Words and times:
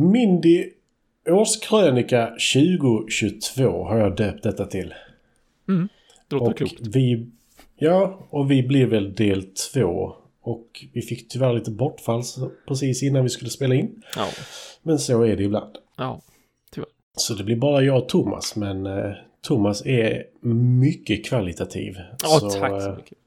Mindy 0.00 0.70
årskrönika 1.28 2.26
2022 2.54 3.84
har 3.84 3.98
jag 3.98 4.16
döpt 4.16 4.42
detta 4.42 4.66
till. 4.66 4.94
Mm, 5.68 5.88
det 6.28 6.36
låter 6.36 6.50
och 6.50 6.56
klokt. 6.56 6.86
vi, 6.86 7.26
ja, 7.78 8.26
och 8.30 8.50
vi 8.50 8.62
blir 8.62 8.86
väl 8.86 9.14
del 9.14 9.42
två. 9.42 10.12
Och 10.42 10.84
vi 10.92 11.02
fick 11.02 11.28
tyvärr 11.28 11.52
lite 11.52 11.70
bortfall 11.70 12.22
precis 12.68 13.02
innan 13.02 13.22
vi 13.22 13.28
skulle 13.28 13.50
spela 13.50 13.74
in. 13.74 14.02
Ja, 14.16 14.26
Men 14.82 14.98
så 14.98 15.22
är 15.22 15.36
det 15.36 15.42
ibland. 15.42 15.78
ja, 15.96 16.20
tyvärr. 16.72 16.88
Så 17.16 17.34
det 17.34 17.44
blir 17.44 17.56
bara 17.56 17.82
jag 17.82 18.02
och 18.02 18.08
Thomas. 18.08 18.56
Men 18.56 18.86
eh, 18.86 19.12
Thomas 19.42 19.86
är 19.86 20.24
mycket 20.80 21.24
kvalitativ. 21.26 21.96
Ja, 22.22 22.28
så, 22.28 22.50
tack 22.50 22.82
så 22.82 22.88
eh, 22.88 22.96
mycket. 22.96 23.18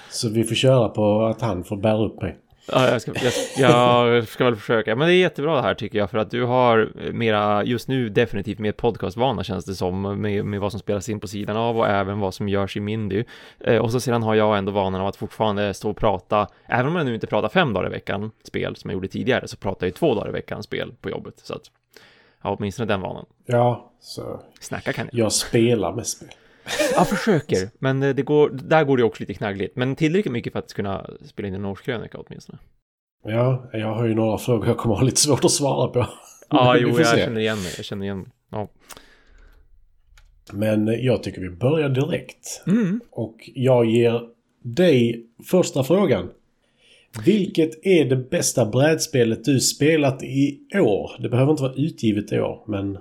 så 0.10 0.28
vi 0.28 0.44
får 0.44 0.54
köra 0.54 0.88
på 0.88 1.24
att 1.24 1.40
han 1.40 1.64
får 1.64 1.76
bära 1.76 2.04
upp 2.04 2.22
mig. 2.22 2.36
Ja, 2.66 2.90
jag 2.90 3.02
ska, 3.02 3.12
jag, 3.14 3.32
jag 3.56 4.28
ska 4.28 4.44
väl 4.44 4.56
försöka. 4.56 4.96
Men 4.96 5.08
det 5.08 5.14
är 5.14 5.18
jättebra 5.18 5.56
det 5.56 5.62
här 5.62 5.74
tycker 5.74 5.98
jag 5.98 6.10
för 6.10 6.18
att 6.18 6.30
du 6.30 6.44
har 6.44 6.92
mera, 7.12 7.64
just 7.64 7.88
nu 7.88 8.08
definitivt 8.08 8.58
mer 8.58 8.72
podcastvana 8.72 9.44
känns 9.44 9.64
det 9.64 9.74
som 9.74 10.20
med, 10.20 10.44
med 10.44 10.60
vad 10.60 10.70
som 10.70 10.80
spelas 10.80 11.08
in 11.08 11.20
på 11.20 11.28
sidan 11.28 11.56
av 11.56 11.78
och 11.78 11.88
även 11.88 12.20
vad 12.20 12.34
som 12.34 12.48
görs 12.48 12.76
i 12.76 12.80
Mindy. 12.80 13.24
Eh, 13.60 13.78
och 13.78 13.92
så 13.92 14.00
sedan 14.00 14.22
har 14.22 14.34
jag 14.34 14.58
ändå 14.58 14.72
vanan 14.72 15.00
av 15.00 15.06
att 15.06 15.16
fortfarande 15.16 15.74
stå 15.74 15.90
och 15.90 15.96
prata, 15.96 16.48
även 16.66 16.86
om 16.86 16.96
jag 16.96 17.06
nu 17.06 17.14
inte 17.14 17.26
pratar 17.26 17.48
fem 17.48 17.72
dagar 17.72 17.86
i 17.86 17.90
veckan 17.90 18.30
spel 18.44 18.76
som 18.76 18.90
jag 18.90 18.94
gjorde 18.94 19.08
tidigare 19.08 19.48
så 19.48 19.56
pratar 19.56 19.86
jag 19.86 19.94
två 19.94 20.14
dagar 20.14 20.28
i 20.28 20.32
veckan 20.32 20.62
spel 20.62 20.94
på 21.00 21.10
jobbet. 21.10 21.34
Så 21.42 21.54
att 21.54 21.70
har 22.38 22.56
åtminstone 22.58 22.86
den 22.86 23.00
vanan. 23.00 23.26
Ja, 23.46 23.92
så 24.00 24.40
Snacka 24.60 24.92
kan 24.92 25.08
jag. 25.12 25.24
jag 25.24 25.32
spelar 25.32 25.92
med 25.92 26.06
spel. 26.06 26.28
Jag 26.94 27.08
försöker, 27.08 27.70
men 27.78 28.02
eh, 28.02 28.14
det 28.14 28.22
går, 28.22 28.50
där 28.50 28.84
går 28.84 28.96
det 28.96 29.02
också 29.04 29.22
lite 29.22 29.34
knaggligt. 29.34 29.76
Men 29.76 29.96
tillräckligt 29.96 30.32
mycket 30.32 30.52
för 30.52 30.58
att 30.58 30.72
kunna 30.74 31.10
spela 31.24 31.48
in 31.48 31.54
en 31.54 31.64
årskrönika 31.64 32.18
åtminstone. 32.18 32.58
Ja, 33.24 33.70
jag 33.72 33.94
har 33.94 34.06
ju 34.06 34.14
några 34.14 34.38
frågor 34.38 34.66
jag 34.66 34.76
kommer 34.76 34.94
ha 34.94 35.02
lite 35.02 35.20
svårt 35.20 35.44
att 35.44 35.50
svara 35.50 35.88
på. 35.88 36.06
Ja, 36.50 36.76
jo, 36.80 36.88
jag 36.98 37.06
se. 37.06 37.16
känner 37.24 37.40
igen 37.40 37.62
mig. 37.62 37.72
Jag 37.76 37.84
känner 37.84 38.04
igen 38.04 38.18
mig. 38.18 38.28
Ja. 38.50 38.68
Men 40.52 41.04
jag 41.04 41.22
tycker 41.22 41.40
vi 41.40 41.50
börjar 41.50 41.88
direkt. 41.88 42.62
Mm. 42.66 43.00
Och 43.10 43.50
jag 43.54 43.86
ger 43.86 44.22
dig 44.62 45.26
första 45.50 45.84
frågan. 45.84 46.30
Vilket 47.24 47.86
är 47.86 48.04
det 48.04 48.16
bästa 48.16 48.66
brädspelet 48.66 49.44
du 49.44 49.60
spelat 49.60 50.22
i 50.22 50.60
år? 50.80 51.10
Det 51.22 51.28
behöver 51.28 51.50
inte 51.50 51.62
vara 51.62 51.74
utgivet 51.74 52.32
i 52.32 52.40
år, 52.40 52.62
men 52.66 52.98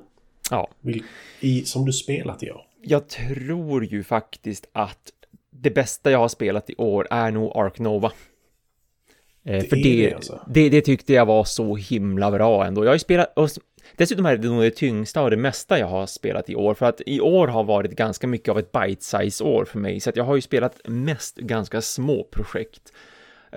Ja, 0.51 0.67
vil- 0.81 1.03
i, 1.39 1.61
som 1.65 1.85
du 1.85 1.93
spelat 1.93 2.43
i 2.43 2.51
år. 2.51 2.61
Jag 2.83 3.09
tror 3.09 3.85
ju 3.85 4.03
faktiskt 4.03 4.69
att 4.71 5.11
det 5.51 5.71
bästa 5.71 6.11
jag 6.11 6.19
har 6.19 6.27
spelat 6.27 6.69
i 6.69 6.75
år 6.77 7.07
är 7.11 7.31
nog 7.31 7.51
Ark 7.57 7.79
Nova. 7.79 8.11
Eh, 9.45 9.61
Det 9.61 9.69
för 9.69 9.77
är 9.77 9.83
det, 9.83 10.09
det, 10.09 10.13
alltså. 10.15 10.45
det, 10.47 10.69
det 10.69 10.81
tyckte 10.81 11.13
jag 11.13 11.25
var 11.25 11.43
så 11.43 11.75
himla 11.75 12.31
bra 12.31 12.65
ändå. 12.65 12.83
Jag 12.83 12.89
har 12.89 12.95
ju 12.95 12.99
spelat, 12.99 13.33
och 13.37 13.49
dessutom 13.97 14.25
är 14.25 14.37
det 14.37 14.47
nog 14.47 14.61
det 14.61 14.71
tyngsta 14.71 15.21
och 15.21 15.29
det 15.29 15.37
mesta 15.37 15.79
jag 15.79 15.87
har 15.87 16.05
spelat 16.05 16.49
i 16.49 16.55
år, 16.55 16.73
för 16.73 16.85
att 16.85 17.01
i 17.05 17.21
år 17.21 17.47
har 17.47 17.63
varit 17.63 17.91
ganska 17.91 18.27
mycket 18.27 18.49
av 18.49 18.59
ett 18.59 18.71
bite-size 18.71 19.43
år 19.43 19.65
för 19.65 19.79
mig, 19.79 19.99
så 19.99 20.09
att 20.09 20.15
jag 20.15 20.23
har 20.23 20.35
ju 20.35 20.41
spelat 20.41 20.81
mest 20.85 21.37
ganska 21.37 21.81
små 21.81 22.23
projekt. 22.23 22.93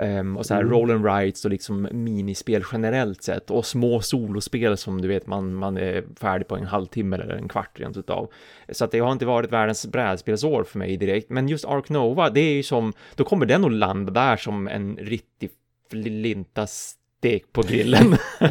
Ehm, 0.00 0.36
och 0.36 0.47
så 0.47 0.55
här 0.55 0.61
Mm. 0.61 0.72
roll 0.72 0.91
and 0.91 1.05
rights 1.05 1.44
och 1.44 1.50
liksom 1.50 1.89
minispel 1.92 2.62
generellt 2.72 3.22
sett 3.22 3.50
och 3.50 3.66
små 3.66 4.00
solospel 4.00 4.77
som 4.77 5.00
du 5.02 5.08
vet 5.08 5.27
man, 5.27 5.55
man 5.55 5.77
är 5.77 6.05
färdig 6.20 6.48
på 6.48 6.56
en 6.56 6.64
halvtimme 6.66 7.16
eller 7.16 7.34
en 7.34 7.48
kvart 7.48 7.80
rent 7.80 7.97
utav. 7.97 8.30
Så 8.69 8.84
att 8.84 8.91
det 8.91 8.98
har 8.98 9.12
inte 9.12 9.27
varit 9.27 9.52
världens 9.52 9.86
brädspelsår 9.86 10.64
för 10.64 10.78
mig 10.78 10.97
direkt, 10.97 11.30
men 11.30 11.48
just 11.48 11.64
Ark 11.64 11.89
Nova, 11.89 12.30
det 12.30 12.40
är 12.40 12.52
ju 12.55 12.62
som, 12.62 12.92
då 13.14 13.24
kommer 13.24 13.46
den 13.46 13.64
att 13.64 13.73
landa 13.73 14.12
där 14.12 14.36
som 14.36 14.68
en 14.68 14.96
riktig 14.96 15.51
flinta 15.90 16.67
stek 16.67 17.52
på 17.52 17.63
grillen. 17.63 18.17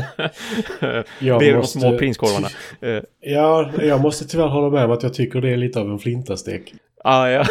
Jag 1.19 1.39
Bredvid 1.39 1.53
de 1.53 1.57
måste- 1.57 1.79
små 1.79 1.97
prinskorvarna. 1.97 2.47
Ja, 3.19 3.71
jag 3.81 4.01
måste 4.01 4.25
tyvärr 4.27 4.47
hålla 4.47 4.69
med 4.69 4.85
om 4.85 4.91
att 4.91 5.03
jag 5.03 5.13
tycker 5.13 5.41
det 5.41 5.49
är 5.53 5.57
lite 5.57 5.79
av 5.79 5.89
en 5.91 5.99
flintastek. 5.99 6.73
ah, 7.03 7.27
ja. 7.27 7.45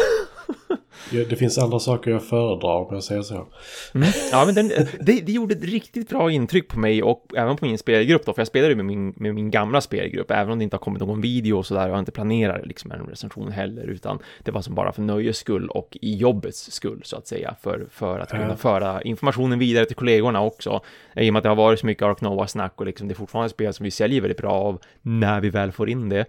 Det 1.11 1.35
finns 1.35 1.57
andra 1.57 1.79
saker 1.79 2.11
jag 2.11 2.23
föredrar 2.23 2.75
om 2.75 2.87
jag 2.91 3.03
säger 3.03 3.21
så. 3.21 3.47
Mm. 3.95 4.07
Ja, 4.31 4.45
men 4.45 4.55
den, 4.55 4.67
det, 4.99 5.21
det 5.25 5.31
gjorde 5.31 5.53
ett 5.53 5.63
riktigt 5.63 6.09
bra 6.09 6.31
intryck 6.31 6.67
på 6.67 6.79
mig 6.79 7.03
och 7.03 7.25
även 7.35 7.57
på 7.57 7.65
min 7.65 7.77
spelgrupp 7.77 8.25
då, 8.25 8.33
för 8.33 8.41
jag 8.41 8.47
spelade 8.47 8.75
med 8.75 8.85
min, 8.85 9.13
med 9.17 9.35
min 9.35 9.51
gamla 9.51 9.81
spelgrupp, 9.81 10.31
även 10.31 10.51
om 10.51 10.57
det 10.59 10.63
inte 10.63 10.75
har 10.75 10.79
kommit 10.81 11.01
någon 11.01 11.21
video 11.21 11.57
och 11.57 11.65
sådär, 11.65 11.85
jag 11.85 11.91
har 11.93 11.99
inte 11.99 12.11
planerat 12.11 12.65
liksom 12.67 12.91
en 12.91 13.05
recension 13.07 13.51
heller, 13.51 13.83
utan 13.83 14.19
det 14.43 14.51
var 14.51 14.61
som 14.61 14.75
bara 14.75 14.91
för 14.91 15.01
nöjes 15.01 15.37
skull 15.37 15.69
och 15.69 15.97
i 16.01 16.15
jobbets 16.15 16.71
skull, 16.71 17.01
så 17.03 17.17
att 17.17 17.27
säga, 17.27 17.55
för, 17.63 17.87
för 17.91 18.19
att 18.19 18.29
kunna 18.29 18.47
Ja. 18.49 18.55
föra 18.55 19.01
informationen 19.01 19.59
vidare 19.59 19.85
till 19.85 19.95
kollegorna 19.95 20.41
också. 20.41 20.81
I 21.15 21.29
och 21.29 21.33
med 21.33 21.39
att 21.39 21.43
det 21.43 21.49
har 21.49 21.55
varit 21.55 21.79
så 21.79 21.85
mycket 21.85 22.03
Ark 22.03 22.21
Nova-snack 22.21 22.73
och 22.75 22.85
liksom 22.85 23.07
det 23.07 23.13
är 23.13 23.15
fortfarande 23.15 23.49
spel 23.49 23.73
som 23.73 23.83
vi 23.83 23.91
säljer 23.91 24.21
väldigt 24.21 24.37
bra 24.37 24.51
av 24.51 24.79
när 25.01 25.41
vi 25.41 25.49
väl 25.49 25.71
får 25.71 25.89
in 25.89 26.09
det. 26.09 26.25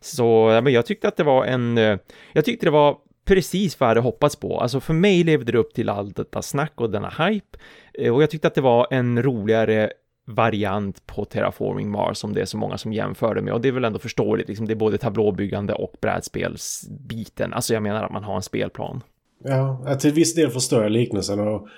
Så 0.00 0.50
ja, 0.54 0.60
men 0.60 0.72
jag 0.72 0.86
tyckte 0.86 1.08
att 1.08 1.16
det 1.16 1.24
var 1.24 1.44
en, 1.44 1.78
eh, 1.78 1.98
jag 2.32 2.44
tyckte 2.44 2.66
det 2.66 2.70
var 2.70 2.96
precis 3.30 3.80
vad 3.80 3.86
jag 3.86 3.90
hade 3.90 4.00
hoppats 4.00 4.36
på. 4.36 4.60
Alltså 4.60 4.80
för 4.80 4.94
mig 4.94 5.24
levde 5.24 5.52
det 5.52 5.58
upp 5.58 5.74
till 5.74 5.88
allt 5.88 6.16
detta 6.16 6.42
snack 6.42 6.72
och 6.74 6.90
denna 6.90 7.08
hype. 7.08 7.58
Eh, 7.94 8.14
och 8.14 8.22
jag 8.22 8.30
tyckte 8.30 8.48
att 8.48 8.54
det 8.54 8.60
var 8.60 8.86
en 8.90 9.22
roligare 9.22 9.92
variant 10.26 11.06
på 11.06 11.24
Terraforming 11.24 11.90
Mars 11.90 12.16
som 12.16 12.34
det 12.34 12.40
är 12.40 12.44
så 12.44 12.56
många 12.56 12.78
som 12.78 12.92
jämför 12.92 13.34
det 13.34 13.42
med. 13.42 13.54
Och 13.54 13.60
det 13.60 13.68
är 13.68 13.72
väl 13.72 13.84
ändå 13.84 13.98
förståeligt, 13.98 14.48
liksom 14.48 14.66
det 14.66 14.72
är 14.72 14.76
både 14.76 14.98
tablåbyggande 14.98 15.74
och 15.74 15.94
brädspelsbiten. 16.00 17.52
Alltså 17.52 17.74
jag 17.74 17.82
menar 17.82 18.04
att 18.04 18.12
man 18.12 18.24
har 18.24 18.36
en 18.36 18.42
spelplan. 18.42 19.02
Ja, 19.44 19.96
till 20.00 20.12
viss 20.12 20.34
del 20.34 20.50
förstår 20.50 20.82
jag 20.82 20.92
liknelsen. 20.92 21.40
Och 21.40 21.68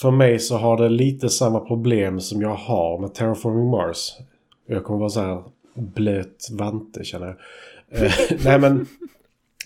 för 0.00 0.10
mig 0.10 0.38
så 0.38 0.56
har 0.56 0.76
det 0.76 0.88
lite 0.88 1.28
samma 1.28 1.60
problem 1.60 2.20
som 2.20 2.42
jag 2.42 2.54
har 2.54 2.98
med 2.98 3.14
Terraforming 3.14 3.70
Mars. 3.70 4.12
Jag 4.66 4.84
kommer 4.84 4.98
vara 5.00 5.10
så 5.10 5.20
här 5.20 5.42
blöt 5.74 6.48
vante 6.58 7.04
känner 7.04 7.26
jag. 7.26 7.36
Eh, 8.02 8.12
nej 8.44 8.58
men 8.58 8.86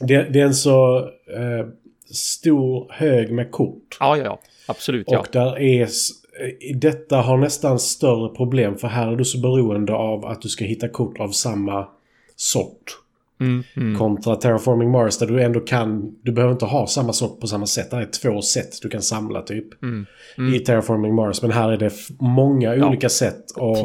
det, 0.01 0.23
det 0.33 0.41
är 0.41 0.45
en 0.45 0.55
så 0.55 0.99
eh, 0.99 1.67
stor 2.11 2.87
hög 2.91 3.33
med 3.33 3.51
kort. 3.51 3.97
Ja, 4.01 4.17
ja, 4.17 4.25
ja, 4.25 4.41
absolut, 4.69 5.07
ja. 5.11 5.19
Och 5.19 5.29
där 5.33 5.59
är... 5.59 5.83
eh, 5.83 6.77
Detta 6.77 7.17
har 7.17 7.37
nästan 7.37 7.79
större 7.79 8.35
problem 8.35 8.77
för 8.79 8.89
här 8.89 9.13
är 9.13 9.17
du 9.17 9.25
så 9.25 9.39
beroende 9.39 9.93
av 9.93 10.25
att 10.27 10.43
du 10.43 10.49
ska 10.49 10.65
hitta 10.65 10.89
kort 10.89 11.21
av 11.21 11.29
samma 11.29 11.89
sort. 12.37 12.97
Mm, 13.41 13.63
mm. 13.77 13.99
Kontra 13.99 14.37
Terraforming 14.37 14.91
Mars 14.91 15.19
där 15.19 15.27
du 15.27 15.43
ändå 15.43 15.61
kan... 15.61 16.17
Du 16.23 16.33
behöver 16.33 16.53
inte 16.53 16.65
ha 16.65 16.87
samma 16.87 17.13
sort 17.13 17.41
på 17.41 17.47
samma 17.47 17.67
sätt. 17.67 17.91
Det 17.91 17.97
är 17.97 18.07
två 18.07 18.43
sätt 18.43 18.83
du 18.83 18.89
kan 18.89 19.03
samla 19.03 19.43
typ. 19.43 19.83
Mm. 19.83 20.07
I 20.55 20.59
Terraforming 20.59 21.15
Mars. 21.15 21.43
Men 21.43 21.51
här 21.51 21.73
är 21.73 21.77
det 21.77 21.93
många 22.19 22.75
Ja. 22.75 22.89
olika 22.89 23.09
sätt. 23.09 23.51
Och 23.51 23.77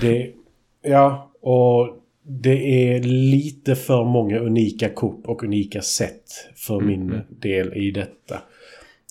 det... 0.00 0.30
Ja, 0.82 1.30
och 1.42 1.88
det 2.42 2.92
är 2.94 3.02
lite 3.02 3.74
för 3.74 4.04
många 4.04 4.38
unika 4.38 4.88
kort 4.88 5.26
och 5.26 5.44
unika 5.44 5.82
sätt 5.82 6.24
för 6.56 6.74
Mm, 6.76 6.86
min 6.86 7.20
del 7.40 7.72
i 7.74 7.90
detta. 7.90 8.38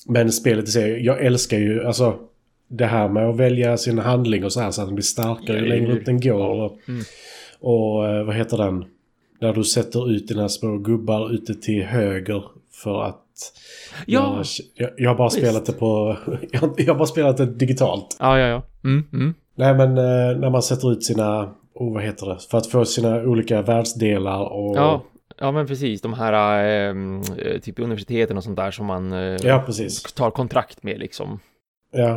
Men 0.07 0.31
spelet 0.31 0.67
i 0.67 0.71
sig, 0.71 1.05
jag 1.05 1.25
älskar 1.25 1.57
ju 1.57 1.85
alltså 1.85 2.19
det 2.67 2.85
här 2.85 3.09
med 3.09 3.29
att 3.29 3.37
välja 3.37 3.77
sin 3.77 3.99
handling 3.99 4.45
och 4.45 4.53
så 4.53 4.59
här 4.61 4.71
så 4.71 4.81
att 4.81 4.87
den 4.87 4.95
blir 4.95 5.03
starkare 5.03 5.59
ju 5.59 5.65
längre 5.65 5.93
upp 5.93 6.05
den 6.05 6.19
går. 6.21 6.49
Och, 6.63 6.77
Mm. 6.87 7.01
och 7.59 8.07
eh, 8.07 8.23
vad 8.23 8.35
heter 8.35 8.57
den? 8.57 8.85
När 9.41 9.53
du 9.53 9.63
sätter 9.63 10.11
ut 10.11 10.27
dina 10.27 10.49
små 10.49 10.77
gubbar 10.77 11.33
ute 11.33 11.53
till 11.55 11.83
höger 11.83 12.43
för 12.71 13.03
att... 13.03 13.25
Ja. 14.05 14.43
Jag, 14.75 14.89
jag 14.97 15.09
har 15.09 15.15
bara 15.17 15.27
Visst. 15.27 15.37
spelat 15.37 15.65
det 15.65 15.73
på... 15.73 16.17
Jag, 16.51 16.73
jag 16.77 16.87
har 16.93 16.95
bara 16.95 17.05
spelat 17.07 17.37
det 17.37 17.45
digitalt. 17.45 18.17
Ja, 18.19 18.39
ja, 18.39 18.47
ja. 18.47 18.63
Mm, 18.83 19.03
mm. 19.13 19.33
Nej 19.55 19.73
men 19.73 19.89
eh, 19.97 20.39
när 20.39 20.49
man 20.49 20.63
sätter 20.63 20.91
ut 20.91 21.03
sina... 21.03 21.53
Oh, 21.79 21.93
vad 21.93 22.03
heter 22.03 22.25
det? 22.25 22.39
För 22.51 22.57
att 22.57 22.67
få 22.67 22.85
sina 22.85 23.15
olika 23.21 23.61
världsdelar 23.61 24.53
och... 24.53 24.77
Ja, 24.77 25.03
ja, 25.37 25.51
men 25.51 25.67
precis. 25.67 26.01
De 26.01 26.13
här 26.13 26.63
ehm, 26.63 27.21
eh, 27.37 27.59
typ 27.61 27.79
universiteten 27.79 28.37
och 28.37 28.43
sånt 28.43 28.55
där 28.57 28.71
som 28.71 28.85
man 28.85 29.11
eh, 29.13 29.35
Ja, 29.43 29.63
precis. 29.65 30.03
tar 30.03 30.31
kontrakt 30.31 30.83
med 30.83 30.99
liksom. 30.99 31.39
Ja. 31.91 32.11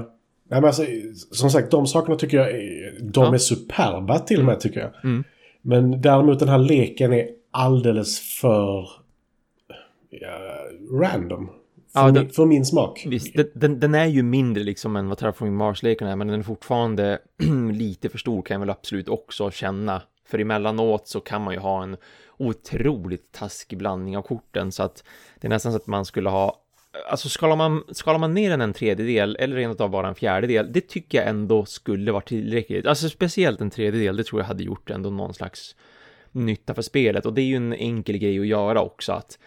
Nej, 0.50 0.60
men 0.60 0.64
alltså, 0.64 0.84
som 1.30 1.50
sagt, 1.50 1.70
de 1.70 1.86
sakerna 1.86 2.16
tycker 2.16 2.36
jag 2.36 2.50
är, 2.50 3.00
de 3.00 3.24
Ja. 3.24 3.34
är 3.34 3.38
superba 3.38 4.18
till 4.18 4.38
och 4.40 4.44
med 4.46 4.60
tycker 4.60 4.80
jag. 4.80 4.90
Mm. 5.04 5.24
Men 5.62 6.00
däremot 6.00 6.38
den 6.38 6.48
här 6.48 6.58
leken 6.58 7.12
är 7.12 7.28
alldeles 7.50 8.20
för 8.40 8.88
ja, 10.10 10.38
random. 11.00 11.50
För, 11.92 12.00
Ja, 12.00 12.04
min, 12.06 12.14
den- 12.14 12.30
för 12.30 12.46
min 12.46 12.64
smak. 12.64 13.04
Visst, 13.06 13.34
den, 13.34 13.46
den, 13.54 13.80
den 13.80 13.94
är 13.94 14.06
ju 14.06 14.22
mindre 14.22 14.64
liksom 14.64 14.96
än 14.96 15.08
vad 15.08 15.18
Terraforming 15.18 15.54
Mars-leken 15.56 16.08
är, 16.08 16.16
men 16.16 16.26
den 16.28 16.38
är 16.40 16.44
fortfarande 16.44 17.18
lite 17.72 18.08
för 18.08 18.18
stor 18.18 18.42
kan 18.42 18.54
jag 18.54 18.60
väl 18.60 18.70
absolut 18.70 19.08
också 19.08 19.50
känna. 19.50 20.02
För 20.28 20.38
emellanåt 20.38 21.08
så 21.08 21.20
kan 21.20 21.42
man 21.42 21.54
ju 21.54 21.60
ha 21.60 21.82
en 21.82 21.96
otroligt 22.38 23.32
taskig 23.32 23.78
blandning 23.78 24.16
av 24.16 24.22
korten, 24.22 24.72
så 24.72 24.82
att 24.82 25.04
det 25.40 25.46
är 25.46 25.48
nästan 25.48 25.72
så 25.72 25.76
att 25.76 25.86
man 25.86 26.04
skulle 26.04 26.28
ha 26.30 26.58
Alltså 27.10 27.28
skalar 27.28 27.56
man, 27.56 27.84
skalar 27.90 28.18
man 28.18 28.34
ner 28.34 28.50
den 28.50 28.60
en 28.60 28.72
tredjedel 28.72 29.36
eller 29.40 29.56
rent 29.56 29.80
av 29.80 29.90
bara 29.90 30.08
en 30.08 30.14
fjärdedel, 30.14 30.72
det 30.72 30.80
tycker 30.80 31.18
jag 31.18 31.28
ändå 31.28 31.64
skulle 31.64 32.12
vara 32.12 32.22
tillräckligt. 32.22 32.86
Alltså 32.86 33.08
speciellt 33.08 33.60
en 33.60 33.70
tredjedel, 33.70 34.16
det 34.16 34.24
tror 34.24 34.40
jag 34.40 34.46
hade 34.46 34.62
gjort 34.62 34.90
ändå 34.90 35.10
någon 35.10 35.34
slags 35.34 35.76
nytta 36.32 36.74
för 36.74 36.82
spelet. 36.82 37.26
Och 37.26 37.32
det 37.32 37.42
är 37.42 37.46
ju 37.46 37.56
en 37.56 37.72
enkel 37.72 38.18
grej 38.18 38.40
att 38.40 38.46
göra 38.46 38.82
också, 38.82 39.12
att 39.12 39.38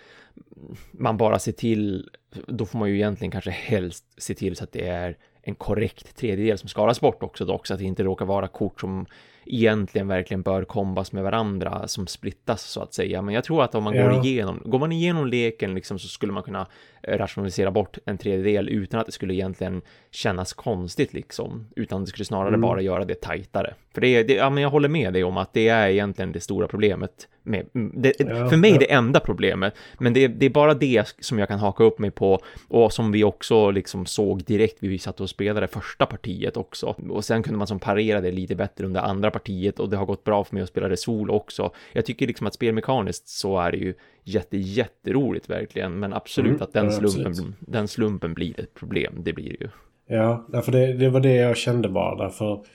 man 0.92 1.18
bara 1.18 1.40
ser 1.40 1.52
till, 1.52 2.10
då 2.48 2.66
får 2.66 2.80
man 2.80 2.90
ju 2.90 2.96
egentligen 2.96 3.32
kanske 3.32 3.52
helst 3.52 4.06
se 4.18 4.34
till 4.34 4.56
så 4.56 4.64
att 4.64 4.72
det 4.72 4.88
är 4.88 5.18
en 5.42 5.56
korrekt 5.56 6.16
tredjedel 6.16 6.58
som 6.58 6.70
skalas 6.70 7.02
bort 7.02 7.24
också 7.24 7.46
dock, 7.46 7.68
så 7.68 7.74
att 7.74 7.80
det 7.80 7.86
inte 7.86 8.04
råkar 8.04 8.26
vara 8.26 8.48
kort 8.48 8.80
som 8.80 9.06
egentligen 9.46 10.08
verkligen 10.08 10.42
bör 10.42 10.64
kombas 10.64 11.12
med 11.12 11.24
varandra 11.24 11.88
som 11.88 12.08
splittas 12.08 12.64
så 12.64 12.82
att 12.82 12.94
säga. 12.94 13.22
Men 13.22 13.34
jag 13.34 13.44
tror 13.44 13.64
att 13.64 13.76
om 13.76 13.84
man 13.84 13.96
ja. 13.96 14.10
går 14.10 14.26
igenom, 14.26 14.62
går 14.66 14.80
man 14.80 14.92
igenom 14.92 15.28
leken 15.28 15.76
liksom 15.76 16.00
så 16.00 16.08
skulle 16.08 16.34
man 16.34 16.44
kunna 16.44 16.68
rationalisera 17.08 17.72
bort 17.72 17.98
en 18.06 18.18
tredjedel 18.18 18.70
utan 18.70 19.00
att 19.00 19.06
det 19.06 19.12
skulle 19.12 19.34
egentligen 19.34 19.82
kännas 20.12 20.54
konstigt 20.54 21.14
liksom, 21.14 21.68
utan 21.76 22.02
det 22.02 22.08
skulle 22.08 22.26
snarare 22.26 22.48
mm. 22.48 22.62
bara 22.62 22.82
göra 22.82 23.06
det 23.06 23.22
tajtare. 23.22 23.74
För 23.94 24.02
det, 24.02 24.24
det, 24.24 24.34
ja 24.34 24.50
men 24.50 24.64
jag 24.64 24.70
håller 24.70 24.90
med 24.90 25.14
dig 25.14 25.24
om 25.24 25.38
att 25.38 25.54
det 25.54 25.68
är 25.68 25.90
egentligen 25.90 26.32
det 26.32 26.40
stora 26.40 26.68
problemet 26.68 27.28
med, 27.44 27.66
det, 27.74 28.14
ja, 28.20 28.50
för 28.50 28.58
mig 28.58 28.72
ja. 28.72 28.78
det 28.80 28.92
enda 28.92 29.20
problemet, 29.20 29.76
men 30.00 30.14
det, 30.14 30.28
det, 30.28 30.46
är 30.46 30.50
bara 30.50 30.74
det 30.74 31.16
som 31.20 31.40
jag 31.40 31.48
kan 31.48 31.60
haka 31.60 31.84
upp 31.84 32.00
mig 32.00 32.12
på 32.12 32.40
och 32.68 32.94
som 32.94 33.12
vi 33.12 33.24
också 33.24 33.72
liksom 33.72 34.06
såg 34.06 34.44
direkt 34.44 34.78
vi 34.80 35.00
satt 35.00 35.22
och 35.22 35.30
spelade 35.30 35.68
första 35.68 36.06
partiet 36.06 36.58
också. 36.58 36.96
Och 37.10 37.26
sen 37.26 37.44
kunde 37.44 37.58
man 37.58 37.68
som 37.68 37.80
parera 37.80 38.22
det 38.22 38.32
lite 38.32 38.56
bättre 38.56 38.86
under 38.86 39.02
andra 39.02 39.32
partiet 39.32 39.80
och 39.80 39.90
det 39.90 39.98
har 39.98 40.06
gått 40.06 40.24
bra 40.24 40.44
för 40.44 40.56
mig 40.56 40.64
att 40.64 40.70
spela 40.70 40.90
Resol 40.90 41.30
också. 41.30 41.72
Jag 41.94 42.06
tycker 42.06 42.28
liksom 42.28 42.48
att 42.48 42.54
spelmekaniskt 42.54 43.28
så 43.28 43.60
är 43.60 43.72
det 43.72 43.78
ju 43.78 43.94
jätte, 44.24 44.58
jätteroligt 44.58 45.50
verkligen, 45.50 46.00
men 46.00 46.14
absolut 46.14 46.50
mm, 46.50 46.62
att 46.62 46.74
den 46.74 46.92
slumpen, 46.96 47.28
absolut. 47.28 47.56
den 47.60 47.88
slumpen 47.88 48.34
blir 48.34 48.60
ett 48.60 48.74
problem, 48.74 49.14
det 49.24 49.34
blir 49.34 49.50
det 49.50 49.66
ju. 49.66 49.70
Ja, 50.08 50.46
för 50.64 50.72
det, 50.72 50.94
det 50.94 51.10
var 51.10 51.20
det 51.20 51.36
jag 51.36 51.58
kände 51.58 51.90
bara 51.90 52.24
därför 52.24 52.66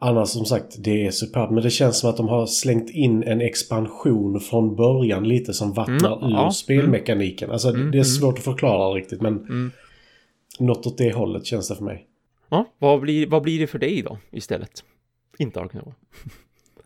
Annars 0.00 0.28
som 0.28 0.44
sagt, 0.44 0.76
det 0.78 1.06
är 1.06 1.10
superbt. 1.10 1.52
Men 1.52 1.62
det 1.62 1.70
känns 1.70 1.98
som 1.98 2.10
att 2.10 2.16
de 2.16 2.28
har 2.28 2.46
slängt 2.46 2.90
in 2.90 3.22
en 3.22 3.40
expansion 3.40 4.40
från 4.40 4.76
början 4.76 5.28
lite 5.28 5.54
som 5.54 5.72
vattnar 5.72 6.18
mm, 6.18 6.30
ur 6.30 6.36
ja, 6.36 6.50
spelmekaniken. 6.50 7.50
Alltså 7.50 7.68
mm, 7.68 7.80
det 7.80 7.98
är 7.98 8.02
mm. 8.02 8.04
svårt 8.04 8.38
att 8.38 8.44
förklara 8.44 8.94
riktigt 8.94 9.20
men 9.20 9.36
mm. 9.36 9.70
något 10.58 10.86
åt 10.86 10.98
det 10.98 11.14
hållet 11.14 11.46
känns 11.46 11.68
det 11.68 11.76
för 11.76 11.84
mig. 11.84 12.06
Ja, 12.48 12.64
vad 12.78 13.00
blir, 13.00 13.26
vad 13.26 13.42
blir 13.42 13.58
det 13.60 13.66
för 13.66 13.78
dig 13.78 14.02
då 14.02 14.18
istället? 14.30 14.84
Inte 15.38 15.60
Ark 15.60 15.72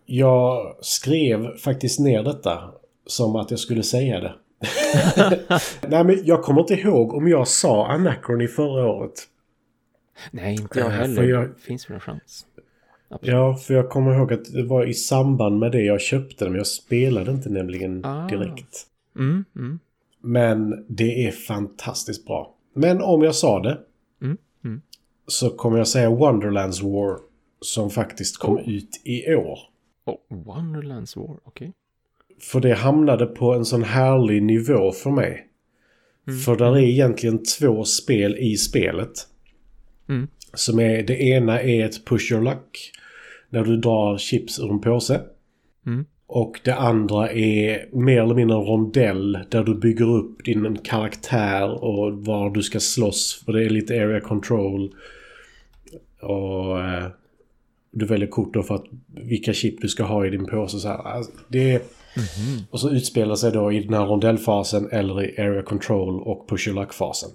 Jag 0.06 0.76
skrev 0.80 1.56
faktiskt 1.56 2.00
ner 2.00 2.22
detta 2.22 2.70
som 3.06 3.36
att 3.36 3.50
jag 3.50 3.60
skulle 3.60 3.82
säga 3.82 4.20
det. 4.20 4.34
Nej 5.88 6.04
men 6.04 6.24
jag 6.24 6.42
kommer 6.42 6.60
inte 6.60 6.74
ihåg 6.74 7.14
om 7.14 7.28
jag 7.28 7.48
sa 7.48 7.86
Anacron 7.88 8.40
i 8.40 8.48
förra 8.48 8.86
året. 8.86 9.28
Nej, 10.30 10.54
inte 10.54 10.78
jag 10.78 10.90
heller. 10.90 11.22
Jag... 11.22 11.58
Finns 11.58 11.90
väl 11.90 11.94
en 11.94 12.00
chans. 12.00 12.46
Absolut. 13.08 13.32
Ja, 13.34 13.56
för 13.56 13.74
jag 13.74 13.90
kommer 13.90 14.14
ihåg 14.14 14.32
att 14.32 14.52
det 14.52 14.62
var 14.62 14.86
i 14.86 14.94
samband 14.94 15.58
med 15.58 15.72
det 15.72 15.82
jag 15.82 16.00
köpte 16.00 16.44
den. 16.44 16.52
Men 16.52 16.58
jag 16.58 16.66
spelade 16.66 17.30
inte 17.30 17.48
nämligen 17.48 18.04
ah. 18.04 18.28
direkt. 18.28 18.86
Mm, 19.16 19.44
mm. 19.56 19.78
Men 20.20 20.86
det 20.88 21.26
är 21.26 21.30
fantastiskt 21.30 22.26
bra. 22.26 22.54
Men 22.74 23.02
om 23.02 23.22
jag 23.22 23.34
sa 23.34 23.60
det. 23.60 23.78
Mm, 24.22 24.36
mm. 24.64 24.82
så 25.26 25.50
kommer 25.50 25.78
jag 25.78 25.88
säga 25.88 26.10
Wonderlands 26.10 26.82
War. 26.82 27.18
Som 27.60 27.90
faktiskt 27.90 28.38
kom 28.38 28.56
oh. 28.56 28.68
ut 28.68 29.00
i 29.04 29.34
år. 29.34 29.58
Oh, 30.04 30.16
Wonderlands 30.28 31.16
War, 31.16 31.24
okej. 31.24 31.40
Okay. 31.44 31.72
För 32.42 32.60
det 32.60 32.74
hamnade 32.74 33.26
på 33.26 33.54
en 33.54 33.64
sån 33.64 33.82
härlig 33.82 34.42
nivå 34.42 34.92
för 34.92 35.10
mig. 35.10 35.46
Mm, 36.28 36.40
för 36.40 36.56
där 36.56 36.76
är 36.76 36.82
egentligen 36.82 37.42
två 37.58 37.84
spel 37.84 38.36
i 38.38 38.56
spelet. 38.56 39.12
Mm. 40.08 40.28
Som 40.54 40.80
är, 40.80 41.02
det 41.02 41.22
ena 41.22 41.60
är 41.60 41.84
ett 41.84 42.04
push 42.04 42.32
your 42.32 42.42
luck. 42.42 42.92
När 43.50 43.64
du 43.64 43.76
drar 43.76 44.18
chips 44.18 44.58
ur 44.58 44.70
en 44.70 44.80
påse. 44.80 45.20
Mm. 45.86 46.04
Och 46.26 46.60
det 46.64 46.74
andra 46.74 47.30
är 47.30 47.88
mer 47.92 48.22
eller 48.22 48.34
mindre 48.34 48.56
en 48.56 48.64
rondell 48.64 49.38
där 49.48 49.64
du 49.64 49.74
bygger 49.74 50.08
upp 50.08 50.44
din 50.44 50.78
karaktär 50.78 51.84
och 51.84 52.24
var 52.24 52.50
du 52.50 52.62
ska 52.62 52.80
slåss. 52.80 53.42
För 53.44 53.52
det 53.52 53.64
är 53.64 53.70
lite 53.70 53.94
area 53.94 54.20
control. 54.20 54.94
Och 56.20 56.80
eh, 56.80 57.06
du 57.90 58.06
väljer 58.06 58.28
kort 58.28 58.54
då 58.54 58.62
för 58.62 58.74
att 58.74 58.84
vilka 59.06 59.52
chip 59.52 59.80
du 59.80 59.88
ska 59.88 60.04
ha 60.04 60.26
i 60.26 60.30
din 60.30 60.46
påse. 60.46 60.78
Så 60.78 60.88
här. 60.88 61.06
Alltså, 61.06 61.32
det 61.48 61.72
är, 61.72 61.80
mm. 62.16 62.62
Och 62.70 62.80
så 62.80 62.90
utspelar 62.90 63.34
sig 63.34 63.52
då 63.52 63.72
i 63.72 63.80
den 63.80 63.94
här 63.94 64.06
rondellfasen 64.06 64.88
eller 64.90 65.24
i 65.24 65.40
area 65.40 65.62
control 65.62 66.22
och 66.22 66.48
push 66.48 66.68
your 66.68 66.80
luck-fasen. 66.80 67.30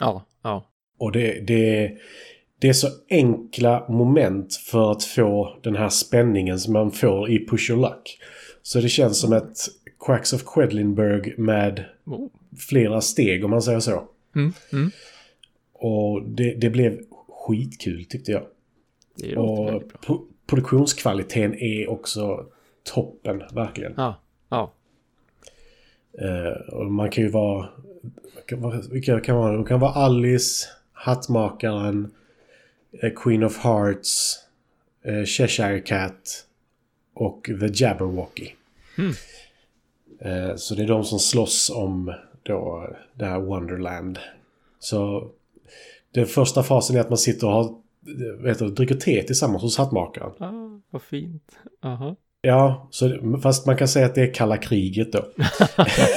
Ja, 0.00 0.26
ja. 0.42 0.66
Och 0.98 1.12
det, 1.12 1.46
det, 1.46 1.92
det 2.58 2.68
är 2.68 2.72
så 2.72 2.88
enkla 3.10 3.88
moment 3.88 4.54
för 4.54 4.92
att 4.92 5.04
få 5.04 5.56
den 5.62 5.76
här 5.76 5.88
spänningen 5.88 6.58
som 6.58 6.72
man 6.72 6.90
får 6.90 7.30
i 7.30 7.46
Push 7.46 7.70
Your 7.70 7.80
Luck. 7.80 8.18
Så 8.62 8.80
det 8.80 8.88
känns 8.88 9.20
som 9.20 9.32
ett 9.32 9.56
Quacks 10.06 10.32
of 10.32 10.42
Quedlinburg 10.44 11.38
med 11.38 11.84
flera 12.58 13.00
steg 13.00 13.44
om 13.44 13.50
man 13.50 13.62
säger 13.62 13.80
så. 13.80 14.08
Mm, 14.36 14.52
mm. 14.72 14.90
Och 15.72 16.22
det, 16.22 16.54
det, 16.54 16.70
blev 16.70 16.98
skitkul 17.28 18.04
tyckte 18.04 18.32
jag. 18.32 18.42
Det 19.16 19.36
och 19.36 19.82
po 20.06 20.26
produktionskvaliteten 20.46 21.54
är 21.54 21.90
också 21.90 22.46
toppen, 22.84 23.42
verkligen. 23.52 23.94
Ja, 23.96 24.14
ja. 24.48 24.72
Uh, 26.22 26.74
och 26.74 26.92
man 26.92 27.10
kan 27.10 27.24
ju 27.24 27.30
vara... 27.30 27.68
Vilka 28.90 29.20
kan 29.20 29.36
vara? 29.36 29.56
Det 29.56 29.64
kan 29.64 29.80
vara 29.80 29.92
Alice, 29.92 30.68
Hattmakaren, 30.92 32.10
Eh, 33.00 33.10
Queen 33.16 33.44
of 33.44 33.58
Hearts, 33.58 34.38
eh, 35.02 35.24
Cheshire 35.24 35.80
Cat 35.80 36.46
och 37.14 37.50
The 37.60 37.84
Jabberwocky. 37.84 38.50
Mm. 38.98 39.12
Så 40.56 40.74
det 40.74 40.82
är 40.82 40.86
de 40.86 41.04
som 41.04 41.18
slåss 41.18 41.70
om 41.70 42.14
då 42.42 42.88
det 43.14 43.24
här 43.24 43.40
Wonderland. 43.40 44.18
Så 44.78 45.30
den 46.10 46.26
första 46.26 46.62
fasen 46.62 46.96
är 46.96 47.00
att 47.00 47.08
man 47.08 47.18
sitter 47.18 47.46
och 47.46 47.52
har, 47.52 47.74
vet 48.42 48.58
du, 48.58 48.68
dricker 48.68 48.94
te 48.94 49.22
tillsammans 49.22 49.62
hos 49.62 49.78
hattmakaren. 49.78 50.32
Ah, 50.38 50.80
vad 50.90 51.02
fint. 51.02 51.58
Aha. 51.82 52.16
Ja, 52.44 52.88
så, 52.90 53.38
fast 53.42 53.66
man 53.66 53.76
kan 53.76 53.88
säga 53.88 54.06
att 54.06 54.14
det 54.14 54.22
är 54.22 54.34
kalla 54.34 54.56
kriget 54.56 55.12
då. 55.12 55.24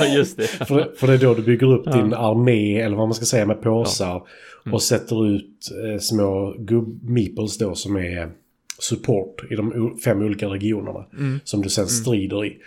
Just 0.16 0.38
det. 0.38 0.48
för, 0.68 0.96
för 0.98 1.08
det 1.08 1.14
är 1.14 1.18
då 1.18 1.34
du 1.34 1.42
bygger 1.42 1.74
upp 1.74 1.84
ja. 1.86 1.92
din 1.92 2.14
armé, 2.14 2.82
eller 2.82 2.98
vad 2.98 3.08
man 3.08 3.16
ska 3.16 3.26
säga, 3.26 3.46
med 3.46 3.62
påsar. 3.62 4.08
Ja. 4.08 4.28
Mm. 4.66 4.74
Och 4.74 4.82
sätter 4.82 5.28
ut 5.28 5.72
eh, 5.72 6.00
små 6.00 6.56
gubb-meeples 6.58 7.58
då 7.60 7.76
som 7.76 7.96
är 7.96 8.32
support 8.80 9.52
i 9.52 9.56
de 9.56 9.98
fem 10.04 10.22
olika 10.22 10.48
regionerna. 10.48 11.06
Mm. 11.18 11.40
Som 11.44 11.62
du 11.62 11.70
sen 11.70 11.82
mm. 11.82 11.90
strider 11.90 12.46
i. 12.46 12.58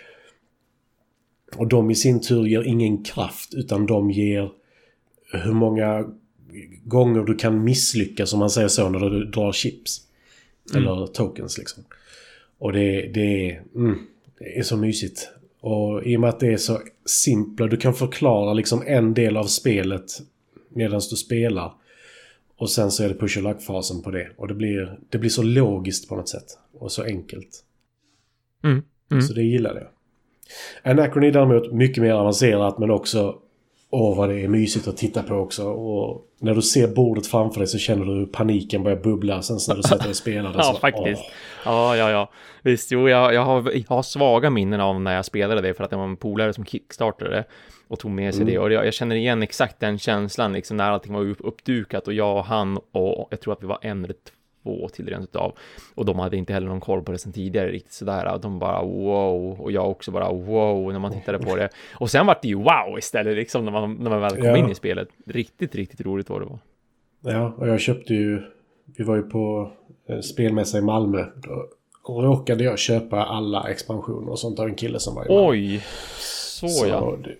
Och 1.55 1.67
de 1.67 1.91
i 1.91 1.95
sin 1.95 2.21
tur 2.21 2.45
ger 2.45 2.63
ingen 2.63 3.03
kraft 3.03 3.53
utan 3.53 3.85
de 3.85 4.11
ger 4.11 4.49
hur 5.31 5.53
många 5.53 6.05
gånger 6.83 7.23
du 7.23 7.35
kan 7.35 7.63
misslyckas 7.63 8.33
om 8.33 8.39
man 8.39 8.49
säger 8.49 8.67
så 8.67 8.89
när 8.89 8.99
du 8.99 9.25
drar 9.25 9.51
chips. 9.51 10.01
Mm. 10.71 10.83
Eller 10.83 11.07
tokens 11.07 11.57
liksom. 11.57 11.83
Och 12.59 12.73
det, 12.73 13.01
det, 13.13 13.49
är, 13.49 13.63
mm, 13.75 13.97
det 14.39 14.59
är 14.59 14.63
så 14.63 14.77
mysigt. 14.77 15.29
Och 15.61 16.03
i 16.05 16.17
och 16.17 16.21
med 16.21 16.29
att 16.29 16.39
det 16.39 16.53
är 16.53 16.57
så 16.57 16.81
simpla, 17.05 17.67
du 17.67 17.77
kan 17.77 17.93
förklara 17.93 18.53
liksom 18.53 18.83
en 18.87 19.13
del 19.13 19.37
av 19.37 19.43
spelet 19.43 20.11
medan 20.69 21.01
du 21.09 21.15
spelar. 21.15 21.73
Och 22.57 22.69
sen 22.69 22.91
så 22.91 23.03
är 23.03 23.09
det 23.09 23.15
push 23.15 23.37
och 23.37 23.43
luck-fasen 23.43 24.01
på 24.01 24.11
det. 24.11 24.29
Och 24.37 24.47
det 24.47 24.53
blir, 24.53 24.99
det 25.09 25.17
blir 25.17 25.29
så 25.29 25.43
logiskt 25.43 26.09
på 26.09 26.15
något 26.15 26.29
sätt. 26.29 26.57
Och 26.73 26.91
så 26.91 27.03
enkelt. 27.03 27.63
Mm, 28.63 28.81
mm. 29.11 29.21
Så 29.21 29.33
det 29.33 29.43
gillar 29.43 29.75
jag. 29.75 29.87
Anachrony 30.91 31.31
däremot 31.31 31.73
mycket 31.73 32.03
mer 32.03 32.13
avancerat 32.13 32.79
men 32.79 32.91
också 32.91 33.39
Åh 33.91 34.17
vad 34.17 34.29
det 34.29 34.41
är 34.41 34.47
mysigt 34.47 34.87
att 34.87 34.97
titta 34.97 35.23
på 35.23 35.35
också. 35.35 35.63
Och 35.63 36.25
när 36.39 36.55
du 36.55 36.61
ser 36.61 36.87
bordet 36.87 37.27
framför 37.27 37.59
dig 37.59 37.67
så 37.67 37.77
känner 37.77 38.05
du 38.05 38.13
hur 38.13 38.25
paniken 38.25 38.83
börjar 38.83 38.97
bubbla 38.97 39.41
sen 39.41 39.57
när 39.67 39.75
du 39.75 39.81
sätter 39.81 40.03
dig 40.03 40.09
och 40.09 40.15
spelar. 40.15 40.53
ja, 40.57 40.77
faktiskt. 40.81 41.21
Åh. 41.21 41.31
Ja, 41.65 41.97
ja, 41.97 42.11
ja. 42.11 42.29
Visst, 42.61 42.91
jo, 42.91 43.09
jag, 43.09 43.33
jag, 43.33 43.45
har, 43.45 43.71
jag 43.71 43.83
har 43.87 44.03
svaga 44.03 44.49
minnen 44.49 44.81
av 44.81 45.01
när 45.01 45.15
jag 45.15 45.25
spelade 45.25 45.61
det 45.61 45.73
för 45.73 45.83
att 45.83 45.89
det 45.89 45.95
var 45.95 46.03
en 46.03 46.17
polare 46.17 46.53
som 46.53 46.65
kickstartade 46.65 47.29
det 47.31 47.43
och 47.87 47.99
tog 47.99 48.11
med 48.11 48.33
sig 48.33 48.41
mm. 48.41 48.53
det. 48.53 48.59
Och 48.59 48.71
jag, 48.71 48.85
jag, 48.85 48.93
känner 48.93 49.15
igen 49.15 49.43
exakt 49.43 49.79
den 49.79 49.99
känslan, 49.99 50.53
liksom 50.53 50.77
när 50.77 50.91
allting 50.91 51.13
var 51.13 51.35
uppdukat 51.39 52.07
och 52.07 52.13
jag 52.13 52.37
och 52.37 52.45
han 52.45 52.77
och 52.77 53.27
jag 53.31 53.41
tror 53.41 53.53
att 53.53 53.63
vi 53.63 53.67
var 53.67 53.79
en 53.81 54.03
eller 54.03 54.15
två 54.69 54.89
till 54.89 55.07
rent 55.07 55.23
utav. 55.23 55.53
Och 55.95 56.05
de 56.05 56.19
hade 56.19 56.37
inte 56.37 56.53
heller 56.53 56.67
någon 56.67 56.79
koll 56.79 57.03
på 57.03 57.11
det 57.11 57.17
sen 57.17 57.33
tidigare 57.33 57.71
riktigt 57.71 57.93
sådär. 57.93 58.33
Och 58.33 58.41
de 58.41 58.59
bara 58.59 58.83
wow. 58.83 59.61
Och 59.61 59.71
jag 59.71 59.89
också 59.89 60.11
bara 60.11 60.33
wow 60.33 60.91
när 60.91 60.99
man 60.99 61.13
tittade 61.13 61.39
på 61.39 61.55
det. 61.55 61.69
Och 61.93 62.09
sen 62.09 62.25
var 62.25 62.37
det 62.41 62.47
ju 62.47 62.55
wow 62.55 62.97
istället 62.97 63.35
liksom 63.35 63.65
när 63.65 63.71
man, 63.71 63.93
när 63.93 64.09
man 64.09 64.21
väl 64.21 64.35
kom 64.35 64.45
ja. 64.45 64.57
in 64.57 64.69
i 64.69 64.75
spelet. 64.75 65.07
Riktigt, 65.25 65.75
riktigt 65.75 66.01
roligt 66.01 66.29
var 66.29 66.39
det 66.39 66.45
var. 66.45 66.59
Ja, 67.21 67.53
och 67.57 67.67
jag 67.67 67.79
köpte 67.79 68.13
ju, 68.13 68.41
vi 68.97 69.03
var 69.03 69.15
ju 69.15 69.21
på 69.21 69.71
eh, 70.09 70.19
spelmässa 70.19 70.77
i 70.77 70.81
Malmö. 70.81 71.25
Då 71.35 72.21
råkade 72.21 72.63
jag 72.63 72.79
köpa 72.79 73.23
alla 73.23 73.69
expansioner 73.69 74.31
och 74.31 74.39
sånt 74.39 74.59
av 74.59 74.67
en 74.67 74.75
kille 74.75 74.99
som 74.99 75.15
var 75.15 75.25
i 75.25 75.27
Malmö. 75.27 75.49
Oj, 75.49 75.83
så, 76.17 76.67
så 76.67 76.87
ja. 76.87 77.17
Det, 77.23 77.35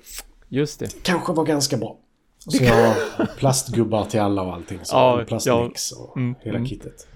Just 0.50 0.80
det. 0.80 1.04
Kanske 1.04 1.34
var 1.34 1.46
ganska 1.46 1.78
bra. 1.78 1.98
Så 2.38 2.64
jag 2.64 2.76
har 2.76 3.26
plastgubbar 3.26 4.06
till 4.06 4.20
alla 4.20 4.42
och 4.42 4.54
allting. 4.54 4.80
Så 4.84 4.96
ja, 4.96 5.24
plastmix 5.28 5.92
och 5.92 6.18
mm, 6.18 6.36
hela 6.42 6.58
mm. 6.58 6.68
kittet. 6.68 7.08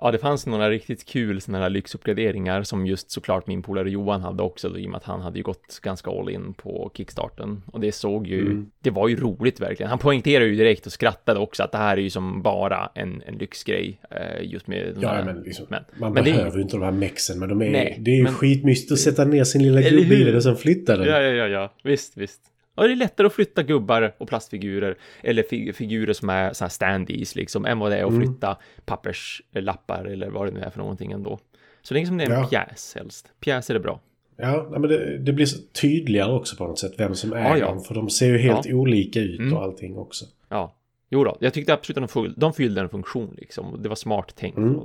Ja, 0.00 0.10
det 0.10 0.18
fanns 0.18 0.46
några 0.46 0.70
riktigt 0.70 1.06
kul 1.06 1.40
sådana 1.40 1.62
här 1.62 1.70
lyxuppgraderingar 1.70 2.62
som 2.62 2.86
just 2.86 3.10
såklart 3.10 3.46
min 3.46 3.62
polare 3.62 3.90
Johan 3.90 4.20
hade 4.20 4.42
också 4.42 4.68
då, 4.68 4.78
i 4.78 4.86
och 4.86 4.90
med 4.90 4.96
att 4.96 5.04
han 5.04 5.20
hade 5.20 5.38
ju 5.38 5.42
gått 5.42 5.80
ganska 5.82 6.10
all 6.10 6.30
in 6.30 6.54
på 6.54 6.90
kickstarten 6.94 7.62
och 7.66 7.80
det 7.80 7.92
såg 7.92 8.26
ju, 8.26 8.40
mm. 8.40 8.70
det 8.80 8.90
var 8.90 9.08
ju 9.08 9.16
roligt 9.16 9.60
verkligen. 9.60 9.90
Han 9.90 9.98
poängterade 9.98 10.50
ju 10.50 10.56
direkt 10.56 10.86
och 10.86 10.92
skrattade 10.92 11.40
också 11.40 11.62
att 11.62 11.72
det 11.72 11.78
här 11.78 11.96
är 11.96 12.00
ju 12.00 12.10
som 12.10 12.42
bara 12.42 12.90
en, 12.94 13.22
en 13.26 13.34
lyxgrej 13.34 14.00
eh, 14.10 14.52
just 14.52 14.66
med 14.66 14.98
Ja, 15.00 15.08
här, 15.08 15.24
men, 15.24 15.40
liksom, 15.42 15.66
men 15.68 15.84
man 15.96 16.12
men 16.12 16.24
behöver 16.24 16.56
ju 16.56 16.62
inte 16.62 16.76
de 16.76 16.82
här 16.82 16.92
mexen, 16.92 17.38
men 17.38 17.48
de 17.48 17.62
är, 17.62 17.70
nej, 17.70 17.96
det 18.00 18.10
är 18.10 18.16
ju 18.16 18.22
men, 18.22 18.32
skitmysigt 18.32 18.92
att 18.92 18.98
sätta 18.98 19.24
ner 19.24 19.44
sin 19.44 19.62
lilla 19.62 19.80
gubbe 19.80 20.14
i 20.14 20.24
den 20.24 20.36
och 20.36 20.42
sen 20.42 20.56
flytta 20.56 20.96
den. 20.96 21.06
Ja, 21.06 21.22
ja, 21.22 21.30
ja, 21.30 21.46
ja, 21.46 21.72
visst, 21.82 22.16
visst. 22.16 22.40
Ja, 22.76 22.82
det 22.86 22.92
är 22.92 22.96
lättare 22.96 23.26
att 23.26 23.32
flytta 23.32 23.62
gubbar 23.62 24.14
och 24.18 24.28
plastfigurer 24.28 24.96
eller 25.22 25.42
fig 25.42 25.74
figurer 25.76 26.12
som 26.12 26.30
är 26.30 26.52
så 26.52 26.64
här 26.64 26.68
standees 26.68 27.36
liksom 27.36 27.66
än 27.66 27.78
vad 27.78 27.90
det 27.90 27.96
är 27.96 28.04
att 28.04 28.10
mm. 28.10 28.22
flytta 28.22 28.56
papperslappar 28.84 30.04
eller 30.04 30.30
vad 30.30 30.46
det 30.46 30.50
nu 30.50 30.60
är 30.60 30.70
för 30.70 30.78
någonting 30.78 31.12
ändå. 31.12 31.38
Så 31.82 31.94
länge 31.94 32.06
som 32.06 32.18
det 32.18 32.24
är 32.24 32.30
en 32.30 32.40
ja. 32.40 32.48
pjäs 32.48 32.94
helst. 32.94 33.32
Pjäs 33.40 33.70
är 33.70 33.74
det 33.74 33.80
bra. 33.80 34.00
Ja, 34.36 34.68
men 34.70 34.82
det, 34.82 35.18
det 35.18 35.32
blir 35.32 35.46
tydligare 35.72 36.32
också 36.32 36.56
på 36.56 36.66
något 36.66 36.78
sätt 36.78 36.94
vem 36.98 37.14
som 37.14 37.32
äger 37.32 37.48
ja, 37.48 37.58
ja. 37.58 37.66
dem. 37.66 37.80
För 37.80 37.94
de 37.94 38.10
ser 38.10 38.26
ju 38.26 38.38
helt 38.38 38.66
ja. 38.66 38.74
olika 38.74 39.20
ut 39.20 39.40
mm. 39.40 39.52
och 39.52 39.62
allting 39.62 39.96
också. 39.96 40.24
Ja, 40.48 40.76
jo 41.10 41.24
då. 41.24 41.36
Jag 41.40 41.54
tyckte 41.54 41.74
absolut 41.74 41.98
att 41.98 42.02
de, 42.02 42.08
fyllde, 42.08 42.40
de 42.40 42.52
fyllde 42.52 42.80
en 42.80 42.88
funktion 42.88 43.34
liksom. 43.38 43.82
Det 43.82 43.88
var 43.88 43.96
smart 43.96 44.36
tänkt. 44.36 44.58
Mm. 44.58 44.80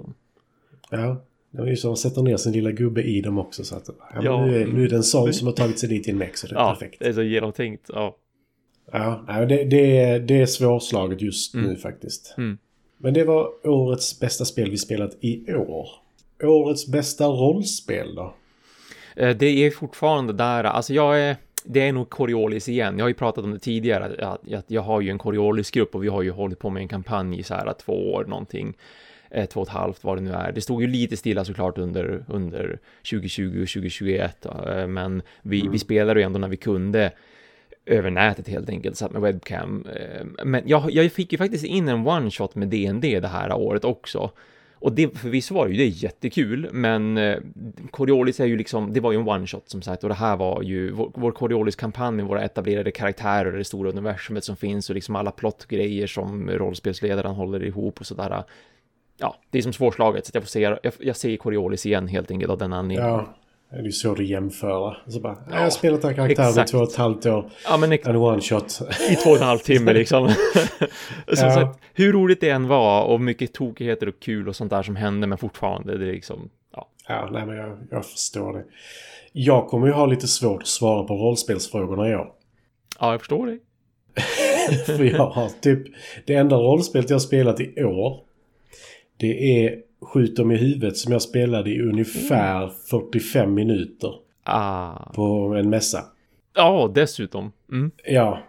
Ja, 0.90 1.24
det 1.52 1.62
är 1.62 1.66
ju 1.66 1.76
så 1.76 1.92
att 1.92 2.00
sätter 2.00 2.22
ner 2.22 2.38
sin 2.38 2.52
lilla 2.52 2.72
gubbe 2.72 3.04
i 3.04 3.22
dem 3.22 3.38
också. 3.38 3.64
Så 3.64 3.76
att, 3.76 3.90
ja, 4.14 4.22
ja. 4.24 4.46
Nu, 4.46 4.62
är, 4.62 4.68
nu 4.68 4.84
är 4.84 4.90
det 4.90 4.96
en 4.96 5.04
sån 5.04 5.34
som 5.34 5.48
har 5.48 5.54
tagit 5.54 5.80
sig 5.80 5.90
dit 5.90 6.08
i 6.08 6.12
en. 6.12 6.38
Så 6.38 6.48
det 6.48 6.56
är 6.56 6.60
ja, 6.60 6.70
perfekt. 6.70 7.00
det 7.00 7.08
är 7.08 7.14
så 7.14 7.24
genomtänkt. 7.24 7.90
Ja, 7.94 8.18
ja 8.92 9.46
det, 9.46 9.64
det, 9.64 9.98
är, 9.98 10.20
det 10.20 10.42
är 10.42 10.46
svårslaget 10.46 11.22
just 11.22 11.54
mm. 11.54 11.70
nu 11.70 11.76
faktiskt. 11.76 12.36
Mm. 12.38 12.58
Men 12.98 13.14
det 13.14 13.24
var 13.24 13.68
årets 13.68 14.20
bästa 14.20 14.46
spel 14.46 14.70
vi 14.70 14.78
spelat 14.78 15.18
i 15.20 15.54
år. 15.54 15.88
Årets 16.44 16.88
bästa 16.88 17.26
rollspel 17.26 18.16
då? 18.16 18.34
Eh, 19.16 19.38
det 19.38 19.46
är 19.46 19.72
fortfarande 19.72 20.34
där, 20.34 20.64
alltså 20.64 20.94
jag 20.94 21.20
är 21.20 21.36
det 21.64 21.88
är 21.88 21.94
nog 21.94 22.10
Coriolis 22.10 22.70
igen. 22.70 22.98
Jag 22.98 23.04
har 23.04 23.10
ju 23.10 23.14
pratat 23.14 23.44
om 23.44 23.52
det 23.52 23.60
tidigare, 23.60 24.26
att, 24.28 24.54
att 24.54 24.66
jag 24.72 24.82
har 24.82 25.02
ju 25.02 25.10
en 25.10 25.18
Coriolis-grupp 25.18 25.96
och 25.96 26.04
vi 26.04 26.08
har 26.08 26.22
ju 26.22 26.32
hållit 26.32 26.60
på 26.60 26.70
med 26.70 26.82
en 26.82 26.88
kampanj 26.88 27.40
i 27.40 27.44
så 27.44 27.54
här 27.54 27.74
två 27.74 28.14
år 28.14 28.26
någonting 28.26 28.74
två 29.50 29.62
och 29.62 29.68
ett 29.68 29.74
halvt 29.74 30.04
vad 30.04 30.18
det 30.18 30.22
nu 30.22 30.32
är. 30.32 30.52
Det 30.52 30.62
stod 30.62 30.82
ju 30.82 30.88
lite 30.88 31.18
stilla 31.18 31.46
såklart 31.46 31.78
under, 31.78 32.26
under 32.28 32.80
2020 33.10 33.44
och 33.46 33.70
2021, 33.70 34.46
eh, 34.46 34.88
men 34.88 35.22
vi, 35.42 35.60
mm. 35.62 35.72
vi 35.72 35.80
spelade 35.80 36.20
ju 36.20 36.26
ändå 36.26 36.40
när 36.40 36.48
vi 36.48 36.58
kunde 36.58 37.12
över 37.86 38.10
nätet 38.10 38.48
helt 38.48 38.70
enkelt, 38.70 38.98
satt 38.98 39.12
med 39.12 39.22
webcam. 39.22 39.86
Eh, 39.96 40.46
men 40.46 40.64
jag, 40.66 40.92
jag 40.92 41.12
fick 41.12 41.32
ju 41.32 41.38
faktiskt 41.38 41.66
in 41.66 41.88
en 41.88 42.08
one-shot 42.08 42.50
med 42.54 42.68
DND 42.68 43.22
det 43.22 43.28
här 43.28 43.54
året 43.54 43.86
också. 43.86 44.32
Och 44.82 44.92
det, 44.92 45.18
förvisso 45.18 45.54
var 45.54 45.68
ju 45.68 45.78
det 45.78 45.86
jättekul, 45.86 46.70
men 46.72 47.18
eh, 47.18 47.38
Coriolis 47.92 48.40
är 48.40 48.46
ju 48.46 48.58
liksom, 48.58 48.94
det 48.94 49.00
var 49.00 49.12
ju 49.12 49.20
en 49.20 49.28
one-shot 49.28 49.62
som 49.66 49.82
sagt, 49.82 50.04
och 50.04 50.10
det 50.10 50.16
här 50.16 50.38
var 50.38 50.62
ju 50.62 50.92
vår, 50.92 51.12
vår 51.14 51.32
Coriolis-kampanj 51.32 52.16
med 52.16 52.26
våra 52.26 52.44
etablerade 52.44 52.92
karaktärer, 52.92 53.52
det 53.52 53.64
stora 53.64 53.90
universumet 53.90 54.44
som 54.44 54.56
finns 54.56 54.90
och 54.90 54.96
liksom 54.96 55.16
alla 55.16 55.32
plottgrejer 55.32 56.08
som 56.08 56.50
rollspelsledaren 56.50 57.36
håller 57.36 57.64
ihop 57.64 58.00
och 58.00 58.06
sådär 58.06 58.44
ja, 59.22 59.36
det 59.50 59.58
är 59.58 59.62
som 59.62 59.74
svårslaget 59.74 60.26
så 60.26 60.32
jag 60.34 60.44
får 60.44 60.48
se, 60.48 60.60
jag, 60.60 60.80
jag 61.00 61.16
ser 61.16 61.38
Coriolis 61.38 61.86
igen 61.86 62.08
helt 62.08 62.32
enkelt 62.32 62.52
av 62.52 62.58
den 62.58 62.74
anledningen. 62.74 63.12
Ja, 63.12 63.36
det 63.72 63.78
är 63.78 63.84
ju 63.84 63.92
svårt 63.92 64.20
att 64.20 64.26
jämföra. 64.26 64.96
Så 65.08 65.20
bara, 65.20 65.38
ja, 65.50 65.56
jag 65.56 65.62
har 65.62 65.70
spelat 65.70 66.02
den 66.02 66.10
här 66.10 66.16
karaktären 66.16 66.66
i 66.66 66.68
två 66.68 66.78
och 66.78 66.90
ett 66.90 66.96
halvt 66.96 67.26
år. 67.26 67.50
Ja, 67.66 67.78
men 67.78 67.92
en 67.92 68.16
one 68.16 68.42
shot. 68.42 68.82
I 69.10 69.16
två 69.16 69.30
och 69.30 69.38
en 69.38 69.44
halv 69.44 69.60
timme 69.60 69.94
liksom. 69.94 70.28
som 71.34 71.48
ja. 71.48 71.54
sagt, 71.54 71.80
hur 71.94 72.14
roligt 72.14 72.42
det 72.42 72.50
än 72.50 72.68
var 72.68 73.04
och 73.04 73.22
mycket 73.22 73.54
tokigheter 73.54 74.08
och 74.08 74.20
kul 74.20 74.48
och 74.48 74.56
sånt 74.56 74.70
där 74.70 74.84
som 74.84 74.96
hände, 74.96 75.28
men 75.28 75.38
fortfarande, 75.38 75.98
det 75.98 76.10
är 76.10 76.14
liksom, 76.14 76.50
ja. 76.76 76.88
Ja, 77.08 77.30
nej 77.32 77.46
men 77.46 77.58
jag, 77.58 77.78
jag 77.92 78.06
förstår 78.06 78.54
det. 78.54 78.64
Jag 79.32 79.68
kommer 79.68 79.88
ju 79.88 79.94
ha 79.94 80.06
lite 80.06 80.28
svårt 80.28 80.62
att 80.62 80.68
svara 80.68 81.04
på 81.04 81.14
rollspelsfrågorna 81.14 82.10
i 82.10 82.16
år. 82.16 82.28
Ja, 83.00 83.12
jag 83.12 83.20
förstår 83.20 83.48
det. 83.48 83.60
För 84.86 85.04
jag 85.04 85.30
har 85.30 85.50
typ, 85.62 85.88
det 86.26 86.36
enda 86.36 86.56
rollspelet 86.56 87.10
jag 87.10 87.16
har 87.16 87.20
spelat 87.20 87.60
i 87.60 87.84
år 87.84 88.31
det 89.22 89.66
är 89.66 89.82
Skjut 90.02 90.36
dem 90.36 90.52
i 90.52 90.58
huvudet 90.58 90.98
som 90.98 91.12
jag 91.12 91.22
spelade 91.22 91.70
i 91.70 91.82
ungefär 91.82 92.72
45 92.90 93.54
minuter. 93.54 94.14
Ah. 94.44 95.12
På 95.14 95.56
en 95.60 95.70
mässa. 95.70 96.04
Ja, 96.56 96.92
dessutom. 96.96 97.52
Mm. 97.72 97.92
Ja. 98.06 98.40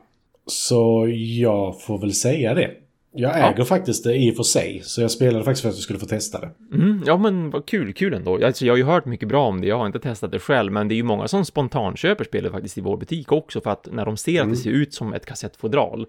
Så 0.46 1.06
jag 1.16 1.82
får 1.82 1.98
väl 1.98 2.12
säga 2.12 2.54
det. 2.54 2.70
Jag 3.14 3.36
äger 3.36 3.54
ja. 3.58 3.64
faktiskt 3.64 4.04
det 4.04 4.16
i 4.16 4.30
och 4.30 4.36
för 4.36 4.42
sig. 4.42 4.80
Så 4.84 5.00
jag 5.00 5.10
spelade 5.10 5.44
faktiskt 5.44 5.62
för 5.62 5.68
att 5.68 5.74
jag 5.74 5.82
skulle 5.82 5.98
få 5.98 6.06
testa 6.06 6.40
det. 6.40 6.50
Mm, 6.74 7.02
ja 7.06 7.16
men 7.16 7.50
vad 7.50 7.66
kul, 7.66 7.92
kul 7.92 8.14
ändå. 8.14 8.44
Alltså, 8.44 8.66
jag 8.66 8.72
har 8.72 8.78
ju 8.78 8.84
hört 8.84 9.04
mycket 9.04 9.28
bra 9.28 9.48
om 9.48 9.60
det. 9.60 9.66
Jag 9.66 9.78
har 9.78 9.86
inte 9.86 10.00
testat 10.00 10.30
det 10.30 10.38
själv. 10.38 10.72
Men 10.72 10.88
det 10.88 10.94
är 10.94 10.96
ju 10.96 11.02
många 11.02 11.28
som 11.28 11.44
spontanköper 11.44 12.24
spelet 12.24 12.52
faktiskt 12.52 12.78
i 12.78 12.80
vår 12.80 12.96
butik 12.96 13.32
också. 13.32 13.60
För 13.60 13.70
att 13.70 13.88
när 13.92 14.04
de 14.04 14.16
ser 14.16 14.32
mm. 14.32 14.42
att 14.42 14.46
det 14.48 14.68
mm. 14.68 14.76
ser 14.76 14.82
ut 14.82 14.94
som 14.94 15.12
ett 15.12 15.26
kassettfodral 15.26 16.06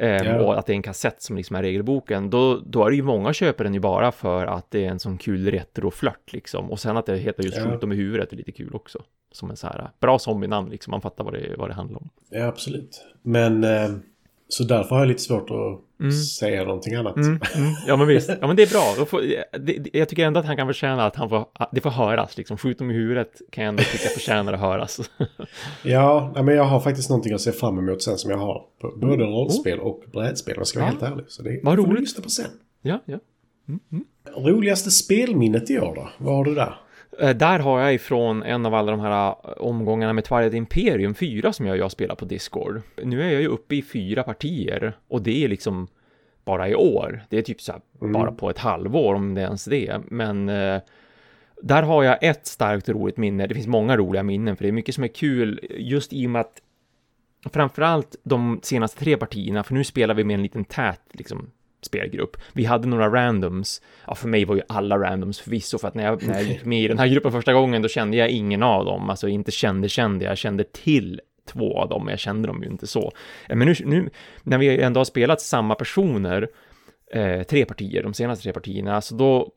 yeah. 0.00 0.36
och 0.36 0.58
att 0.58 0.66
det 0.66 0.72
är 0.72 0.74
en 0.74 0.82
kassett 0.82 1.22
som 1.22 1.36
liksom 1.36 1.56
är 1.56 1.62
regelboken, 1.62 2.30
då, 2.30 2.60
då 2.66 2.84
är 2.84 2.90
det 2.90 2.96
ju 2.96 3.02
många 3.02 3.32
köper 3.32 3.64
den 3.64 3.74
ju 3.74 3.80
bara 3.80 4.12
för 4.12 4.46
att 4.46 4.70
det 4.70 4.84
är 4.84 4.90
en 4.90 4.98
sån 4.98 5.18
kul 5.18 5.50
retroflört 5.50 6.32
liksom. 6.32 6.70
Och 6.70 6.80
sen 6.80 6.96
att 6.96 7.06
det 7.06 7.16
heter 7.16 7.42
just 7.42 7.56
yeah. 7.56 7.70
Skjut 7.70 7.80
dem 7.80 7.92
i 7.92 7.96
huvudet 7.96 8.32
är 8.32 8.36
lite 8.36 8.52
kul 8.52 8.74
också. 8.74 9.02
Som 9.32 9.50
en 9.50 9.56
så 9.56 9.66
här 9.66 9.90
bra 10.00 10.18
zombie-namn 10.18 10.70
liksom, 10.70 10.90
man 10.90 11.00
fattar 11.00 11.24
vad 11.24 11.32
det, 11.32 11.54
vad 11.58 11.70
det 11.70 11.74
handlar 11.74 11.98
om. 11.98 12.08
Ja, 12.30 12.46
absolut. 12.46 13.04
Men 13.22 13.64
eh, 13.64 13.90
så 14.48 14.64
därför 14.64 14.90
har 14.90 14.98
jag 14.98 15.08
lite 15.08 15.22
svårt 15.22 15.50
att 15.50 16.00
mm. 16.00 16.12
säga 16.12 16.64
någonting 16.64 16.94
annat. 16.94 17.16
Mm, 17.16 17.28
mm. 17.28 17.72
Ja 17.86 17.96
men 17.96 18.06
visst, 18.06 18.30
ja 18.40 18.46
men 18.46 18.56
det 18.56 18.62
är 18.62 18.70
bra. 18.70 19.06
Får, 19.06 19.22
det, 19.58 19.90
jag 19.92 20.08
tycker 20.08 20.26
ändå 20.26 20.40
att 20.40 20.46
han 20.46 20.56
kan 20.56 20.66
förtjäna 20.66 21.06
att 21.06 21.16
han 21.16 21.28
får, 21.28 21.46
det 21.72 21.80
får 21.80 21.90
höras 21.90 22.36
liksom. 22.36 22.58
Skjut 22.58 22.78
dem 22.78 22.90
i 22.90 22.94
huvudet 22.94 23.42
kan 23.50 23.64
jag 23.64 23.68
ändå 23.68 23.82
tycka 23.82 24.08
förtjänar 24.08 24.52
att 24.52 24.60
höras. 24.60 25.00
ja, 25.82 26.32
men 26.34 26.48
jag 26.48 26.64
har 26.64 26.80
faktiskt 26.80 27.10
någonting 27.10 27.32
att 27.32 27.40
se 27.40 27.52
fram 27.52 27.78
emot 27.78 28.02
sen 28.02 28.18
som 28.18 28.30
jag 28.30 28.38
har. 28.38 28.62
På 28.80 28.92
både 28.96 29.14
mm. 29.14 29.26
rollspel 29.26 29.78
och 29.78 30.04
brädspel 30.12 30.54
om 30.54 30.60
jag 30.60 30.66
ska 30.66 30.78
vara 30.80 30.88
ja. 30.88 30.98
helt 30.98 31.12
ärlig. 31.12 31.24
Så 31.28 31.42
det 31.42 31.60
Vad 31.62 31.78
roligt. 31.78 32.00
lyssna 32.00 32.22
på 32.22 32.30
sen. 32.30 32.50
Ja, 32.82 33.02
ja. 33.06 33.18
Mm, 33.68 33.80
mm. 33.92 34.04
Roligaste 34.36 34.90
spelminnet 34.90 35.70
i 35.70 35.78
år 35.78 35.94
då? 35.94 36.08
Vad 36.18 36.34
har 36.34 36.44
du 36.44 36.54
där? 36.54 36.74
Eh, 37.18 37.36
där 37.36 37.58
har 37.58 37.80
jag 37.80 37.94
ifrån 37.94 38.42
en 38.42 38.66
av 38.66 38.74
alla 38.74 38.90
de 38.90 39.00
här 39.00 39.28
eh, 39.28 39.50
omgångarna 39.56 40.12
med 40.12 40.24
Twilight 40.24 40.54
Imperium 40.54 41.14
4 41.14 41.52
som 41.52 41.66
jag, 41.66 41.76
jag 41.76 41.90
spelar 41.90 42.14
på 42.14 42.24
Discord. 42.24 42.82
Nu 43.02 43.22
är 43.22 43.32
jag 43.32 43.40
ju 43.40 43.48
uppe 43.48 43.76
i 43.76 43.82
fyra 43.82 44.22
partier 44.22 44.96
och 45.08 45.22
det 45.22 45.44
är 45.44 45.48
liksom 45.48 45.88
bara 46.44 46.68
i 46.68 46.74
år. 46.74 47.24
Det 47.28 47.38
är 47.38 47.42
typ 47.42 47.60
så 47.60 47.72
här, 47.72 47.80
mm. 48.00 48.12
bara 48.12 48.32
på 48.32 48.50
ett 48.50 48.58
halvår 48.58 49.14
om 49.14 49.34
det 49.34 49.40
är 49.40 49.44
ens 49.44 49.64
det. 49.64 50.00
Men 50.08 50.48
eh, 50.48 50.80
där 51.62 51.82
har 51.82 52.02
jag 52.02 52.18
ett 52.22 52.46
starkt 52.46 52.88
roligt 52.88 53.16
minne. 53.16 53.46
Det 53.46 53.54
finns 53.54 53.66
många 53.66 53.96
roliga 53.96 54.22
minnen 54.22 54.56
för 54.56 54.64
det 54.64 54.70
är 54.70 54.72
mycket 54.72 54.94
som 54.94 55.04
är 55.04 55.08
kul 55.08 55.60
just 55.70 56.12
i 56.12 56.26
och 56.26 56.30
med 56.30 56.40
att 56.40 56.62
framförallt 57.52 58.16
de 58.22 58.60
senaste 58.62 59.00
tre 59.00 59.16
partierna, 59.16 59.64
för 59.64 59.74
nu 59.74 59.84
spelar 59.84 60.14
vi 60.14 60.24
med 60.24 60.34
en 60.34 60.42
liten 60.42 60.64
tät 60.64 61.00
liksom 61.12 61.50
spelgrupp. 61.82 62.36
Vi 62.52 62.64
hade 62.64 62.88
några 62.88 63.08
randoms. 63.08 63.82
Ja, 64.06 64.14
för 64.14 64.28
mig 64.28 64.44
var 64.44 64.56
ju 64.56 64.62
alla 64.68 64.98
randoms 64.98 65.40
förvisso, 65.40 65.78
för 65.78 65.88
att 65.88 65.94
när 65.94 66.04
jag, 66.04 66.26
när 66.26 66.34
jag 66.34 66.42
gick 66.42 66.64
med 66.64 66.82
i 66.82 66.88
den 66.88 66.98
här 66.98 67.08
gruppen 67.08 67.32
första 67.32 67.52
gången, 67.52 67.82
då 67.82 67.88
kände 67.88 68.16
jag 68.16 68.28
ingen 68.28 68.62
av 68.62 68.84
dem. 68.84 69.10
Alltså 69.10 69.28
inte 69.28 69.50
kände, 69.50 69.88
kände 69.88 70.24
jag. 70.24 70.38
kände 70.38 70.64
till 70.64 71.20
två 71.46 71.78
av 71.78 71.88
dem, 71.88 72.04
men 72.04 72.12
jag 72.12 72.18
kände 72.18 72.48
dem 72.48 72.62
ju 72.62 72.68
inte 72.68 72.86
så. 72.86 73.12
Eh, 73.48 73.56
men 73.56 73.68
nu, 73.68 73.74
nu 73.84 74.10
när 74.42 74.58
vi 74.58 74.82
ändå 74.82 75.00
har 75.00 75.04
spelat 75.04 75.40
samma 75.40 75.74
personer, 75.74 76.48
eh, 77.12 77.42
tre 77.42 77.64
partier, 77.64 78.02
de 78.02 78.14
senaste 78.14 78.42
tre 78.42 78.52
partierna, 78.52 79.00
så 79.00 79.14
då 79.14 79.52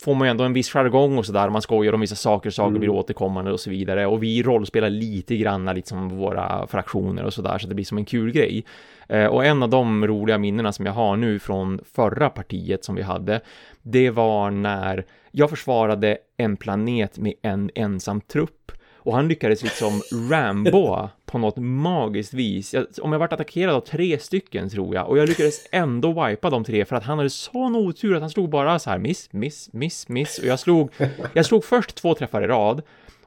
får 0.00 0.14
man 0.14 0.26
ju 0.26 0.30
ändå 0.30 0.44
en 0.44 0.52
viss 0.52 0.70
jargong 0.70 1.18
och 1.18 1.26
sådär, 1.26 1.50
man 1.50 1.62
skojar 1.62 1.92
om 1.92 2.00
vissa 2.00 2.14
saker, 2.14 2.50
saker 2.50 2.68
mm. 2.68 2.80
blir 2.80 2.90
återkommande 2.90 3.52
och 3.52 3.60
så 3.60 3.70
vidare. 3.70 4.06
Och 4.06 4.22
vi 4.22 4.42
rollspelar 4.42 4.90
lite 4.90 5.36
grann 5.36 5.64
liksom 5.64 6.08
våra 6.08 6.66
fraktioner 6.66 7.24
och 7.24 7.34
sådär, 7.34 7.58
så 7.58 7.66
det 7.66 7.74
blir 7.74 7.84
som 7.84 7.98
en 7.98 8.04
kul 8.04 8.32
grej. 8.32 8.64
Eh, 9.08 9.26
och 9.26 9.44
en 9.44 9.62
av 9.62 9.68
de 9.68 10.06
roliga 10.06 10.38
minnena 10.38 10.72
som 10.72 10.86
jag 10.86 10.92
har 10.92 11.16
nu 11.16 11.38
från 11.38 11.80
förra 11.94 12.30
partiet 12.30 12.84
som 12.84 12.94
vi 12.94 13.02
hade, 13.02 13.40
det 13.82 14.10
var 14.10 14.50
när 14.50 15.04
jag 15.30 15.50
försvarade 15.50 16.18
en 16.36 16.56
planet 16.56 17.18
med 17.18 17.34
en 17.42 17.70
ensam 17.74 18.20
trupp. 18.20 18.72
Och 18.96 19.14
han 19.14 19.28
lyckades 19.28 19.62
liksom 19.62 20.02
ramboa 20.30 21.10
på 21.26 21.38
något 21.38 21.56
magiskt 21.56 22.34
vis. 22.34 22.74
Jag, 22.74 22.86
om 23.02 23.12
jag 23.12 23.18
varit 23.18 23.32
attackerad 23.32 23.74
av 23.74 23.80
tre 23.80 24.18
stycken 24.18 24.70
tror 24.70 24.94
jag. 24.94 25.08
Och 25.08 25.18
jag 25.18 25.28
lyckades 25.28 25.68
ändå 25.72 26.26
wipa 26.26 26.50
de 26.50 26.64
tre 26.64 26.84
för 26.84 26.96
att 26.96 27.04
han 27.04 27.18
hade 27.18 27.30
sån 27.30 27.76
otur 27.76 28.14
att 28.14 28.20
han 28.20 28.30
slog 28.30 28.48
bara 28.48 28.78
så 28.78 28.90
här 28.90 28.98
miss, 28.98 29.32
miss, 29.32 29.72
miss, 29.72 30.08
miss. 30.08 30.38
Och 30.38 30.44
jag 30.44 30.60
slog, 30.60 30.90
jag 31.32 31.46
slog 31.46 31.64
först 31.64 31.94
två 31.94 32.14
träffar 32.14 32.42
i 32.42 32.46
rad 32.46 32.82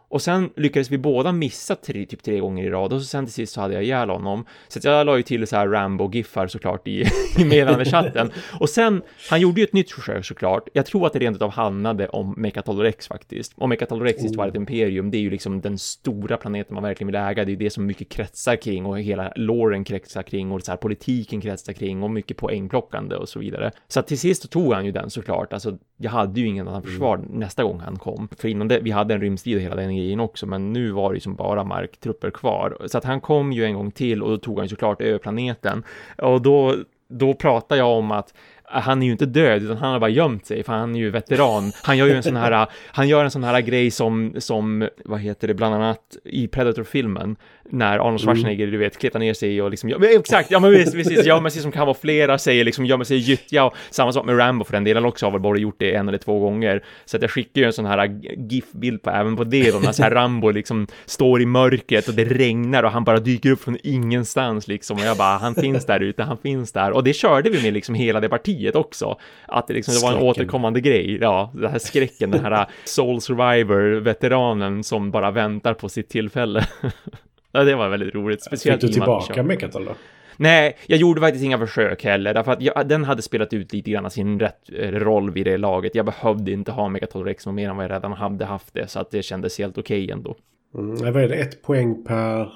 Och 0.10 0.22
sen 0.22 0.50
lyckades 0.56 0.92
vi 0.92 0.98
båda 0.98 1.32
missa 1.32 1.76
tre, 1.76 2.06
typ 2.06 2.24
tre 2.24 2.40
gånger 2.40 2.64
i 2.64 2.70
rad 2.70 2.94
och 2.94 3.02
så 3.02 3.08
sen 3.08 3.26
till 3.26 3.34
sist 3.34 3.54
så 3.54 3.62
hade 3.62 3.74
jag 3.74 3.84
ihjäl 3.84 4.10
honom. 4.10 4.46
Så 4.68 4.80
att 4.80 4.84
jag 4.84 5.06
la 5.06 5.18
ju 5.18 5.24
till 5.24 5.48
så 5.48 5.56
här 5.56 5.68
Rambo-giffar 5.68 6.48
såklart 6.48 6.88
i, 6.88 7.06
i 7.38 7.46
meddelandechatten. 7.46 8.32
och 8.60 8.70
sen, 8.70 9.02
han 9.30 9.42
gjorde 9.42 9.62
ju 9.62 9.64
ett 9.64 9.74
nytt 9.74 9.92
försök 9.92 10.26
såklart. 10.26 10.70
Jag 10.74 10.86
tror 10.86 11.08
att 11.08 11.14
det 11.14 11.20
rent 11.20 11.42
av 11.42 11.52
handlade 11.52 12.08
om 12.08 12.34
Mechatol 12.38 12.80
Rex 12.80 13.08
faktiskt. 13.08 13.54
Och 13.56 13.70
Mechatol 13.70 14.02
Rex 14.02 14.24
i 14.24 14.28
ett 14.28 14.56
imperium, 14.56 15.12
det 15.12 15.18
är 15.18 15.22
ju 15.22 15.30
liksom 15.30 15.62
den 15.62 15.78
stora 15.78 16.38
planeten 16.38 16.74
man 16.74 16.84
verkligen 16.84 17.08
vill 17.08 17.16
äga. 17.16 17.46
Det 17.46 17.50
är 17.50 17.54
ju 17.54 17.56
det 17.56 17.70
som 17.70 17.86
mycket 17.86 18.10
kretsar 18.10 18.56
kring 18.56 18.86
och 18.86 19.00
hela 19.00 19.34
loren 19.36 19.84
kretsar 19.84 20.24
kring 20.24 20.52
och 20.52 20.62
så 20.62 20.72
här 20.72 20.78
politiken 20.78 21.42
kretsar 21.42 21.74
kring 21.74 22.04
och 22.04 22.12
mycket 22.12 22.38
poängplockande 22.38 23.16
och 23.16 23.30
så 23.30 23.40
vidare. 23.40 23.72
Så 23.88 24.00
att 24.00 24.08
till 24.08 24.20
sist 24.20 24.42
så 24.42 24.48
tog 24.48 24.74
han 24.74 24.86
ju 24.86 24.92
den 24.92 25.10
såklart. 25.10 25.54
Alltså, 25.54 25.78
jag 25.98 26.12
hade 26.12 26.40
ju 26.40 26.48
ingen 26.48 26.68
annan 26.68 26.84
försvar 26.84 27.16
mm. 27.16 27.30
nästa 27.32 27.64
gång 27.64 27.80
han 27.80 28.00
kom. 28.00 28.30
För 28.38 28.48
innan 28.48 28.68
det, 28.68 28.80
vi 28.80 28.92
hade 28.92 29.14
en 29.14 29.22
rymdstrid 29.22 29.62
hela 29.62 29.76
den 29.76 29.97
grejen 29.98 30.20
också, 30.20 30.46
men 30.46 30.74
nu 30.74 30.92
var 30.92 31.12
det 31.12 31.16
ju 31.16 31.20
som 31.20 31.36
bara 31.36 31.64
marktrupper 31.64 32.32
kvar. 32.32 32.78
Så 32.86 32.98
att 32.98 33.04
han 33.04 33.22
kom 33.22 33.52
ju 33.52 33.66
en 33.66 33.74
gång 33.74 33.92
till 33.92 34.24
och 34.24 34.30
då 34.30 34.38
tog 34.38 34.60
han 34.60 34.70
såklart 34.70 35.02
över 35.02 35.20
planeten. 35.20 35.84
Och 36.18 36.42
då, 36.42 36.76
då 37.10 37.34
pratar 37.34 37.76
jag 37.76 37.90
om 37.90 38.12
att 38.12 38.34
han 38.70 39.02
är 39.02 39.06
ju 39.06 39.12
inte 39.12 39.26
död, 39.26 39.64
utan 39.64 39.78
han 39.78 39.92
har 39.92 40.00
bara 40.00 40.10
gömt 40.10 40.46
sig, 40.46 40.64
för 40.64 40.74
han 40.74 40.96
är 40.96 41.00
ju 41.00 41.10
veteran. 41.10 41.72
Han 41.84 41.98
gör 41.98 42.08
ju 42.08 42.14
en 42.14 42.24
sån 42.24 42.36
här, 42.36 42.68
han 42.92 43.08
gör 43.08 43.24
en 43.24 43.32
sån 43.32 43.44
här 43.44 43.62
grej 43.62 43.92
som, 43.92 44.34
som, 44.38 44.90
vad 45.06 45.20
heter 45.20 45.48
det, 45.48 45.54
bland 45.54 45.76
annat 45.76 46.18
i 46.24 46.48
Predator-filmen, 46.48 47.36
när 47.70 48.00
Arnold 48.00 48.08
mm. 48.08 48.18
Schwarzenegger, 48.20 48.64
mm. 48.64 48.72
du 48.72 48.78
vet, 48.78 48.98
kletar 48.98 49.20
ner 49.20 49.34
sig 49.34 49.62
och 49.62 49.72
liksom, 49.72 49.90
ja, 49.90 49.98
men 50.00 50.10
exakt, 50.20 50.52
ja 50.52 50.60
men 50.60 50.72
visst, 50.72 50.94
precis, 50.94 51.26
gömmer 51.26 51.50
sig 51.50 51.62
som 51.62 51.72
kamouflerar 51.72 52.38
sig, 52.38 52.64
liksom 52.64 52.86
gömmer 52.86 53.04
sig 53.04 53.18
i 53.18 53.20
gyttja 53.20 53.66
och 53.66 53.74
samma 53.90 54.12
sak 54.12 54.26
med 54.26 54.40
Rambo 54.40 54.66
för 54.66 54.74
den 54.74 54.84
delen 54.84 55.06
också, 55.06 55.26
har 55.26 55.32
väl 55.32 55.42
bara 55.42 55.58
gjort 55.58 55.76
det 55.80 55.96
en 55.96 56.08
eller 56.08 56.18
två 56.18 56.40
gånger. 56.40 56.84
Så 57.06 57.18
att 57.18 57.22
jag 57.22 57.32
skickar 57.32 57.62
ju 57.62 57.68
en 57.68 57.74
sån 57.74 57.86
här 57.86 58.20
GIF-bild 58.50 59.02
på, 59.02 59.10
även 59.10 59.36
på 59.36 59.44
det 59.44 59.72
då, 59.72 59.80
när 59.80 59.92
så 59.92 60.04
här 60.04 60.12
Rambo 60.12 60.52
liksom 60.52 60.88
står 61.06 61.42
i 61.42 61.46
mörkret 61.46 62.08
och 62.08 62.14
det 62.14 62.26
regnar 62.26 62.84
och 62.84 62.92
han 62.92 63.04
bara 63.04 63.20
dyker 63.20 63.52
upp 63.52 63.62
från 63.62 63.78
ingenstans 63.84 64.68
liksom 64.68 64.98
och 64.98 65.04
jag 65.04 65.18
bara, 65.18 65.38
han 65.38 65.56
finns 65.56 65.86
där 65.86 66.00
ute, 66.00 66.24
han 66.24 66.38
finns 66.38 66.72
där 66.72 66.92
och 66.92 67.04
det 67.04 67.14
körde 67.14 67.50
vi 67.50 67.62
med 67.62 67.74
liksom 67.74 67.96
hela 67.96 68.20
det 68.20 68.30
partiet 68.30 68.76
också. 68.76 69.18
Att 69.46 69.68
det 69.68 69.74
liksom, 69.74 69.94
det 69.94 70.02
var 70.02 70.12
en 70.12 70.24
återkommande 70.24 70.82
grej, 70.82 71.18
ja, 71.22 71.52
den 71.54 71.72
här 71.72 71.80
skräcken, 71.80 72.32
den 72.32 72.46
här 72.46 72.68
Soul 72.86 73.22
Survivor-veteranen 73.22 74.84
som 74.84 75.12
bara 75.12 75.32
väntar 75.32 75.74
på 75.74 75.90
sitt 75.90 76.10
tillfälle. 76.10 76.68
Ja, 77.58 77.64
det 77.64 77.76
var 77.76 77.90
väldigt 77.90 78.16
roligt. 78.16 78.44
Speciellt 78.44 78.82
Fick 78.82 78.90
du 78.90 78.94
tillbaka 78.94 79.44
Mechatol 79.44 79.86
då? 79.86 79.92
Nej, 80.38 80.78
jag 80.88 81.00
gjorde 81.00 81.22
faktiskt 81.22 81.46
inga 81.46 81.58
försök 81.58 82.04
heller, 82.04 82.34
därför 82.34 82.52
att 82.52 82.62
jag, 82.62 82.88
den 82.88 83.04
hade 83.04 83.22
spelat 83.22 83.54
ut 83.54 83.74
lite 83.74 83.92
grann 83.92 84.12
sin 84.12 84.40
rätt 84.40 84.70
eh, 84.74 84.92
roll 84.92 85.32
vid 85.32 85.46
det 85.46 85.58
laget. 85.58 85.96
Jag 85.96 86.06
behövde 86.06 86.52
inte 86.52 86.72
ha 86.72 86.90
Megatol 86.90 87.26
Rex 87.26 87.48
mer 87.48 87.70
än 87.70 87.76
vad 87.76 87.86
jag 87.86 87.92
redan 87.92 88.14
hade 88.14 88.46
haft 88.46 88.74
det, 88.74 88.88
så 88.88 89.00
att 89.00 89.12
det 89.12 89.24
kändes 89.24 89.60
helt 89.60 89.78
okej 89.78 90.04
okay 90.04 90.14
ändå. 90.14 90.36
Mm, 90.76 91.14
vad 91.14 91.24
är 91.24 91.30
det, 91.30 91.36
ett 91.36 91.62
poäng 91.62 92.04
per 92.04 92.54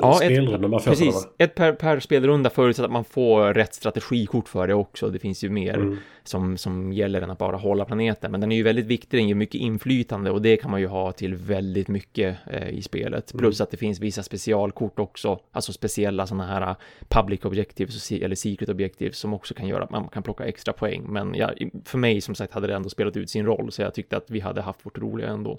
ja, 0.00 0.14
spelrunda 0.14 0.68
man 0.68 0.80
får 0.80 0.90
Precis, 0.90 1.28
ett 1.38 1.54
per, 1.54 1.72
per 1.72 2.00
spelrunda 2.00 2.50
förutsatt 2.50 2.84
att 2.84 2.92
man 2.92 3.04
får 3.04 3.54
rätt 3.54 3.74
strategikort 3.74 4.48
för 4.48 4.66
det 4.66 4.74
också. 4.74 5.08
Det 5.08 5.18
finns 5.18 5.44
ju 5.44 5.50
mer 5.50 5.74
mm. 5.74 5.96
som, 6.24 6.56
som 6.56 6.92
gäller 6.92 7.22
än 7.22 7.30
att 7.30 7.38
bara 7.38 7.56
hålla 7.56 7.84
planeten. 7.84 8.30
Men 8.30 8.40
den 8.40 8.52
är 8.52 8.56
ju 8.56 8.62
väldigt 8.62 8.86
viktig, 8.86 9.20
den 9.20 9.28
ger 9.28 9.34
mycket 9.34 9.60
inflytande 9.60 10.30
och 10.30 10.42
det 10.42 10.56
kan 10.56 10.70
man 10.70 10.80
ju 10.80 10.86
ha 10.86 11.12
till 11.12 11.34
väldigt 11.34 11.88
mycket 11.88 12.36
eh, 12.46 12.68
i 12.68 12.82
spelet. 12.82 13.32
Mm. 13.32 13.38
Plus 13.38 13.60
att 13.60 13.70
det 13.70 13.76
finns 13.76 14.00
vissa 14.00 14.22
specialkort 14.22 14.98
också, 14.98 15.38
alltså 15.52 15.72
speciella 15.72 16.26
sådana 16.26 16.46
här 16.46 16.70
uh, 16.70 16.76
public 17.08 17.44
objectives 17.44 18.12
eller 18.12 18.36
secret 18.36 18.68
objectives 18.68 19.18
som 19.18 19.34
också 19.34 19.54
kan 19.54 19.68
göra 19.68 19.84
att 19.84 19.90
man 19.90 20.08
kan 20.08 20.22
plocka 20.22 20.44
extra 20.44 20.72
poäng. 20.72 21.04
Men 21.08 21.34
ja, 21.34 21.50
för 21.84 21.98
mig 21.98 22.20
som 22.20 22.34
sagt 22.34 22.52
hade 22.52 22.66
det 22.66 22.74
ändå 22.74 22.88
spelat 22.88 23.16
ut 23.16 23.30
sin 23.30 23.46
roll 23.46 23.72
så 23.72 23.82
jag 23.82 23.94
tyckte 23.94 24.16
att 24.16 24.30
vi 24.30 24.40
hade 24.40 24.60
haft 24.60 24.86
vårt 24.86 24.98
roliga 24.98 25.28
ändå. 25.28 25.58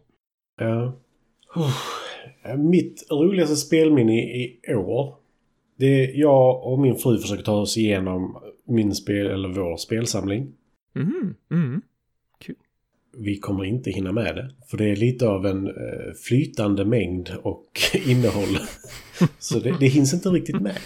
Ja. 0.61 0.93
Mitt 2.57 3.07
roligaste 3.11 3.55
spelminne 3.55 4.21
i 4.21 4.59
år. 4.75 5.15
Det 5.79 5.85
är 5.85 6.19
jag 6.19 6.63
och 6.63 6.79
min 6.79 6.95
fru 6.95 7.17
försöker 7.17 7.43
ta 7.43 7.55
oss 7.55 7.77
igenom 7.77 8.37
min 8.67 8.95
spel, 8.95 9.27
eller 9.27 9.49
vår 9.49 9.77
spelsamling. 9.77 10.53
Mm, 10.95 11.35
mm. 11.51 11.81
Kul. 12.39 12.55
Vi 13.17 13.39
kommer 13.39 13.65
inte 13.65 13.91
hinna 13.91 14.11
med 14.11 14.35
det. 14.35 14.49
För 14.67 14.77
det 14.77 14.85
är 14.85 14.95
lite 14.95 15.27
av 15.29 15.45
en 15.45 15.67
eh, 15.67 16.13
flytande 16.27 16.85
mängd 16.85 17.29
och 17.43 17.67
innehåll. 18.07 18.57
så 19.39 19.59
det, 19.59 19.75
det 19.79 19.87
hinns 19.87 20.13
inte 20.13 20.29
riktigt 20.29 20.61
med. 20.61 20.77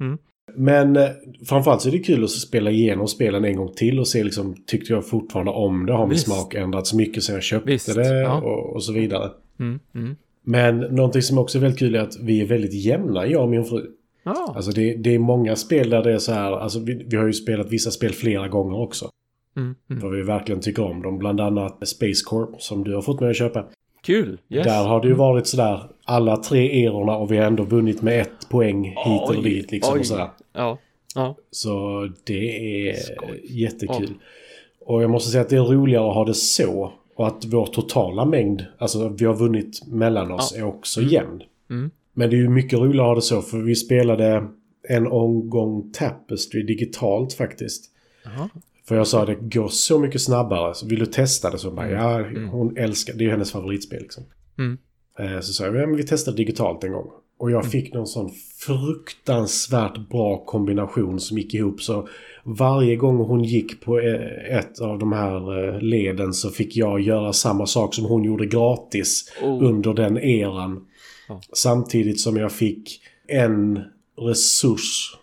Mm. 0.00 0.18
Men 0.54 0.96
eh, 0.96 1.08
framförallt 1.48 1.82
så 1.82 1.88
är 1.88 1.92
det 1.92 1.98
kul 1.98 2.24
att 2.24 2.30
spela 2.30 2.70
igenom 2.70 3.08
spelen 3.08 3.44
en 3.44 3.56
gång 3.56 3.74
till 3.74 4.00
och 4.00 4.08
se 4.08 4.24
liksom, 4.24 4.54
tyckte 4.66 4.92
jag 4.92 5.08
fortfarande 5.08 5.52
om 5.52 5.86
det? 5.86 5.92
Har 5.92 6.06
min 6.06 6.10
Visst. 6.10 6.24
smak 6.24 6.54
ändrats 6.54 6.94
mycket 6.94 7.22
sen 7.22 7.34
jag 7.34 7.44
köpte 7.44 7.70
Visst, 7.70 7.94
det? 7.94 8.20
Ja. 8.20 8.40
Och, 8.40 8.74
och, 8.74 8.84
så 8.84 8.92
vidare. 8.92 9.30
Mm, 9.58 9.80
mm. 9.94 10.16
Men 10.42 10.78
någonting 10.80 11.22
som 11.22 11.38
också 11.38 11.58
är 11.58 11.62
väldigt 11.62 11.78
kul 11.78 11.94
är 11.94 12.00
att 12.00 12.20
vi 12.20 12.40
är 12.40 12.46
väldigt 12.46 12.74
jämna, 12.74 13.26
jag 13.26 13.42
och 13.42 13.48
min 13.48 13.64
fru. 13.64 13.86
Ah. 14.24 14.52
Alltså 14.54 14.70
det, 14.70 14.94
det, 14.94 15.14
är 15.14 15.18
många 15.18 15.56
spel 15.56 15.90
där 15.90 16.02
det 16.02 16.12
är 16.12 16.18
så 16.18 16.32
här, 16.32 16.52
alltså 16.52 16.80
vi, 16.80 17.04
vi 17.06 17.16
har 17.16 17.26
ju 17.26 17.32
spelat 17.32 17.70
vissa 17.70 17.90
spel 17.90 18.12
flera 18.12 18.48
gånger 18.48 18.80
också. 18.80 19.10
Mm, 19.56 19.74
mm. 19.90 20.00
För 20.00 20.10
vi 20.10 20.22
verkligen 20.22 20.60
tycker 20.60 20.84
om 20.84 21.02
dem. 21.02 21.18
Bland 21.18 21.40
annat 21.40 21.88
Space 21.88 22.24
Corp 22.26 22.62
som 22.62 22.84
du 22.84 22.94
har 22.94 23.02
fått 23.02 23.20
mig 23.20 23.30
att 23.30 23.36
köpa. 23.36 23.64
Kul! 24.02 24.38
Yes. 24.48 24.64
Där 24.64 24.84
har 24.84 25.02
det 25.02 25.08
ju 25.08 25.14
varit 25.14 25.46
sådär 25.46 25.90
alla 26.04 26.36
tre 26.36 26.84
erorna 26.84 27.16
och 27.16 27.32
vi 27.32 27.36
har 27.36 27.44
ändå 27.44 27.62
vunnit 27.62 28.02
med 28.02 28.20
ett 28.20 28.48
poäng 28.48 28.84
hit 28.84 29.22
oj, 29.26 29.36
eller 29.36 29.42
dit 29.42 29.72
liksom. 29.72 29.94
Oj. 29.94 30.00
Och 30.00 30.06
sådär. 30.06 30.28
Ja. 30.52 30.78
ja. 31.14 31.36
Så 31.50 32.08
det 32.24 32.88
är 32.88 32.94
Skoj. 32.94 33.40
jättekul. 33.44 34.08
Ja. 34.08 34.86
Och 34.86 35.02
jag 35.02 35.10
måste 35.10 35.30
säga 35.30 35.42
att 35.42 35.48
det 35.48 35.56
är 35.56 35.60
roligare 35.60 36.08
att 36.08 36.14
ha 36.14 36.24
det 36.24 36.34
så 36.34 36.92
och 37.16 37.26
att 37.26 37.44
vår 37.44 37.66
totala 37.66 38.24
mängd, 38.24 38.64
alltså 38.78 39.08
vi 39.08 39.24
har 39.24 39.34
vunnit 39.34 39.86
mellan 39.86 40.30
oss, 40.30 40.52
ja. 40.56 40.60
är 40.60 40.64
också 40.68 41.00
mm. 41.00 41.12
jämn. 41.12 41.42
Mm. 41.70 41.90
Men 42.12 42.30
det 42.30 42.36
är 42.36 42.38
ju 42.38 42.48
mycket 42.48 42.78
roligare 42.78 43.02
att 43.02 43.08
ha 43.08 43.14
det 43.14 43.22
så 43.22 43.42
för 43.42 43.58
vi 43.58 43.74
spelade 43.74 44.48
en 44.88 45.06
omgång 45.06 45.90
Tapestry 45.92 46.62
digitalt 46.62 47.32
faktiskt. 47.32 47.84
Aha. 48.26 48.48
För 48.88 48.96
jag 48.96 49.06
sa 49.06 49.20
att 49.20 49.26
det 49.26 49.34
går 49.34 49.68
så 49.68 49.98
mycket 49.98 50.20
snabbare. 50.22 50.74
Så 50.74 50.86
vill 50.86 50.98
du 50.98 51.06
testa 51.06 51.50
det 51.50 51.58
så 51.58 51.70
bara, 51.70 51.86
mm. 51.86 51.98
ja, 51.98 52.18
mm. 52.18 52.48
hon 52.48 52.76
älskar, 52.76 53.14
det 53.14 53.20
är 53.20 53.24
ju 53.24 53.30
hennes 53.30 53.52
favoritspel 53.52 54.02
liksom. 54.02 54.24
Mm. 54.58 54.78
Eh, 55.18 55.40
så 55.40 55.52
sa 55.52 55.64
jag, 55.64 55.76
ja, 55.76 55.86
men 55.86 55.96
vi 55.96 56.02
testar 56.02 56.32
digitalt 56.32 56.84
en 56.84 56.92
gång. 56.92 57.10
Och 57.38 57.50
jag 57.50 57.60
mm. 57.60 57.70
fick 57.70 57.94
någon 57.94 58.06
sån 58.06 58.30
fruktansvärt 58.66 60.08
bra 60.08 60.44
kombination 60.44 61.20
som 61.20 61.38
gick 61.38 61.54
ihop. 61.54 61.82
Så 61.82 62.08
varje 62.46 62.96
gång 62.96 63.16
hon 63.16 63.44
gick 63.44 63.80
på 63.80 64.00
eh, 64.00 64.58
ett 64.58 64.80
av 64.80 64.98
de 64.98 65.12
här 65.12 65.68
eh, 65.74 65.80
leden 65.80 66.32
så 66.32 66.50
fick 66.50 66.76
jag 66.76 67.00
göra 67.00 67.32
samma 67.32 67.66
sak 67.66 67.94
som 67.94 68.04
hon 68.04 68.24
gjorde 68.24 68.46
gratis 68.46 69.32
oh. 69.42 69.64
under 69.64 69.94
den 69.94 70.18
eran. 70.18 70.86
Oh. 71.28 71.40
Samtidigt 71.52 72.20
som 72.20 72.36
jag 72.36 72.52
fick 72.52 73.00
en 73.28 73.80
resurs 74.20 75.16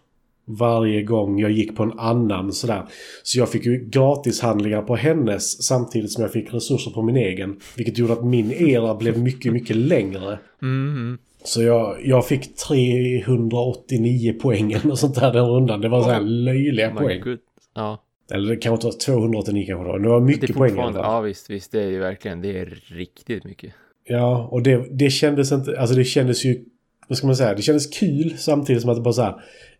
varje 0.45 1.03
gång 1.03 1.39
jag 1.39 1.51
gick 1.51 1.75
på 1.75 1.83
en 1.83 1.99
annan 1.99 2.51
sådär. 2.51 2.85
Så 3.23 3.39
jag 3.39 3.49
fick 3.49 3.65
ju 3.65 3.89
gratishandlingar 3.89 4.81
på 4.81 4.95
hennes 4.95 5.63
samtidigt 5.63 6.11
som 6.11 6.23
jag 6.23 6.31
fick 6.31 6.53
resurser 6.53 6.91
på 6.91 7.01
min 7.01 7.17
egen. 7.17 7.59
Vilket 7.75 7.97
gjorde 7.97 8.13
att 8.13 8.25
min 8.25 8.51
era 8.51 8.95
blev 8.95 9.19
mycket, 9.19 9.53
mycket 9.53 9.75
längre. 9.75 10.39
Mm. 10.61 11.17
Så 11.43 11.63
jag, 11.63 11.97
jag 12.05 12.27
fick 12.27 12.55
389 12.55 14.33
poäng 14.41 14.75
och 14.91 14.99
sånt 14.99 15.15
där 15.15 15.33
den 15.33 15.45
rundan. 15.45 15.81
Det 15.81 15.89
var 15.89 16.03
så 16.03 16.09
här 16.09 16.21
löjliga 16.21 16.89
oh 16.89 16.97
poäng. 16.97 17.21
God. 17.21 17.39
Ja. 17.75 18.03
Eller 18.31 18.49
det 18.49 18.55
kanske 18.55 18.87
inte 18.87 18.97
var 19.11 19.17
289 19.17 19.65
kanske 19.67 19.91
då. 19.91 19.97
Det 19.97 20.09
var 20.09 20.21
mycket 20.21 20.47
det 20.47 20.53
poäng. 20.53 20.75
Ja 20.77 21.21
visst, 21.21 21.49
visst. 21.49 21.71
Det 21.71 21.81
är 21.81 21.89
ju 21.89 21.99
verkligen, 21.99 22.41
det 22.41 22.59
är 22.59 22.65
riktigt 22.87 23.43
mycket. 23.43 23.73
Ja, 24.03 24.47
och 24.51 24.63
det, 24.63 24.85
det 24.91 25.09
kändes 25.09 25.51
inte, 25.51 25.79
alltså 25.79 25.95
det 25.95 26.03
kändes 26.03 26.45
ju, 26.45 26.65
vad 27.07 27.17
ska 27.17 27.27
man 27.27 27.35
säga, 27.35 27.53
det 27.53 27.61
kändes 27.61 27.87
kul 27.87 28.33
samtidigt 28.37 28.81
som 28.81 28.91
att 28.91 28.97
det 28.97 29.01
bara 29.01 29.13
så 29.13 29.21
här, 29.21 29.35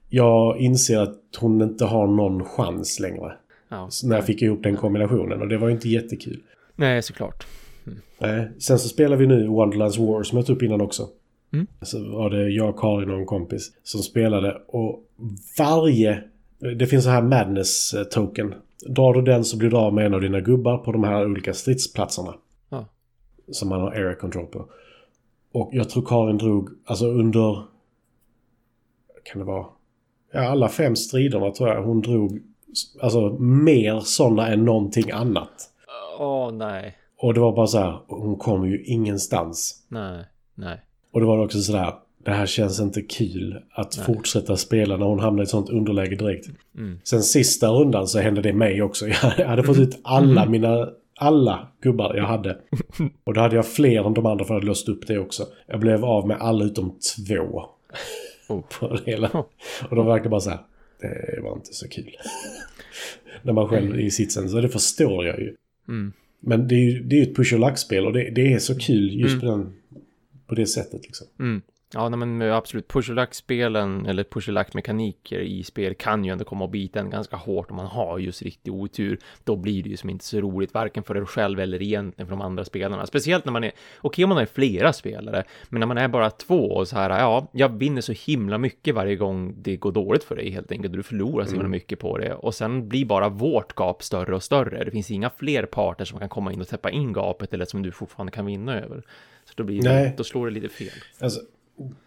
jag 0.10 0.60
inser 0.60 0.99
att 0.99 1.19
hon 1.38 1.62
inte 1.62 1.86
har 1.86 2.08
någon 2.08 2.45
chans 2.45 2.99
längre. 2.99 3.34
Ja, 3.69 3.89
när 4.04 4.15
jag 4.15 4.26
fick 4.26 4.41
ihop 4.41 4.63
den 4.63 4.78
kombinationen 4.78 5.41
och 5.41 5.47
det 5.47 5.58
var 5.58 5.67
ju 5.67 5.73
inte 5.73 5.89
jättekul. 5.89 6.39
Nej, 6.76 7.02
såklart. 7.02 7.47
Mm. 8.21 8.60
sen 8.60 8.80
så 8.80 8.89
spelar 8.89 9.17
vi 9.17 9.28
nu 9.28 9.47
Wonderlands 9.47 9.97
War 9.97 10.23
som 10.23 10.38
jag 10.38 10.45
tog 10.47 10.56
upp 10.56 10.63
innan 10.63 10.82
också. 10.82 11.08
Mm. 11.53 11.67
Så 11.81 12.11
var 12.11 12.29
det 12.29 12.49
jag, 12.49 12.77
Karin 12.77 13.09
och 13.09 13.19
en 13.19 13.25
kompis 13.25 13.71
som 13.83 14.01
spelade 14.01 14.61
och 14.67 15.03
varje... 15.57 16.23
Det 16.77 16.87
finns 16.87 17.03
så 17.03 17.09
här 17.09 17.21
Madness 17.21 17.93
eh. 17.93 18.05
Drar 18.87 19.13
du 19.13 19.21
den 19.21 19.43
så 19.43 19.57
blir 19.57 19.69
du 19.69 19.77
av 19.77 19.93
med 19.93 20.05
en 20.05 20.13
av 20.13 20.21
dina 20.21 20.39
gubbar 20.39 20.77
på 20.77 20.91
de 20.91 21.03
här 21.03 21.25
olika 21.25 21.53
stridsplatserna. 21.53 22.35
Ja. 22.69 22.85
Som 23.51 23.69
man 23.69 23.81
har 23.81 23.91
area 23.91 24.15
control 24.15 24.45
på. 24.45 24.65
Och 25.51 25.69
jag 25.73 25.89
tror 25.89 26.05
Karin 26.05 26.37
drog, 26.37 26.69
alltså 26.85 27.07
under... 27.07 27.63
Kan 29.23 29.39
det 29.39 29.45
vara? 29.45 29.65
Ja, 30.31 30.39
alla 30.39 30.69
fem 30.69 30.95
striderna 30.95 31.51
tror 31.51 31.69
jag 31.69 31.83
hon 31.83 32.01
drog 32.01 32.41
alltså 33.01 33.29
mer 33.39 33.99
sådana 33.99 34.47
än 34.47 34.65
någonting 34.65 35.11
annat. 35.11 35.69
Åh, 36.19 36.47
oh, 36.47 36.53
nej. 36.53 36.97
Och 37.17 37.33
det 37.33 37.39
var 37.39 37.55
bara 37.55 37.67
så 37.67 37.77
här, 37.77 37.99
hon 38.07 38.35
kom 38.35 38.69
ju 38.69 38.83
ingenstans. 38.83 39.85
Nej, 39.87 40.25
nej. 40.55 40.81
Och 41.13 41.19
det 41.19 41.26
var 41.26 41.45
också 41.45 41.62
sådär, 41.62 41.93
det 42.26 42.32
här 42.32 42.45
känns 42.45 42.80
inte 42.80 43.02
kul 43.02 43.62
att 43.71 43.97
Nej. 43.97 44.06
fortsätta 44.06 44.58
spela 44.58 44.97
när 44.97 45.06
hon 45.06 45.19
hamnar 45.19 45.43
i 45.43 45.43
ett 45.43 45.49
sånt 45.49 45.69
underläge 45.69 46.15
direkt. 46.15 46.49
Mm. 46.78 46.99
Sen 47.04 47.23
sista 47.23 47.67
rundan 47.67 48.08
så 48.08 48.19
hände 48.19 48.41
det 48.41 48.54
mig 48.54 48.82
också. 48.82 49.08
Jag 49.38 49.47
hade 49.47 49.63
fått 49.63 49.78
ut 49.78 49.99
alla 50.04 50.41
mm. 50.41 50.52
mina 50.52 50.89
alla 51.15 51.67
gubbar 51.82 52.15
jag 52.15 52.23
hade. 52.23 52.58
Och 53.23 53.34
då 53.34 53.41
hade 53.41 53.56
jag 53.56 53.67
fler 53.67 54.08
än 54.08 54.13
de 54.13 54.26
andra 54.26 54.45
för 54.45 54.58
att 54.58 54.63
låst 54.63 54.89
upp 54.89 55.08
det 55.08 55.17
också. 55.17 55.43
Jag 55.67 55.80
blev 55.80 56.06
av 56.06 56.28
med 56.28 56.38
alla 56.38 56.65
utom 56.65 56.99
två. 57.17 57.65
Oh. 58.49 58.62
På 58.80 58.88
det 58.88 59.12
hela. 59.12 59.30
Och 59.89 59.95
de 59.95 60.06
verkar 60.06 60.30
bara 60.30 60.41
så 60.41 60.49
här. 60.49 60.60
Det 61.02 61.41
var 61.43 61.54
inte 61.54 61.73
så 61.73 61.89
kul. 61.89 62.15
När 63.41 63.54
man 63.54 63.67
själv 63.67 63.93
är 63.93 63.99
i 63.99 64.12
sitsen. 64.12 64.49
Så 64.49 64.62
det 64.62 64.69
förstår 64.69 65.26
jag 65.26 65.39
ju. 65.39 65.56
Mm. 65.88 66.13
Men 66.39 66.67
det 66.67 66.76
är 66.76 66.80
ju 66.80 67.04
det 67.04 67.19
är 67.19 67.23
ett 67.23 67.36
push 67.36 67.54
och 67.54 67.60
lack-spel 67.60 68.06
och 68.06 68.13
det, 68.13 68.30
det 68.30 68.54
är 68.54 68.60
så 68.60 68.80
kul 68.80 69.19
just 69.19 69.34
Mm. 69.34 69.39
på, 69.39 69.45
den, 69.45 69.73
på 70.55 70.61
det 70.61 70.67
sättet 70.67 71.03
liksom. 71.03 71.27
Mm. 71.39 71.61
Ja, 71.95 72.09
nej, 72.09 72.19
men 72.19 72.41
absolut. 72.41 72.87
Push 72.87 73.09
och 73.09 73.15
lack-spelen, 73.15 74.05
eller 74.05 74.23
push 74.23 74.47
och 74.49 74.53
lack-mekaniker 74.53 75.39
i 75.39 75.63
spel 75.63 75.93
kan 75.95 76.25
ju 76.25 76.31
ändå 76.31 76.45
komma 76.45 76.63
och 76.65 76.69
bita 76.71 76.99
en 76.99 77.09
ganska 77.09 77.35
hårt 77.35 77.71
om 77.71 77.77
man 77.77 77.85
har 77.85 78.19
just 78.19 78.41
riktig 78.41 78.73
otur. 78.73 79.19
Då 79.43 79.55
blir 79.55 79.83
det 79.83 79.89
ju 79.89 79.97
som 79.97 80.09
inte 80.09 80.25
så 80.25 80.37
roligt, 80.41 80.73
varken 80.73 81.03
för 81.03 81.17
er 81.17 81.25
själv 81.25 81.59
eller 81.59 81.81
egentligen 81.81 82.27
för 82.27 82.35
de 82.35 82.41
andra 82.41 82.65
spelarna. 82.65 83.05
Speciellt 83.05 83.45
när 83.45 83.51
man 83.51 83.63
är, 83.63 83.71
okej 84.01 84.23
om 84.25 84.29
man 84.29 84.37
är 84.37 84.45
flera 84.45 84.93
spelare, 84.93 85.43
men 85.69 85.79
när 85.79 85.87
man 85.87 85.97
är 85.97 86.07
bara 86.07 86.29
två 86.29 86.71
och 86.71 86.87
så 86.87 86.95
här, 86.95 87.09
ja, 87.09 87.47
jag 87.53 87.69
vinner 87.77 88.01
så 88.01 88.11
himla 88.11 88.57
mycket 88.57 88.95
varje 88.95 89.15
gång 89.15 89.53
det 89.57 89.77
går 89.77 89.91
dåligt 89.91 90.23
för 90.23 90.35
dig 90.35 90.49
helt 90.49 90.71
enkelt. 90.71 90.93
Du 90.93 91.03
förlorar 91.03 91.45
så 91.45 91.51
himla 91.51 91.65
Mm. 91.65 91.71
mycket 91.71 91.99
på 91.99 92.17
det 92.17 92.33
och 92.33 92.55
sen 92.55 92.89
blir 92.89 93.05
bara 93.05 93.29
vårt 93.29 93.75
gap 93.75 94.03
större 94.03 94.35
och 94.35 94.43
större. 94.43 94.83
Det 94.83 94.91
finns 94.91 95.11
inga 95.11 95.29
fler 95.29 95.65
parter 95.65 96.05
som 96.05 96.19
kan 96.19 96.29
komma 96.29 96.53
in 96.53 96.61
och 96.61 96.67
täppa 96.67 96.89
in 96.89 97.13
gapet 97.13 97.53
eller 97.53 97.65
som 97.65 97.81
du 97.83 97.91
fortfarande 97.91 98.31
kan 98.31 98.45
vinna 98.45 98.79
över. 98.81 99.03
Så 99.55 99.61
då 99.61 99.63
blir 99.63 99.81
det, 99.81 99.89
Nej. 99.89 100.13
då 100.17 100.23
slår 100.23 100.47
det 100.47 100.53
lite 100.53 100.69
fel. 100.69 100.89
Alltså, 101.19 101.41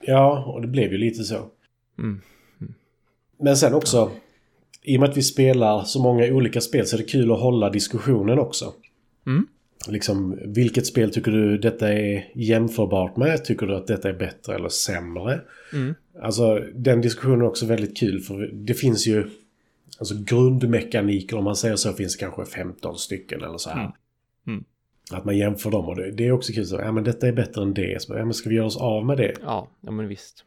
ja, 0.01 0.45
och 0.55 0.61
det 0.61 0.69
blev 0.69 0.93
ju 0.93 0.99
lite 0.99 1.25
så. 1.25 1.51
Mm. 1.99 2.21
Men 3.39 3.57
sen 3.57 3.75
också, 3.75 4.11
i 4.83 4.97
och 4.97 5.01
med 5.01 5.11
att 5.11 5.17
vi 5.17 5.23
spelar 5.23 5.85
så 5.85 6.03
många 6.03 6.27
olika 6.27 6.61
spel 6.61 6.87
så 6.87 6.97
är 6.97 6.99
det 6.99 7.05
kul 7.05 7.33
att 7.33 7.41
hålla 7.41 7.71
diskussionen 7.71 8.39
också. 8.39 8.73
Mm. 9.27 9.47
Liksom, 9.89 10.39
vilket 10.45 10.87
spel 10.87 11.13
tycker 11.13 11.31
du 11.31 11.59
detta 11.59 11.93
är 11.93 12.29
jämförbart 12.35 13.17
med? 13.17 13.45
Tycker 13.45 13.67
du 13.67 13.77
att 13.77 13.87
detta 13.87 14.09
är 14.09 14.13
bättre 14.15 14.55
eller 14.55 14.69
sämre? 14.69 15.41
Mm. 15.73 15.95
Alltså, 16.23 16.65
den 16.75 17.01
diskussionen 17.01 17.41
är 17.41 17.47
också 17.47 17.67
väldigt 17.67 17.97
kul 17.97 18.21
för 18.21 18.51
det 18.53 18.75
finns 18.75 19.07
ju... 19.07 19.31
Alltså 19.99 20.15
grundmekaniker, 20.27 21.37
om 21.37 21.45
man 21.45 21.57
säger 21.57 21.77
så, 21.77 21.93
finns 21.93 22.17
det 22.17 22.21
kanske 22.21 22.45
15 22.45 22.99
stycken 22.99 23.43
eller 23.43 23.59
så 23.59 23.71
här. 23.71 23.81
Mm. 23.81 23.93
Mm. 25.11 25.19
Att 25.19 25.25
man 25.25 25.37
jämför 25.39 25.71
dem 25.71 25.85
och 25.89 25.97
det, 25.97 26.11
det 26.11 26.27
är 26.27 26.33
också 26.33 26.53
kul. 26.53 26.67
Så, 26.67 26.77
ja 26.77 26.93
men 26.93 27.05
detta 27.05 27.29
är 27.29 27.33
bättre 27.33 27.63
än 27.63 27.75
det. 27.75 28.03
Så, 28.03 28.15
ja 28.17 28.25
men 28.25 28.35
ska 28.35 28.49
vi 28.49 28.55
göra 28.55 28.67
oss 28.67 28.77
av 28.77 29.07
med 29.07 29.17
det? 29.17 29.35
Ja, 29.43 29.69
ja 29.81 29.91
men 29.91 30.09
visst. 30.09 30.45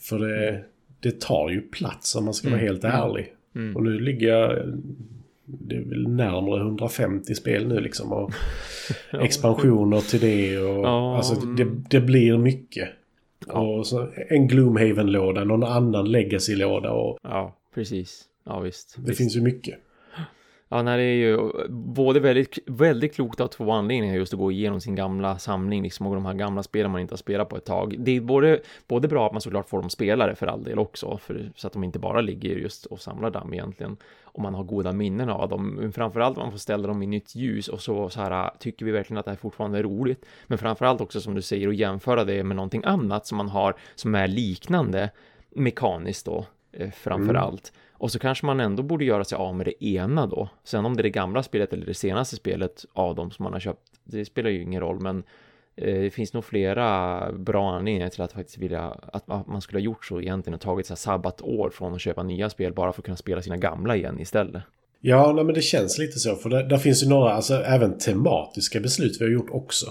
För 0.00 0.18
det, 0.18 0.64
det 1.00 1.20
tar 1.20 1.50
ju 1.50 1.60
plats 1.60 2.16
om 2.16 2.24
man 2.24 2.34
ska 2.34 2.48
vara 2.48 2.60
Mm. 2.60 2.66
helt 2.66 2.84
ärlig. 2.84 3.32
Mm. 3.54 3.76
Och 3.76 3.82
nu 3.82 4.00
ligger 4.00 4.28
jag... 4.28 4.58
Det 5.44 5.76
är 5.76 5.80
väl 5.80 6.08
närmare 6.08 6.60
150 6.60 7.34
spel 7.34 7.68
nu 7.68 7.80
liksom. 7.80 8.12
Och 8.12 8.32
expansioner 9.22 10.00
till 10.00 10.20
det 10.20 10.58
och... 10.58 10.84
Ja, 10.84 11.16
alltså 11.16 11.34
mm. 11.34 11.56
det, 11.56 11.64
det 11.90 12.00
blir 12.06 12.38
mycket. 12.38 12.88
Ja. 13.46 13.60
Och 13.60 13.86
så 13.86 14.08
en 14.28 14.48
Gloomhaven-låda, 14.48 15.44
någon 15.44 15.64
annan 15.64 16.10
Legacy-låda 16.10 16.90
och 16.92 17.18
Ja, 17.22 17.56
precis. 17.74 18.24
Ja, 18.44 18.60
visst. 18.60 18.94
det 18.96 19.02
visst. 19.08 19.18
finns 19.18 19.36
ju 19.36 19.40
mycket. 19.40 19.74
Ja, 20.72 20.82
nej, 20.82 20.96
det 20.96 21.02
är 21.02 21.14
ju 21.14 21.34
eh, 21.34 21.68
både 21.68 22.20
väldigt, 22.20 22.58
väldigt 22.66 23.14
klokt 23.14 23.40
av 23.40 23.46
två 23.46 23.70
anledningar 23.70 24.14
just 24.14 24.32
att 24.32 24.38
gå 24.38 24.52
igenom 24.52 24.80
sin 24.80 24.94
gamla 24.94 25.38
samling 25.38 25.82
liksom 25.82 26.06
och 26.06 26.14
de 26.14 26.26
här 26.26 26.34
gamla 26.34 26.62
spelen 26.62 26.90
man 26.90 27.00
inte 27.00 27.12
har 27.12 27.18
spelat 27.18 27.48
på 27.48 27.56
ett 27.56 27.64
tag. 27.64 27.96
Det 27.98 28.16
är 28.16 28.20
både, 28.20 28.60
både 28.88 29.08
bra 29.08 29.26
att 29.26 29.32
man 29.32 29.40
såklart 29.40 29.68
får 29.68 29.80
dem 29.80 29.90
spelare 29.90 30.34
för 30.34 30.46
all 30.46 30.64
del 30.64 30.78
också, 30.78 31.18
för, 31.18 31.52
så 31.56 31.66
att 31.66 31.72
de 31.72 31.84
inte 31.84 31.98
bara 31.98 32.20
ligger 32.20 32.56
just 32.56 32.86
och 32.86 33.00
samlar 33.00 33.30
damm 33.30 33.52
egentligen. 33.54 33.96
Och 34.24 34.42
man 34.42 34.54
har 34.54 34.64
goda 34.64 34.92
minnen 34.92 35.28
av 35.28 35.48
dem, 35.48 35.68
men 35.68 35.92
framförallt 35.92 36.36
man 36.36 36.50
får 36.50 36.58
ställa 36.58 36.88
dem 36.88 37.02
i 37.02 37.06
nytt 37.06 37.34
ljus 37.34 37.68
och 37.68 37.80
så, 37.80 38.08
så 38.08 38.20
här, 38.20 38.50
tycker 38.58 38.86
vi 38.86 38.92
verkligen 38.92 39.18
att 39.18 39.24
det 39.24 39.30
här 39.30 39.38
fortfarande 39.38 39.78
är 39.78 39.82
roligt. 39.82 40.24
Men 40.46 40.58
framförallt 40.58 41.00
också 41.00 41.20
som 41.20 41.34
du 41.34 41.42
säger, 41.42 41.68
att 41.68 41.76
jämföra 41.76 42.24
det 42.24 42.44
med 42.44 42.56
någonting 42.56 42.82
annat 42.84 43.26
som 43.26 43.36
man 43.38 43.48
har 43.48 43.74
som 43.94 44.14
är 44.14 44.28
liknande 44.28 45.10
mekaniskt 45.50 46.26
då, 46.26 46.46
eh, 46.72 46.90
framför 46.90 47.30
Mm. 47.34 47.42
allt. 47.42 47.72
Och 48.02 48.12
så 48.12 48.18
kanske 48.18 48.46
man 48.46 48.60
ändå 48.60 48.82
borde 48.82 49.04
göra 49.04 49.24
sig 49.24 49.36
av 49.36 49.54
med 49.54 49.66
det 49.66 49.84
ena 49.84 50.26
då. 50.26 50.48
Sen 50.64 50.86
om 50.86 50.96
det 50.96 51.00
är 51.00 51.02
det 51.02 51.10
gamla 51.10 51.42
spelet 51.42 51.72
eller 51.72 51.86
det 51.86 51.94
senaste 51.94 52.36
spelet 52.36 52.84
av 52.92 53.14
dem 53.14 53.30
som 53.30 53.42
man 53.42 53.52
har 53.52 53.60
köpt, 53.60 53.80
det 54.04 54.24
spelar 54.24 54.50
ju 54.50 54.62
ingen 54.62 54.80
roll, 54.80 55.00
men 55.00 55.22
eh, 55.76 56.00
det 56.00 56.10
finns 56.10 56.32
nog 56.32 56.44
flera 56.44 57.32
bra 57.32 57.76
anledningar 57.76 58.08
till 58.08 58.22
att 58.22 58.32
faktiskt 58.32 58.58
vilja 58.58 58.82
att, 59.12 59.26
man 59.26 59.60
skulle 59.60 59.78
ha 59.78 59.84
gjort 59.84 60.04
så 60.04 60.20
egentligen 60.20 60.54
och 60.54 60.60
tagit 60.60 60.86
så 60.86 60.92
här 60.92 60.96
sabbatår 60.96 61.70
från 61.70 61.94
att 61.94 62.00
köpa 62.00 62.22
nya 62.22 62.50
spel 62.50 62.72
bara 62.72 62.92
för 62.92 63.00
att 63.00 63.04
kunna 63.04 63.16
spela 63.16 63.42
sina 63.42 63.56
gamla 63.56 63.96
igen 63.96 64.20
istället. 64.20 64.62
Ja, 65.00 65.32
nej, 65.32 65.44
men 65.44 65.54
det 65.54 65.62
känns 65.62 65.98
lite 65.98 66.18
så. 66.18 66.36
För 66.36 66.50
där, 66.50 66.64
där 66.64 66.78
finns 66.78 67.04
ju 67.04 67.08
några, 67.08 67.32
alltså 67.32 67.54
även 67.54 67.98
tematiska 67.98 68.80
beslut 68.80 69.20
vi 69.20 69.24
har 69.24 69.32
gjort 69.32 69.50
också. 69.50 69.86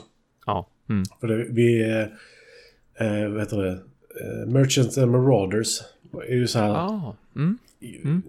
Ja, 0.45 0.67
mm. 0.89 1.03
För 1.19 1.27
det, 1.27 1.45
vi... 1.49 1.81
Eh, 1.89 3.07
eh, 3.07 3.29
vad 3.29 3.39
heter 3.39 3.57
det? 3.57 3.71
Eh, 3.71 4.47
Merchants 4.47 4.97
and 4.97 5.11
Marauders 5.11 5.81
är 6.27 6.35
ju 6.35 6.47
så 6.47 6.59
här... 6.59 6.69
ah, 6.69 7.15
mm. 7.35 7.57
Mm. 7.81 8.21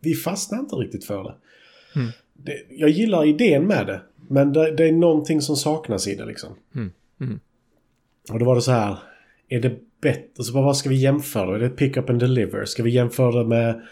Vi 0.00 0.14
fastnar 0.14 0.58
inte 0.58 0.76
riktigt 0.76 1.04
för 1.04 1.24
det. 1.24 1.34
Mm. 2.00 2.08
det. 2.32 2.52
Jag 2.70 2.90
gillar 2.90 3.24
idén 3.24 3.66
med 3.66 3.86
det. 3.86 4.00
Men 4.28 4.52
det, 4.52 4.76
det 4.76 4.88
är 4.88 4.92
någonting 4.92 5.40
som 5.40 5.56
saknas 5.56 6.08
i 6.08 6.14
det 6.14 6.24
liksom. 6.26 6.50
Mm. 6.74 6.92
Mm. 7.20 7.40
Och 8.32 8.38
då 8.38 8.44
var 8.44 8.54
det 8.54 8.62
så 8.62 8.72
här. 8.72 8.96
Är 9.48 9.60
det 9.60 9.76
bättre? 10.00 10.44
Så 10.44 10.52
vad 10.52 10.76
ska 10.76 10.88
vi 10.88 10.96
jämföra? 10.96 11.54
Är 11.54 11.58
det 11.60 11.68
pick 11.68 11.96
up 11.96 12.10
and 12.10 12.20
deliver? 12.20 12.64
Ska 12.64 12.82
vi 12.82 12.90
jämföra 12.90 13.42
det 13.42 13.48
med... 13.48 13.82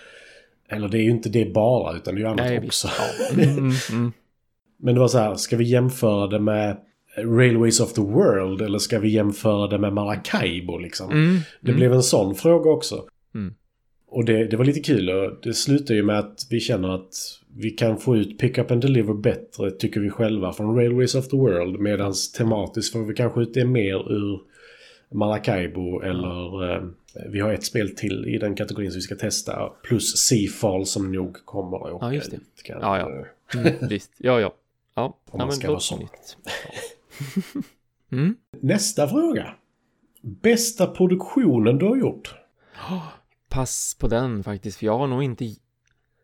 Eller 0.68 0.88
det 0.88 0.98
är 0.98 1.02
ju 1.02 1.11
inte 1.11 1.28
det 1.28 1.52
bara, 1.55 1.96
utan 1.96 2.14
det 2.14 2.18
är 2.18 2.22
ju 2.22 2.28
annat 2.28 2.46
Nej, 2.46 2.59
också. 2.66 2.88
Mm, 3.33 3.70
mm. 3.92 4.12
Men 4.76 4.94
det 4.94 5.00
var 5.00 5.09
så 5.09 5.18
här, 5.18 5.35
ska 5.35 5.57
vi 5.57 5.64
jämföra 5.64 6.26
det 6.26 6.38
med 6.38 6.76
Railways 7.16 7.81
of 7.81 7.92
the 7.92 8.00
World? 8.00 8.62
Eller 8.62 8.78
ska 8.78 8.98
vi 8.98 9.09
jämföra 9.09 9.66
det 9.66 9.78
med 9.78 9.92
Maracaibo 9.92 10.78
liksom? 10.78 11.11
Mm. 11.12 11.38
Det 11.61 11.68
Mm. 11.70 11.76
blev 11.78 11.92
en 11.92 12.02
sån 12.02 12.35
fråga 12.35 12.70
också. 12.70 13.05
Mm. 13.35 13.55
Och 14.14 14.25
det, 14.25 14.44
det 14.44 14.57
var 14.57 14.64
lite 14.64 14.81
kul 14.81 15.11
och 15.11 15.38
det 15.42 15.55
slutar 15.55 15.94
ju 15.94 16.03
med 16.03 16.18
att 16.18 16.46
vi 16.51 16.61
känner 16.61 16.88
att 16.94 17.14
vi 17.57 17.70
kan 17.70 17.98
få 17.98 18.16
ut 18.16 18.38
Pick 18.38 18.59
Up 18.59 18.70
and 18.70 18.83
Deliver 18.83 19.14
bättre, 19.14 19.70
tycker 19.70 20.01
vi 20.01 20.11
själva, 20.11 20.53
från 20.53 20.77
Railways 20.77 21.14
of 21.14 21.29
the 21.29 21.37
World. 21.37 21.81
Medan 21.81 22.12
tematiskt 22.37 22.92
får 22.92 23.01
vi 23.05 23.14
kanske 23.14 23.40
ut 23.40 23.55
det 23.55 23.64
mer 23.64 24.12
ur 24.12 24.40
Maracaibo 25.11 26.01
eller 26.01 26.72
eh, 26.75 26.83
vi 27.29 27.40
har 27.40 27.53
ett 27.53 27.64
spel 27.64 27.96
till 27.96 28.29
i 28.29 28.38
den 28.38 28.55
kategorin 28.55 28.90
som 28.90 28.98
vi 28.98 29.03
ska 29.03 29.14
testa. 29.14 29.72
Plus 29.83 30.16
Seafall 30.16 30.87
som 30.87 31.12
nog 31.12 31.44
kommer 31.44 31.77
att 31.77 31.92
åka 31.92 32.07
Ja, 32.07 32.12
just 32.14 32.31
det. 32.31 32.38
kanske. 32.64 32.87
Ja, 32.87 32.98
ja. 32.98 33.61
Mm, 33.61 33.88
visst, 33.88 34.11
ja, 34.18 34.40
ja. 34.40 34.55
Ja, 34.94 35.05
Om 35.05 35.14
ja 35.33 35.38
man 35.38 35.46
men 35.46 35.57
ska 35.57 35.68
vara 35.68 35.81
sån. 35.81 36.01
Ja. 36.03 37.62
Mm. 38.12 38.35
Nästa 38.61 39.09
fråga. 39.09 39.55
Bästa 40.22 40.87
produktionen 40.87 41.79
du 41.79 41.87
har 41.87 41.96
gjort? 41.96 42.35
Pass 43.52 43.96
på 44.00 44.08
den 44.08 44.42
faktiskt, 44.44 44.78
för 44.78 44.86
jag 44.86 44.98
har 44.98 45.06
nog 45.06 45.22
inte... 45.22 45.54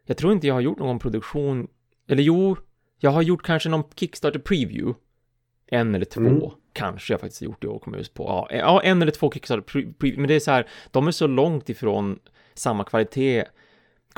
Jag 0.07 0.17
tror 0.17 0.33
inte 0.33 0.47
jag 0.47 0.55
har 0.55 0.61
gjort 0.61 0.79
någon 0.79 0.99
produktion... 0.99 1.69
Eller 2.09 2.23
jo, 2.23 2.57
jag 2.99 3.11
har 3.11 3.23
gjort 3.23 3.43
kanske 3.43 3.69
någon 3.69 3.85
Kickstarter 3.97 4.39
preview. 4.39 4.99
En 5.67 5.95
eller 5.95 6.05
två, 6.05 6.21
Mm. 6.21 6.51
kanske 6.73 7.13
jag 7.13 7.21
faktiskt 7.21 7.41
har 7.41 7.45
gjort 7.47 7.63
det 7.63 7.69
och 7.69 7.83
kommit 7.83 8.01
ut 8.01 8.15
på. 8.15 8.49
Ja, 8.51 8.83
en 8.83 9.03
eller 9.03 9.13
två 9.13 9.31
Kickstarter 9.33 9.63
pre- 9.63 9.93
preview. 9.99 10.21
Men 10.21 10.29
det 10.29 10.35
är 10.35 10.41
så 10.41 10.51
här, 10.51 10.69
de 10.91 11.07
är 11.07 11.11
så 11.11 11.27
långt 11.27 11.69
ifrån 11.69 12.19
samma 12.55 12.85
kvalitet 12.85 13.45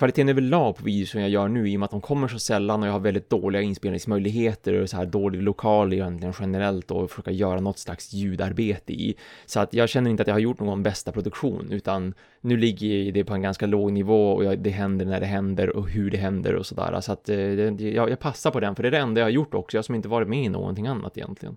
kvaliteten 0.00 0.28
överlag 0.28 0.76
på 0.76 0.84
videos 0.84 1.10
som 1.10 1.20
jag 1.20 1.30
gör 1.30 1.48
nu 1.48 1.68
i 1.70 1.76
och 1.76 1.80
med 1.80 1.84
att 1.84 1.90
de 1.90 2.00
kommer 2.00 2.28
så 2.28 2.38
sällan 2.38 2.82
och 2.82 2.88
jag 2.88 2.92
har 2.92 3.00
väldigt 3.00 3.30
dåliga 3.30 3.62
inspelningsmöjligheter 3.62 4.80
och 4.82 4.90
så 4.90 4.96
här 4.96 5.06
dålig 5.06 5.42
lokal 5.42 5.92
egentligen 5.92 6.34
generellt 6.40 6.90
och 6.90 7.10
försöka 7.10 7.30
göra 7.30 7.60
något 7.60 7.78
slags 7.78 8.12
ljudarbete 8.12 8.92
i. 8.92 9.14
Så 9.46 9.60
att 9.60 9.74
jag 9.74 9.88
känner 9.88 10.10
inte 10.10 10.22
att 10.22 10.26
jag 10.26 10.34
har 10.34 10.40
gjort 10.40 10.60
någon 10.60 10.82
bästa 10.82 11.12
produktion 11.12 11.68
utan 11.72 12.14
nu 12.40 12.56
ligger 12.56 13.12
det 13.12 13.24
på 13.24 13.34
en 13.34 13.42
ganska 13.42 13.66
låg 13.66 13.92
nivå 13.92 14.32
och 14.32 14.44
jag, 14.44 14.58
det 14.58 14.70
händer 14.70 15.06
när 15.06 15.20
det 15.20 15.26
händer 15.26 15.76
och 15.76 15.88
hur 15.90 16.10
det 16.10 16.16
händer 16.18 16.54
och 16.54 16.66
sådär. 16.66 17.00
Så 17.00 17.12
att 17.12 17.28
eh, 17.28 17.36
det, 17.36 17.80
jag, 17.80 18.10
jag 18.10 18.18
passar 18.18 18.50
på 18.50 18.60
den 18.60 18.74
för 18.74 18.82
det 18.82 18.88
är 18.88 18.90
det 18.90 18.98
enda 18.98 19.20
jag 19.20 19.26
har 19.26 19.30
gjort 19.30 19.54
också, 19.54 19.76
jag 19.76 19.84
som 19.84 19.94
inte 19.94 20.08
varit 20.08 20.28
med 20.28 20.44
i 20.44 20.48
någonting 20.48 20.86
annat 20.86 21.16
egentligen. 21.16 21.56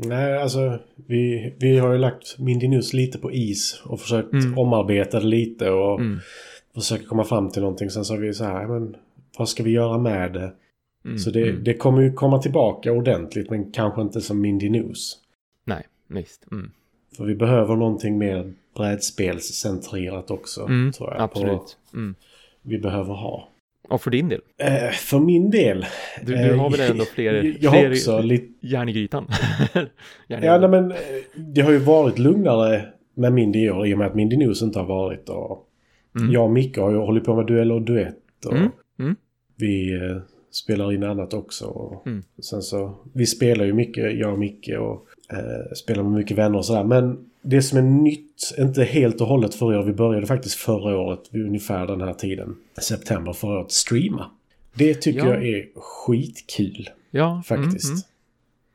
Nej, 0.00 0.38
alltså 0.38 0.78
vi, 1.06 1.54
vi 1.60 1.78
har 1.78 1.92
ju 1.92 1.98
lagt 1.98 2.38
Mindy 2.38 2.68
News 2.68 2.92
lite 2.92 3.18
på 3.18 3.32
is 3.32 3.82
och 3.84 4.00
försökt 4.00 4.32
Mm. 4.32 4.58
omarbeta 4.58 5.20
det 5.20 5.26
lite 5.26 5.70
och 5.70 6.00
Mm. 6.00 6.18
Försöka 6.82 7.04
komma 7.04 7.24
fram 7.24 7.50
till 7.50 7.62
någonting. 7.62 7.90
Sen 7.90 8.04
så 8.04 8.14
har 8.14 8.20
vi 8.20 8.34
så 8.34 8.44
här, 8.44 8.66
men 8.66 8.96
vad 9.38 9.48
ska 9.48 9.62
vi 9.62 9.70
göra 9.70 9.98
med 9.98 10.32
det? 10.32 10.52
Mm. 11.04 11.18
Så 11.18 11.30
det, 11.30 11.48
mm. 11.48 11.64
det 11.64 11.74
kommer 11.74 12.02
ju 12.02 12.12
komma 12.12 12.38
tillbaka 12.42 12.92
ordentligt 12.92 13.50
men 13.50 13.72
kanske 13.72 14.00
inte 14.02 14.20
som 14.20 14.40
Mindy 14.40 14.70
News. 14.70 15.16
Nej, 15.64 15.82
visst. 16.08 16.46
Mm. 16.52 16.70
För 17.16 17.24
vi 17.24 17.34
behöver 17.34 17.76
någonting 17.76 18.18
mer 18.18 18.52
brädspelscentrerat 18.76 20.30
också, 20.30 20.62
Mm. 20.62 20.92
tror 20.92 21.10
jag. 21.12 21.20
Absolut. 21.20 21.76
Mm. 21.94 22.14
Vi 22.62 22.78
behöver 22.78 23.14
ha. 23.14 23.48
Och 23.88 24.02
för 24.02 24.10
din 24.10 24.28
del? 24.28 24.40
Eh, 24.58 24.90
för 24.90 25.18
min 25.18 25.50
del. 25.50 25.86
Du, 26.22 26.32
du 26.34 26.50
eh, 26.50 26.56
har 26.56 26.70
väl 26.70 26.90
ändå 26.90 27.04
fler, 27.04 27.56
Jag 27.60 27.70
har 27.70 27.78
fler 27.78 27.90
också 27.90 28.20
lite... 28.20 28.66
järn 28.66 28.88
i 28.88 28.92
grytan? 28.92 29.26
järn 30.28 30.42
i 30.42 30.46
Ja, 30.46 30.58
nej, 30.58 30.68
men 30.68 30.92
eh, 30.92 30.98
det 31.36 31.60
har 31.60 31.72
ju 31.72 31.78
varit 31.78 32.18
lugnare 32.18 32.84
med 33.14 33.32
Mindy 33.32 33.58
i 33.58 33.70
år 33.70 33.86
i 33.86 33.94
och 33.94 33.98
med 33.98 34.06
att 34.06 34.14
Mindy 34.14 34.36
News 34.36 34.62
inte 34.62 34.78
har 34.78 34.86
varit. 34.86 35.28
Och 35.28 35.67
Mm. 36.18 36.32
Jag 36.32 36.44
och 36.44 36.50
Micke 36.50 36.76
har 36.78 36.90
ju 36.90 36.96
hållit 36.96 37.24
på 37.24 37.36
med 37.36 37.46
duell 37.46 37.72
och 37.72 37.82
duett. 37.82 38.16
Och 38.46 38.52
Mm, 38.56 38.68
mm. 38.98 39.16
Vi 39.56 39.94
eh, 39.94 40.16
spelar 40.50 40.92
in 40.92 41.02
annat 41.04 41.34
också. 41.34 41.64
Och 41.66 42.06
Mm. 42.06 42.22
Sen 42.42 42.62
så, 42.62 42.94
vi 43.12 43.26
spelar 43.26 43.64
ju 43.64 43.72
mycket, 43.72 44.18
jag 44.18 44.32
och 44.32 44.38
Micke 44.38 44.68
och 44.78 45.06
eh, 45.36 45.72
spelar 45.76 46.02
med 46.02 46.12
mycket 46.12 46.38
vänner 46.38 46.58
och 46.58 46.64
sådär. 46.64 46.84
Men 46.84 47.18
det 47.42 47.62
som 47.62 47.78
är 47.78 47.82
nytt, 47.82 48.54
inte 48.58 48.84
helt 48.84 49.20
och 49.20 49.26
hållet 49.26 49.54
för 49.54 49.74
er, 49.74 49.82
vi 49.82 49.92
började 49.92 50.26
faktiskt 50.26 50.54
förra 50.54 50.98
året 50.98 51.20
vid 51.30 51.46
ungefär 51.46 51.86
den 51.86 52.00
här 52.00 52.14
tiden, 52.14 52.56
september 52.80 53.32
förra 53.32 53.58
året, 53.58 53.72
streama. 53.72 54.30
Det 54.74 54.94
tycker 54.94 55.18
Ja. 55.18 55.26
jag 55.34 55.48
är 55.48 55.66
skitkul 55.76 56.90
Ja, 57.10 57.42
faktiskt. 57.46 58.06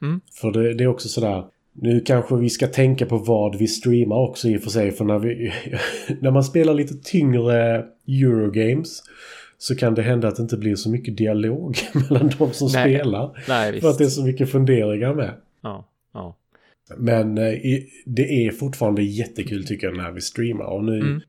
Mm, 0.02 0.12
mm. 0.12 0.22
För 0.42 0.52
det, 0.52 0.74
det 0.74 0.84
är 0.84 0.88
också 0.88 1.10
sådär, 1.10 1.46
nu 1.74 2.00
kanske 2.00 2.36
vi 2.36 2.50
ska 2.50 2.68
tänka 2.68 3.06
på 3.06 3.18
vad 3.18 3.56
vi 3.56 3.68
streamar 3.68 4.16
också 4.16 4.48
i 4.48 4.58
och 4.58 4.62
för 4.62 4.70
sig. 4.70 4.92
För 4.92 5.06
när, 5.06 5.20
vi, 5.20 5.54
när 6.22 6.32
man 6.32 6.44
spelar 6.44 6.74
lite 6.74 6.94
tyngre 7.04 7.86
Eurogames 8.08 9.04
så 9.58 9.76
kan 9.76 9.96
det 9.96 10.02
hända 10.02 10.28
att 10.28 10.36
det 10.36 10.42
inte 10.42 10.58
blir 10.58 10.76
så 10.76 10.90
mycket 10.90 11.18
dialog 11.18 11.78
mellan 12.10 12.32
de 12.40 12.54
som 12.54 12.70
Nej. 12.74 12.96
spelar. 12.96 13.44
Nej, 13.48 13.82
För 13.82 13.90
att 13.90 13.98
det 13.98 14.04
är 14.04 14.08
så 14.10 14.24
mycket 14.26 14.50
funderingar 14.52 15.14
med. 15.14 15.32
Ja, 15.62 15.88
ja. 16.14 16.38
Men 16.98 17.38
eh, 17.38 17.54
det 18.06 18.46
är 18.48 18.52
fortfarande 18.52 19.04
jättekul 19.04 19.66
tycker 19.68 19.88
jag 19.88 19.98
när 19.98 20.12
vi 20.12 20.22
streamar. 20.22 20.66
Och 20.66 20.84
nu, 20.84 21.00
Mm. 21.00 21.22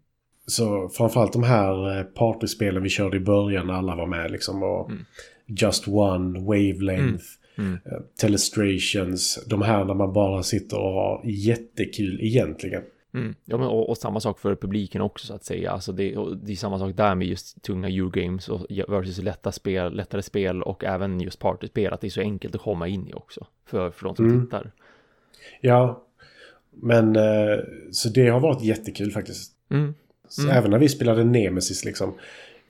så 0.46 0.88
framförallt 0.88 1.33
de 1.33 1.42
här 1.42 1.98
eh, 1.98 2.02
partyspelen 2.04 2.83
vi 2.83 2.88
körde 2.88 3.16
i 3.16 3.20
början 3.20 3.66
när 3.66 3.74
alla 3.74 3.96
var 3.96 4.07
med 4.07 4.30
liksom. 4.30 4.62
Och 4.62 4.90
Mm. 4.90 5.04
Just 5.46 5.88
One, 5.88 6.40
Wavelength, 6.40 7.00
Mm. 7.02 7.18
Eh, 7.59 8.01
Telestrations. 8.21 9.45
De 9.47 9.62
här 9.62 9.85
när 9.85 9.95
man 9.95 10.12
bara 10.12 10.43
sitter 10.43 10.79
och 10.79 10.93
har 10.93 11.21
jättekul 11.25 12.21
egentligen. 12.23 12.83
Mm. 13.14 13.35
Ja, 13.45 13.59
men 13.59 13.67
och, 13.67 13.88
och 13.88 13.97
samma 13.99 14.21
sak 14.21 14.38
för 14.38 14.57
publiken 14.57 15.01
också 15.01 15.27
så 15.27 15.35
att 15.35 15.45
säga. 15.45 15.71
Alltså 15.71 15.93
det, 15.93 16.17
det 16.43 16.53
är 16.53 16.57
samma 16.57 16.79
sak 16.79 16.97
där 16.97 17.14
med 17.14 17.29
just 17.29 17.62
tunga 17.62 17.88
Eurogames 17.88 18.49
och 18.49 18.67
versus 18.88 19.19
lätta 19.19 19.53
spel, 19.53 19.97
lättare 19.97 20.23
spel 20.23 20.62
och 20.62 20.85
även 20.85 21.21
just 21.21 21.38
partyspel. 21.38 21.93
Att 21.93 22.01
det 22.01 22.07
är 22.07 22.11
så 22.11 22.21
enkelt 22.21 22.55
att 22.55 22.61
komma 22.61 22.88
in 22.88 23.09
i 23.09 23.12
också 23.14 23.47
för, 23.67 23.90
för 23.90 24.05
de 24.05 24.17
som 24.17 24.25
Mm. 24.27 24.45
tittar. 24.45 24.73
Ja, 25.61 26.05
men 26.71 27.17
eh, 27.17 27.59
så 27.90 28.09
det 28.09 28.29
har 28.29 28.40
varit 28.40 28.62
jättekul 28.62 29.11
faktiskt. 29.11 29.53
Mm. 29.71 29.95
Mm. 30.38 30.51
Även 30.57 30.71
när 30.71 30.79
vi 30.79 30.88
spelade 30.88 31.25
Nemesis 31.25 31.85
liksom. 31.85 32.14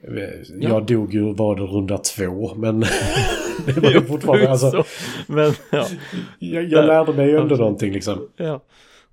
Jag 0.08 0.70
Ja. 0.70 0.80
dog 0.80 1.14
ju, 1.14 1.34
var 1.34 1.56
det 1.56 1.62
runda 1.62 1.98
två, 1.98 2.54
men 2.54 2.80
det 3.66 3.80
var 3.80 3.90
ju 3.90 4.00
fortfarande, 4.00 4.50
alltså, 4.50 4.70
Så, 4.70 4.84
men 5.32 5.52
ja. 5.72 5.86
jag, 6.38 6.64
jag 6.64 6.86
lärde 6.86 7.12
mig 7.12 7.26
ju 7.28 7.36
ändå 7.36 7.56
någonting 7.56 7.92
liksom. 7.92 8.28
Ja. 8.36 8.60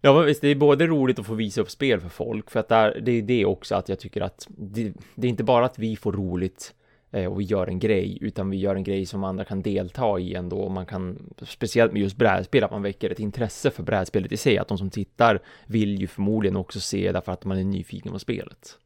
Ja 0.04 0.14
men 0.14 0.26
visst, 0.26 0.42
det 0.42 0.48
är 0.48 0.56
både 0.56 0.88
roligt 0.88 1.20
att 1.20 1.26
få 1.26 1.34
visa 1.34 1.62
upp 1.62 1.70
spel 1.72 2.00
för 2.00 2.10
folk, 2.10 2.52
för 2.52 2.60
att 2.60 2.68
där, 2.68 3.00
det 3.02 3.12
är 3.12 3.22
det 3.22 3.46
också 3.46 3.76
att 3.76 3.90
jag 3.90 4.00
tycker 4.00 4.22
att 4.22 4.48
det, 4.58 4.94
det 5.16 5.28
är 5.28 5.30
inte 5.30 5.44
bara 5.44 5.66
att 5.66 5.80
vi 5.80 5.96
får 5.96 6.12
roligt 6.14 6.74
eh, 7.12 7.26
och 7.26 7.40
vi 7.40 7.44
gör 7.44 7.68
en 7.68 7.80
grej, 7.80 8.18
utan 8.22 8.50
vi 8.50 8.58
gör 8.58 8.76
en 8.76 8.84
grej 8.84 9.06
som 9.06 9.24
andra 9.24 9.44
kan 9.44 9.62
delta 9.62 10.20
i 10.20 10.34
ändå, 10.34 10.58
och 10.58 10.72
man 10.72 10.86
kan, 10.86 11.34
speciellt 11.42 11.94
med 11.94 12.02
just 12.02 12.18
brädspel, 12.18 12.64
att 12.64 12.72
man 12.72 12.82
väcker 12.82 13.10
ett 13.10 13.20
intresse 13.20 13.72
för 13.72 13.84
brädspelet 13.84 14.32
i 14.32 14.38
sig, 14.38 14.58
att 14.58 14.68
de 14.68 14.78
som 14.78 14.90
tittar 14.90 15.40
vill 15.68 16.00
ju 16.02 16.08
förmodligen 16.08 16.58
också 16.58 16.80
se 16.80 17.12
därför 17.12 17.32
att 17.32 17.46
man 17.46 17.58
är 17.58 17.64
nyfiken 17.64 18.12
på 18.12 18.20
spelet. 18.20 18.78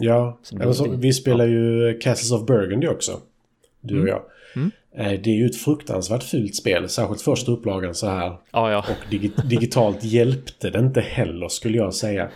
Ja, 0.00 0.38
Så 0.42 0.56
det- 0.56 0.62
eller 0.62 0.72
så, 0.72 0.86
det- 0.86 0.96
vi 0.96 1.12
spelar 1.12 1.46
ju 1.46 1.98
Castles 2.02 2.32
of 2.32 2.46
Burgundy 2.46 2.86
också. 2.86 3.12
Du 3.80 3.94
och 3.94 4.08
Mm. 4.08 4.08
jag. 4.08 4.22
Mm. 4.56 4.70
Eh, 4.96 5.20
Det 5.22 5.30
är 5.30 5.34
ju 5.34 5.46
ett 5.46 5.56
fruktansvärt 5.56 6.22
fult 6.22 6.54
spel, 6.54 6.88
särskilt 6.88 7.22
första 7.22 7.52
upplagan 7.52 7.94
så 7.94 8.06
här. 8.06 8.36
Ja, 8.52 8.70
ja. 8.72 8.78
Och 8.78 9.12
digi- 9.12 9.46
digitalt 9.48 10.04
hjälpte 10.04 10.70
det 10.70 10.78
inte 10.78 11.00
heller 11.00 11.48
skulle 11.48 11.78
jag 11.78 11.94
säga. 11.94 12.28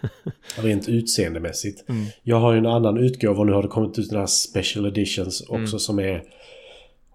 Rent 0.62 0.88
utseendemässigt. 0.88 1.88
Mm. 1.88 2.04
Jag 2.22 2.36
har 2.36 2.52
ju 2.52 2.58
en 2.58 2.66
annan 2.66 2.98
utgåva 2.98 3.40
och 3.40 3.46
nu 3.46 3.52
har 3.52 3.62
det 3.62 3.68
kommit 3.68 3.98
ut 3.98 4.12
några 4.12 4.26
special 4.26 4.86
editions 4.86 5.40
också 5.40 5.54
Mm. 5.56 5.66
som 5.78 5.98
är... 5.98 6.22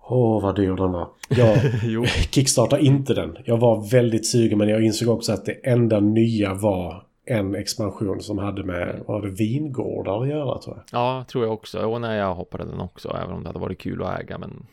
Åh, 0.10 0.42
vad 0.44 0.56
dyr 0.56 0.68
den 0.68 0.92
var. 0.92 1.08
Jag 1.30 1.58
jo. 1.84 2.06
kickstartar 2.32 2.78
inte 2.78 3.14
den. 3.14 3.38
Jag 3.46 3.58
var 3.58 3.90
väldigt 3.92 4.26
sugen 4.28 4.58
men 4.58 4.70
jag 4.70 4.84
insåg 4.86 5.10
också 5.10 5.32
att 5.32 5.46
det 5.46 5.52
enda 5.52 6.00
nya 6.00 6.54
var 6.54 7.04
en 7.26 7.56
expansion 7.56 8.22
som 8.22 8.38
hade 8.38 8.64
med 8.64 9.00
vad 9.08 9.22
var 9.22 9.28
det, 9.30 9.36
vingårdar 9.36 10.22
att 10.22 10.28
göra 10.30 10.58
tror 10.60 10.76
jag. 10.76 11.00
Ja, 11.00 11.26
tror 11.32 11.44
jag 11.44 11.54
också. 11.54 11.80
Och 11.86 12.02
när 12.02 12.18
jag 12.18 12.36
hoppade 12.36 12.64
den 12.66 12.80
också, 12.80 13.18
även 13.24 13.36
om 13.36 13.44
det 13.44 13.50
hade 13.50 13.60
varit 13.60 13.80
kul 13.80 14.04
att 14.04 14.20
äga, 14.20 14.38
men 14.38 14.66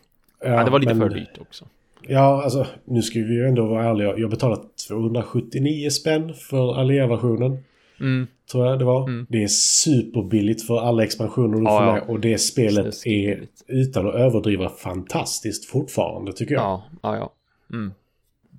ja, 0.45 0.65
det 0.65 0.71
var 0.71 0.79
lite 0.79 0.95
men- 0.95 1.09
för 1.09 1.17
dyrt 1.17 1.39
också. 1.41 1.65
Ja, 2.09 2.43
alltså 2.45 2.67
nu 2.85 3.03
ska 3.03 3.19
vi 3.19 3.35
ju 3.35 3.47
ändå 3.47 3.67
vara 3.67 3.85
ärliga. 3.85 4.15
Jag 4.19 4.31
betalade 4.31 4.63
279 4.89 5.91
spänn 5.91 6.35
för 6.35 6.75
Alea-versionen. 6.81 7.59
Mm. 8.01 8.27
Tror 8.53 8.67
jag 8.67 8.79
det 8.79 8.85
var. 8.85 9.03
Mm. 9.09 9.27
Det 9.29 9.43
är 9.43 9.49
superbilligt 9.49 10.67
för 10.67 10.81
alla 10.81 11.05
expansioner 11.05 11.59
du 11.59 11.65
Ja, 11.65 11.79
får 11.79 11.87
ja. 11.87 11.93
med. 11.93 12.03
Och 12.09 12.21
det 12.21 12.39
spelet 12.39 12.87
är, 12.87 12.91
Snuskigt. 12.91 13.63
utan 13.67 14.09
att 14.09 14.15
överdriva, 14.15 14.69
fantastiskt 14.69 15.65
fortfarande 15.71 16.33
tycker 16.33 16.55
jag. 16.55 16.63
Ja, 16.63 16.83
ja, 17.03 17.17
ja. 17.17 17.33
Mm. 17.77 17.93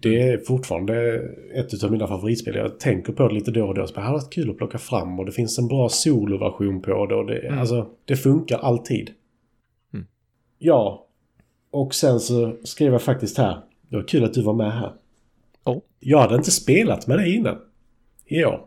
Det 0.02 0.22
är 0.22 0.38
fortfarande 0.38 1.22
ett 1.54 1.84
av 1.84 1.92
mina 1.92 2.08
favoritspel. 2.08 2.56
Jag 2.56 2.80
tänker 2.80 3.14
på 3.14 3.28
det 3.28 3.34
lite 3.34 3.52
då 3.52 3.68
och 3.68 3.76
då. 3.76 3.88
Så 3.88 3.94
det 3.94 4.02
hade 4.02 4.14
varit 4.14 4.34
kul 4.34 4.50
att 4.50 4.58
plocka 4.58 4.78
fram 4.78 5.20
och 5.20 5.26
det 5.26 5.32
finns 5.32 5.60
en 5.60 5.68
bra 5.68 5.90
soloversion 5.90 6.82
på 6.82 7.06
det. 7.06 7.16
Och 7.16 7.26
det, 7.26 7.40
Mm. 7.40 7.60
alltså, 7.60 7.88
det 8.06 8.16
funkar 8.16 8.58
alltid. 8.58 9.12
Mm. 9.94 10.06
Ja, 10.60 11.08
och 11.72 11.96
sen 11.96 12.20
så 12.20 12.56
skrev 12.64 12.92
jag 12.92 13.02
faktiskt 13.02 13.38
här. 13.38 13.62
Det 13.90 13.96
var 13.96 14.04
kul 14.04 14.24
att 14.24 14.34
du 14.34 14.42
var 14.42 14.54
med 14.54 14.72
här. 14.72 14.94
Oh. 15.64 15.80
Jag 16.00 16.20
hade 16.20 16.36
inte 16.36 16.52
spelat 16.52 17.08
med 17.08 17.18
dig 17.18 17.36
innan. 17.36 17.58
I 18.26 18.46
år. 18.46 18.66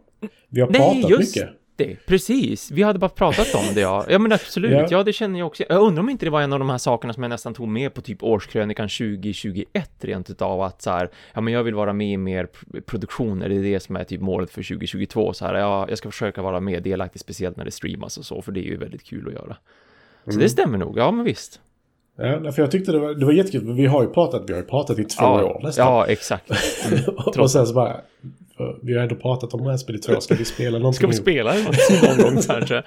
Vi 0.49 0.61
har 0.61 0.69
Nej, 0.71 0.81
pratat 0.81 1.11
just 1.11 1.37
mycket. 1.37 1.51
Det. 1.77 1.97
Precis. 2.07 2.71
Vi 2.71 2.83
hade 2.83 2.99
bara 2.99 3.09
pratat 3.11 3.55
om 3.55 3.75
det, 3.75 3.81
ja. 3.81 4.05
Ja, 4.09 4.19
men 4.19 4.33
absolut. 4.33 4.73
Ja. 4.73 4.87
Ja. 4.91 5.03
det 5.03 5.13
känner 5.13 5.39
jag 5.39 5.47
också. 5.47 5.65
Jag 5.69 5.83
undrar 5.83 6.03
om 6.03 6.11
inte 6.11 6.27
det 6.27 6.31
var 6.31 6.41
en 6.43 6.53
av 6.53 6.59
de 6.59 6.71
här 6.71 6.79
sakerna 6.79 7.13
som 7.13 7.23
jag 7.23 7.31
nästan 7.31 7.55
tog 7.55 7.69
med 7.69 7.95
på 7.95 8.01
typ 8.01 8.23
årskrönikan 8.23 8.89
2021 8.89 9.91
rent 10.01 10.31
utav 10.31 10.63
att 10.63 10.83
så 10.83 10.91
här, 10.91 11.11
ja, 11.35 11.41
men 11.41 11.53
jag 11.55 11.63
vill 11.63 11.75
vara 11.75 11.93
med 11.93 12.13
i 12.13 12.17
mer 12.17 12.45
pr- 12.47 12.81
produktioner. 12.81 13.49
Det 13.49 13.55
är 13.55 13.63
det 13.63 13.81
som 13.81 13.97
är 13.97 14.05
typ 14.05 14.21
målet 14.21 14.51
för 14.51 14.63
2022. 14.63 15.33
Så 15.33 15.45
här, 15.47 15.55
ja, 15.55 15.87
jag 15.89 15.99
ska 15.99 16.11
försöka 16.11 16.43
vara 16.43 16.61
mer 16.61 16.81
delaktig, 16.81 17.21
speciellt 17.21 17.57
när 17.57 17.65
det 17.65 17.71
streamas 17.71 18.19
och 18.19 18.25
så, 18.25 18.43
för 18.43 18.53
det 18.53 18.61
är 18.61 18.71
ju 18.71 18.77
väldigt 18.77 19.05
kul 19.05 19.27
att 19.29 19.33
göra. 19.35 19.57
Så 20.25 20.31
Mm. 20.31 20.43
det 20.43 20.49
stämmer 20.49 20.79
nog. 20.79 20.99
Ja, 20.99 21.11
men 21.11 21.25
visst. 21.25 21.61
Ja, 22.17 22.53
för 22.53 22.63
jag 22.63 22.71
tyckte 22.71 22.93
det 22.93 22.99
var, 22.99 23.15
det 23.15 23.25
var 23.27 23.33
jättekul. 23.33 23.73
Vi 23.75 23.87
har 23.87 24.03
ju 24.03 24.09
pratat, 24.09 24.43
vi 24.49 24.53
har 24.53 24.61
ju 24.61 24.67
pratat 24.67 24.99
i 24.99 25.05
två 25.05 25.25
ja, 25.25 25.45
år 25.45 25.61
nästan. 25.63 25.87
Ja, 25.87 26.07
exakt. 26.07 26.51
Mm. 26.91 27.01
och 27.39 27.51
sen 27.51 27.67
så 27.67 27.75
bara... 27.75 28.01
Vi 28.83 28.95
har 28.95 29.03
ändå 29.03 29.15
pratat 29.15 29.55
om 29.55 29.65
brädspel 29.65 29.97
i 29.97 29.99
två 29.99 30.13
år. 30.13 30.21
Ska 30.21 30.35
vi 30.35 30.45
spela 30.45 30.79
någonting? 30.79 30.97
Ska 30.97 31.07
vi 31.07 31.13
spela 31.13 31.55
någon 31.55 32.23
gång 32.35 32.43
kanske? 32.43 32.79
Och 32.79 32.85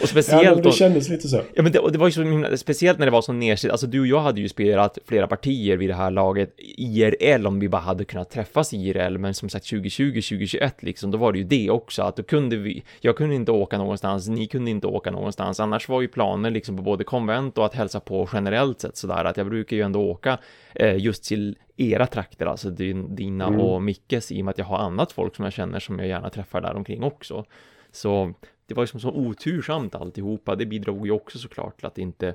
Ja, 0.00 0.06
speciellt 0.06 0.56
men 0.56 0.62
det 0.62 0.72
kändes 0.72 1.08
lite 1.08 1.28
så. 1.28 1.40
Ja 1.54 1.62
men 1.62 1.72
det, 1.72 1.90
det 1.92 1.98
var 1.98 2.06
ju 2.06 2.12
så 2.12 2.22
himla, 2.22 2.56
speciellt 2.56 2.98
när 2.98 3.06
det 3.06 3.12
var 3.12 3.22
så 3.22 3.32
nedsidigt, 3.32 3.72
alltså 3.72 3.86
du 3.86 4.00
och 4.00 4.06
jag 4.06 4.20
hade 4.20 4.40
ju 4.40 4.48
spelat 4.48 4.98
flera 5.04 5.26
partier 5.26 5.76
vid 5.76 5.90
det 5.90 5.94
här 5.94 6.10
laget 6.10 6.54
IRL 6.76 7.46
om 7.46 7.60
vi 7.60 7.68
bara 7.68 7.82
hade 7.82 8.04
kunnat 8.04 8.30
träffas 8.30 8.72
IRL, 8.72 9.18
men 9.18 9.34
som 9.34 9.48
sagt 9.48 9.70
2020, 9.70 10.12
2021 10.12 10.82
liksom, 10.82 11.10
då 11.10 11.18
var 11.18 11.32
det 11.32 11.38
ju 11.38 11.44
det 11.44 11.70
också, 11.70 12.02
att 12.02 12.16
då 12.16 12.22
kunde 12.22 12.56
vi, 12.56 12.82
jag 13.00 13.16
kunde 13.16 13.34
inte 13.34 13.52
åka 13.52 13.78
någonstans, 13.78 14.28
ni 14.28 14.46
kunde 14.46 14.70
inte 14.70 14.86
åka 14.86 15.10
någonstans, 15.10 15.60
annars 15.60 15.88
var 15.88 16.00
ju 16.00 16.08
planen 16.08 16.52
liksom 16.52 16.76
på 16.76 16.82
både 16.82 17.04
konvent 17.04 17.58
och 17.58 17.66
att 17.66 17.74
hälsa 17.74 18.00
på 18.00 18.28
generellt 18.32 18.80
sett 18.80 18.96
sådär, 18.96 19.24
att 19.24 19.36
jag 19.36 19.46
brukar 19.46 19.76
ju 19.76 19.82
ändå 19.82 20.00
åka 20.00 20.38
eh, 20.74 20.96
just 20.96 21.24
till 21.24 21.56
era 21.76 22.06
trakter, 22.06 22.46
alltså 22.46 22.70
din, 22.70 23.14
dina 23.14 23.46
Mm. 23.46 23.60
och 23.60 23.82
Mickes, 23.82 24.32
i 24.32 24.40
och 24.40 24.44
med 24.44 24.52
att 24.52 24.58
jag 24.58 24.64
har 24.64 24.78
annat 24.78 25.12
folk 25.12 25.36
som 25.36 25.44
jag 25.44 25.52
känner 25.52 25.80
som 25.80 25.98
jag 25.98 26.08
gärna 26.08 26.30
träffar 26.30 26.60
där 26.60 26.74
omkring 26.76 27.02
också. 27.02 27.44
Så 27.90 28.34
det 28.66 28.74
var 28.74 28.82
ju 28.82 28.86
som 28.86 29.00
så 29.00 29.10
otursamt 29.10 29.94
alltihopa. 29.94 30.56
Det 30.56 30.66
bidrog 30.66 31.06
ju 31.06 31.12
också 31.12 31.38
såklart 31.38 31.76
till 31.76 31.86
att 31.86 31.94
det 31.94 32.02
inte 32.02 32.34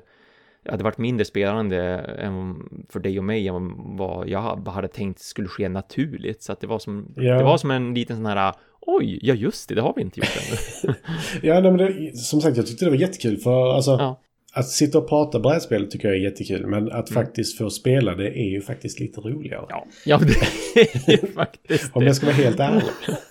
hade 0.70 0.84
varit 0.84 0.98
mindre 0.98 1.24
spelande 1.24 1.82
än 1.98 2.68
för 2.88 3.00
dig 3.00 3.18
och 3.18 3.24
mig 3.24 3.48
än 3.48 3.96
vad 3.96 4.28
jag 4.28 4.40
hade 4.66 4.88
tänkt 4.88 5.20
skulle 5.20 5.48
ske 5.48 5.68
naturligt. 5.68 6.42
Så 6.42 6.52
att 6.52 6.60
det 6.60 6.66
var 6.66 6.78
som, 6.78 7.12
Ja. 7.16 7.34
det 7.38 7.44
var 7.44 7.58
som 7.58 7.70
en 7.70 7.94
liten 7.94 8.16
sån 8.16 8.26
här 8.26 8.52
Oj, 8.80 9.18
ja 9.22 9.34
just 9.34 9.68
det, 9.68 9.74
det 9.74 9.80
har 9.82 9.92
vi 9.96 10.02
inte 10.02 10.20
gjort 10.20 10.38
ännu. 10.48 10.94
Ja, 11.42 11.60
nej, 11.60 11.72
men 11.72 11.76
det, 11.78 12.16
som 12.16 12.40
sagt, 12.40 12.56
jag 12.56 12.66
tyckte 12.66 12.84
det 12.84 12.90
var 12.90 12.98
jättekul. 12.98 13.36
För 13.36 13.74
alltså, 13.74 13.90
Ja. 13.90 14.20
Att 14.52 14.68
sitta 14.68 14.98
och 14.98 15.08
prata 15.08 15.40
brädspel 15.40 15.90
tycker 15.90 16.08
jag 16.08 16.16
är 16.16 16.20
jättekul. 16.20 16.66
Men 16.66 16.92
att 16.92 17.10
Mm. 17.10 17.24
faktiskt 17.24 17.58
få 17.58 17.70
spela 17.70 18.14
det 18.14 18.38
är 18.38 18.50
ju 18.50 18.60
faktiskt 18.60 19.00
lite 19.00 19.20
roligare. 19.20 19.64
Ja, 19.68 19.86
ja 20.04 20.18
det 20.74 20.80
är 20.80 21.10
ju 21.10 21.32
faktiskt 21.32 21.90
Om 21.92 22.00
det. 22.02 22.06
jag 22.06 22.16
ska 22.16 22.26
vara 22.26 22.36
helt 22.36 22.60
ärlig. 22.60 22.82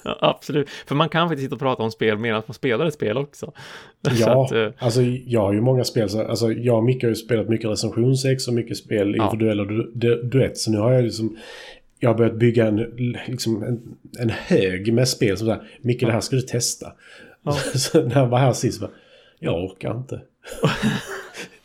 Ja, 0.04 0.18
absolut. 0.22 0.70
För 0.88 0.96
man 0.96 1.10
kan 1.10 1.28
faktiskt 1.30 1.46
sitta 1.46 1.56
och 1.56 1.62
prata 1.62 1.84
om 1.84 1.92
spel 1.92 2.18
medan 2.18 2.44
man 2.48 2.54
spelar 2.54 2.86
ett 2.86 2.94
spel 2.94 3.18
också. 3.18 3.46
Så 4.08 4.12
Ja, 4.22 4.46
att, 4.46 4.52
eh, 4.52 4.68
alltså 4.78 5.02
jag 5.26 5.42
har 5.42 5.54
ju 5.54 5.62
många 5.62 5.84
spel. 5.84 6.10
Så, 6.10 6.22
alltså 6.22 6.52
jag 6.52 6.78
och 6.78 6.84
Micke 6.84 7.04
har 7.04 7.10
ju 7.10 7.16
spelat 7.16 7.50
mycket 7.50 7.70
recensionsex 7.70 8.48
och 8.48 8.54
mycket 8.54 8.78
spel 8.78 9.16
Ja. 9.18 9.26
individuella 9.26 9.64
du, 9.66 9.92
du, 9.96 10.24
duett. 10.24 10.58
Så 10.58 10.72
nu 10.72 10.78
har 10.78 10.92
jag 10.92 11.04
liksom... 11.04 11.38
Jag 12.00 12.10
har 12.10 12.18
börjat 12.18 12.36
bygga 12.36 12.68
en, 12.68 12.78
liksom 13.28 13.64
en, 13.64 13.82
en 14.20 14.30
hög 14.30 14.94
med 14.94 15.08
spel 15.08 15.38
som 15.38 15.48
där. 15.48 15.62
Micke, 15.82 16.00
det 16.02 16.12
här 16.12 16.22
ska 16.22 16.36
du 16.36 16.42
testa. 16.42 16.94
Ja. 17.44 17.52
Så 17.76 18.02
när 18.04 18.16
han 18.16 18.30
var 18.30 18.38
här 18.38 18.54
sist 18.54 18.82
bara, 18.82 18.92
jag 19.40 19.64
orkar 19.64 19.98
inte. 19.98 20.22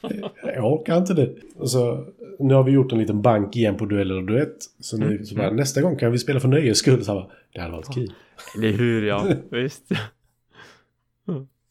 jag 0.54 0.72
orkar 0.72 0.98
inte 0.98 1.14
det. 1.14 1.30
Och 1.56 1.70
så, 1.70 2.06
nu 2.38 2.54
har 2.54 2.62
vi 2.64 2.72
gjort 2.72 2.92
en 2.92 2.98
liten 2.98 3.22
bank 3.22 3.56
igen 3.56 3.76
på 3.76 3.84
duell 3.86 4.10
eller 4.10 4.22
duett. 4.22 4.56
Så 4.80 4.96
nu 4.96 5.06
Mm. 5.06 5.24
så 5.26 5.34
bara, 5.34 5.50
nästa 5.50 5.82
gång 5.82 5.96
kan 5.96 6.12
vi 6.12 6.18
spela 6.18 6.40
för 6.40 6.48
nöjes 6.48 6.78
skull. 6.78 7.04
Så 7.04 7.14
bara, 7.14 7.26
det 7.52 7.60
hade 7.60 7.72
varit 7.72 7.94
kul. 7.94 8.12
det 8.60 8.68
är 8.68 8.72
hur, 8.72 9.06
ja, 9.06 9.26
visst. 9.50 9.82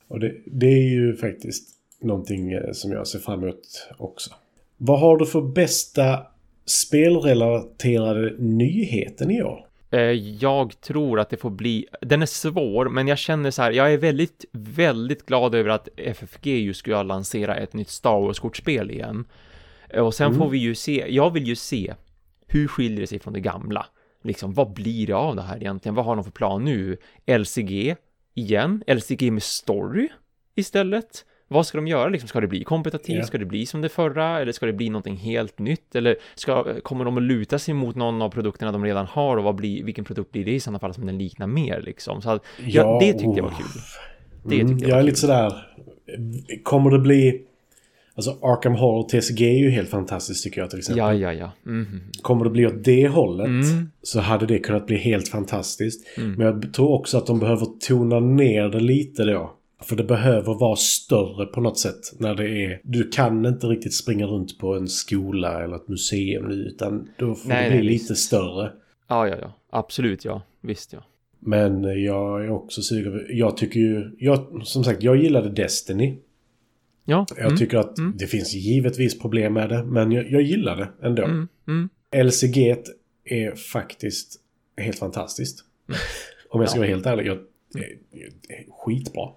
Och 0.08 0.20
det, 0.20 0.36
det 0.46 0.66
är 0.68 0.90
ju 0.90 1.16
faktiskt 1.16 1.70
någonting 2.02 2.52
eh, 2.52 2.72
som 2.72 2.92
jag 2.92 3.08
ser 3.08 3.20
fram 3.20 3.44
emot 3.44 3.88
också. 3.98 4.30
Vad 4.78 5.00
har 5.00 5.18
du 5.18 5.26
för 5.26 5.42
bästa 5.42 6.20
spelrelaterade 6.66 8.36
nyheten 8.40 9.32
i 9.32 9.44
år? 9.44 9.66
Eh, 9.92 10.00
jag 10.44 10.82
tror 10.82 11.20
att 11.20 11.30
det 11.30 11.38
får 11.38 11.50
bli, 11.50 11.88
den 12.02 12.22
är 12.22 12.26
svår, 12.26 12.90
men 12.90 13.08
jag 13.08 13.18
känner 13.18 13.52
så 13.52 13.62
här, 13.62 13.72
jag 13.72 13.94
är 13.94 13.98
väldigt, 13.98 14.46
väldigt 14.52 15.26
glad 15.26 15.56
över 15.56 15.70
att 15.70 15.90
FFG 15.98 16.48
ju 16.48 16.74
ska 16.74 17.04
lansera 17.04 17.56
ett 17.56 17.74
nytt 17.74 17.90
Star 17.90 18.22
Wars-kortspel 18.22 18.92
igen. 18.92 19.26
Eh, 19.90 20.06
och 20.06 20.14
sen 20.14 20.28
mm. 20.28 20.40
får 20.40 20.50
vi 20.50 20.58
ju 20.58 20.76
se, 20.76 21.06
jag 21.10 21.34
vill 21.34 21.48
ju 21.48 21.56
se, 21.56 21.94
hur 22.48 22.68
skiljer 22.68 23.02
det 23.02 23.08
sig 23.08 23.20
från 23.20 23.34
det 23.34 23.40
gamla? 23.40 23.86
Liksom, 24.24 24.54
vad 24.54 24.74
blir 24.74 25.08
det 25.08 25.14
av 25.14 25.36
det 25.36 25.42
här 25.42 25.58
egentligen? 25.58 25.96
Vad 25.96 26.06
har 26.06 26.16
de 26.16 26.24
för 26.24 26.32
plan 26.32 26.66
nu? 26.66 26.98
LCG 27.26 27.96
igen? 28.34 28.84
LCG 28.88 29.32
med 29.32 29.44
story 29.44 30.10
istället? 30.56 31.26
Vad 31.52 31.66
ska 31.66 31.78
de 31.78 31.88
göra 31.88 32.10
liksom? 32.10 32.28
Ska 32.28 32.42
det 32.42 32.48
bli 32.48 32.64
kompetitivt? 32.64 33.16
Yeah. 33.16 33.26
Ska 33.26 33.38
det 33.38 33.46
bli 33.46 33.66
som 33.66 33.82
det 33.82 33.90
förra? 33.90 34.40
Eller 34.40 34.52
ska 34.52 34.66
det 34.66 34.74
bli 34.74 34.90
någonting 34.90 35.18
helt 35.18 35.60
nytt? 35.60 35.96
Eller 35.96 36.16
ska, 36.36 36.82
kommer 36.82 37.06
de 37.06 37.18
att 37.18 37.24
luta 37.24 37.60
sig 37.60 37.74
mot 37.74 37.96
någon 37.96 38.22
av 38.22 38.30
produkterna 38.30 38.72
de 38.72 38.86
redan 38.86 39.06
har? 39.06 39.38
Och 39.38 39.44
vad 39.44 39.56
blir, 39.56 39.84
vilken 39.84 40.06
produkt 40.06 40.32
blir 40.32 40.46
det 40.46 40.52
i 40.52 40.60
sådana 40.60 40.80
fall 40.80 40.94
som 40.94 41.06
den 41.06 41.18
liknar 41.18 41.48
mer 41.48 41.82
liksom? 41.82 42.22
Så 42.22 42.30
att, 42.30 42.44
ja, 42.58 42.66
ja, 42.66 43.00
det 43.02 43.14
tyckte 43.14 43.36
jag 43.36 43.44
var 43.44 43.52
kul. 43.52 43.68
Det 44.44 44.62
mm, 44.62 44.78
jag, 44.78 44.90
jag 44.90 45.00
är 45.00 45.04
lite 45.04 45.20
sådär, 45.20 45.54
kommer 46.64 46.92
det 46.92 47.00
bli... 47.00 47.42
Alltså 48.16 48.32
Arkham 48.42 48.76
Horror 48.76 49.04
TCG 49.04 49.42
är 49.42 49.58
ju 49.58 49.70
helt 49.70 49.90
fantastiskt 49.90 50.44
tycker 50.44 50.62
jag 50.62 50.70
till 50.70 50.80
exempel. 50.80 51.00
Ja, 51.00 51.14
ja, 51.14 51.34
ja. 51.34 51.52
Mm. 51.66 52.02
Kommer 52.22 52.44
det 52.44 52.52
bli 52.52 52.68
åt 52.68 52.84
det 52.84 53.08
hållet 53.08 53.48
mm. 53.48 53.90
så 54.02 54.20
hade 54.20 54.46
det 54.46 54.60
kunnat 54.60 54.88
bli 54.88 54.98
helt 54.98 55.28
fantastiskt. 55.28 56.18
Mm. 56.18 56.32
Men 56.32 56.48
jag 56.48 56.74
tror 56.74 56.92
också 56.92 57.18
att 57.18 57.28
de 57.28 57.40
behöver 57.40 57.68
tona 57.88 58.20
ner 58.20 58.70
det 58.70 58.80
lite 58.80 59.24
då. 59.24 59.56
För 59.84 59.96
det 59.96 60.04
behöver 60.04 60.54
vara 60.54 60.76
större 60.76 61.46
på 61.46 61.62
något 61.62 61.80
sätt 61.80 62.00
när 62.20 62.36
det 62.36 62.50
är... 62.50 62.82
Du 62.84 63.10
kan 63.10 63.46
inte 63.46 63.68
riktigt 63.68 63.94
springa 63.94 64.26
runt 64.26 64.60
på 64.60 64.76
en 64.76 64.88
skola 64.88 65.64
eller 65.64 65.76
ett 65.76 65.88
museum 65.88 66.46
nu 66.48 66.54
utan 66.56 67.10
då 67.18 67.36
får 67.36 67.50
nej, 67.50 67.64
det 67.64 67.70
bli 67.70 67.78
nej, 67.78 67.94
lite 67.94 68.14
visst. 68.14 68.26
större. 68.26 68.72
Ja, 69.08 69.28
ja, 69.28 69.38
ja. 69.42 69.54
Absolut, 69.70 70.26
ja. 70.26 70.42
Visst, 70.62 70.94
ja. 70.94 71.04
Men 71.40 72.04
jag 72.04 72.46
är 72.46 72.50
också 72.50 72.82
sugen. 72.82 73.26
Jag 73.30 73.58
tycker 73.58 73.80
ju... 73.80 74.16
Jag, 74.20 74.62
som 74.64 74.84
sagt, 74.84 75.04
jag 75.04 75.18
gillade 75.18 75.50
Destiny. 75.50 76.18
Ja. 77.06 77.26
Jag 77.30 77.46
mm. 77.46 77.58
tycker 77.58 77.78
att 77.78 77.98
mm. 77.98 78.14
det 78.18 78.28
finns 78.28 78.54
givetvis 78.54 79.20
problem 79.20 79.54
med 79.54 79.70
det, 79.70 79.84
men 79.84 80.12
jag, 80.12 80.32
jag 80.32 80.42
gillar 80.42 80.76
det 80.78 81.08
ändå. 81.08 81.24
Mm. 81.24 81.48
Mm. 81.68 81.90
LCG 82.28 82.76
är 83.26 83.56
faktiskt 83.56 84.40
helt 84.78 85.00
fantastiskt. 85.00 85.66
Mm. 85.88 86.00
Om 86.50 86.62
jag 86.62 86.70
ska 86.70 86.78
ja. 86.78 86.82
vara 86.82 86.90
helt 86.90 87.06
ärlig. 87.06 87.28
Jag, 87.28 87.40
skitbra. 88.70 89.30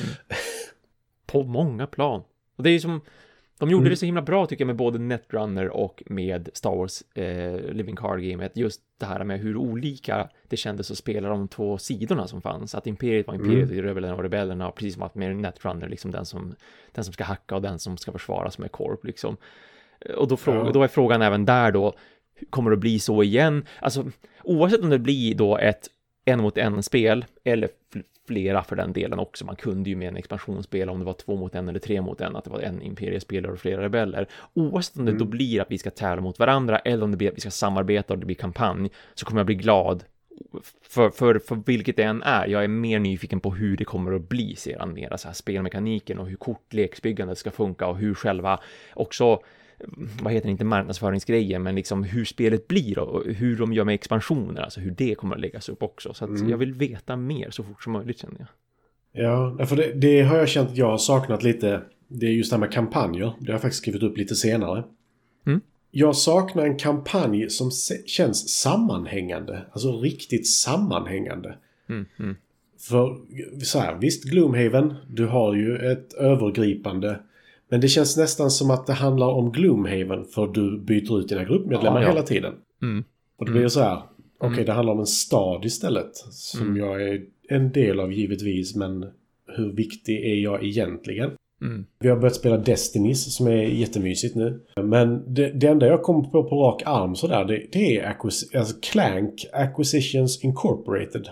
Mm. 0.00 0.14
På 1.26 1.42
många 1.42 1.86
plan. 1.86 2.22
Och 2.56 2.62
det 2.62 2.70
är 2.70 2.78
som, 2.78 3.00
de 3.58 3.70
gjorde 3.70 3.82
mm. 3.82 3.90
det 3.90 3.96
så 3.96 4.06
himla 4.06 4.22
bra 4.22 4.46
tycker 4.46 4.62
jag 4.62 4.66
med 4.66 4.76
både 4.76 4.98
Netrunner 4.98 5.68
och 5.68 6.02
med 6.06 6.48
Star 6.52 6.76
Wars 6.76 7.02
eh, 7.14 7.72
Living 7.72 7.96
Card 7.96 8.20
Gamet. 8.20 8.56
Just 8.56 8.80
det 8.98 9.06
här 9.06 9.24
med 9.24 9.40
hur 9.40 9.56
olika 9.56 10.28
det 10.48 10.56
kändes 10.56 10.90
att 10.90 10.98
spela 10.98 11.28
de 11.28 11.48
två 11.48 11.78
sidorna 11.78 12.26
som 12.26 12.42
fanns. 12.42 12.74
Att 12.74 12.86
Imperiet 12.86 13.26
var 13.26 13.34
Imperiet 13.34 13.70
mm. 13.70 13.78
och 13.78 13.84
Rebellerna 13.84 14.14
och 14.14 14.22
Rebellerna. 14.22 14.70
Precis 14.70 14.94
som 14.94 15.02
att 15.02 15.14
med 15.14 15.36
Netrunner, 15.36 15.88
liksom 15.88 16.10
den 16.10 16.24
som, 16.24 16.54
den 16.92 17.04
som 17.04 17.12
ska 17.12 17.24
hacka 17.24 17.54
och 17.54 17.62
den 17.62 17.78
som 17.78 17.96
ska 17.96 18.12
försvaras 18.12 18.58
med 18.58 18.72
Corp 18.72 19.04
liksom. 19.04 19.36
Och 20.16 20.28
då, 20.28 20.36
fråga, 20.36 20.58
ja. 20.58 20.72
då 20.72 20.82
är 20.82 20.88
frågan 20.88 21.22
även 21.22 21.44
där 21.44 21.72
då, 21.72 21.94
kommer 22.50 22.70
det 22.70 22.76
bli 22.76 22.98
så 22.98 23.22
igen? 23.22 23.66
Alltså, 23.80 24.10
oavsett 24.42 24.82
om 24.82 24.90
det 24.90 24.98
blir 24.98 25.34
då 25.34 25.58
ett 25.58 25.88
en 26.24 26.42
mot 26.42 26.58
en 26.58 26.82
spel 26.82 27.24
eller 27.44 27.68
flera 28.28 28.64
för 28.64 28.76
den 28.76 28.92
delen 28.92 29.18
också. 29.18 29.44
Man 29.44 29.56
kunde 29.56 29.90
ju 29.90 29.96
med 29.96 30.08
en 30.08 30.16
expansionsspel 30.16 30.88
om 30.88 30.98
det 30.98 31.04
var 31.04 31.12
två 31.12 31.36
mot 31.36 31.54
en 31.54 31.68
eller 31.68 31.80
tre 31.80 32.00
mot 32.02 32.20
en, 32.20 32.36
att 32.36 32.44
det 32.44 32.50
var 32.50 32.60
en 32.60 32.82
imperiespelare 32.82 33.52
och 33.52 33.58
flera 33.58 33.82
rebeller. 33.82 34.28
Oavsett 34.54 34.96
om 34.96 35.04
det 35.04 35.10
mm. 35.10 35.18
då 35.18 35.24
blir 35.24 35.60
att 35.60 35.70
vi 35.70 35.78
ska 35.78 35.90
tävla 35.90 36.22
mot 36.22 36.38
varandra 36.38 36.78
eller 36.78 37.04
om 37.04 37.10
det 37.10 37.16
blir 37.16 37.28
att 37.28 37.36
vi 37.36 37.40
ska 37.40 37.50
samarbeta 37.50 38.14
och 38.14 38.20
det 38.20 38.26
blir 38.26 38.36
kampanj 38.36 38.90
så 39.14 39.26
kommer 39.26 39.40
jag 39.40 39.46
bli 39.46 39.54
glad 39.54 40.04
för, 40.82 41.10
för, 41.10 41.38
för 41.38 41.62
vilket 41.66 41.96
det 41.96 42.02
än 42.02 42.22
är. 42.22 42.46
Jag 42.46 42.64
är 42.64 42.68
mer 42.68 42.98
nyfiken 42.98 43.40
på 43.40 43.54
hur 43.54 43.76
det 43.76 43.84
kommer 43.84 44.12
att 44.12 44.28
bli 44.28 44.56
sedan 44.56 44.94
mera 44.94 45.18
så 45.18 45.28
här 45.28 45.34
spelmekaniken 45.34 46.18
och 46.18 46.28
hur 46.28 46.36
kortleksbyggandet 46.36 47.38
ska 47.38 47.50
funka 47.50 47.86
och 47.86 47.98
hur 47.98 48.14
själva 48.14 48.60
också 48.94 49.42
vad 50.22 50.32
heter 50.32 50.46
det, 50.46 50.50
inte 50.50 50.64
marknadsföringsgrejen, 50.64 51.62
men 51.62 51.74
liksom 51.74 52.04
hur 52.04 52.24
spelet 52.24 52.68
blir 52.68 52.98
och 52.98 53.24
hur 53.24 53.56
de 53.56 53.72
gör 53.72 53.84
med 53.84 53.94
expansioner, 53.94 54.62
alltså 54.62 54.80
hur 54.80 54.90
det 54.90 55.14
kommer 55.14 55.34
att 55.34 55.40
läggas 55.40 55.68
upp 55.68 55.82
också. 55.82 56.14
Så 56.14 56.24
mm. 56.24 56.48
jag 56.48 56.58
vill 56.58 56.74
veta 56.74 57.16
mer 57.16 57.50
så 57.50 57.62
fort 57.62 57.82
som 57.82 57.92
möjligt 57.92 58.18
känner 58.18 58.38
jag. 58.38 58.48
Ja, 59.12 59.66
för 59.66 59.76
det, 59.76 59.92
det, 59.92 60.22
har 60.22 60.36
jag 60.36 60.48
känt 60.48 60.70
att 60.70 60.76
jag 60.76 60.90
har 60.90 60.98
saknat 60.98 61.42
lite. 61.42 61.82
Det 62.08 62.26
är 62.26 62.30
just 62.30 62.50
det 62.50 62.56
här 62.56 62.60
med 62.60 62.72
kampanjer. 62.72 63.32
Det 63.40 63.46
har 63.46 63.54
jag 63.54 63.62
faktiskt 63.62 63.82
skrivit 63.82 64.02
upp 64.02 64.18
lite 64.18 64.34
senare. 64.34 64.84
Mm. 65.46 65.60
Jag 65.90 66.16
saknar 66.16 66.62
en 66.62 66.78
kampanj 66.78 67.50
som 67.50 67.70
känns 68.06 68.48
sammanhängande. 68.48 69.62
Alltså 69.72 70.00
riktigt 70.00 70.48
sammanhängande. 70.48 71.58
Mm, 71.88 72.06
mm. 72.18 72.36
För 72.80 73.16
så 73.64 73.78
här, 73.78 73.98
visst 74.00 74.24
Gloomhaven, 74.24 74.94
du 75.08 75.26
har 75.26 75.54
ju 75.54 75.76
ett 75.76 76.12
övergripande 76.12 77.20
men 77.68 77.80
det 77.80 77.88
känns 77.88 78.16
nästan 78.16 78.50
som 78.50 78.70
att 78.70 78.86
det 78.86 78.92
handlar 78.92 79.26
om 79.26 79.52
Gloomhaven 79.52 80.24
för 80.24 80.46
du 80.46 80.80
byter 80.80 81.20
ut 81.20 81.28
dina 81.28 81.44
gruppmedlemmar 81.44 82.00
ja, 82.00 82.06
ja. 82.06 82.08
hela 82.12 82.22
tiden. 82.22 82.54
Mm. 82.82 83.04
Och 83.38 83.44
det 83.44 83.50
blir 83.50 83.60
mm. 83.60 83.70
så 83.70 83.80
här. 83.80 83.96
Okej, 83.96 84.12
okay, 84.38 84.54
mm. 84.54 84.66
det 84.66 84.72
handlar 84.72 84.92
om 84.92 85.00
en 85.00 85.06
stad 85.06 85.64
istället. 85.64 86.16
Som 86.30 86.60
mm. 86.60 86.76
jag 86.76 87.02
är 87.02 87.22
en 87.48 87.72
del 87.72 88.00
av 88.00 88.12
givetvis, 88.12 88.76
men 88.76 89.06
hur 89.56 89.72
viktig 89.72 90.14
är 90.14 90.34
jag 90.34 90.64
egentligen? 90.64 91.30
Mm. 91.62 91.86
Vi 91.98 92.08
har 92.08 92.16
börjat 92.16 92.34
spela 92.34 92.56
Destinys 92.56 93.36
som 93.36 93.46
är 93.46 93.62
jättemysigt 93.62 94.36
nu. 94.36 94.60
Men 94.82 95.34
det, 95.34 95.50
det 95.50 95.66
enda 95.66 95.86
jag 95.86 96.02
kommer 96.02 96.24
på 96.24 96.44
på 96.44 96.56
rak 96.56 96.82
arm 96.86 97.14
sådär, 97.14 97.44
det, 97.44 97.66
det 97.72 97.96
är 97.96 98.08
Acquis 98.08 98.54
alltså 98.54 98.76
Clank 98.82 99.46
Acquisitions 99.52 100.44
Incorporated. 100.44 101.28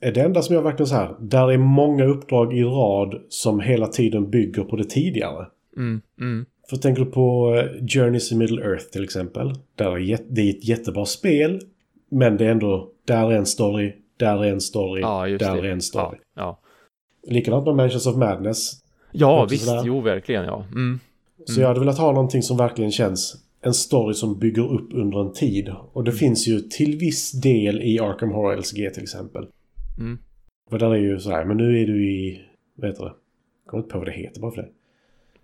Är 0.00 0.12
det 0.12 0.20
enda 0.20 0.42
som 0.42 0.54
jag 0.54 0.62
verkligen 0.62 0.86
så 0.86 0.94
här, 0.94 1.16
där 1.20 1.52
är 1.52 1.58
många 1.58 2.04
uppdrag 2.04 2.58
i 2.58 2.62
rad 2.62 3.14
som 3.28 3.60
hela 3.60 3.86
tiden 3.86 4.30
bygger 4.30 4.62
på 4.62 4.76
det 4.76 4.84
tidigare. 4.84 5.46
Mm, 5.76 6.00
mm. 6.20 6.46
För 6.70 6.76
tänker 6.76 7.04
du 7.04 7.10
på 7.10 7.54
eh, 7.54 7.84
Journeys 7.86 8.32
in 8.32 8.38
Middle 8.38 8.64
Earth 8.64 8.84
till 8.84 9.04
exempel. 9.04 9.52
Där 9.74 9.98
är 9.98 10.18
det 10.28 10.40
är 10.40 10.50
ett 10.50 10.64
jättebra 10.68 11.04
spel. 11.06 11.60
Men 12.08 12.36
det 12.36 12.46
är 12.46 12.50
ändå, 12.50 12.90
där 13.04 13.32
är 13.32 13.36
en 13.36 13.46
story, 13.46 13.92
där 14.16 14.44
är 14.44 14.52
en 14.52 14.60
story, 14.60 15.00
ja, 15.00 15.26
där 15.26 15.62
det. 15.62 15.68
är 15.68 15.72
en 15.72 15.80
story. 15.80 16.18
Ja, 16.34 16.42
ja. 16.42 16.60
Likadant 17.32 17.66
med 17.66 17.76
Mansions 17.76 18.06
of 18.06 18.16
Madness. 18.16 18.72
Ja, 19.12 19.46
visst, 19.50 19.64
sådär. 19.64 19.82
jo 19.86 20.00
verkligen 20.00 20.44
ja. 20.44 20.64
Mm. 20.72 21.00
Så 21.44 21.52
jag 21.52 21.58
mm. 21.58 21.68
hade 21.68 21.80
velat 21.80 21.98
ha 21.98 22.12
någonting 22.12 22.42
som 22.42 22.56
verkligen 22.56 22.90
känns 22.90 23.36
en 23.60 23.74
story 23.74 24.14
som 24.14 24.38
bygger 24.38 24.72
upp 24.72 24.88
under 24.94 25.20
en 25.20 25.32
tid. 25.32 25.68
Och 25.92 26.04
det 26.04 26.10
mm. 26.10 26.18
finns 26.18 26.48
ju 26.48 26.60
till 26.60 26.98
viss 26.98 27.32
del 27.32 27.82
i 27.82 28.00
Arkham 28.00 28.30
Horror 28.30 28.56
LCG 28.56 28.94
till 28.94 29.02
exempel. 29.02 29.46
Mm. 29.98 30.18
För 30.70 30.78
där 30.78 30.90
är 30.90 30.96
ju 30.96 31.18
så 31.18 31.30
här, 31.30 31.44
men 31.44 31.56
nu 31.56 31.82
är 31.82 31.86
du 31.86 32.10
i, 32.10 32.40
vad 32.76 32.90
heter 32.90 33.04
det? 33.04 33.12
Jag 33.64 33.70
kommer 33.70 33.82
inte 33.82 33.92
på 33.92 33.98
vad 33.98 34.08
det 34.08 34.12
heter 34.12 34.40
bara 34.40 34.52
för 34.52 34.62
det. 34.62 34.68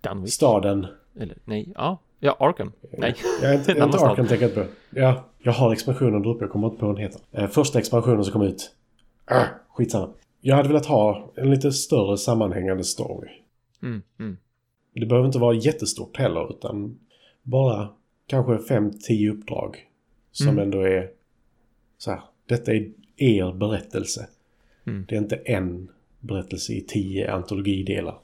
Dunwich. 0.03 0.33
Staden. 0.33 0.87
Eller 1.19 1.37
nej, 1.45 1.73
ja. 1.75 1.99
Ja, 2.19 2.37
Arkham. 2.39 2.71
Nej. 2.97 3.15
Jag 3.41 3.51
är 3.53 3.57
inte, 3.57 3.71
jag 3.71 3.87
inte 3.87 3.97
Arkham 3.97 4.27
tänker 4.27 4.45
jag 4.45 4.55
på. 4.55 4.65
Ja, 4.89 5.23
jag 5.39 5.51
har 5.51 5.73
expansionen 5.73 6.21
där 6.21 6.29
uppe. 6.29 6.43
Jag 6.43 6.51
kommer 6.51 6.67
inte 6.67 6.79
på 6.79 6.85
vad 6.85 6.95
den 6.95 7.03
heter. 7.03 7.21
Eh, 7.31 7.47
första 7.47 7.79
expansionen 7.79 8.23
som 8.23 8.33
kom 8.33 8.41
ut. 8.41 8.75
Ah, 9.25 9.45
skitsamma. 9.69 10.09
Jag 10.41 10.55
hade 10.55 10.67
velat 10.67 10.85
ha 10.85 11.31
en 11.35 11.49
lite 11.49 11.71
större 11.71 12.17
sammanhängande 12.17 12.83
story. 12.83 13.29
Mm, 13.81 14.01
mm. 14.19 14.37
Det 14.93 15.05
behöver 15.05 15.25
inte 15.25 15.39
vara 15.39 15.55
jättestort 15.55 16.17
heller 16.17 16.49
utan 16.49 16.99
bara 17.43 17.89
kanske 18.27 18.73
5-10 18.73 19.31
uppdrag. 19.31 19.87
Som 20.31 20.47
mm. 20.47 20.63
ändå 20.63 20.81
är 20.81 21.09
så 21.97 22.11
här. 22.11 22.21
Detta 22.45 22.73
är 22.73 22.91
er 23.17 23.53
berättelse. 23.53 24.27
Mm. 24.85 25.05
Det 25.09 25.15
är 25.15 25.19
inte 25.19 25.35
en 25.35 25.89
berättelse 26.19 26.73
i 26.73 26.81
tio 26.81 27.31
antologidelar. 27.31 28.17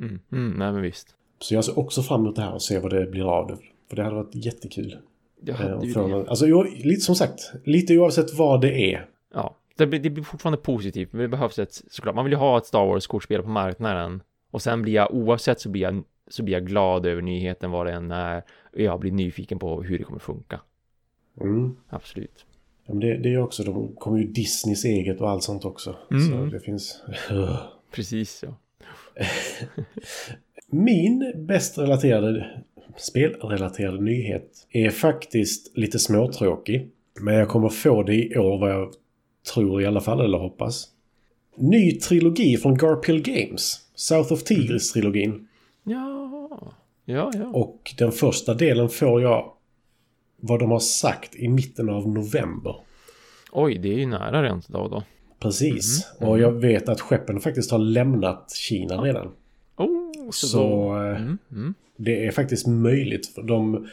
Mm. 0.00 0.18
Mm, 0.32 0.52
nej 0.58 0.72
men 0.72 0.82
visst. 0.82 1.15
Så 1.38 1.54
jag 1.54 1.64
ser 1.64 1.78
också 1.78 2.02
fram 2.02 2.20
emot 2.20 2.36
det 2.36 2.42
här 2.42 2.54
och 2.54 2.62
se 2.62 2.78
vad 2.78 2.92
det 2.92 3.06
blir 3.06 3.32
av 3.32 3.46
det. 3.46 3.56
För 3.88 3.96
det 3.96 4.02
hade 4.02 4.16
varit 4.16 4.34
jättekul. 4.34 4.98
Det 5.40 5.52
hade 5.52 5.74
eh, 5.74 5.82
ju 5.82 5.92
det. 5.92 6.30
Alltså 6.30 6.62
lite 6.62 7.00
som 7.00 7.14
sagt, 7.14 7.52
lite 7.64 7.98
oavsett 7.98 8.34
vad 8.34 8.60
det 8.60 8.94
är. 8.94 9.08
Ja, 9.34 9.56
det 9.76 9.86
blir, 9.86 10.00
det 10.00 10.10
blir 10.10 10.24
fortfarande 10.24 10.58
positivt. 10.58 11.12
Men 11.12 11.22
det 11.22 11.28
behövs 11.28 11.58
ett, 11.58 11.82
såklart, 11.90 12.14
man 12.14 12.24
vill 12.24 12.32
ju 12.32 12.38
ha 12.38 12.58
ett 12.58 12.66
Star 12.66 12.86
Wars-kortspel 12.86 13.42
på 13.42 13.48
marknaden. 13.48 14.22
Och 14.50 14.62
sen 14.62 14.82
blir 14.82 14.92
jag, 14.92 15.14
oavsett 15.14 15.60
så 15.60 15.68
blir 15.68 15.82
jag, 15.82 16.02
så 16.28 16.42
blir 16.42 16.54
jag 16.54 16.66
glad 16.66 17.06
över 17.06 17.22
nyheten 17.22 17.70
vad 17.70 17.86
det 17.86 17.92
än 17.92 18.10
är. 18.10 18.42
Och 18.72 18.80
jag 18.80 19.00
blir 19.00 19.12
nyfiken 19.12 19.58
på 19.58 19.82
hur 19.82 19.98
det 19.98 20.04
kommer 20.04 20.18
funka. 20.18 20.60
Mm. 21.40 21.76
Absolut. 21.88 22.46
Ja, 22.86 22.94
men 22.94 23.00
det, 23.00 23.16
det 23.16 23.34
är 23.34 23.38
också, 23.38 23.62
de 23.62 23.94
kommer 23.94 24.18
ju 24.18 24.26
Disneys 24.26 24.84
eget 24.84 25.20
och 25.20 25.30
allt 25.30 25.42
sånt 25.42 25.64
också. 25.64 25.96
Mm. 26.10 26.28
Så 26.28 26.56
det 26.56 26.60
finns... 26.60 27.02
Precis, 27.90 28.44
ja. 28.46 28.54
Min 30.70 31.32
bäst 31.46 31.78
relaterade 31.78 32.62
spelrelaterade 32.96 34.00
nyhet 34.00 34.66
är 34.70 34.90
faktiskt 34.90 35.76
lite 35.76 35.98
småtråkig. 35.98 36.90
Men 37.20 37.34
jag 37.34 37.48
kommer 37.48 37.68
få 37.68 38.02
det 38.02 38.14
i 38.14 38.38
år 38.38 38.58
vad 38.58 38.70
jag 38.70 38.92
tror 39.54 39.82
i 39.82 39.86
alla 39.86 40.00
fall, 40.00 40.20
eller 40.20 40.38
hoppas. 40.38 40.88
Ny 41.56 41.92
trilogi 41.92 42.56
från 42.56 42.78
Garpill 42.78 43.22
Games. 43.22 43.80
South 43.94 44.32
of 44.32 44.42
Tigris-trilogin. 44.42 45.48
Ja. 45.84 46.72
Ja, 47.04 47.30
ja. 47.34 47.46
Och 47.52 47.94
den 47.98 48.12
första 48.12 48.54
delen 48.54 48.88
får 48.88 49.22
jag 49.22 49.52
vad 50.40 50.60
de 50.60 50.70
har 50.70 50.78
sagt 50.78 51.36
i 51.36 51.48
mitten 51.48 51.88
av 51.88 52.08
november. 52.08 52.76
Oj, 53.52 53.78
det 53.78 53.88
är 53.88 53.98
ju 53.98 54.06
nära 54.06 54.42
rent 54.42 54.68
då 54.68 54.88
då. 54.88 55.02
Precis. 55.38 56.12
Och 56.20 56.38
jag 56.38 56.52
vet 56.52 56.88
att 56.88 57.00
skeppen 57.00 57.40
faktiskt 57.40 57.70
har 57.70 57.78
lämnat 57.78 58.50
Kina 58.54 58.96
redan. 58.96 59.32
Så, 60.32 60.46
Så 60.46 60.96
eh, 60.96 61.16
Mm, 61.22 61.38
mm. 61.52 61.74
det 61.96 62.26
är 62.26 62.30
faktiskt 62.30 62.66
möjligt. 62.66 63.26
För 63.34 63.42
de, 63.42 63.88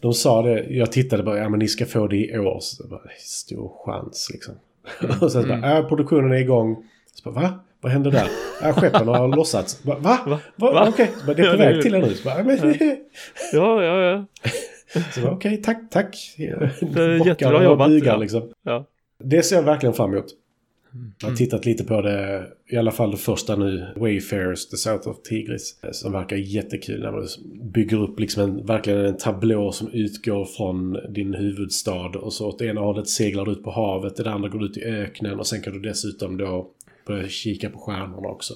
de 0.00 0.12
sa 0.14 0.42
det, 0.42 0.64
jag 0.70 0.92
tittade 0.92 1.22
bara, 1.22 1.38
ja 1.38 1.48
men 1.48 1.58
ni 1.58 1.68
ska 1.68 1.86
få 1.86 2.06
det 2.06 2.16
i 2.16 2.38
år. 2.38 2.58
Så 2.60 2.82
det 2.82 2.88
var 2.88 3.02
stor 3.18 3.72
chans 3.86 4.30
liksom. 4.32 4.54
Och 5.20 5.32
sen 5.32 5.42
så 5.42 5.48
bara, 5.48 5.74
ja 5.76 5.82
produktionen 5.88 6.32
är 6.32 6.36
igång. 6.36 6.76
Så 7.14 7.30
bara, 7.30 7.42
va? 7.42 7.60
Vad 7.80 7.92
hände 7.92 8.10
där? 8.10 8.28
Ja, 8.62 8.72
skeppen 8.72 9.08
har 9.08 9.28
lossats. 9.36 9.82
Bara, 9.82 9.98
Va? 9.98 10.18
Va? 10.26 10.38
Va? 10.56 10.72
Va? 10.72 10.86
Okej, 10.88 11.10
bara, 11.26 11.34
det 11.34 11.42
är 11.42 11.50
på 11.50 11.56
väg 11.56 11.82
till 11.82 11.94
er 11.94 12.00
nu. 12.00 12.14
Så 12.14 12.24
bara, 12.24 12.38
ja, 12.38 12.44
men, 12.44 12.74
Ja, 13.52 13.82
ja, 13.84 14.00
ja. 14.02 14.24
så 15.14 15.20
bara, 15.20 15.32
okej, 15.32 15.56
tack, 15.62 15.90
tack. 15.90 16.34
är 16.38 16.78
Bockar 17.18 17.26
jättebra 17.26 17.64
jobbat, 17.64 17.88
bugar, 17.88 18.12
ja. 18.12 18.16
liksom. 18.16 18.42
ja. 18.62 18.86
Det 19.24 19.42
ser 19.42 19.56
jag 19.56 19.62
verkligen 19.62 19.92
fram 19.94 20.12
emot. 20.12 20.26
Mm. 20.94 21.12
Jag 21.20 21.28
har 21.28 21.36
tittat 21.36 21.64
lite 21.66 21.84
på 21.84 22.00
det, 22.02 22.48
i 22.66 22.76
alla 22.76 22.90
fall 22.90 23.10
det 23.10 23.16
första 23.16 23.56
nu, 23.56 23.86
Wayfarers, 23.96 24.68
The 24.68 24.76
South 24.76 25.08
of 25.08 25.22
Tigris. 25.22 25.76
Som 25.92 26.12
verkar 26.12 26.36
jättekul 26.36 27.00
när 27.00 27.12
man 27.12 27.26
bygger 27.72 27.96
upp 28.02 28.20
liksom 28.20 28.42
en, 28.42 28.66
verkligen 28.66 29.00
en 29.04 29.16
tablå 29.16 29.72
som 29.72 29.88
utgår 29.92 30.44
från 30.44 30.96
din 31.12 31.34
huvudstad. 31.34 32.08
Och 32.18 32.32
så 32.32 32.48
åt 32.48 32.62
ena 32.62 32.80
hållet 32.80 33.08
seglar 33.08 33.44
du 33.44 33.52
ut 33.52 33.62
på 33.64 33.70
havet, 33.70 34.16
det 34.16 34.30
andra 34.30 34.48
går 34.48 34.58
du 34.58 34.66
ut 34.66 34.76
i 34.76 34.82
öknen 34.84 35.38
och 35.38 35.46
sen 35.46 35.62
kan 35.62 35.72
du 35.72 35.80
dessutom 35.80 36.36
då 36.36 36.70
börja 37.06 37.28
kika 37.28 37.70
på 37.70 37.78
stjärnorna 37.78 38.28
också. 38.28 38.54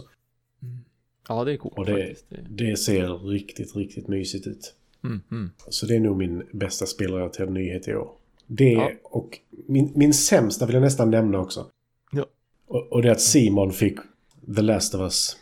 ja, 1.28 1.44
det 1.44 1.52
är 1.52 1.56
coolt 1.56 1.78
Och 1.78 1.86
det, 1.86 1.92
faktiskt. 2.06 2.26
Det- 2.48 2.76
ser 2.76 3.28
riktigt, 3.28 3.76
riktigt 3.76 4.08
mysigt 4.08 4.46
ut. 4.46 4.74
Mm, 5.04 5.20
mm. 5.30 5.50
Så 5.68 5.86
det 5.86 5.96
är 5.96 6.00
nog 6.00 6.16
min 6.16 6.42
bästa 6.52 6.86
spelrelaterade 6.86 7.52
nyhet 7.52 7.88
i 7.88 7.94
år. 7.94 8.10
Det 8.46 8.72
Ja. 8.72 8.90
och 9.02 9.38
min, 9.66 9.92
min 9.94 10.14
sämsta 10.14 10.66
vill 10.66 10.74
jag 10.74 10.82
nästan 10.82 11.10
nämna 11.10 11.38
också. 11.38 11.66
Och, 12.66 12.92
och 12.92 13.02
det 13.02 13.08
är 13.08 13.12
att 13.12 13.20
Simon 13.20 13.72
fick 13.72 13.98
The 14.56 14.62
Last 14.62 14.94
of 14.94 15.00
Us. 15.00 15.36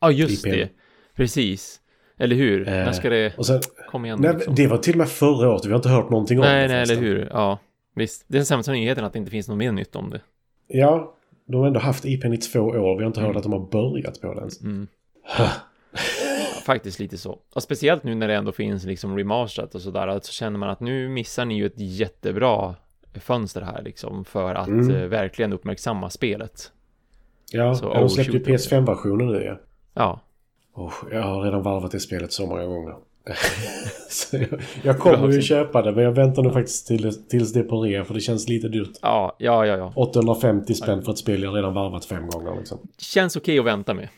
Ja, 0.00 0.10
just 0.10 0.46
IPM. 0.46 0.58
det. 0.58 0.68
Precis. 1.16 1.80
Eller 2.18 2.36
hur? 2.36 2.68
Eh, 2.68 2.74
När 2.74 2.92
ska 2.92 3.10
det 3.10 3.32
Och 3.38 3.46
sen, 3.46 3.60
komma 3.90 4.06
igen? 4.06 4.18
nej, 4.22 4.34
liksom? 4.34 4.54
det 4.54 4.66
var 4.66 4.78
till 4.78 4.92
och 4.94 4.98
med 4.98 5.08
förra 5.08 5.50
året. 5.50 5.64
Vi 5.66 5.70
har 5.70 5.76
inte 5.76 5.88
hört 5.88 6.10
någonting 6.10 6.38
om 6.38 6.44
nej, 6.44 6.62
det. 6.62 6.68
nej, 6.68 6.76
eller 6.82 6.86
förresten. 6.94 7.04
hur? 7.04 7.28
Ja, 7.32 7.58
visst. 7.94 8.24
Det 8.28 8.34
är 8.34 8.38
den 8.38 8.46
sämsta 8.46 8.72
nyheten 8.72 9.04
att 9.04 9.12
det 9.12 9.18
inte 9.18 9.30
finns 9.30 9.48
något 9.48 9.58
mer 9.58 9.72
nytt 9.72 9.96
om 9.96 10.10
det. 10.10 10.20
Ja, 10.66 11.14
de 11.46 11.60
har 11.60 11.66
ändå 11.66 11.80
haft 11.80 12.04
IPn 12.04 12.32
i 12.32 12.36
två 12.36 12.60
år. 12.60 12.96
Vi 12.96 13.02
har 13.02 13.06
inte 13.06 13.20
hört 13.20 13.36
att 13.36 13.42
de 13.42 13.52
har 13.52 13.70
börjat 13.70 14.20
på 14.20 14.34
den. 14.34 14.48
Mm. 14.62 14.86
Ja, 15.38 15.50
faktiskt 16.66 16.98
lite 16.98 17.18
så. 17.18 17.38
Och 17.54 17.62
speciellt 17.62 18.04
nu 18.04 18.14
när 18.14 18.28
det 18.28 18.34
ändå 18.34 18.52
finns 18.52 18.84
liksom 18.84 19.18
remasterat 19.18 19.74
och 19.74 19.80
sådär, 19.80 20.20
så 20.22 20.32
känner 20.32 20.58
man 20.58 20.70
att 20.70 20.80
nu 20.80 21.08
missar 21.08 21.44
ni 21.44 21.54
ju 21.56 21.66
ett 21.66 21.72
jättebra 21.76 22.74
fönster 23.20 23.60
här 23.60 23.82
liksom 23.82 24.24
för 24.24 24.54
att 24.54 24.68
Mm. 24.68 24.90
eh, 24.96 25.02
verkligen 25.06 25.52
uppmärksamma 25.52 26.10
spelet. 26.10 26.72
Ja, 27.52 27.74
Så, 27.74 27.84
ja, 27.84 27.94
de 27.94 28.02
oh, 28.02 28.08
släppte 28.08 28.32
ju 28.32 28.38
shoot. 28.38 28.48
PS5-versionen 28.48 29.26
nu 29.26 29.42
ja. 29.44 29.56
Ja, 29.94 30.20
Oh, 30.74 30.92
jag 31.10 31.22
har 31.22 31.42
redan 31.42 31.62
varvat 31.62 31.90
det 31.90 32.00
spelet 32.00 32.32
så 32.32 32.46
många 32.46 32.64
gånger. 32.64 32.94
jag, 34.32 34.60
jag 34.82 34.98
kommer 34.98 35.32
ju 35.32 35.42
köpa 35.42 35.82
det, 35.82 35.92
men 35.92 36.04
jag 36.04 36.12
väntar 36.12 36.42
nog 36.42 36.52
faktiskt 36.52 36.86
till, 36.86 37.26
tills 37.28 37.52
det 37.52 37.60
är 37.60 37.64
på 37.64 37.82
rea, 37.82 38.04
för 38.04 38.14
det 38.14 38.20
känns 38.20 38.48
lite 38.48 38.68
dyrt. 38.68 38.90
ja, 39.02 39.36
ja, 39.38 39.66
ja, 39.66 39.76
ja. 39.76 39.92
850 39.96 40.74
spänn 40.74 41.02
för 41.02 41.12
ett 41.12 41.18
spel 41.18 41.42
jag 41.42 41.56
redan 41.56 41.74
varvat 41.74 42.04
fem 42.04 42.26
gånger 42.26 42.56
liksom. 42.58 42.78
Känns 42.98 43.36
okej 43.36 43.58
att 43.58 43.64
vänta 43.64 43.94
med. 43.94 44.08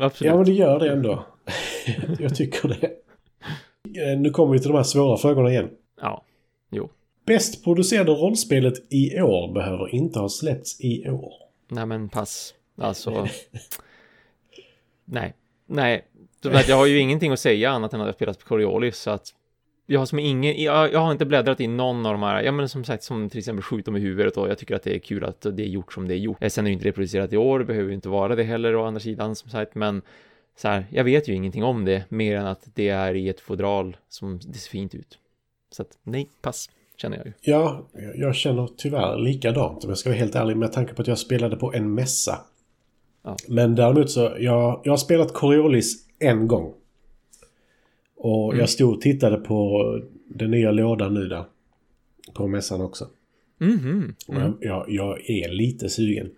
Absolut. 0.00 0.30
Ja, 0.30 0.36
men 0.36 0.44
det 0.44 0.52
gör 0.52 0.78
det 0.78 0.92
ändå. 0.92 1.24
jag 2.18 2.34
tycker 2.36 2.68
det. 2.68 2.86
Eh, 4.02 4.18
Nu 4.18 4.30
kommer 4.30 4.52
vi 4.52 4.58
till 4.58 4.68
de 4.70 4.76
här 4.76 4.82
svåra 4.84 5.16
frågorna 5.16 5.50
igen. 5.50 5.68
Ja, 6.00 6.24
jo. 6.70 6.88
Bäst 7.28 7.64
producerade 7.64 8.12
rollspelet 8.12 8.92
i 8.92 9.20
år 9.20 9.54
behöver 9.54 9.94
inte 9.94 10.18
ha 10.18 10.28
släppts 10.28 10.80
i 10.80 11.08
år. 11.08 11.32
Nej, 11.68 11.86
men 11.86 12.08
pass. 12.08 12.54
Alltså. 12.76 13.28
nej, 15.04 15.34
nej. 15.66 16.04
Jag 16.42 16.76
har 16.76 16.86
ju 16.86 16.98
ingenting 16.98 17.32
att 17.32 17.40
säga 17.40 17.70
annat 17.70 17.94
än 17.94 18.00
att 18.00 18.06
jag 18.06 18.14
spelat 18.14 18.38
på 18.38 18.46
Coriolis, 18.46 18.98
så 18.98 19.10
att 19.10 19.34
jag 19.86 20.00
har 20.00 20.06
som 20.06 20.18
ingen, 20.18 20.62
jag, 20.62 20.92
jag 20.92 21.00
har 21.00 21.12
inte 21.12 21.26
bläddrat 21.26 21.60
i 21.60 21.66
någon 21.66 22.06
av 22.06 22.12
de 22.12 22.22
här, 22.22 22.42
ja 22.42 22.52
men 22.52 22.68
som 22.68 22.84
sagt 22.84 23.02
som 23.02 23.30
till 23.30 23.38
exempel 23.38 23.62
skjut 23.62 23.84
dem 23.84 23.96
i 23.96 24.00
huvudet 24.00 24.36
och 24.36 24.48
jag 24.48 24.58
tycker 24.58 24.74
att 24.74 24.82
det 24.82 24.94
är 24.94 24.98
kul 24.98 25.24
att 25.24 25.40
det 25.40 25.62
är 25.62 25.68
gjort 25.68 25.92
som 25.92 26.08
det 26.08 26.14
är 26.14 26.18
gjort. 26.18 26.42
Eh, 26.42 26.48
Sen 26.48 26.66
är 26.66 26.70
det 26.70 26.72
inte 26.72 26.88
reproducerat 26.88 27.32
i 27.32 27.36
år, 27.36 27.62
behöver 27.64 27.92
inte 27.92 28.08
vara 28.08 28.36
det 28.36 28.42
heller 28.42 28.76
å 28.76 28.84
andra 28.84 29.00
sidan 29.00 29.36
som 29.36 29.50
sagt, 29.50 29.74
men 29.74 30.02
så 30.56 30.68
här, 30.68 30.86
jag 30.90 31.04
vet 31.04 31.28
ju 31.28 31.34
ingenting 31.34 31.64
om 31.64 31.84
det 31.84 32.04
mer 32.08 32.36
än 32.36 32.46
att 32.46 32.68
det 32.74 32.88
är 32.88 33.14
i 33.14 33.28
ett 33.28 33.40
fodral 33.40 33.96
som 34.08 34.38
det 34.38 34.58
ser 34.58 34.70
fint 34.70 34.94
ut. 34.94 35.18
Så 35.70 35.82
att 35.82 35.98
nej, 36.02 36.28
pass, 36.40 36.70
känner 37.00 37.16
jag 37.16 37.26
ju. 37.26 37.32
Ja, 37.40 37.88
jag- 38.14 38.34
känner 38.34 38.68
tyvärr 38.76 39.18
likadant 39.18 39.84
om 39.84 39.90
jag 39.90 39.98
ska 39.98 40.08
vara 40.10 40.18
helt 40.18 40.34
ärlig 40.34 40.56
med 40.56 40.72
tanke 40.72 40.94
på 40.94 41.02
att 41.02 41.08
jag 41.08 41.18
spelade 41.18 41.56
på 41.56 41.72
en 41.72 41.94
mässa. 41.94 42.38
Ja. 43.24 43.36
Men 43.48 43.74
däremot 43.74 44.10
så, 44.10 44.20
jag, 44.38 44.80
jag 44.84 44.92
har 44.92 44.96
spelat 44.96 45.34
Coriolis 45.34 46.06
en 46.18 46.48
gång. 46.48 46.74
Och 48.16 48.44
Mm. 48.48 48.60
jag 48.60 48.68
stod 48.68 48.94
och 48.94 49.00
tittade 49.00 49.36
på 49.36 49.84
den 50.28 50.50
nya 50.50 50.70
lådan 50.70 51.14
nu 51.14 51.28
där. 51.28 51.44
På 52.34 52.46
mässan 52.46 52.80
också. 52.80 53.06
Mhm. 53.58 54.14
Och 54.28 54.34
jag, 54.34 54.54
jag, 54.60 54.84
jag 54.90 55.30
är 55.30 55.48
lite 55.52 55.88
sugen. 55.88 56.30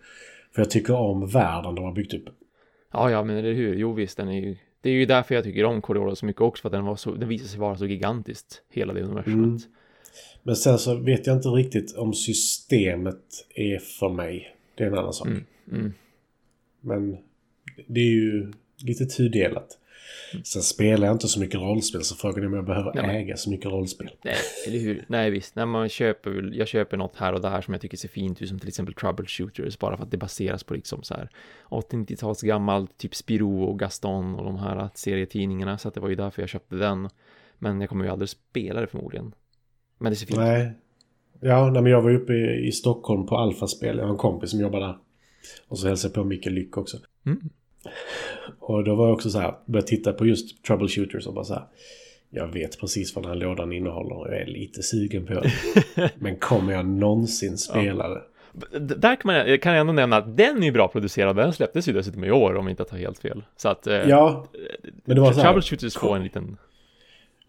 För 0.55 0.63
jag 0.63 0.71
tycker 0.71 0.95
om 0.95 1.27
världen 1.27 1.75
de 1.75 1.85
har 1.85 1.93
byggt 1.93 2.15
upp. 2.15 2.25
Ja, 2.93 3.11
ja, 3.11 3.25
men 3.25 3.37
eller 3.37 3.53
hur? 3.53 3.75
Jo, 3.75 3.93
visst, 3.93 4.17
den 4.17 4.29
är 4.29 4.41
ju... 4.41 4.57
Det 4.83 4.91
är 4.91 4.95
ju 4.95 5.07
därför 5.07 5.35
jag 5.35 5.45
tycker 5.45 5.65
om 5.65 5.83
Coriolis 5.83 6.19
så 6.19 6.27
mycket 6.27 6.43
också, 6.43 6.61
för 6.63 6.69
att 6.69 6.73
den, 6.73 6.85
var 6.85 6.97
så, 6.97 7.15
den 7.15 7.29
visar 7.29 7.47
sig 7.47 7.61
vara 7.61 7.77
så 7.77 7.87
gigantiskt, 7.87 8.63
hela 8.71 8.93
det 8.93 9.03
universumet. 9.03 9.45
Mm. 9.47 9.59
Men 10.43 10.57
sen 10.57 10.79
så 10.79 10.95
vet 10.95 11.27
jag 11.27 11.37
inte 11.37 11.49
riktigt 11.49 11.97
om 11.97 12.15
systemet 12.15 13.47
är 13.55 13.79
för 13.79 14.09
mig. 14.09 14.57
Det 14.75 14.85
är 14.85 14.89
en 14.89 14.99
annan 14.99 15.13
sak. 15.13 15.27
Mm, 15.27 15.45
mm. 15.73 15.93
Men 16.81 17.17
det 17.87 18.01
är 18.01 18.13
ju 18.13 18.53
lite 18.79 19.07
tudelat. 19.07 19.77
Sen 20.45 20.63
spelar 20.63 21.07
jag 21.07 21.15
inte 21.15 21.29
så 21.29 21.41
mycket 21.41 21.61
rollspel 21.61 22.05
så 22.05 22.15
frågan 22.17 22.43
är 22.43 22.47
om 22.47 22.55
jag 22.55 22.65
behöver 22.65 22.93
Nej, 22.95 23.23
äga 23.23 23.37
så 23.37 23.51
mycket 23.51 23.67
rollspel. 23.67 24.11
Nej, 24.25 24.37
eller 24.67 24.79
hur? 24.79 25.05
Nej, 25.09 25.31
visst. 25.31 25.57
Nej, 25.57 25.67
man 25.67 25.89
köper 25.89 26.51
jag 26.55 26.69
köper 26.69 26.97
något 26.97 27.17
här 27.17 27.33
och 27.33 27.41
där 27.41 27.61
som 27.61 27.75
jag 27.75 27.81
tycker 27.81 27.97
ser 27.97 28.09
fint 28.09 28.43
ut, 28.43 28.49
som 28.49 28.59
till 28.59 28.69
exempel 28.69 28.95
Troubleshooters, 28.95 29.79
bara 29.79 29.97
för 29.97 30.05
att 30.05 30.11
det 30.11 30.17
baseras 30.17 30.65
på 30.65 30.75
liksom 30.75 31.03
så 31.03 31.15
här 31.15 31.29
80-90-tals 31.69 32.43
gammalt, 32.43 32.99
typ 32.99 33.15
Spirou 33.15 33.65
och 33.65 33.79
Gaston 33.79 34.35
och 34.35 34.45
de 34.45 34.57
här 34.57 34.89
serietidningarna, 34.95 35.79
så 35.79 35.89
att 35.89 35.95
det 35.95 36.01
var 36.01 36.09
ju 36.09 36.15
därför 36.15 36.43
jag 36.43 36.49
köpte 36.49 36.77
den. 36.77 37.09
Men 37.59 37.81
jag 37.81 37.91
kommer 37.91 38.05
ju 38.05 38.11
aldrig 38.11 38.29
spela 38.29 38.81
det 38.81 38.87
förmodligen. 38.87 39.33
Men 40.01 40.13
det 40.13 40.17
ser 40.17 40.27
fint. 40.27 40.39
Nej. 40.39 40.73
Ja, 41.41 41.71
nej, 41.71 41.83
men 41.83 41.93
jag 41.93 42.03
var 42.03 42.11
uppe 42.15 42.33
i, 42.33 42.67
i 42.69 42.73
Stockholm 42.73 43.27
på 43.27 43.37
Alfaspel. 43.37 43.97
Jag 43.99 44.05
har 44.05 44.11
en 44.13 44.19
kompis 44.19 44.51
som 44.51 44.61
jobbar 44.61 44.81
där. 44.81 44.97
Och 45.69 45.79
så 45.79 45.89
hälsade 45.89 46.11
jag 46.11 46.15
på 46.23 46.25
Micke 46.29 46.47
Lyck 46.47 46.77
också. 46.77 46.97
Mm. 47.27 47.41
Och 48.59 48.85
då 48.85 48.95
var 48.95 49.07
jag 49.07 49.15
också 49.15 49.31
så 49.31 49.39
här, 49.39 49.55
började 49.67 49.89
titta 49.89 50.13
på 50.13 50.27
just 50.27 50.65
Troubleshooters 50.65 51.27
och 51.27 51.35
bara 51.35 51.45
så 51.45 51.55
här. 51.55 51.65
Jag 52.31 52.47
vet 52.47 52.81
precis 52.81 53.15
vad 53.15 53.25
den 53.25 53.31
här 53.33 53.39
lådan 53.39 53.73
innehåller 53.73 54.15
och 54.17 54.29
jag 54.29 54.41
är 54.41 54.47
lite 54.47 54.83
sugen 54.83 55.27
på 55.27 55.33
det. 55.33 55.53
Men 56.19 56.37
kommer 56.37 56.73
jag 56.73 56.87
någonsin 56.87 57.59
spela 57.59 58.09
det? 58.09 58.23
D- 58.79 58.95
Där 58.97 59.17
kan, 59.17 59.35
man, 59.49 59.59
kan 59.59 59.73
jag 59.73 59.81
ändå 59.81 59.93
nämna 59.93 60.17
att 60.17 60.37
den 60.37 60.63
är 60.63 60.73
bra 60.73 60.89
producerad, 60.89 61.37
den 61.37 61.53
släpptes 61.53 61.89
ju 61.89 61.93
dessutom 61.93 62.25
i 62.25 62.31
år 62.31 62.55
om 62.57 62.65
jag 62.67 62.73
inte 62.73 62.85
tar 62.85 62.97
helt 62.97 63.19
fel. 63.19 63.43
Så 63.57 63.69
att 63.69 63.87
eh, 63.87 63.95
Ja, 63.97 64.47
men 65.05 65.17
det 65.17 65.21
var 65.23 65.33
så 65.33 65.41
här. 65.41 65.45
Troubleshooters 65.47 65.97
får 65.97 66.17
en 66.17 66.23
liten, 66.23 66.57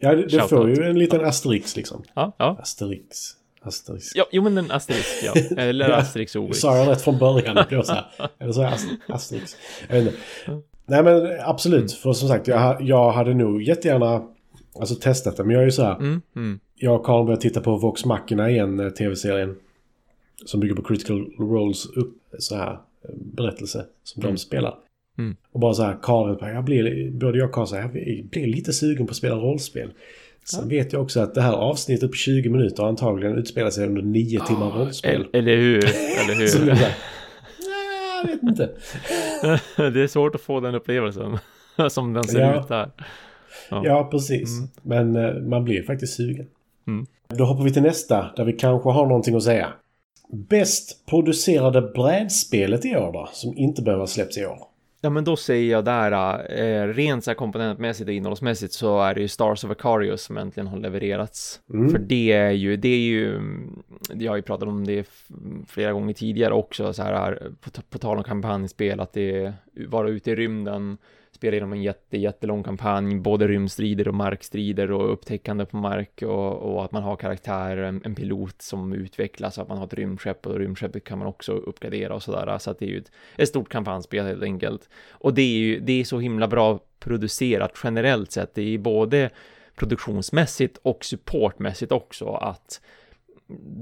Ja, 0.02 0.16
det, 0.16 0.28
det 0.28 0.48
får 0.48 0.70
ju 0.70 0.84
en 0.84 1.00
liten 1.00 1.26
asterix 1.26 1.76
liksom. 1.76 2.04
ja, 2.14 2.36
ja. 2.40 2.58
Asterix. 2.62 3.36
Asterix. 3.62 4.16
Ja, 4.16 4.26
jo 4.32 4.44
men 4.44 4.58
en 4.58 4.72
asterisk, 4.72 5.24
ja. 5.24 5.34
Eller 5.58 5.90
Ja. 5.90 5.96
Asterix 5.96 6.36
Obelix. 6.36 6.60
Sa 6.60 6.78
jag 6.78 6.88
rätt 6.88 7.02
från 7.02 7.18
början? 7.20 7.56
Det 7.70 7.84
så 7.86 7.94
här. 7.94 8.06
Eller 8.40 8.52
så 8.52 8.62
är 8.62 8.74
Asterix. 9.08 9.56
Jag 9.90 9.96
vet 9.96 10.06
inte. 10.06 10.18
Nej 10.86 11.04
men 11.04 11.40
absolut. 11.46 11.92
För 11.94 12.14
som 12.14 12.28
sagt, 12.28 12.48
jag, 12.48 12.82
jag 12.82 13.12
hade 13.12 13.34
nog 13.34 13.64
jättegärna 13.64 14.24
alltså, 14.80 14.96
testat 14.96 15.38
det. 15.38 15.44
Men 15.44 15.54
jag 15.54 15.62
är 15.62 15.66
ju 15.66 15.72
så 15.72 15.84
här. 15.84 15.96
Mm, 15.96 16.22
mm. 16.36 16.60
Jag 16.76 16.96
och 16.96 17.06
Karl 17.06 17.26
började 17.26 17.42
titta 17.42 17.62
på 17.62 17.78
Vox 17.78 18.06
Machina 18.06 18.50
igen, 18.50 18.80
eh, 18.80 18.90
tv-serien. 18.90 19.56
Som 20.46 20.60
bygger 20.60 20.76
på 20.76 20.82
Critical 20.84 21.26
Roles 21.40 21.86
upp, 21.86 22.18
så 22.40 22.56
här, 22.56 22.72
eh, 22.72 23.10
berättelse 23.16 23.86
som 24.04 24.22
de 24.22 24.28
Mm. 24.28 24.38
spelar. 24.38 24.76
Mm. 25.22 25.36
Och 25.52 25.60
bara 25.60 25.74
så 25.74 25.84
här, 25.84 25.98
bara, 26.40 26.52
jag 26.52 26.64
blir, 26.64 27.12
både 27.12 27.38
jag 27.38 27.48
och 27.48 27.54
Karl 27.56 27.68
jag 27.76 27.92
blir 28.30 28.48
lite 28.48 28.74
sugen 28.74 29.08
på 29.08 29.12
att 29.12 29.18
spela 29.18 29.36
rollspel. 29.36 29.90
Sen 30.44 30.70
vet 30.70 30.94
jag 30.94 31.02
också 31.02 31.20
att 31.20 31.36
det 31.36 31.42
här 31.42 31.54
avsnittet 31.54 32.12
på 32.12 32.16
20 32.18 32.50
minuter 32.50 32.84
antagligen 32.84 33.38
utspelar 33.38 33.70
sig 33.70 33.88
under 33.88 34.02
9 34.02 34.40
timmar 34.40 34.72
rollspel. 34.72 35.28
Eller, 35.34 35.58
hur? 35.58 35.78
Eller 35.86 36.36
hur? 36.40 36.48
så 36.48 36.60
här, 36.60 36.66
"Nej, 36.66 38.22
jag 38.24 38.32
vet 38.32 38.44
inte. 38.44 38.70
det 39.94 40.02
är 40.04 40.08
svårt 40.08 40.36
att 40.36 40.42
få 40.42 40.60
den 40.60 40.76
upplevelsen. 40.76 41.38
Som 41.90 42.14
den 42.14 42.24
ser 42.24 42.40
Ja. 42.40 42.62
ut 42.62 42.68
där. 42.68 42.92
Ja. 43.70 43.82
Ja, 43.86 44.08
precis. 44.12 44.50
Men 44.82 45.16
eh, 45.16 45.34
man 45.34 45.64
blir 45.64 45.84
faktiskt 45.84 46.14
sugen. 46.14 46.48
Mm. 46.88 47.06
Då 47.28 47.44
hoppar 47.46 47.64
vi 47.64 47.74
till 47.74 47.82
nästa, 47.82 48.32
där 48.36 48.46
vi 48.46 48.54
kanske 48.54 48.90
har 48.90 49.06
någonting 49.06 49.36
att 49.36 49.44
säga. 49.44 49.68
Bäst 50.34 51.06
producerade 51.06 51.82
brädspelet 51.82 52.86
i 52.86 52.96
år 52.96 53.14
då, 53.14 53.30
som 53.34 53.58
inte 53.58 53.82
behöver 53.82 54.06
släppts 54.06 54.38
i 54.38 54.46
år. 54.46 54.58
Ja, 55.04 55.10
men 55.10 55.24
då 55.24 55.36
säger 55.36 55.72
jag 55.72 55.86
där, 55.86 56.12
eh, 56.60 56.88
rent 56.88 57.24
så 57.24 57.30
här 57.30 57.36
komponentmässigt 57.36 58.08
och 58.08 58.14
innehållsmässigt 58.14 58.74
så 58.74 59.02
är 59.02 59.16
det 59.16 59.22
ju 59.22 59.28
Stars 59.28 59.64
of 59.64 59.72
Acarius 59.72 60.22
som 60.22 60.38
äntligen 60.38 60.68
har 60.68 60.78
levererats. 60.78 61.62
Mm. 61.74 61.90
För 61.90 62.00
det 62.00 62.32
är 62.32 62.52
ju, 62.52 62.78
det 62.78 62.88
är 62.88 63.00
ju, 63.00 63.42
jag 64.14 64.32
har 64.32 64.36
ju 64.36 64.42
pratat 64.42 64.68
om 64.68 64.88
det 64.88 65.08
flera 65.68 65.94
gånger 65.94 66.14
tidigare 66.14 66.54
också, 66.54 66.94
så 66.94 67.04
här, 67.04 67.52
på, 67.62 67.82
på 67.90 67.98
tal 67.98 68.18
om 68.18 68.24
kampanjspel, 68.24 69.00
att 69.00 69.14
det 69.14 69.54
vara 69.88 70.10
ute 70.10 70.32
i 70.32 70.36
rymden, 70.36 70.98
spela 71.42 71.56
genom 71.56 71.74
en 71.74 71.82
jätte, 71.82 72.18
jättelång 72.18 72.64
kampanj, 72.64 73.16
både 73.16 73.48
rymdstrider 73.48 74.08
och 74.08 74.14
markstrider 74.14 74.92
och 74.92 75.14
upptäckande 75.14 75.66
på 75.66 75.78
mark 75.78 76.22
och, 76.22 76.54
och 76.58 76.86
att 76.86 76.92
man 76.92 77.04
har 77.04 77.16
karaktärer, 77.16 77.84
en, 77.84 78.02
en, 78.06 78.16
pilot 78.16 78.62
som 78.62 78.94
utvecklas, 78.94 79.58
att 79.58 79.68
man 79.68 79.78
har 79.78 79.86
ett 79.86 79.94
rymdskepp 79.94 80.48
och 80.48 80.60
rymdskeppet 80.60 81.04
kan 81.04 81.20
man 81.20 81.28
också 81.28 81.52
uppgradera 81.52 82.16
och 82.16 82.24
sådär, 82.24 82.58
så 82.58 82.72
att 82.72 82.80
det 82.80 82.86
är 82.86 82.90
ju 82.90 82.98
ett, 82.98 83.12
ett 83.38 83.50
stort 83.50 83.70
kampanjspel 83.70 84.26
helt 84.26 84.44
enkelt. 84.44 84.90
Och 85.12 85.34
det 85.34 85.42
är 85.42 85.58
ju, 85.58 85.80
det 85.80 86.00
är 86.00 86.04
så 86.04 86.20
himla 86.20 86.48
bra 86.48 86.80
producerat 87.00 87.72
generellt 87.84 88.32
sett, 88.32 88.56
det 88.56 88.74
är 88.74 88.78
både 88.78 89.30
produktionsmässigt 89.76 90.78
och 90.82 91.06
supportmässigt 91.06 91.92
också 91.92 92.26
att 92.26 92.82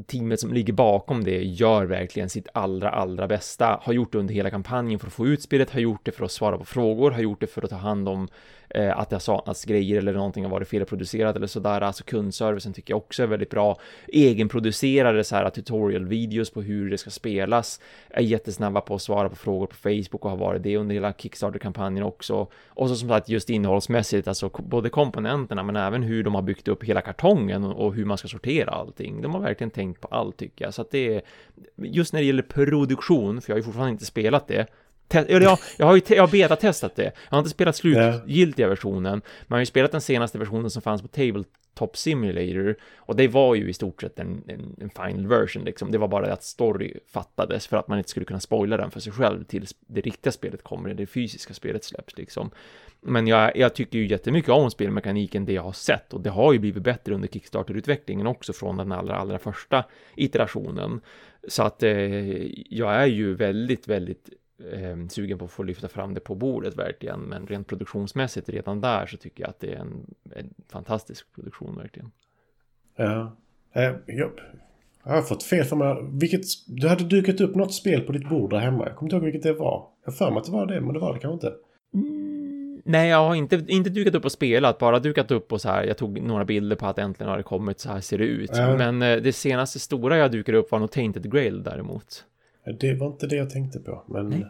teamet 0.08 0.40
som 0.40 0.54
ligger 0.54 0.74
bakom 0.74 1.24
det 1.24 1.44
gör 1.44 1.86
verkligen 1.86 2.30
sitt 2.30 2.48
allra, 2.54 2.90
allra 2.90 3.28
bästa. 3.28 3.80
Har 3.82 3.94
gjort 3.94 4.12
det 4.12 4.18
under 4.18 4.34
hela 4.34 4.50
kampanjen 4.50 5.00
för 5.00 5.08
att 5.08 5.14
få 5.14 5.28
ut 5.28 5.42
spelet, 5.42 5.70
har 5.72 5.80
gjort 5.80 6.06
det 6.06 6.12
för 6.12 6.26
att 6.26 6.32
svara 6.32 6.58
på 6.58 6.66
frågor, 6.66 7.12
har 7.12 7.22
gjort 7.22 7.42
det 7.42 7.48
för 7.48 7.62
att 7.62 7.70
ta 7.70 7.76
hand 7.76 8.10
om 8.10 8.28
eh, 8.70 9.00
att 9.00 9.10
det 9.10 9.16
har 9.16 9.20
saknats 9.20 9.66
grejer 9.66 9.98
eller 9.98 10.14
någonting 10.14 10.44
har 10.44 10.52
varit 10.52 10.68
felproducerat 10.68 11.36
eller 11.36 11.48
sådär. 11.48 11.82
Alltså 11.82 12.04
kundservicen 12.04 12.74
tycker 12.74 12.94
jag 12.94 12.98
också 12.98 13.24
är 13.24 13.28
väldigt 13.28 13.50
bra. 13.50 13.80
Egenproducerade 14.08 15.24
så 15.24 15.36
här 15.36 15.50
tutorial-videos 15.50 16.54
på 16.54 16.62
hur 16.62 16.90
det 16.90 16.98
ska 16.98 17.10
spelas. 17.10 17.80
Är 18.10 18.22
jättesnabba 18.22 18.82
på 18.82 18.96
att 18.96 19.02
svara 19.02 19.30
på 19.30 19.36
frågor 19.36 19.68
på 19.68 19.76
Facebook 19.76 20.26
och 20.26 20.30
har 20.30 20.38
varit 20.38 20.64
det 20.64 20.78
under 20.78 20.96
hela 20.96 21.14
Kickstarter-kampanjen 21.14 22.04
också. 22.04 22.48
Och 22.68 22.90
så 22.90 22.96
som 22.96 23.10
sagt 23.10 23.30
just 23.30 23.50
innehållsmässigt, 23.50 24.28
alltså 24.28 24.50
både 24.50 24.90
komponenterna 24.90 25.64
men 25.64 25.76
även 25.76 26.04
hur 26.04 26.24
de 26.24 26.36
har 26.36 26.42
byggt 26.42 26.68
upp 26.68 26.84
hela 26.84 27.02
kartongen 27.02 27.64
och 27.64 27.94
hur 27.94 28.06
man 28.06 28.18
ska 28.18 28.28
sortera 28.28 28.72
allting. 28.72 29.22
De 29.22 29.34
har 29.34 29.42
verkligen 29.42 29.72
tänkt 29.72 30.02
på 30.02 30.08
allt 30.08 30.38
tycker 30.38 30.66
jag. 30.66 30.74
Så 30.74 30.82
att 30.82 30.92
det 30.92 31.16
är 31.16 31.22
just 31.76 32.14
när 32.14 32.20
det 32.20 32.26
gäller 32.26 32.44
produktion, 32.44 33.42
för 33.42 33.52
jag 33.52 33.56
har 33.56 33.60
ju 33.60 33.64
fortfarande 33.64 33.92
inte 33.92 34.06
spelat 34.06 34.48
det, 34.48 34.68
eller 35.16 35.42
jag, 35.42 35.60
jag 35.78 35.86
har 35.86 35.96
ju 35.96 36.02
jag 36.08 36.24
har 36.24 36.32
beta-testat 36.32 36.96
det. 36.96 37.04
Jag 37.04 37.12
har 37.30 37.40
inte 37.40 37.50
spelat 37.50 37.76
slutgiltiga 37.76 38.68
versionen, 38.68 39.04
men 39.04 39.22
jag 39.48 39.56
har 39.56 39.60
ju 39.60 39.66
spelat 39.66 39.92
den 39.92 40.02
senaste 40.02 40.38
versionen 40.38 40.70
som 40.70 40.82
fanns 40.82 41.02
på 41.02 41.08
Tabletop 41.08 41.98
Simulator 41.98 42.76
och 42.98 43.16
det 43.16 43.28
var 43.28 43.56
ju 43.56 43.70
i 43.70 43.74
stort 43.74 44.02
sett 44.02 44.20
en, 44.20 44.44
en, 44.48 44.76
en 44.82 44.90
final 44.90 45.28
version 45.28 45.64
liksom. 45.64 45.92
Det 45.92 45.98
var 45.98 46.08
bara 46.08 46.26
det 46.26 46.34
att 46.34 46.44
story 46.44 46.94
fattades 47.08 47.68
för 47.68 47.78
att 47.78 47.88
man 47.88 47.98
inte 47.98 48.10
skulle 48.10 48.26
kunna 48.26 48.40
spoila 48.40 48.78
den 48.78 48.92
för 48.92 49.00
sig 49.00 49.14
själv 49.14 49.44
tills 49.44 49.76
det 49.88 50.02
riktiga 50.02 50.32
spelet 50.32 50.64
kommer, 50.64 50.94
det 50.94 51.06
fysiska 51.06 51.54
spelet 51.54 51.84
släpps 51.84 52.18
liksom. 52.18 52.52
Men 53.02 53.28
jag, 53.28 53.58
jag 53.58 53.76
tycker 53.76 54.00
ju 54.00 54.08
jättemycket 54.08 54.52
om 54.52 54.72
spelmekaniken, 54.72 55.46
det 55.46 55.54
jag 55.54 55.64
har 55.64 55.72
sett 55.72 56.14
och 56.14 56.22
det 56.22 56.30
har 56.30 56.54
ju 56.54 56.60
blivit 56.60 56.84
bättre 56.84 57.16
under 57.16 57.28
Kickstarter-utvecklingen 57.28 58.28
också 58.28 58.54
från 58.54 58.78
den 58.78 58.92
allra, 58.92 59.16
allra 59.16 59.40
första 59.40 59.86
iterationen. 60.16 61.02
Så 61.48 61.64
att 61.64 61.84
eh, 61.84 61.92
jag 62.76 62.94
är 62.94 63.06
ju 63.06 63.36
väldigt, 63.36 63.88
väldigt 63.88 64.30
eh, 64.74 65.08
sugen 65.10 65.38
på 65.38 65.46
att 65.46 65.52
få 65.52 65.64
lyfta 65.64 65.88
fram 65.88 66.14
det 66.14 66.20
på 66.20 66.36
bordet 66.36 66.78
verkligen. 66.78 67.20
Men 67.20 67.48
rent 67.48 67.68
produktionsmässigt 67.68 68.50
redan 68.50 68.82
där 68.82 69.06
så 69.06 69.18
tycker 69.18 69.44
jag 69.44 69.50
att 69.50 69.60
det 69.60 69.74
är 69.74 69.80
en, 69.80 70.16
en 70.36 70.54
fantastisk 70.72 71.34
produktion 71.36 71.76
verkligen. 71.76 72.12
Ja, 72.96 73.36
eh, 73.74 73.84
jag, 74.06 74.32
jag 75.04 75.12
har 75.12 75.22
fått 75.22 75.44
fel 75.44 75.66
för 75.66 75.76
mig. 75.76 75.98
Vilket, 76.20 76.42
du 76.68 76.88
hade 76.88 77.04
dukat 77.04 77.42
upp 77.42 77.56
något 77.56 77.74
spel 77.74 78.02
på 78.02 78.12
ditt 78.12 78.30
bord 78.30 78.50
där 78.50 78.60
hemma. 78.60 78.88
Jag 78.88 78.96
kommer 78.96 79.08
inte 79.08 79.16
ihåg 79.16 79.24
vilket 79.24 79.44
det 79.44 79.54
var. 79.54 79.88
Jag 80.06 80.18
för 80.18 80.32
mig 80.32 80.40
att 80.40 80.46
det 80.46 80.52
var 80.52 80.66
det, 80.66 80.82
men 80.82 80.94
det 80.94 81.00
var 81.00 81.14
det 81.14 81.20
kanske 81.20 81.48
inte. 81.48 81.58
Mm, 81.94 82.82
nej, 82.86 83.10
jag 83.10 83.18
har 83.18 83.36
inte, 83.36 83.66
inte 83.68 83.90
dukat 83.90 84.16
upp 84.16 84.26
och 84.26 84.32
spelat, 84.32 84.78
bara 84.78 85.00
dukat 85.00 85.32
upp 85.32 85.54
och 85.54 85.62
så 85.62 85.70
här. 85.70 85.84
Jag 85.84 85.98
tog 85.98 86.22
några 86.22 86.46
bilder 86.46 86.76
på 86.76 86.86
att 86.86 87.00
äntligen 87.00 87.30
har 87.30 87.38
det 87.38 87.44
kommit, 87.44 87.80
så 87.80 87.90
här 87.90 88.02
ser 88.02 88.18
det 88.18 88.24
ut. 88.24 88.58
Äh. 88.58 88.78
Men 88.78 89.02
eh, 89.02 89.18
det 89.18 89.34
senaste 89.34 89.80
stora 89.80 90.18
jag 90.18 90.32
dukade 90.32 90.58
upp 90.58 90.72
var 90.72 90.80
nog 90.80 90.92
Tainted 90.92 91.32
Grail 91.32 91.64
däremot. 91.64 92.26
Det 92.74 92.94
var 92.94 93.08
inte 93.08 93.28
det 93.28 93.36
jag 93.36 93.50
tänkte 93.50 93.80
på, 93.80 94.04
men... 94.08 94.30
Nej. 94.30 94.46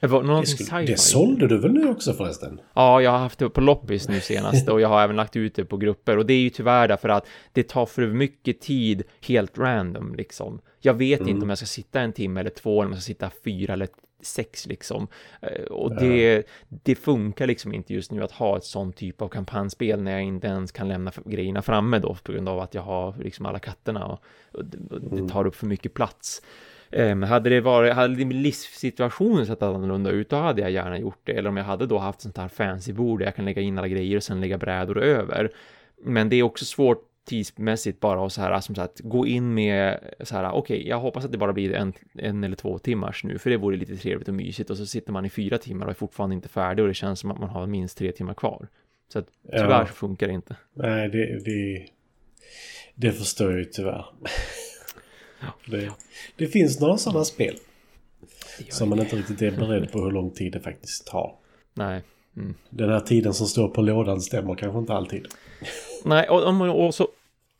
Det, 0.00 0.06
var 0.06 0.40
det, 0.40 0.46
skulle, 0.46 0.86
det 0.86 0.98
sålde 0.98 1.48
du 1.48 1.58
väl 1.58 1.72
nu 1.72 1.88
också 1.88 2.12
förresten? 2.12 2.60
Ja, 2.74 3.02
jag 3.02 3.10
har 3.10 3.18
haft 3.18 3.38
det 3.38 3.50
på 3.50 3.60
loppis 3.60 4.08
nu 4.08 4.20
senast 4.20 4.68
och 4.68 4.80
jag 4.80 4.88
har 4.88 5.02
även 5.02 5.16
lagt 5.16 5.36
ut 5.36 5.54
det 5.54 5.64
på 5.64 5.76
grupper 5.76 6.16
och 6.16 6.26
det 6.26 6.32
är 6.32 6.40
ju 6.40 6.50
tyvärr 6.50 6.88
därför 6.88 7.08
att 7.08 7.26
det 7.52 7.62
tar 7.62 7.86
för 7.86 8.06
mycket 8.06 8.60
tid 8.60 9.02
helt 9.20 9.58
random 9.58 10.14
liksom. 10.14 10.60
Jag 10.80 10.94
vet 10.94 11.20
mm. 11.20 11.30
inte 11.30 11.42
om 11.42 11.48
jag 11.48 11.58
ska 11.58 11.66
sitta 11.66 12.00
en 12.00 12.12
timme 12.12 12.40
eller 12.40 12.50
två, 12.50 12.80
eller 12.80 12.86
om 12.86 12.92
jag 12.92 13.02
ska 13.02 13.06
sitta 13.06 13.30
fyra 13.44 13.72
eller 13.72 13.88
sex 14.22 14.66
liksom. 14.66 15.08
Eh, 15.40 15.64
och 15.64 15.96
det, 15.96 16.34
ja. 16.36 16.42
det 16.68 16.94
funkar 16.94 17.46
liksom 17.46 17.74
inte 17.74 17.94
just 17.94 18.12
nu 18.12 18.22
att 18.22 18.32
ha 18.32 18.56
ett 18.56 18.64
sånt 18.64 18.96
typ 18.96 19.22
av 19.22 19.28
kampanjspel 19.28 20.02
när 20.02 20.12
jag 20.12 20.22
inte 20.22 20.46
ens 20.46 20.72
kan 20.72 20.88
lämna 20.88 21.12
grejerna 21.24 21.62
framme 21.62 21.98
då 21.98 22.16
på 22.22 22.32
grund 22.32 22.48
av 22.48 22.60
att 22.60 22.74
jag 22.74 22.82
har 22.82 23.14
liksom 23.18 23.46
alla 23.46 23.58
katterna 23.58 24.06
och, 24.06 24.22
och 24.52 24.64
det 24.64 25.16
mm. 25.16 25.28
tar 25.28 25.46
upp 25.46 25.54
för 25.54 25.66
mycket 25.66 25.94
plats. 25.94 26.42
Um, 26.92 27.22
hade 27.22 27.50
det 27.50 27.60
varit, 27.60 27.92
hade 27.92 28.14
din 28.14 28.42
livssituation 28.42 29.46
sett 29.46 29.62
annorlunda 29.62 30.10
ut, 30.10 30.28
då 30.28 30.36
hade 30.36 30.60
jag 30.60 30.70
gärna 30.70 30.98
gjort 30.98 31.20
det. 31.24 31.32
Eller 31.32 31.48
om 31.48 31.56
jag 31.56 31.64
hade 31.64 31.86
då 31.86 31.98
haft 31.98 32.20
sånt 32.20 32.38
här 32.38 32.48
fancy 32.48 32.92
bord 32.92 33.18
där 33.18 33.26
jag 33.26 33.36
kan 33.36 33.44
lägga 33.44 33.62
in 33.62 33.78
alla 33.78 33.88
grejer 33.88 34.16
och 34.16 34.22
sen 34.22 34.40
lägga 34.40 34.58
brädor 34.58 34.98
över. 34.98 35.50
Men 36.02 36.28
det 36.28 36.36
är 36.36 36.42
också 36.42 36.64
svårt 36.64 37.04
tidsmässigt 37.28 38.00
bara 38.00 38.26
att 38.26 38.32
så 38.32 38.40
här, 38.40 38.60
som 38.60 38.74
sagt, 38.74 39.00
gå 39.00 39.26
in 39.26 39.54
med 39.54 39.98
så 40.20 40.36
här, 40.36 40.50
okej, 40.50 40.76
okay, 40.76 40.88
jag 40.88 40.98
hoppas 40.98 41.24
att 41.24 41.32
det 41.32 41.38
bara 41.38 41.52
blir 41.52 41.74
en, 41.74 41.92
en 42.14 42.44
eller 42.44 42.56
två 42.56 42.78
timmars 42.78 43.24
nu, 43.24 43.38
för 43.38 43.50
det 43.50 43.56
vore 43.56 43.76
lite 43.76 43.96
trevligt 43.96 44.28
och 44.28 44.34
mysigt 44.34 44.70
och 44.70 44.76
så 44.76 44.86
sitter 44.86 45.12
man 45.12 45.24
i 45.24 45.30
fyra 45.30 45.58
timmar 45.58 45.86
och 45.86 45.90
är 45.90 45.94
fortfarande 45.94 46.34
inte 46.34 46.48
färdig 46.48 46.82
och 46.82 46.88
det 46.88 46.94
känns 46.94 47.20
som 47.20 47.30
att 47.30 47.38
man 47.38 47.48
har 47.48 47.66
minst 47.66 47.98
tre 47.98 48.12
timmar 48.12 48.34
kvar. 48.34 48.68
Så 49.12 49.18
att 49.18 49.26
tyvärr 49.50 49.70
ja. 49.70 49.86
så 49.86 49.92
funkar 49.92 50.26
det 50.26 50.32
inte. 50.32 50.56
Nej, 50.74 51.08
det, 51.08 51.44
det, 51.44 51.86
det 52.94 53.12
förstår 53.12 53.50
jag 53.50 53.58
ju 53.58 53.64
tyvärr. 53.64 54.04
Det, 55.66 55.90
det 56.36 56.46
finns 56.46 56.80
några 56.80 56.98
sådana 56.98 57.24
spel. 57.24 57.56
Som 58.68 58.88
man 58.88 59.00
inte 59.00 59.16
riktigt 59.16 59.42
är 59.42 59.50
beredd 59.50 59.92
på 59.92 59.98
hur 59.98 60.10
lång 60.10 60.30
tid 60.30 60.52
det 60.52 60.60
faktiskt 60.60 61.06
tar. 61.06 61.34
Nej. 61.74 62.02
Mm. 62.36 62.54
Den 62.70 62.90
här 62.90 63.00
tiden 63.00 63.34
som 63.34 63.46
står 63.46 63.68
på 63.68 63.82
lådan 63.82 64.20
stämmer 64.20 64.54
kanske 64.54 64.78
inte 64.78 64.92
alltid. 64.92 65.26
Nej, 66.04 66.28
och, 66.28 66.60
och, 66.60 66.86
och 66.86 66.94
så... 66.94 67.08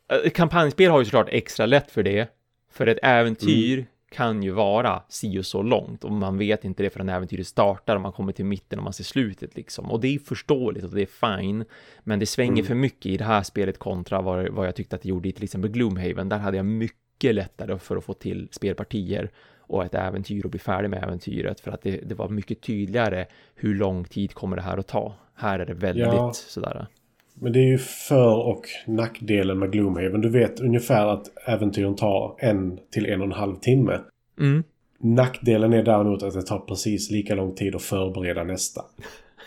Eh, 0.09 0.31
kampanjspel 0.31 0.91
har 0.91 0.99
ju 0.99 1.05
såklart 1.05 1.29
extra 1.31 1.67
lätt 1.67 1.91
för 1.91 2.03
det. 2.03 2.29
För 2.71 2.87
ett 2.87 2.99
äventyr 3.03 3.75
mm. 3.75 3.87
kan 4.11 4.43
ju 4.43 4.51
vara 4.51 5.03
si 5.09 5.39
och 5.39 5.47
så 5.47 5.63
långt 5.63 6.05
och 6.05 6.13
man 6.13 6.39
vet 6.39 6.65
inte 6.65 6.83
det 6.83 6.91
förrän 6.91 7.09
äventyret 7.09 7.47
startar 7.47 7.97
och 7.97 8.03
man 8.03 8.13
kommer 8.13 8.33
till 8.33 8.45
mitten 8.45 8.79
och 8.79 8.85
man 8.85 8.93
ser 8.93 9.05
slutet 9.05 9.57
liksom. 9.57 9.91
Och 9.91 10.01
det 10.01 10.15
är 10.15 10.19
förståeligt 10.19 10.85
och 10.85 10.91
det 10.91 11.03
är 11.03 11.37
fine. 11.37 11.65
Men 12.01 12.19
det 12.19 12.27
svänger 12.27 12.53
mm. 12.53 12.65
för 12.65 12.75
mycket 12.75 13.07
i 13.07 13.17
det 13.17 13.25
här 13.25 13.43
spelet 13.43 13.79
kontra 13.79 14.21
vad, 14.21 14.49
vad 14.49 14.67
jag 14.67 14.75
tyckte 14.75 14.97
att 14.97 15.03
det 15.03 15.09
gjorde 15.09 15.29
i 15.29 15.33
till 15.33 15.45
exempel 15.45 15.71
Gloomhaven. 15.71 16.29
Där 16.29 16.39
hade 16.39 16.57
jag 16.57 16.67
mycket 16.67 16.99
mycket 17.19 17.35
lättare 17.35 17.79
för 17.79 17.97
att 17.97 18.05
få 18.05 18.15
till 18.15 18.49
spelpartier 18.51 19.31
och 19.61 19.85
ett 19.85 19.95
äventyr 19.95 20.45
och 20.45 20.51
bli 20.51 20.61
färdig 20.61 20.91
med 20.91 21.03
äventyret 21.03 21.61
för 21.61 21.71
att 21.71 21.83
det, 21.83 22.01
det 22.09 22.15
var 22.15 22.29
mycket 22.29 22.61
tydligare 22.61 23.27
hur 23.55 23.75
lång 23.75 24.05
tid 24.05 24.35
kommer 24.35 24.57
det 24.57 24.63
här 24.63 24.79
att 24.79 24.87
ta. 24.87 25.15
Här 25.35 25.59
är 25.59 25.67
det 25.67 25.75
väldigt 25.75 26.05
ja, 26.05 26.33
sådär. 26.33 26.87
Men 27.35 27.53
det 27.53 27.59
är 27.59 27.67
ju 27.67 27.79
för 27.79 28.47
och 28.47 28.63
nackdelen 28.87 29.59
med 29.59 29.73
Gloomhaven. 29.73 30.21
Du 30.21 30.29
vet 30.29 30.61
ungefär 30.61 31.07
att 31.07 31.49
äventyren 31.49 31.97
tar 31.97 32.37
en 32.39 32.79
till 32.91 33.07
en 33.07 33.21
och 33.21 33.27
en 33.27 33.33
halv 33.33 33.57
timme. 33.57 34.01
Mm. 34.41 34.63
Nackdelen 35.01 35.73
är 35.73 35.83
däremot 35.83 36.23
att 36.23 36.35
det 36.35 36.43
tar 36.43 36.59
precis 36.59 37.11
lika 37.11 37.35
lång 37.35 37.55
tid 37.55 37.75
att 37.75 37.83
förbereda 37.83 38.45
nästa. 38.45 38.81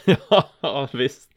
ja, 0.61 0.87
visst. 0.93 1.29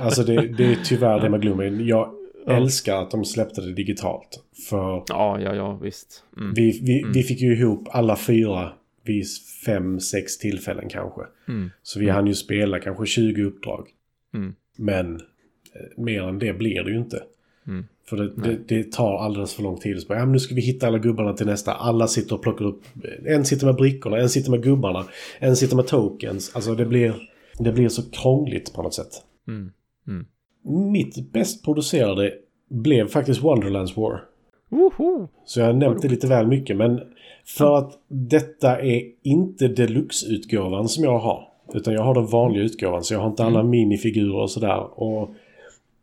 alltså 0.00 0.22
det, 0.22 0.46
det 0.46 0.72
är 0.72 0.76
tyvärr 0.84 1.20
det 1.20 1.30
med 1.30 1.40
Gloomhaven. 1.40 1.86
Jag 1.86 2.10
ja. 2.46 2.56
älskar 2.56 3.02
att 3.02 3.10
de 3.10 3.24
släppte 3.24 3.60
det 3.60 3.72
digitalt. 3.72 4.44
För 4.68 5.04
ja, 5.08 5.40
ja, 5.40 5.54
ja, 5.54 5.78
visst. 5.82 6.24
Mm. 6.36 6.54
Vi, 6.54 6.80
vi, 6.82 7.00
mm. 7.00 7.12
vi 7.12 7.22
fick 7.22 7.40
ju 7.40 7.56
ihop 7.56 7.88
alla 7.90 8.16
fyra 8.16 8.72
vid 9.04 9.26
fem, 9.66 10.00
sex 10.00 10.38
tillfällen 10.38 10.88
kanske. 10.88 11.20
Mm. 11.48 11.70
Så 11.82 11.98
vi 11.98 12.04
mm. 12.04 12.14
hann 12.14 12.26
ju 12.26 12.34
spela 12.34 12.80
kanske 12.80 13.06
20 13.06 13.42
uppdrag. 13.42 13.88
Mm. 14.34 14.54
Men 14.76 15.14
eh, 15.16 16.02
mer 16.02 16.22
än 16.22 16.38
det 16.38 16.52
blir 16.52 16.82
det 16.82 16.90
ju 16.90 16.98
inte. 16.98 17.22
Mm. 17.66 17.84
För 18.08 18.16
det, 18.16 18.32
det, 18.36 18.58
det, 18.68 18.92
tar 18.92 19.18
alldeles 19.18 19.54
för 19.54 19.62
lång 19.62 19.78
tid. 19.78 20.00
Så 20.00 20.08
bara, 20.08 20.18
ja, 20.18 20.24
men 20.24 20.32
nu 20.32 20.38
ska 20.38 20.54
vi 20.54 20.60
hitta 20.60 20.86
alla 20.86 20.98
gubbarna 20.98 21.32
till 21.32 21.46
nästa. 21.46 21.74
Alla 21.74 22.08
sitter 22.08 22.34
och 22.34 22.42
plockar 22.42 22.64
upp. 22.64 22.82
En 23.24 23.44
sitter 23.44 23.66
med 23.66 23.74
brickorna, 23.74 24.18
en 24.18 24.28
sitter 24.28 24.50
med 24.50 24.62
gubbarna, 24.62 25.04
en 25.38 25.56
sitter 25.56 25.76
med 25.76 25.86
tokens. 25.86 26.56
Alltså 26.56 26.74
det 26.74 26.86
blir, 26.86 27.28
det 27.58 27.72
blir 27.72 27.88
så 27.88 28.10
krångligt 28.10 28.74
på 28.74 28.82
något 28.82 28.94
sätt. 28.94 29.22
Mm. 29.48 29.72
Mm 30.08 30.26
mitt 30.66 31.32
bäst 31.32 31.64
producerade 31.64 32.34
blev 32.68 33.08
faktiskt 33.08 33.42
Wonderlands 33.42 33.96
War. 33.96 34.20
Woho! 34.68 35.28
Så 35.44 35.60
jag 35.60 35.66
har 35.66 35.72
nämnt 35.72 36.02
det 36.02 36.08
lite 36.08 36.26
väl 36.26 36.46
mycket 36.46 36.76
men 36.76 37.00
för 37.44 37.78
att 37.78 37.98
detta 38.08 38.80
är 38.80 39.02
inte 39.22 39.68
deluxe-utgåvan 39.68 40.88
som 40.88 41.04
jag 41.04 41.18
har. 41.18 41.48
Utan 41.74 41.94
jag 41.94 42.02
har 42.02 42.14
den 42.14 42.26
vanliga 42.26 42.64
utgåvan 42.64 43.04
så 43.04 43.14
jag 43.14 43.20
har 43.20 43.30
inte 43.30 43.44
alla 43.44 43.60
mm. 43.60 43.70
minifigurer 43.70 44.36
och 44.36 44.50
sådär. 44.50 45.00
Och 45.00 45.30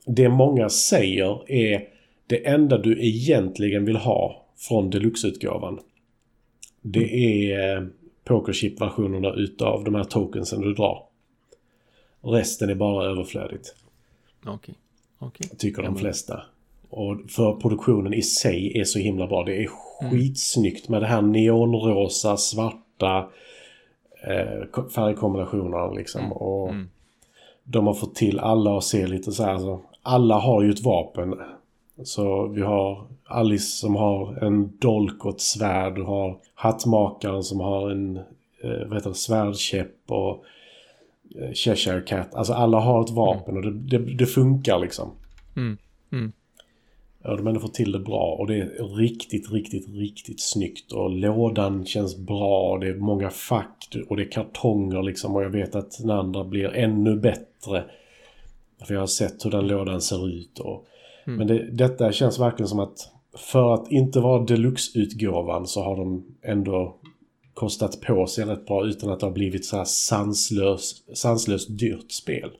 det 0.05 0.29
många 0.29 0.69
säger 0.69 1.51
är 1.51 1.87
det 2.27 2.47
enda 2.47 2.77
du 2.77 3.05
egentligen 3.05 3.85
vill 3.85 3.95
ha 3.95 4.45
från 4.57 4.89
deluxe-utgåvan. 4.89 5.79
Det 6.81 7.03
mm. 7.03 7.59
är 7.59 7.89
pokerchip-versionerna 8.23 9.33
utav 9.33 9.83
de 9.83 9.95
här 9.95 10.03
tokensen 10.03 10.61
du 10.61 10.73
drar. 10.73 11.03
Resten 12.21 12.69
är 12.69 12.75
bara 12.75 13.05
överflödigt. 13.05 13.75
Okay. 14.47 14.75
Okay. 15.19 15.47
Tycker 15.57 15.83
de 15.83 15.95
flesta. 15.95 16.41
Och 16.89 17.17
för 17.29 17.53
produktionen 17.53 18.13
i 18.13 18.21
sig 18.21 18.79
är 18.79 18.83
så 18.83 18.99
himla 18.99 19.27
bra. 19.27 19.43
Det 19.43 19.63
är 19.63 19.67
skitsnyggt 19.67 20.89
med 20.89 21.01
det 21.01 21.07
här 21.07 21.21
neonrosa, 21.21 22.37
svarta 22.37 23.29
eh, 24.23 24.87
färgkombinationerna 24.95 25.91
liksom. 25.91 26.21
Mm. 26.21 26.31
Och 26.31 26.69
mm. 26.69 26.89
de 27.63 27.87
har 27.87 27.93
fått 27.93 28.15
till 28.15 28.39
alla 28.39 28.77
att 28.77 28.83
se 28.83 29.07
lite 29.07 29.31
så 29.31 29.43
här. 29.43 29.57
Så 29.57 29.81
alla 30.01 30.35
har 30.35 30.63
ju 30.63 30.69
ett 30.69 30.83
vapen. 30.83 31.35
Så 32.03 32.47
vi 32.47 32.61
har 32.61 33.07
Alice 33.25 33.77
som 33.77 33.95
har 33.95 34.43
en 34.43 34.77
dolk 34.77 35.25
och 35.25 35.33
ett 35.33 35.41
svärd. 35.41 35.95
Du 35.95 36.03
har 36.03 36.37
hattmakaren 36.55 37.43
som 37.43 37.59
har 37.59 37.89
en 37.89 38.17
eh, 38.63 38.87
vad 38.87 38.93
heter 38.93 39.09
det, 39.09 39.15
svärdkäpp 39.15 40.11
och 40.11 40.43
Cheshire 41.53 42.01
Cat. 42.01 42.35
Alltså 42.35 42.53
alla 42.53 42.79
har 42.79 43.03
ett 43.03 43.09
vapen 43.09 43.55
och 43.57 43.61
det, 43.61 43.71
det, 43.71 43.97
det 43.97 44.25
funkar 44.25 44.79
liksom. 44.79 45.11
Mm. 45.55 45.77
Mm. 46.11 46.31
Ja, 47.23 47.35
de 47.35 47.47
ändå 47.47 47.59
fått 47.59 47.73
till 47.73 47.91
det 47.91 47.99
bra 47.99 48.35
och 48.39 48.47
det 48.47 48.55
är 48.55 48.95
riktigt, 48.95 49.51
riktigt, 49.51 49.89
riktigt 49.89 50.41
snyggt. 50.41 50.91
Och 50.91 51.09
lådan 51.09 51.85
känns 51.85 52.17
bra. 52.17 52.77
Det 52.77 52.87
är 52.87 52.95
många 52.95 53.29
fack 53.29 53.97
och 54.09 54.17
det 54.17 54.23
är 54.23 54.31
kartonger 54.31 55.03
liksom. 55.03 55.35
Och 55.35 55.43
jag 55.43 55.49
vet 55.49 55.75
att 55.75 55.97
den 55.99 56.09
andra 56.09 56.43
blir 56.43 56.69
ännu 56.69 57.15
bättre. 57.15 57.83
För 58.85 58.93
jag 58.93 59.01
har 59.01 59.07
sett 59.07 59.45
hur 59.45 59.51
den 59.51 59.67
lådan 59.67 60.01
ser 60.01 60.27
ut. 60.29 60.59
Och... 60.59 60.85
Mm. 61.25 61.37
Men 61.37 61.47
det, 61.47 61.71
detta 61.71 62.11
känns 62.11 62.39
verkligen 62.39 62.67
som 62.67 62.79
att 62.79 63.09
för 63.37 63.73
att 63.73 63.91
inte 63.91 64.19
vara 64.19 64.43
deluxe-utgåvan 64.43 65.67
så 65.67 65.83
har 65.83 65.97
de 65.97 66.25
ändå 66.41 66.95
kostat 67.53 68.01
på 68.01 68.27
sig 68.27 68.45
rätt 68.45 68.65
bra 68.65 68.85
utan 68.85 69.09
att 69.09 69.19
det 69.19 69.25
har 69.25 69.33
blivit 69.33 69.65
så 69.65 69.77
här 69.77 69.85
sanslös, 69.85 71.03
sanslöst 71.13 71.79
dyrt 71.79 72.11
spel. 72.11 72.51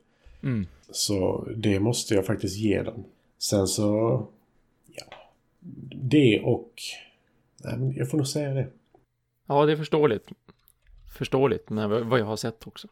Mm. 0.44 0.68
Så 0.92 1.48
det 1.56 1.80
måste 1.80 2.14
jag 2.14 2.26
faktiskt 2.26 2.58
ge 2.58 2.82
dem. 2.82 3.04
Sen 3.38 3.68
så... 3.68 4.28
Ja. 4.88 5.04
Det 5.96 6.42
och... 6.44 6.72
Nej, 7.64 7.78
men 7.78 7.96
jag 7.96 8.10
får 8.10 8.18
nog 8.18 8.28
säga 8.28 8.54
det. 8.54 8.68
Ja, 9.48 9.66
det 9.66 9.72
är 9.72 9.78
förståeligt. 9.78 10.28
Förståeligt, 11.18 11.70
men 11.70 12.10
vad 12.10 12.20
jag 12.20 12.26
har 12.26 12.36
sett 12.36 12.68
också. 12.68 12.88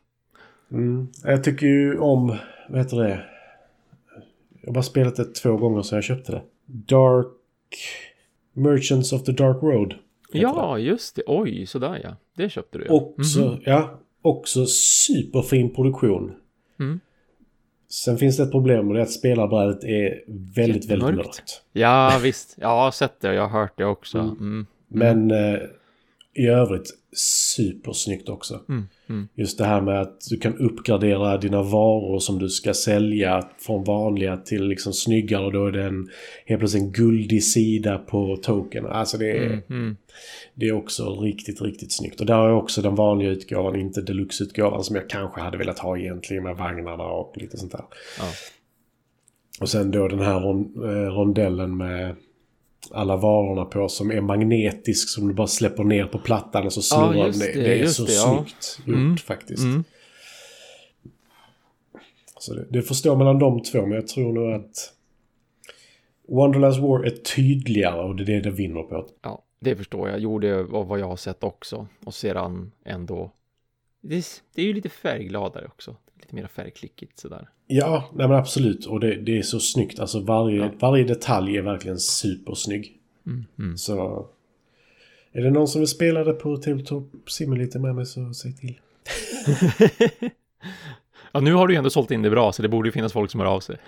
Mm. 0.72 1.08
Jag 1.24 1.44
tycker 1.44 1.68
ju 1.68 2.00
om... 2.00 2.38
Vad 2.70 2.80
heter 2.80 2.98
det? 2.98 3.26
Jag 4.62 4.68
har 4.68 4.74
bara 4.74 4.84
spelat 4.84 5.16
det 5.16 5.36
två 5.36 5.58
gånger 5.58 5.82
sedan 5.82 5.96
jag 5.98 6.04
köpte 6.04 6.32
det. 6.32 6.42
Dark... 6.66 7.28
Merchants 8.54 9.14
of 9.14 9.24
the 9.24 9.32
Dark 9.32 9.64
Road. 9.64 9.96
Ja, 10.40 10.76
det. 10.76 10.82
just 10.82 11.16
det. 11.16 11.24
Oj, 11.28 11.66
sådär 11.66 12.02
ja. 12.04 12.16
Det 12.38 12.50
köpte 12.50 12.78
du 12.78 12.86
ja. 12.86 12.94
Också, 12.94 13.42
mm 13.42 13.60
ja. 13.66 14.00
Också 14.22 14.66
superfin 14.66 15.74
produktion. 15.74 16.34
Mm. 16.80 17.00
Sen 17.90 18.18
finns 18.18 18.38
det 18.38 18.44
ett 18.44 18.52
problem 18.52 18.88
och 18.88 18.94
det 18.94 19.00
är 19.00 19.04
att 19.04 19.12
spelarbrädet 19.12 19.84
är 19.84 20.24
väldigt, 20.56 20.92
väldigt 20.92 21.16
mörkt. 21.16 21.62
Ja, 21.74 22.20
visst. 22.24 22.56
Jag 22.60 22.68
har 22.68 22.92
sett 22.92 23.20
det. 23.20 23.34
Jag 23.34 23.48
har 23.48 23.60
hört 23.60 23.78
det 23.78 23.86
också. 23.86 24.18
Mm. 24.18 24.38
Mm. 24.40 24.66
Men 24.88 25.32
eh, 25.32 25.60
i 26.34 26.48
övrigt 26.48 26.94
supersnyggt 27.56 28.30
också. 28.30 28.62
Mm, 28.70 28.84
mm. 29.10 29.28
Just 29.36 29.58
det 29.58 29.66
här 29.66 29.82
med 29.82 30.02
att 30.02 30.22
du 30.30 30.38
kan 30.38 30.58
uppgradera 30.58 31.38
dina 31.38 31.64
varor 31.64 32.20
som 32.20 32.40
du 32.40 32.50
ska 32.50 32.74
sälja 32.74 33.50
från 33.58 33.84
vanliga 33.84 34.38
till 34.38 34.68
liksom 34.68 34.94
snyggare 34.94 35.46
och 35.46 35.52
då 35.52 35.66
är 35.66 35.72
det 35.72 35.84
en 35.84 36.10
helt 36.46 36.60
plötsligt 36.60 36.84
en 36.84 36.92
guldig 36.92 37.44
sida 37.44 37.98
på 37.98 38.38
token. 38.38 38.86
Alltså 38.86 39.18
det 39.18 39.32
är, 39.32 39.46
mm, 39.46 39.62
mm. 39.70 39.98
det 40.54 40.68
är 40.68 40.72
också 40.72 41.20
riktigt, 41.22 41.62
riktigt 41.62 41.92
snyggt. 41.92 42.20
Och 42.20 42.26
där 42.26 42.48
är 42.48 42.54
också 42.54 42.82
den 42.82 42.96
vanliga 42.96 43.30
utgåvan, 43.30 43.76
inte 43.76 44.02
deluxe-utgåvan 44.02 44.84
som 44.84 44.96
jag 44.96 45.10
kanske 45.10 45.42
hade 45.42 45.58
velat 45.58 45.80
ha 45.80 45.98
egentligen 45.98 46.44
med 46.44 46.58
vagnarna 46.58 47.04
och 47.04 47.38
lite 47.38 47.58
sånt 47.58 47.72
där. 47.72 47.86
Ja. 48.20 48.26
Och 49.62 49.70
sen 49.70 49.92
då 49.92 50.08
den 50.08 50.20
här 50.20 50.50
eh, 50.50 51.14
rondellen 51.14 51.78
med 51.78 52.16
alla 52.94 53.18
varorna 53.18 53.66
på 53.66 53.90
som 53.90 54.12
är 54.12 54.22
magnetisk 54.22 55.10
som 55.10 55.28
du 55.28 55.34
bara 55.34 55.48
släpper 55.48 55.84
ner 55.84 56.06
på 56.06 56.20
plattan 56.20 56.66
och 56.66 56.74
så 56.74 56.82
snurrar 56.82 57.16
ja, 57.16 57.24
den. 57.24 57.40
Det, 57.40 57.54
det, 57.54 57.80
är 57.80 57.88
så 57.88 58.04
det, 58.04 58.12
snyggt 58.12 58.80
ja. 58.86 58.92
gjort 58.92 58.98
mm. 58.98 59.18
faktiskt. 59.18 59.64
Mm. 59.64 59.84
Så 62.40 62.54
det, 62.54 62.66
det 62.70 62.82
stå 62.96 63.16
mellan 63.16 63.40
de 63.40 63.64
två 63.64 63.82
men 63.82 63.92
jag 63.92 64.08
tror 64.08 64.34
nog 64.34 64.52
att 64.52 64.94
Wonderlands 66.28 66.78
War 66.78 67.06
är 67.06 67.10
tydligare 67.10 68.02
och 68.02 68.16
det 68.16 68.24
är 68.24 68.26
det 68.26 68.42
det 68.42 68.52
vinner 68.52 68.84
på. 68.84 69.08
Ja, 69.22 69.44
det 69.60 69.76
förstår 69.76 70.10
jag. 70.10 70.20
Jo, 70.20 70.40
det 70.40 70.64
var 70.64 70.84
vad 70.84 71.00
jag 71.00 71.08
har 71.08 71.16
sett 71.16 71.44
också. 71.44 71.88
Och 72.06 72.14
sedan 72.14 72.72
ändå... 72.86 73.32
Det 74.02 74.16
är, 74.16 74.24
det 74.56 74.62
är 74.62 74.66
ju 74.66 74.74
lite 74.74 74.90
färggladare 74.90 75.66
också 75.66 75.96
lite 76.32 76.36
mer 76.36 76.48
färgklickigt 76.48 77.20
sådär. 77.20 77.50
Ja, 77.74 78.10
nej 78.14 78.28
men 78.28 78.38
absolut. 78.38 78.86
Och 78.86 79.00
det, 79.00 79.16
det 79.16 79.38
är 79.38 79.42
så 79.42 79.60
snyggt. 79.60 80.00
Alltså 80.00 80.20
varje, 80.20 80.58
ja. 80.58 80.72
varje 80.80 81.04
detalj 81.04 81.58
är 81.58 81.62
verkligen 81.62 82.00
supersnygg. 82.00 82.98
Mm, 83.28 83.46
mm. 83.60 83.78
Så... 83.78 84.26
Är 85.34 85.42
det 85.42 85.52
någon 85.52 85.68
som 85.68 85.82
vill 85.82 85.88
spela 85.88 86.24
det 86.24 86.34
på 86.34 86.58
Tabletop 86.58 87.12
Simulator 87.28 87.80
med 87.80 87.96
mig 87.96 88.06
så 88.06 88.34
säg 88.34 88.54
till. 88.54 88.80
ja, 91.32 91.40
nu 91.40 91.54
har 91.54 91.68
du 91.68 91.74
ju 91.74 91.78
ändå 91.78 91.90
sålt 91.90 92.12
in 92.12 92.22
det 92.22 92.30
bra 92.30 92.52
så 92.52 92.62
det 92.62 92.70
borde 92.70 92.88
ju 92.88 92.92
finnas 92.92 93.14
folk 93.14 93.32
som 93.32 93.40
hör 93.40 93.48
av 93.48 93.60
sig. 93.60 93.78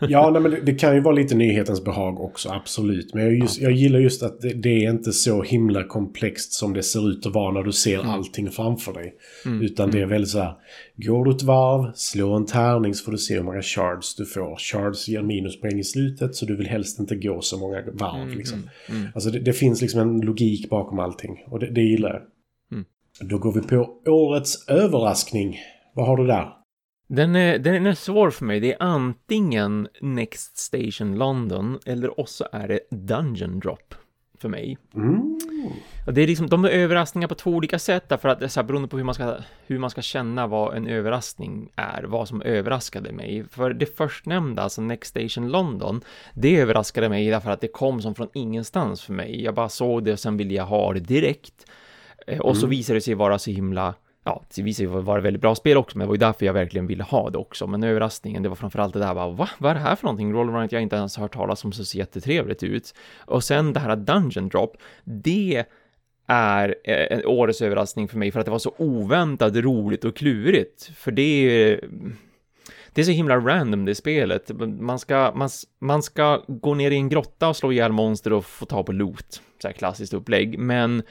ja, 0.00 0.30
nej, 0.30 0.42
men 0.42 0.64
det, 0.64 0.74
kan 0.74 0.94
ju 0.94 1.00
vara 1.00 1.14
lite 1.14 1.34
nyhetens 1.34 1.84
behag 1.84 2.20
också, 2.20 2.48
absolut. 2.48 3.14
Men 3.14 3.24
jag, 3.24 3.34
just, 3.34 3.60
jag 3.60 3.72
gillar 3.72 3.98
just 3.98 4.22
att 4.22 4.40
det, 4.40 4.52
det, 4.52 4.84
är 4.84 4.90
inte 4.90 5.12
så 5.12 5.42
himla 5.42 5.84
komplext 5.84 6.52
som 6.52 6.72
det 6.72 6.82
ser 6.82 7.10
ut 7.10 7.26
att 7.26 7.34
vara 7.34 7.52
när 7.52 7.62
du 7.62 7.72
ser 7.72 7.98
mm. 7.98 8.10
allting 8.10 8.50
framför 8.50 8.92
dig. 8.92 9.14
Mm. 9.46 9.62
Utan 9.62 9.90
det 9.90 9.98
är 9.98 10.02
mm. 10.02 10.10
väldigt 10.10 10.30
så 10.30 10.38
här, 10.38 10.54
går 10.96 11.24
du 11.24 11.30
ett 11.30 11.42
varv, 11.42 11.92
slå 11.94 12.34
en 12.34 12.46
tärning 12.46 12.94
så 12.94 13.04
får 13.04 13.12
du 13.12 13.18
se 13.18 13.34
hur 13.34 13.42
många 13.42 13.62
shards 13.62 14.16
du 14.16 14.26
får. 14.26 14.56
Shards 14.56 15.08
ger 15.08 15.22
minuspoäng 15.22 15.78
i 15.78 15.84
slutet 15.84 16.34
så 16.34 16.46
du 16.46 16.56
vill 16.56 16.66
helst 16.66 17.00
inte 17.00 17.16
gå 17.16 17.40
så 17.40 17.58
många 17.58 17.82
varv. 17.92 18.22
Mm. 18.22 18.38
Liksom. 18.38 18.58
Mm. 18.58 19.00
mm. 19.00 19.12
Alltså 19.14 19.30
det, 19.30 19.38
det, 19.38 19.52
finns 19.52 19.80
liksom 19.82 20.00
en 20.00 20.20
logik 20.20 20.70
bakom 20.70 20.98
allting 20.98 21.44
och 21.46 21.58
det, 21.58 21.70
det 21.70 21.82
gillar 21.82 22.08
jag. 22.08 22.22
Då 23.20 23.38
går 23.38 23.52
vi 23.52 23.60
på 23.60 23.98
årets 24.06 24.68
överraskning. 24.68 25.58
Vad 25.94 26.06
har 26.06 26.16
du 26.16 26.26
där? 26.26 26.48
Den 27.06 27.36
är, 27.36 27.58
den 27.58 27.86
är 27.86 27.94
svår 27.94 28.30
för 28.30 28.44
mig. 28.44 28.60
Det 28.60 28.72
är 28.72 28.82
antingen 28.82 29.88
Next 30.00 30.56
Station 30.56 31.18
London 31.18 31.78
eller 31.86 32.20
också 32.20 32.48
är 32.52 32.68
det 32.68 32.80
Dungeon 32.90 33.60
Drop 33.60 33.94
för 34.38 34.48
mig. 34.48 34.78
Mm. 34.94 35.38
Och 36.06 36.14
det 36.14 36.22
är 36.22 36.26
liksom, 36.26 36.48
de 36.48 36.64
är 36.64 36.68
överraskningar 36.68 37.28
på 37.28 37.34
två 37.34 37.50
olika 37.50 37.78
sätt 37.78 38.08
därför 38.08 38.28
att 38.28 38.38
det 38.38 38.44
är 38.44 38.48
så 38.48 38.60
här, 38.60 38.66
beroende 38.66 38.88
på 38.88 38.96
hur 38.96 39.04
man, 39.04 39.14
ska, 39.14 39.36
hur 39.66 39.78
man 39.78 39.90
ska 39.90 40.02
känna 40.02 40.46
vad 40.46 40.76
en 40.76 40.86
överraskning 40.86 41.72
är, 41.76 42.02
vad 42.02 42.28
som 42.28 42.42
överraskade 42.42 43.12
mig. 43.12 43.44
För 43.50 43.72
det 43.72 43.96
förstnämnda, 43.96 44.62
alltså 44.62 44.80
Next 44.80 45.10
Station 45.10 45.48
London, 45.48 46.00
det 46.34 46.60
överraskade 46.60 47.08
mig 47.08 47.30
därför 47.30 47.50
att 47.50 47.60
det 47.60 47.68
kom 47.68 48.02
som 48.02 48.14
från 48.14 48.28
ingenstans 48.34 49.02
för 49.02 49.12
mig. 49.12 49.44
Jag 49.44 49.54
bara 49.54 49.68
såg 49.68 50.04
det 50.04 50.12
och 50.12 50.20
sen 50.20 50.36
ville 50.36 50.54
jag 50.54 50.66
ha 50.66 50.92
det 50.92 51.00
direkt. 51.00 51.66
Eh, 52.26 52.40
och 52.40 52.50
mm. 52.50 52.60
så 52.60 52.66
visade 52.66 52.96
det 52.96 53.00
sig 53.00 53.14
vara 53.14 53.38
så 53.38 53.50
himla 53.50 53.94
ja, 54.26 54.42
det 54.54 54.62
visade 54.62 54.88
sig 54.88 55.02
vara 55.02 55.18
ett 55.18 55.24
väldigt 55.24 55.42
bra 55.42 55.54
spel 55.54 55.76
också, 55.76 55.98
men 55.98 56.04
det 56.04 56.08
var 56.08 56.14
ju 56.14 56.18
därför 56.18 56.46
jag 56.46 56.52
verkligen 56.52 56.86
ville 56.86 57.04
ha 57.04 57.30
det 57.30 57.38
också. 57.38 57.66
Men 57.66 57.82
överraskningen, 57.82 58.42
det 58.42 58.48
var 58.48 58.56
framförallt 58.56 58.92
det 58.92 58.98
där 58.98 59.14
bara, 59.14 59.28
va? 59.28 59.48
Vad 59.58 59.70
är 59.70 59.74
det 59.74 59.80
här 59.80 59.96
för 59.96 60.04
någonting? 60.04 60.32
Rollrunner 60.32 60.68
jag 60.70 60.82
inte 60.82 60.96
ens 60.96 61.16
hört 61.16 61.34
talas 61.34 61.64
om 61.64 61.72
så 61.72 61.84
ser 61.84 61.98
jättetrevligt 61.98 62.62
ut. 62.62 62.94
Och 63.18 63.44
sen 63.44 63.72
det 63.72 63.80
här 63.80 63.96
Dungeon 63.96 64.48
Drop, 64.48 64.76
det 65.04 65.64
är 66.26 66.76
en 66.84 67.26
årets 67.26 67.62
överraskning 67.62 68.08
för 68.08 68.18
mig 68.18 68.32
för 68.32 68.40
att 68.40 68.46
det 68.46 68.52
var 68.52 68.58
så 68.58 68.74
oväntat 68.76 69.56
roligt 69.56 70.04
och 70.04 70.16
klurigt. 70.16 70.90
För 70.96 71.10
det 71.10 71.22
är, 71.22 71.80
det 72.92 73.00
är 73.00 73.04
så 73.04 73.10
himla 73.10 73.36
random 73.36 73.84
det 73.84 73.94
spelet. 73.94 74.50
Man 74.80 74.98
ska, 74.98 75.32
man, 75.34 75.48
man 75.78 76.02
ska 76.02 76.42
gå 76.48 76.74
ner 76.74 76.90
i 76.90 76.96
en 76.96 77.08
grotta 77.08 77.48
och 77.48 77.56
slå 77.56 77.72
ihjäl 77.72 77.92
monster 77.92 78.32
och 78.32 78.44
få 78.44 78.66
ta 78.66 78.82
på 78.82 78.92
loot. 78.92 79.42
Så 79.62 79.68
här 79.68 79.72
klassiskt 79.72 80.14
upplägg. 80.14 80.58
Men 80.58 81.02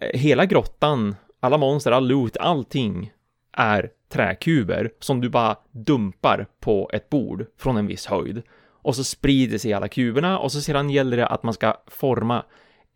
eh, 0.00 0.20
hela 0.20 0.46
grottan 0.46 1.14
alla 1.42 1.58
monster, 1.58 1.92
all 1.92 2.08
loot, 2.08 2.36
allting 2.36 3.12
är 3.52 3.90
träkuber 4.08 4.90
som 5.00 5.20
du 5.20 5.28
bara 5.28 5.56
dumpar 5.70 6.46
på 6.60 6.90
ett 6.92 7.10
bord 7.10 7.46
från 7.58 7.76
en 7.76 7.86
viss 7.86 8.06
höjd. 8.06 8.42
Och 8.68 8.96
så 8.96 9.04
sprider 9.04 9.58
sig 9.58 9.72
alla 9.72 9.88
kuberna 9.88 10.38
och 10.38 10.52
så 10.52 10.60
sedan 10.60 10.90
gäller 10.90 11.16
det 11.16 11.26
att 11.26 11.42
man 11.42 11.54
ska 11.54 11.76
forma 11.86 12.44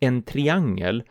en 0.01 0.23
triangel 0.23 1.03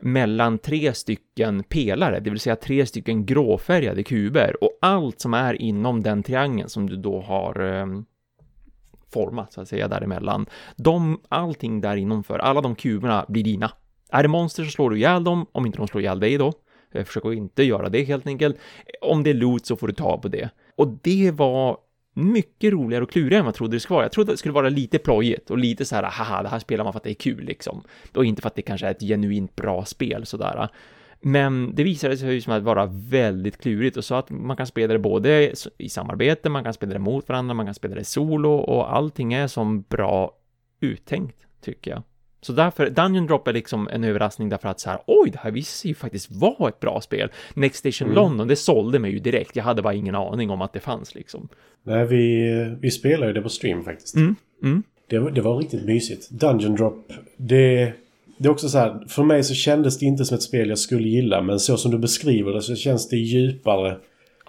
mellan 0.00 0.58
tre 0.58 0.94
stycken 0.94 1.62
pelare, 1.62 2.20
det 2.20 2.30
vill 2.30 2.40
säga 2.40 2.56
tre 2.56 2.86
stycken 2.86 3.26
gråfärgade 3.26 4.02
kuber 4.02 4.64
och 4.64 4.78
allt 4.80 5.20
som 5.20 5.34
är 5.34 5.62
inom 5.62 6.02
den 6.02 6.22
triangeln 6.22 6.68
som 6.68 6.88
du 6.88 6.96
då 6.96 7.20
har 7.20 7.80
eh, 7.80 7.86
format 9.12 9.52
så 9.52 9.60
att 9.60 9.68
säga 9.68 9.88
däremellan. 9.88 10.46
De, 10.76 11.20
allting 11.28 11.80
där 11.80 11.96
inomför, 11.96 12.38
alla 12.38 12.60
de 12.60 12.74
kuberna 12.74 13.26
blir 13.28 13.44
dina. 13.44 13.72
Är 14.10 14.22
det 14.22 14.28
monster 14.28 14.64
så 14.64 14.70
slår 14.70 14.90
du 14.90 14.96
ihjäl 14.96 15.24
dem, 15.24 15.46
om 15.52 15.66
inte 15.66 15.78
de 15.78 15.88
slår 15.88 16.02
ihjäl 16.02 16.20
dig 16.20 16.38
då. 16.38 16.52
Eh, 16.92 17.04
Försök 17.04 17.24
att 17.24 17.34
inte 17.34 17.62
göra 17.62 17.88
det 17.88 18.02
helt 18.02 18.26
enkelt. 18.26 18.56
Om 19.00 19.22
det 19.22 19.30
är 19.30 19.34
loot 19.34 19.66
så 19.66 19.76
får 19.76 19.86
du 19.86 19.92
ta 19.92 20.18
på 20.18 20.28
det. 20.28 20.50
Och 20.76 20.88
det 21.02 21.30
var 21.30 21.78
mycket 22.14 22.72
roligare 22.72 23.04
och 23.04 23.10
klurigare 23.10 23.38
än 23.38 23.44
vad 23.44 23.50
jag 23.50 23.54
trodde 23.54 23.76
det 23.76 23.80
skulle 23.80 23.94
vara. 23.94 24.04
Jag 24.04 24.12
trodde 24.12 24.32
det 24.32 24.36
skulle 24.36 24.54
vara 24.54 24.68
lite 24.68 24.98
plojigt 24.98 25.50
och 25.50 25.58
lite 25.58 25.84
så 25.84 25.96
här, 25.96 26.02
haha, 26.02 26.42
det 26.42 26.48
här 26.48 26.58
spelar 26.58 26.84
man 26.84 26.92
för 26.92 26.98
att 26.98 27.04
det 27.04 27.10
är 27.10 27.14
kul 27.14 27.44
liksom. 27.44 27.82
Och 28.14 28.24
inte 28.24 28.42
för 28.42 28.48
att 28.48 28.54
det 28.54 28.62
kanske 28.62 28.86
är 28.86 28.90
ett 28.90 29.00
genuint 29.00 29.56
bra 29.56 29.84
spel 29.84 30.26
sådär. 30.26 30.68
Men 31.20 31.74
det 31.74 31.84
visade 31.84 32.16
sig 32.16 32.34
ju 32.34 32.40
som 32.40 32.52
att 32.52 32.62
vara 32.62 32.86
väldigt 32.86 33.58
klurigt 33.58 33.96
och 33.96 34.04
så 34.04 34.14
att 34.14 34.30
man 34.30 34.56
kan 34.56 34.66
spela 34.66 34.92
det 34.92 34.98
både 34.98 35.52
i 35.78 35.88
samarbete, 35.88 36.48
man 36.48 36.64
kan 36.64 36.74
spela 36.74 36.92
det 36.92 36.98
mot 36.98 37.28
varandra, 37.28 37.54
man 37.54 37.66
kan 37.66 37.74
spela 37.74 37.94
det 37.94 38.04
solo 38.04 38.50
och 38.50 38.96
allting 38.96 39.32
är 39.32 39.46
som 39.46 39.82
bra 39.82 40.32
uttänkt, 40.80 41.36
tycker 41.60 41.90
jag. 41.90 42.02
Så 42.40 42.52
därför, 42.52 42.90
Dungeon 42.90 43.26
Drop 43.26 43.48
är 43.48 43.52
liksom 43.52 43.88
en 43.92 44.04
överraskning 44.04 44.48
därför 44.48 44.68
att 44.68 44.80
så 44.80 44.90
här, 44.90 44.98
oj, 45.06 45.30
det 45.30 45.38
här 45.38 45.50
visar 45.50 45.76
sig 45.76 45.88
ju 45.88 45.94
faktiskt 45.94 46.30
vara 46.30 46.68
ett 46.68 46.80
bra 46.80 47.00
spel. 47.00 47.28
Next 47.54 47.78
Station 47.78 48.08
mm. 48.08 48.16
London, 48.16 48.48
det 48.48 48.56
sålde 48.56 48.98
mig 48.98 49.10
ju 49.10 49.18
direkt. 49.18 49.56
Jag 49.56 49.64
hade 49.64 49.82
bara 49.82 49.94
ingen 49.94 50.14
aning 50.14 50.50
om 50.50 50.62
att 50.62 50.72
det 50.72 50.80
fanns 50.80 51.14
liksom. 51.14 51.48
Nej, 51.82 52.06
vi, 52.06 52.76
vi 52.80 52.90
spelade 52.90 53.32
det 53.32 53.42
på 53.42 53.48
stream 53.48 53.84
faktiskt. 53.84 54.16
Mm. 54.16 54.36
Mm. 54.62 54.82
Det, 55.06 55.30
det 55.30 55.40
var 55.40 55.58
riktigt 55.58 55.84
mysigt. 55.84 56.30
Dungeon 56.30 56.74
Drop, 56.74 57.12
det... 57.36 57.92
Det 58.40 58.48
är 58.48 58.52
också 58.52 58.68
så 58.68 58.78
här, 58.78 59.04
för 59.08 59.22
mig 59.22 59.44
så 59.44 59.54
kändes 59.54 59.98
det 59.98 60.06
inte 60.06 60.24
som 60.24 60.34
ett 60.34 60.42
spel 60.42 60.68
jag 60.68 60.78
skulle 60.78 61.08
gilla, 61.08 61.42
men 61.42 61.60
så 61.60 61.76
som 61.76 61.90
du 61.90 61.98
beskriver 61.98 62.52
det 62.52 62.62
så 62.62 62.74
känns 62.74 63.08
det 63.08 63.16
djupare. 63.16 63.96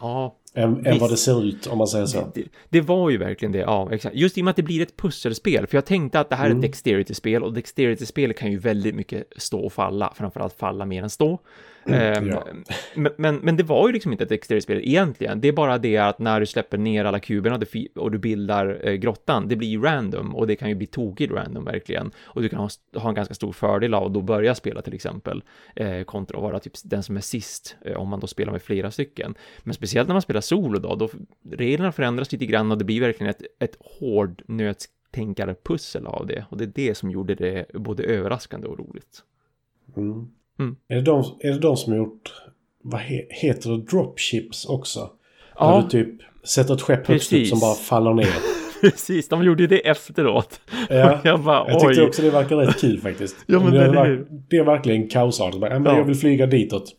Ja, 0.02 0.36
än, 0.54 0.86
än 0.86 1.00
vad 1.00 1.10
det 1.10 1.18
ser 1.18 1.45
ut 1.45 1.68
om 1.68 1.78
man 1.78 1.88
säger 1.88 2.06
så. 2.06 2.32
Det, 2.34 2.43
det, 2.70 2.82
var 2.82 3.10
ju 3.10 3.18
verkligen 3.18 3.52
det, 3.52 3.60
ja 3.60 3.89
exakt. 3.91 4.16
Just 4.16 4.38
i 4.38 4.41
och 4.41 4.45
med 4.45 4.50
att 4.50 4.56
det 4.56 4.64
blir 4.64 4.82
ett 4.82 4.97
pusselspel, 4.97 5.68
för 5.68 5.78
jag 5.78 5.86
tänkte 5.86 6.20
att 6.20 6.30
det 6.30 6.36
här 6.36 6.45
är 6.45 6.50
ett 6.50 6.52
mm. 6.52 6.62
dexterity-spel 6.62 7.43
och 7.43 7.54
dexterity-spel 7.54 8.34
kan 8.34 8.52
ju 8.52 8.58
väldigt 8.58 8.95
mycket 8.95 9.24
stå 9.38 9.60
och 9.60 9.74
falla, 9.74 10.14
framförallt 10.16 10.54
falla 10.54 10.86
mer 10.86 11.04
än 11.04 11.10
stå. 11.10 11.39
Mm, 11.86 12.28
ja. 12.28 12.47
men, 12.95 13.12
men, 13.18 13.36
men, 13.36 13.58
det 13.58 13.64
var 13.64 13.88
ju 13.88 13.93
liksom 13.93 14.12
inte 14.12 14.24
ett 14.24 14.32
exteriorspel 14.32 14.82
egentligen. 14.84 15.41
Det 15.41 15.47
är 15.47 15.52
bara 15.52 15.78
det 15.78 15.97
att 15.97 16.20
när 16.20 16.39
du 16.39 16.45
släpper 16.45 16.78
ner 16.78 17.06
alla 17.06 17.20
kuberna 17.20 17.60
och 17.95 18.12
du 18.12 18.18
bildar 18.18 18.80
eh, 18.84 18.93
grottan, 18.93 19.47
det 19.47 19.56
blir 19.56 19.68
ju 19.68 19.82
random 19.82 20.36
och 20.36 20.47
det 20.47 20.56
kan 20.56 20.70
ju 20.70 20.76
bli 20.76 20.88
tokigt 20.88 21.34
random 21.34 21.66
verkligen. 21.66 22.12
Och 22.24 22.41
du 22.41 22.50
kan 22.50 22.60
ha, 22.60 22.70
ha 22.95 23.10
en 23.10 23.16
ganska 23.16 23.34
stor 23.34 23.52
fördel 23.52 23.93
av 23.93 24.06
att 24.06 24.14
då 24.14 24.22
börja 24.22 24.56
spela 24.56 24.82
till 24.82 24.93
exempel 24.93 25.43
eh, 25.76 26.04
kontra 26.04 26.38
att 26.38 26.43
vara 26.43 26.60
typ 26.60 26.74
den 26.84 27.04
som 27.04 27.18
är 27.18 27.22
sist 27.22 27.76
eh, 27.86 27.97
om 27.97 28.08
man 28.08 28.20
då 28.20 28.28
spelar 28.28 28.52
med 28.52 28.62
flera 28.62 28.91
stycken. 28.91 29.36
Men 29.64 29.74
speciellt 29.74 30.08
när 30.08 30.16
man 30.16 30.22
spelar 30.22 30.39
solo 30.42 30.80
då, 30.80 30.96
då 30.96 31.10
reglerna 31.52 31.92
förändras 31.92 32.32
lite 32.32 32.46
grann 32.46 32.72
och 32.72 32.78
det 32.78 32.86
blir 32.86 33.02
verkligen 33.02 33.30
ett, 33.30 33.42
ett 33.60 33.78
hårdnötstänkare 33.80 35.56
pussel 35.64 36.08
av 36.08 36.28
det. 36.28 36.46
Och 36.50 36.58
det 36.58 36.64
är 36.64 36.72
det 36.76 36.96
som 36.96 37.12
gjorde 37.12 37.36
det 37.36 37.66
både 37.74 38.04
överraskande 38.04 38.68
och 38.68 38.80
roligt. 38.80 39.24
Mm. 39.98 40.28
Mm. 40.60 40.76
Är, 40.88 40.96
det 40.96 41.02
de, 41.02 41.24
är 41.40 41.52
det 41.52 41.60
de 41.60 41.78
som 41.78 41.94
har 41.94 41.98
gjort, 41.98 42.34
vad 42.82 43.02
he, 43.02 43.26
heter 43.30 43.70
det, 43.70 43.78
dropships 43.78 44.66
också? 44.66 45.10
Ja. 45.56 45.76
När 45.76 45.82
du 45.84 45.90
typ 45.90 46.22
sätter 46.44 46.74
ett 46.74 46.82
skepp 46.82 47.08
högst 47.08 47.34
upp 47.34 47.48
som 47.48 47.60
bara 47.60 47.76
faller 47.76 48.14
ner. 48.14 48.34
Precis, 48.82 49.30
de 49.30 49.44
gjorde 49.44 49.68
det 49.68 49.88
efteråt. 49.88 50.62
Ja, 50.90 51.20
jag, 51.24 51.40
bara, 51.44 51.72
jag 51.72 51.80
tyckte 51.80 52.04
också 52.04 52.22
det 52.22 52.30
verkar 52.30 52.56
rätt 52.56 52.82
kul 52.82 53.00
faktiskt. 53.00 53.36
ja, 53.48 53.60
men 53.60 53.74
det, 53.74 53.86
är, 53.86 54.26
det 54.50 54.58
är 54.58 54.64
verkligen 54.64 55.08
kaosartat. 55.08 55.60
Ja. 55.62 55.98
Jag 55.98 56.04
vill 56.04 56.16
flyga 56.16 56.46
ditåt. 56.46 56.96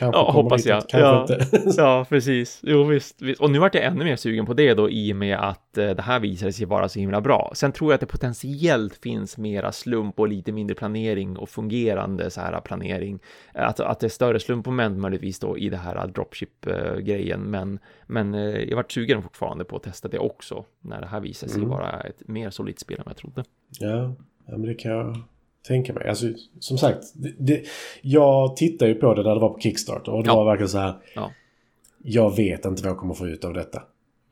Kanske 0.00 0.20
ja, 0.20 0.30
hoppas 0.30 0.66
jag. 0.66 0.88
Kanske 0.88 0.98
ja. 0.98 1.20
inte. 1.22 1.72
ja, 1.76 2.06
precis. 2.08 2.60
Jo, 2.62 2.84
visst, 2.84 3.22
visst, 3.22 3.40
Och 3.40 3.50
nu 3.50 3.58
vart 3.58 3.74
jag 3.74 3.84
ännu 3.84 4.04
mer 4.04 4.16
sugen 4.16 4.46
på 4.46 4.54
det 4.54 4.74
då 4.74 4.90
i 4.90 5.12
och 5.12 5.16
med 5.16 5.38
att 5.38 5.78
eh, 5.78 5.90
det 5.90 6.02
här 6.02 6.20
visade 6.20 6.52
sig 6.52 6.66
vara 6.66 6.88
så 6.88 6.98
himla 6.98 7.20
bra. 7.20 7.52
Sen 7.54 7.72
tror 7.72 7.90
jag 7.90 7.94
att 7.94 8.00
det 8.00 8.06
potentiellt 8.06 8.94
finns 8.94 9.38
mera 9.38 9.72
slump 9.72 10.20
och 10.20 10.28
lite 10.28 10.52
mindre 10.52 10.74
planering 10.74 11.36
och 11.36 11.48
fungerande 11.48 12.30
så 12.30 12.40
här 12.40 12.60
planering. 12.60 13.18
Att, 13.54 13.80
att 13.80 14.00
det 14.00 14.06
är 14.06 14.08
större 14.08 14.40
slumpmoment 14.40 14.98
möjligtvis 14.98 15.38
då 15.38 15.58
i 15.58 15.68
det 15.68 15.76
här 15.76 16.06
dropship-grejen. 16.06 17.40
Men, 17.40 17.78
men 18.06 18.34
eh, 18.34 18.40
jag 18.40 18.76
vart 18.76 18.92
sugen 18.92 19.22
fortfarande 19.22 19.64
på 19.64 19.76
att 19.76 19.82
testa 19.82 20.08
det 20.08 20.18
också 20.18 20.64
när 20.80 21.00
det 21.00 21.06
här 21.06 21.20
visade 21.20 21.52
sig 21.52 21.62
mm. 21.62 21.70
vara 21.70 22.00
ett 22.00 22.28
mer 22.28 22.50
solitt 22.50 22.80
spel 22.80 22.98
än 22.98 23.04
jag 23.06 23.16
trodde. 23.16 23.44
Ja, 23.80 24.14
ja 24.46 24.56
men 24.56 24.62
det 24.62 24.74
kan 24.74 24.92
jag 24.92 25.16
tänka 25.68 25.92
mig. 25.92 26.08
Alltså, 26.08 26.26
som 26.60 26.78
sagt, 26.78 27.04
det, 27.14 27.34
det, 27.38 27.62
jag 28.02 28.56
tittade 28.56 28.90
ju 28.90 28.94
på 28.94 29.14
det 29.14 29.22
när 29.22 29.34
det 29.34 29.40
var 29.40 29.48
på 29.48 29.60
Kickstarter 29.60 30.12
och 30.12 30.22
det 30.22 30.28
ja. 30.28 30.36
var 30.36 30.44
verkligen 30.44 30.68
så 30.68 30.78
här. 30.78 30.94
Ja. 31.14 31.30
Jag 32.02 32.36
vet 32.36 32.64
inte 32.64 32.82
vad 32.82 32.90
jag 32.90 32.98
kommer 32.98 33.14
få 33.14 33.26
ut 33.26 33.44
av 33.44 33.54
detta. 33.54 33.82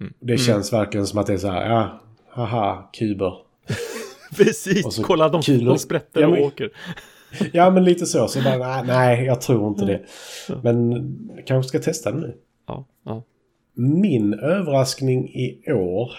Mm. 0.01 0.13
Det 0.21 0.33
mm. 0.33 0.39
känns 0.39 0.73
mm. 0.73 0.85
verkligen 0.85 1.07
som 1.07 1.19
att 1.19 1.27
det 1.27 1.33
är 1.33 1.39
så 1.39 1.49
här, 1.49 1.71
ja, 1.71 2.01
haha, 2.29 2.91
kuber. 2.93 3.35
Precis, 4.37 4.95
så, 4.95 5.03
kolla 5.03 5.29
de, 5.29 5.43
de 5.47 5.79
sprätter 5.79 6.21
ja, 6.21 6.29
men, 6.29 6.39
och 6.39 6.47
åker. 6.47 6.71
ja, 7.53 7.71
men 7.71 7.85
lite 7.85 8.07
så. 8.07 8.29
Så 8.29 8.43
bara, 8.43 8.83
nej, 8.83 9.25
jag 9.25 9.41
tror 9.41 9.69
inte 9.69 9.85
det. 9.85 10.03
Men 10.63 10.93
jag 11.37 11.47
kanske 11.47 11.69
ska 11.69 11.79
testa 11.79 12.13
det 12.13 12.19
nu. 12.19 12.37
Ja, 12.67 12.85
ja. 13.05 13.23
Min 13.75 14.35
överraskning 14.35 15.29
i 15.29 15.73
år 15.73 16.13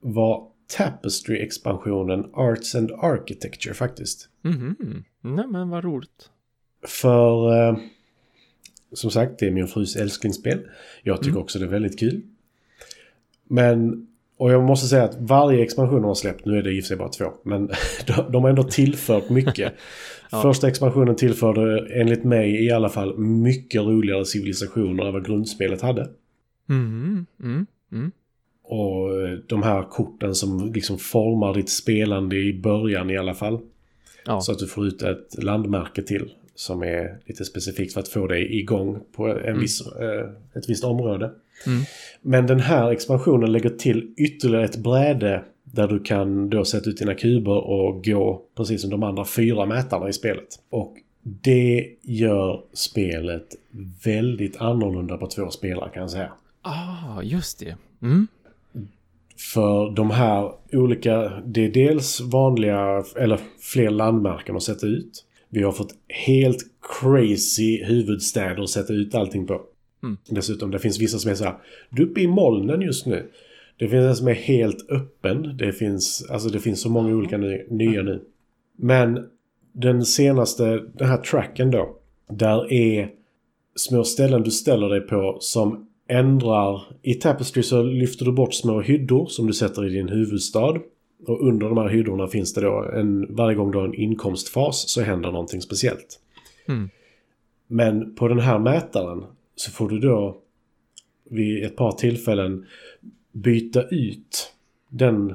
var 0.00 0.48
Tapestry-expansionen 0.66 2.30
Arts 2.32 2.74
and 2.74 2.90
Architecture 2.90 3.74
faktiskt. 3.74 4.28
Mhm, 4.42 5.04
nej 5.20 5.46
men 5.46 5.68
vad 5.70 5.84
roligt. 5.84 6.30
För 6.86 7.68
eh, 7.68 7.76
som 8.92 9.10
sagt, 9.10 9.38
det 9.38 9.46
är 9.46 9.50
min 9.50 9.68
frus 9.68 9.96
älsklingsspel. 9.96 10.60
Jag 11.02 11.18
tycker 11.18 11.30
mm. 11.30 11.42
också 11.42 11.58
det 11.58 11.64
är 11.64 11.68
väldigt 11.68 11.98
kul. 11.98 12.22
Men, 13.48 14.06
och 14.36 14.52
jag 14.52 14.62
måste 14.62 14.86
säga 14.86 15.04
att 15.04 15.16
varje 15.20 15.62
expansion 15.62 16.02
de 16.02 16.04
har 16.04 16.14
släppt, 16.14 16.44
nu 16.44 16.58
är 16.58 16.62
det 16.62 16.72
i 16.72 16.80
och 16.80 16.84
för 16.84 16.88
sig 16.88 16.96
bara 16.96 17.08
två, 17.08 17.32
men 17.42 17.70
de, 18.30 18.42
har 18.42 18.50
ändå 18.50 18.62
tillfört 18.62 19.30
mycket. 19.30 19.74
ja. 20.30 20.42
Första 20.42 20.68
expansionen 20.68 21.16
tillförde 21.16 21.88
enligt 22.00 22.24
mig 22.24 22.64
i 22.66 22.70
alla 22.70 22.88
fall 22.88 23.18
mycket 23.18 23.82
roligare 23.82 24.24
civilisationer 24.24 25.06
än 25.06 25.12
vad 25.12 25.26
grundspelet 25.26 25.82
hade. 25.82 26.08
Mm, 26.68 27.26
mm, 27.42 27.66
mm. 27.92 28.12
Och 28.64 29.22
eh, 29.22 29.38
de 29.46 29.62
här 29.62 29.82
korten 29.82 30.34
som 30.34 30.72
liksom 30.72 30.98
formar 30.98 31.54
ditt 31.54 31.70
spelande 31.70 32.36
i 32.36 32.60
början 32.60 33.10
i 33.10 33.16
alla 33.16 33.34
fall. 33.34 33.58
Ja. 34.26 34.40
Så 34.40 34.52
att 34.52 34.58
du 34.58 34.66
får 34.66 34.86
ut 34.86 35.02
ett 35.02 35.42
landmärke 35.42 36.02
till 36.02 36.30
som 36.54 36.82
är 36.82 37.18
lite 37.26 37.44
specifikt 37.44 37.92
för 37.92 38.00
att 38.00 38.08
få 38.08 38.26
dig 38.26 38.58
igång 38.58 39.00
på 39.16 39.28
en 39.28 39.38
mm. 39.38 39.60
viss, 39.60 39.86
eh, 39.86 40.58
ett 40.58 40.68
visst 40.68 40.84
område. 40.84 41.30
Mm. 41.66 41.82
Men 42.22 42.46
den 42.46 42.60
här 42.60 42.90
expansionen 42.90 43.52
lägger 43.52 43.70
till 43.70 44.14
ytterligare 44.16 44.64
ett 44.64 44.76
bräde 44.76 45.44
där 45.64 45.88
du 45.88 46.00
kan 46.00 46.50
då 46.50 46.64
sätta 46.64 46.90
ut 46.90 46.98
dina 46.98 47.14
kuber 47.14 47.68
och 47.68 48.04
gå 48.04 48.42
precis 48.56 48.80
som 48.80 48.90
de 48.90 49.02
andra 49.02 49.24
fyra 49.24 49.66
mätarna 49.66 50.08
i 50.08 50.12
spelet. 50.12 50.48
Och 50.70 50.96
det 51.22 51.88
gör 52.02 52.62
spelet 52.72 53.46
väldigt 54.04 54.56
annorlunda 54.56 55.16
på 55.16 55.26
två 55.26 55.50
spelare 55.50 55.90
kan 55.90 56.00
jag 56.00 56.10
säga. 56.10 56.32
Ah, 56.62 57.22
just 57.22 57.58
det. 57.58 57.76
Mm. 58.02 58.26
För 59.36 59.90
de 59.96 60.10
här 60.10 60.52
olika, 60.72 61.42
det 61.46 61.64
är 61.64 61.70
dels 61.70 62.20
vanliga, 62.20 63.04
eller 63.16 63.40
fler 63.72 63.90
landmärken 63.90 64.56
att 64.56 64.62
sätta 64.62 64.86
ut. 64.86 65.24
Vi 65.48 65.62
har 65.62 65.72
fått 65.72 65.94
helt 66.08 66.64
crazy 67.00 67.84
huvudstäder 67.84 68.62
att 68.62 68.70
sätta 68.70 68.92
ut 68.92 69.14
allting 69.14 69.46
på. 69.46 69.60
Mm. 70.02 70.16
Dessutom, 70.28 70.70
det 70.70 70.78
finns 70.78 71.00
vissa 71.00 71.18
som 71.18 71.30
är 71.30 71.34
så 71.34 71.44
här, 71.44 71.56
du 71.90 72.02
är 72.02 72.06
uppe 72.06 72.20
i 72.20 72.26
molnen 72.26 72.80
just 72.80 73.06
nu. 73.06 73.30
Det 73.76 73.88
finns 73.88 74.04
en 74.04 74.16
som 74.16 74.28
är 74.28 74.34
helt 74.34 74.90
öppen. 74.90 75.56
Det 75.56 75.72
finns, 75.72 76.26
alltså 76.30 76.48
det 76.48 76.60
finns 76.60 76.80
så 76.80 76.88
många 76.88 77.14
olika 77.14 77.38
ny, 77.38 77.62
nya 77.70 78.02
nu. 78.02 78.24
Men 78.76 79.26
den 79.72 80.04
senaste, 80.04 80.82
den 80.94 81.08
här 81.08 81.16
tracken 81.16 81.70
då. 81.70 81.96
Där 82.30 82.72
är 82.72 83.10
små 83.76 84.04
ställen 84.04 84.42
du 84.42 84.50
ställer 84.50 84.88
dig 84.88 85.00
på 85.00 85.36
som 85.40 85.88
ändrar... 86.08 86.82
I 87.02 87.14
Tapestry 87.14 87.62
så 87.62 87.82
lyfter 87.82 88.24
du 88.24 88.32
bort 88.32 88.54
små 88.54 88.80
hyddor 88.80 89.26
som 89.26 89.46
du 89.46 89.52
sätter 89.52 89.86
i 89.86 89.88
din 89.88 90.08
huvudstad. 90.08 90.74
Och 91.26 91.48
under 91.48 91.68
de 91.68 91.78
här 91.78 91.88
hyddorna 91.88 92.26
finns 92.26 92.54
det 92.54 92.60
då 92.60 92.90
en... 92.94 93.34
Varje 93.34 93.56
gång 93.56 93.70
du 93.70 93.78
har 93.78 93.84
en 93.84 93.94
inkomstfas 93.94 94.88
så 94.88 95.02
händer 95.02 95.32
någonting 95.32 95.60
speciellt. 95.60 96.20
Mm. 96.68 96.90
Men 97.66 98.14
på 98.14 98.28
den 98.28 98.38
här 98.38 98.58
mätaren 98.58 99.24
så 99.56 99.70
får 99.70 99.88
du 99.88 99.98
då 99.98 100.36
vid 101.30 101.64
ett 101.64 101.76
par 101.76 101.92
tillfällen 101.92 102.66
byta 103.32 103.82
ut 103.82 104.52
den 104.88 105.34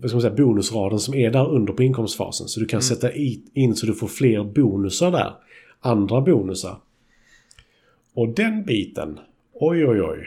vad 0.00 0.10
ska 0.10 0.16
man 0.16 0.22
säga, 0.22 0.34
bonusraden 0.34 0.98
som 0.98 1.14
är 1.14 1.30
där 1.30 1.50
under 1.50 1.72
på 1.72 1.82
inkomstfasen. 1.82 2.48
Så 2.48 2.60
du 2.60 2.66
kan 2.66 2.76
mm. 2.76 2.82
sätta 2.82 3.12
in 3.54 3.76
så 3.76 3.86
du 3.86 3.94
får 3.94 4.06
fler 4.06 4.44
bonusar 4.44 5.10
där. 5.10 5.34
Andra 5.80 6.20
bonusar. 6.20 6.76
Och 8.14 8.28
den 8.28 8.64
biten, 8.64 9.20
oj 9.52 9.86
oj 9.86 10.02
oj. 10.02 10.26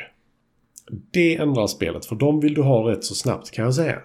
Det 1.11 1.36
ändrar 1.36 1.67
spelet 1.67 2.05
för 2.05 2.15
de 2.15 2.39
vill 2.39 2.53
du 2.53 2.61
ha 2.61 2.91
rätt 2.91 3.03
så 3.03 3.15
snabbt 3.15 3.51
kan 3.51 3.65
jag 3.65 3.73
säga. 3.73 3.99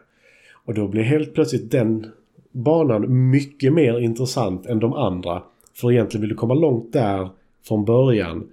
Och 0.64 0.74
då 0.74 0.88
blir 0.88 1.02
helt 1.02 1.34
plötsligt 1.34 1.70
den 1.70 2.06
banan 2.52 3.30
mycket 3.30 3.72
mer 3.72 3.98
intressant 3.98 4.66
än 4.66 4.78
de 4.78 4.92
andra. 4.92 5.42
För 5.74 5.92
egentligen 5.92 6.20
vill 6.20 6.30
du 6.30 6.36
komma 6.36 6.54
långt 6.54 6.92
där 6.92 7.28
från 7.68 7.84
början. 7.84 8.48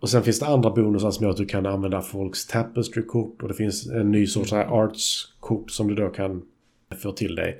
Och 0.00 0.08
sen 0.08 0.22
finns 0.22 0.40
det 0.40 0.46
andra 0.46 0.70
bonusar 0.70 1.10
som 1.10 1.24
gör 1.24 1.30
att 1.30 1.36
du 1.36 1.46
kan 1.46 1.66
använda 1.66 2.02
folks 2.02 2.46
tapestry-kort 2.46 3.42
och 3.42 3.48
det 3.48 3.54
finns 3.54 3.86
en 3.86 4.10
ny 4.10 4.26
sorts 4.26 4.52
arts-kort 4.52 5.70
som 5.70 5.88
du 5.88 5.94
då 5.94 6.08
kan 6.08 6.42
få 7.02 7.12
till 7.12 7.34
dig. 7.34 7.58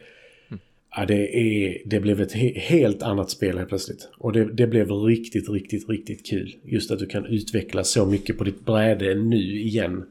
Ja, 0.98 1.06
det, 1.06 1.36
är, 1.36 1.82
det 1.84 2.00
blev 2.00 2.20
ett 2.20 2.32
he 2.32 2.58
helt 2.58 3.02
annat 3.02 3.30
spel 3.30 3.56
helt 3.56 3.68
plötsligt. 3.68 4.10
Och 4.18 4.32
det, 4.32 4.44
det, 4.44 4.66
blev 4.66 4.90
riktigt, 4.90 5.50
riktigt, 5.50 5.88
riktigt 5.88 6.26
kul. 6.26 6.56
Just 6.64 6.90
att 6.90 6.98
du 6.98 7.06
kan 7.06 7.26
utveckla 7.26 7.84
så 7.84 8.06
mycket 8.06 8.38
på 8.38 8.44
ditt 8.44 8.64
bräde 8.64 9.14
nu 9.14 9.60
igen. 9.60 10.04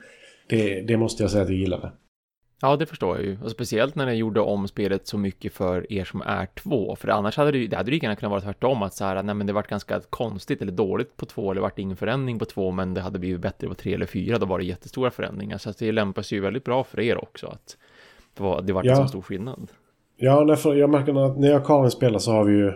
Det, 0.47 0.81
det 0.81 0.97
måste 0.97 1.23
jag 1.23 1.31
säga 1.31 1.43
att 1.43 1.49
jag 1.49 1.59
gillade. 1.59 1.91
Ja, 2.61 2.75
det 2.75 2.85
förstår 2.85 3.17
jag 3.17 3.25
ju. 3.25 3.37
Och 3.43 3.51
speciellt 3.51 3.95
när 3.95 4.05
den 4.05 4.17
gjorde 4.17 4.39
om 4.39 4.67
spelet 4.67 5.07
så 5.07 5.17
mycket 5.17 5.53
för 5.53 5.93
er 5.93 6.03
som 6.03 6.21
är 6.21 6.45
två. 6.45 6.95
För 6.95 7.07
annars 7.07 7.37
hade 7.37 7.51
det 7.51 7.67
det 7.67 7.75
hade 7.77 7.91
ju 7.91 7.99
gärna 8.01 8.15
kunnat 8.15 8.31
vara 8.31 8.41
tvärtom. 8.41 8.83
Att 8.83 8.93
så 8.93 9.05
här, 9.05 9.23
nej 9.23 9.35
men 9.35 9.47
det 9.47 9.53
vart 9.53 9.67
ganska 9.67 9.99
konstigt 9.99 10.61
eller 10.61 10.71
dåligt 10.71 11.17
på 11.17 11.25
två. 11.25 11.51
Eller 11.51 11.61
vart 11.61 11.79
ingen 11.79 11.97
förändring 11.97 12.39
på 12.39 12.45
två. 12.45 12.71
Men 12.71 12.93
det 12.93 13.01
hade 13.01 13.19
blivit 13.19 13.41
bättre 13.41 13.67
på 13.67 13.73
tre 13.73 13.93
eller 13.93 14.05
fyra. 14.05 14.37
Då 14.37 14.45
var 14.45 14.59
det 14.59 14.65
jättestora 14.65 15.11
förändringar. 15.11 15.57
Så 15.57 15.69
att 15.69 15.77
det 15.77 15.91
lämpar 15.91 16.21
sig 16.21 16.37
ju 16.37 16.41
väldigt 16.41 16.63
bra 16.63 16.83
för 16.83 16.99
er 16.99 17.23
också. 17.23 17.47
Att 17.47 17.77
det 18.33 18.43
var, 18.43 18.61
det 18.61 18.73
var 18.73 18.83
ja. 18.83 18.91
en 18.91 18.97
så 18.97 19.07
stor 19.07 19.21
skillnad. 19.21 19.69
Ja, 20.17 20.43
därför 20.43 20.75
jag 20.75 20.89
märker 20.89 21.25
att 21.25 21.39
när 21.39 21.47
jag 21.47 21.61
och 21.61 21.67
Karin 21.67 21.91
spelar 21.91 22.19
så 22.19 22.31
har 22.31 22.43
vi 22.43 22.53
ju... 22.53 22.71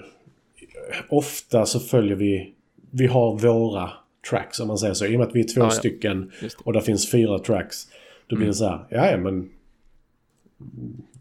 Ofta 1.09 1.65
så 1.65 1.79
följer 1.79 2.15
vi... 2.15 2.53
Vi 2.91 3.07
har 3.07 3.37
våra 3.37 3.89
tracks 4.29 4.59
om 4.59 4.67
man 4.67 4.77
säger 4.77 4.93
så. 4.93 5.05
I 5.05 5.15
och 5.15 5.19
med 5.19 5.27
att 5.27 5.35
vi 5.35 5.39
är 5.39 5.53
två 5.53 5.61
ja, 5.61 5.69
stycken 5.69 6.31
och 6.63 6.73
det 6.73 6.81
finns 6.81 7.11
fyra 7.11 7.39
tracks. 7.39 7.87
Då 8.27 8.35
blir 8.35 8.45
mm. 8.45 8.47
det 8.47 8.53
så 8.53 8.65
här, 8.65 8.85
ja 8.89 9.17
men 9.17 9.49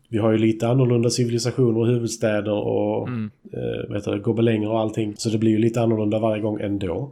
vi 0.09 0.19
har 0.19 0.31
ju 0.31 0.39
lite 0.39 0.69
annorlunda 0.69 1.11
civilisationer 1.11 1.81
och 1.81 1.87
huvudstäder 1.87 2.53
och 2.53 3.09
mm. 3.09 3.31
eh, 3.53 3.93
vet 3.93 4.05
du, 4.05 4.21
gobelänger 4.21 4.71
och 4.71 4.81
allting. 4.81 5.17
Så 5.17 5.29
det 5.29 5.39
blir 5.39 5.51
ju 5.51 5.59
lite 5.59 5.81
annorlunda 5.83 6.19
varje 6.19 6.43
gång 6.43 6.61
ändå. 6.61 7.11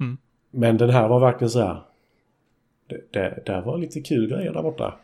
Mm. 0.00 0.18
Men 0.50 0.76
den 0.76 0.90
här 0.90 1.08
var 1.08 1.20
verkligen 1.20 1.50
så 1.50 1.60
här. 1.60 1.80
Det, 2.86 3.00
det, 3.10 3.42
det 3.46 3.60
var 3.60 3.78
lite 3.78 4.00
kul 4.00 4.28
grejer 4.28 4.52
där 4.52 4.62
borta. 4.62 4.94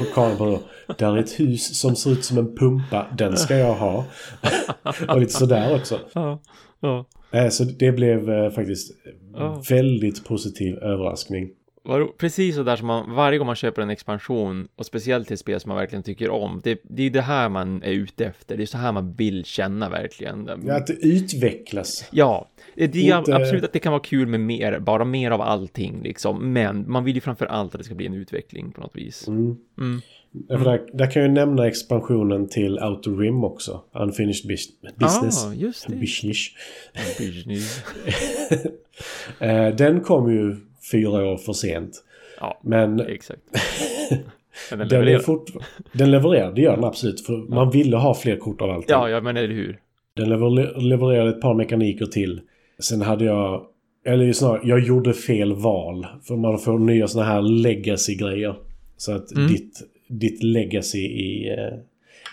Och 0.00 0.14
Karin 0.14 0.38
bara, 0.38 0.58
där 0.98 1.16
är 1.16 1.20
ett 1.20 1.40
hus 1.40 1.80
som 1.80 1.96
ser 1.96 2.10
ut 2.10 2.24
som 2.24 2.38
en 2.38 2.56
pumpa, 2.56 3.06
den 3.18 3.36
ska 3.36 3.56
jag 3.56 3.74
ha. 3.74 4.04
och 5.08 5.20
lite 5.20 5.32
sådär 5.32 5.74
också. 5.74 6.00
Ja, 6.12 6.40
ja. 6.80 7.06
Eh, 7.30 7.48
så 7.48 7.64
det 7.64 7.92
blev 7.92 8.30
eh, 8.30 8.50
faktiskt 8.50 8.92
ja. 9.34 9.62
väldigt 9.68 10.24
positiv 10.24 10.78
överraskning. 10.78 11.50
Precis 12.18 12.54
så 12.54 12.62
där 12.62 12.76
som 12.76 12.86
man, 12.86 13.14
varje 13.14 13.38
gång 13.38 13.46
man 13.46 13.56
köper 13.56 13.82
en 13.82 13.90
expansion 13.90 14.68
och 14.76 14.86
speciellt 14.86 15.28
till 15.28 15.38
spel 15.38 15.60
som 15.60 15.68
man 15.68 15.78
verkligen 15.78 16.02
tycker 16.02 16.30
om, 16.30 16.60
det, 16.64 16.80
det 16.82 17.02
är 17.02 17.10
det 17.10 17.20
här 17.20 17.48
man 17.48 17.82
är 17.82 17.90
ute 17.90 18.24
efter, 18.24 18.56
det 18.56 18.62
är 18.62 18.66
så 18.66 18.78
här 18.78 18.92
man 18.92 19.12
vill 19.12 19.44
känna 19.44 19.88
verkligen. 19.88 20.50
Ja, 20.66 20.76
att 20.76 20.86
det 20.86 20.92
utvecklas. 20.92 22.08
Ja, 22.10 22.48
det 22.86 23.08
är 23.08 23.18
Inte... 23.18 23.36
absolut 23.36 23.64
att 23.64 23.72
det 23.72 23.78
kan 23.78 23.92
vara 23.92 24.02
kul 24.02 24.28
med 24.28 24.40
mer, 24.40 24.78
bara 24.78 25.04
mer 25.04 25.30
av 25.30 25.40
allting 25.40 26.02
liksom, 26.02 26.52
men 26.52 26.90
man 26.90 27.04
vill 27.04 27.14
ju 27.14 27.20
framför 27.20 27.46
allt 27.46 27.74
att 27.74 27.78
det 27.78 27.84
ska 27.84 27.94
bli 27.94 28.06
en 28.06 28.14
utveckling 28.14 28.72
på 28.72 28.80
något 28.80 28.96
vis. 28.96 29.28
Mm. 29.28 29.56
Mm. 29.78 30.00
Mm. 30.50 30.64
Där, 30.64 30.86
där, 30.92 31.10
kan 31.10 31.22
jag 31.22 31.30
nämna 31.30 31.66
expansionen 31.66 32.48
till 32.48 32.78
Outer 32.78 33.10
Rim 33.10 33.44
också. 33.44 33.80
Unfinished 33.92 34.48
Business. 34.48 35.46
Ah, 35.46 35.54
just 35.54 35.88
det. 35.88 35.96
Business. 35.96 36.48
Business. 37.18 37.82
Eh, 39.38 39.74
den 39.74 40.00
kom 40.00 40.32
ju 40.32 40.56
fyra 40.92 41.24
år 41.32 41.36
för 41.36 41.52
sent. 41.52 42.04
Ja, 42.40 42.60
men, 42.62 43.00
exakt. 43.00 43.40
men 44.70 44.78
den, 44.78 44.88
levererar. 44.88 45.12
den, 45.12 45.20
fort, 45.20 45.50
den 45.92 46.10
levererar, 46.10 46.52
det 46.52 46.60
gör 46.60 46.76
den 46.76 46.84
absolut. 46.84 47.20
För 47.20 47.32
ja. 47.32 47.54
man 47.54 47.70
ville 47.70 47.96
ha 47.96 48.14
fler 48.14 48.36
kort 48.36 48.60
av 48.60 48.70
allting. 48.70 48.90
Ja, 48.90 49.08
ja, 49.08 49.20
men 49.20 49.36
eller 49.36 49.54
hur. 49.54 49.80
Den 50.14 50.28
lever, 50.28 50.80
levererade 50.80 51.30
ett 51.30 51.40
par 51.40 51.54
mekaniker 51.54 52.06
till. 52.06 52.40
Sen 52.82 53.02
hade 53.02 53.24
jag, 53.24 53.66
eller 54.04 54.32
snarare, 54.32 54.60
jag 54.64 54.80
gjorde 54.80 55.14
fel 55.14 55.54
val. 55.54 56.06
För 56.22 56.36
man 56.36 56.58
får 56.58 56.78
nya 56.78 57.08
sådana 57.08 57.30
här 57.30 57.42
legacy-grejer. 57.42 58.56
Så 58.96 59.12
att 59.12 59.32
mm. 59.32 59.46
ditt, 59.46 59.82
ditt 60.08 60.42
legacy 60.42 60.98
i 60.98 61.50
eh, 61.58 61.78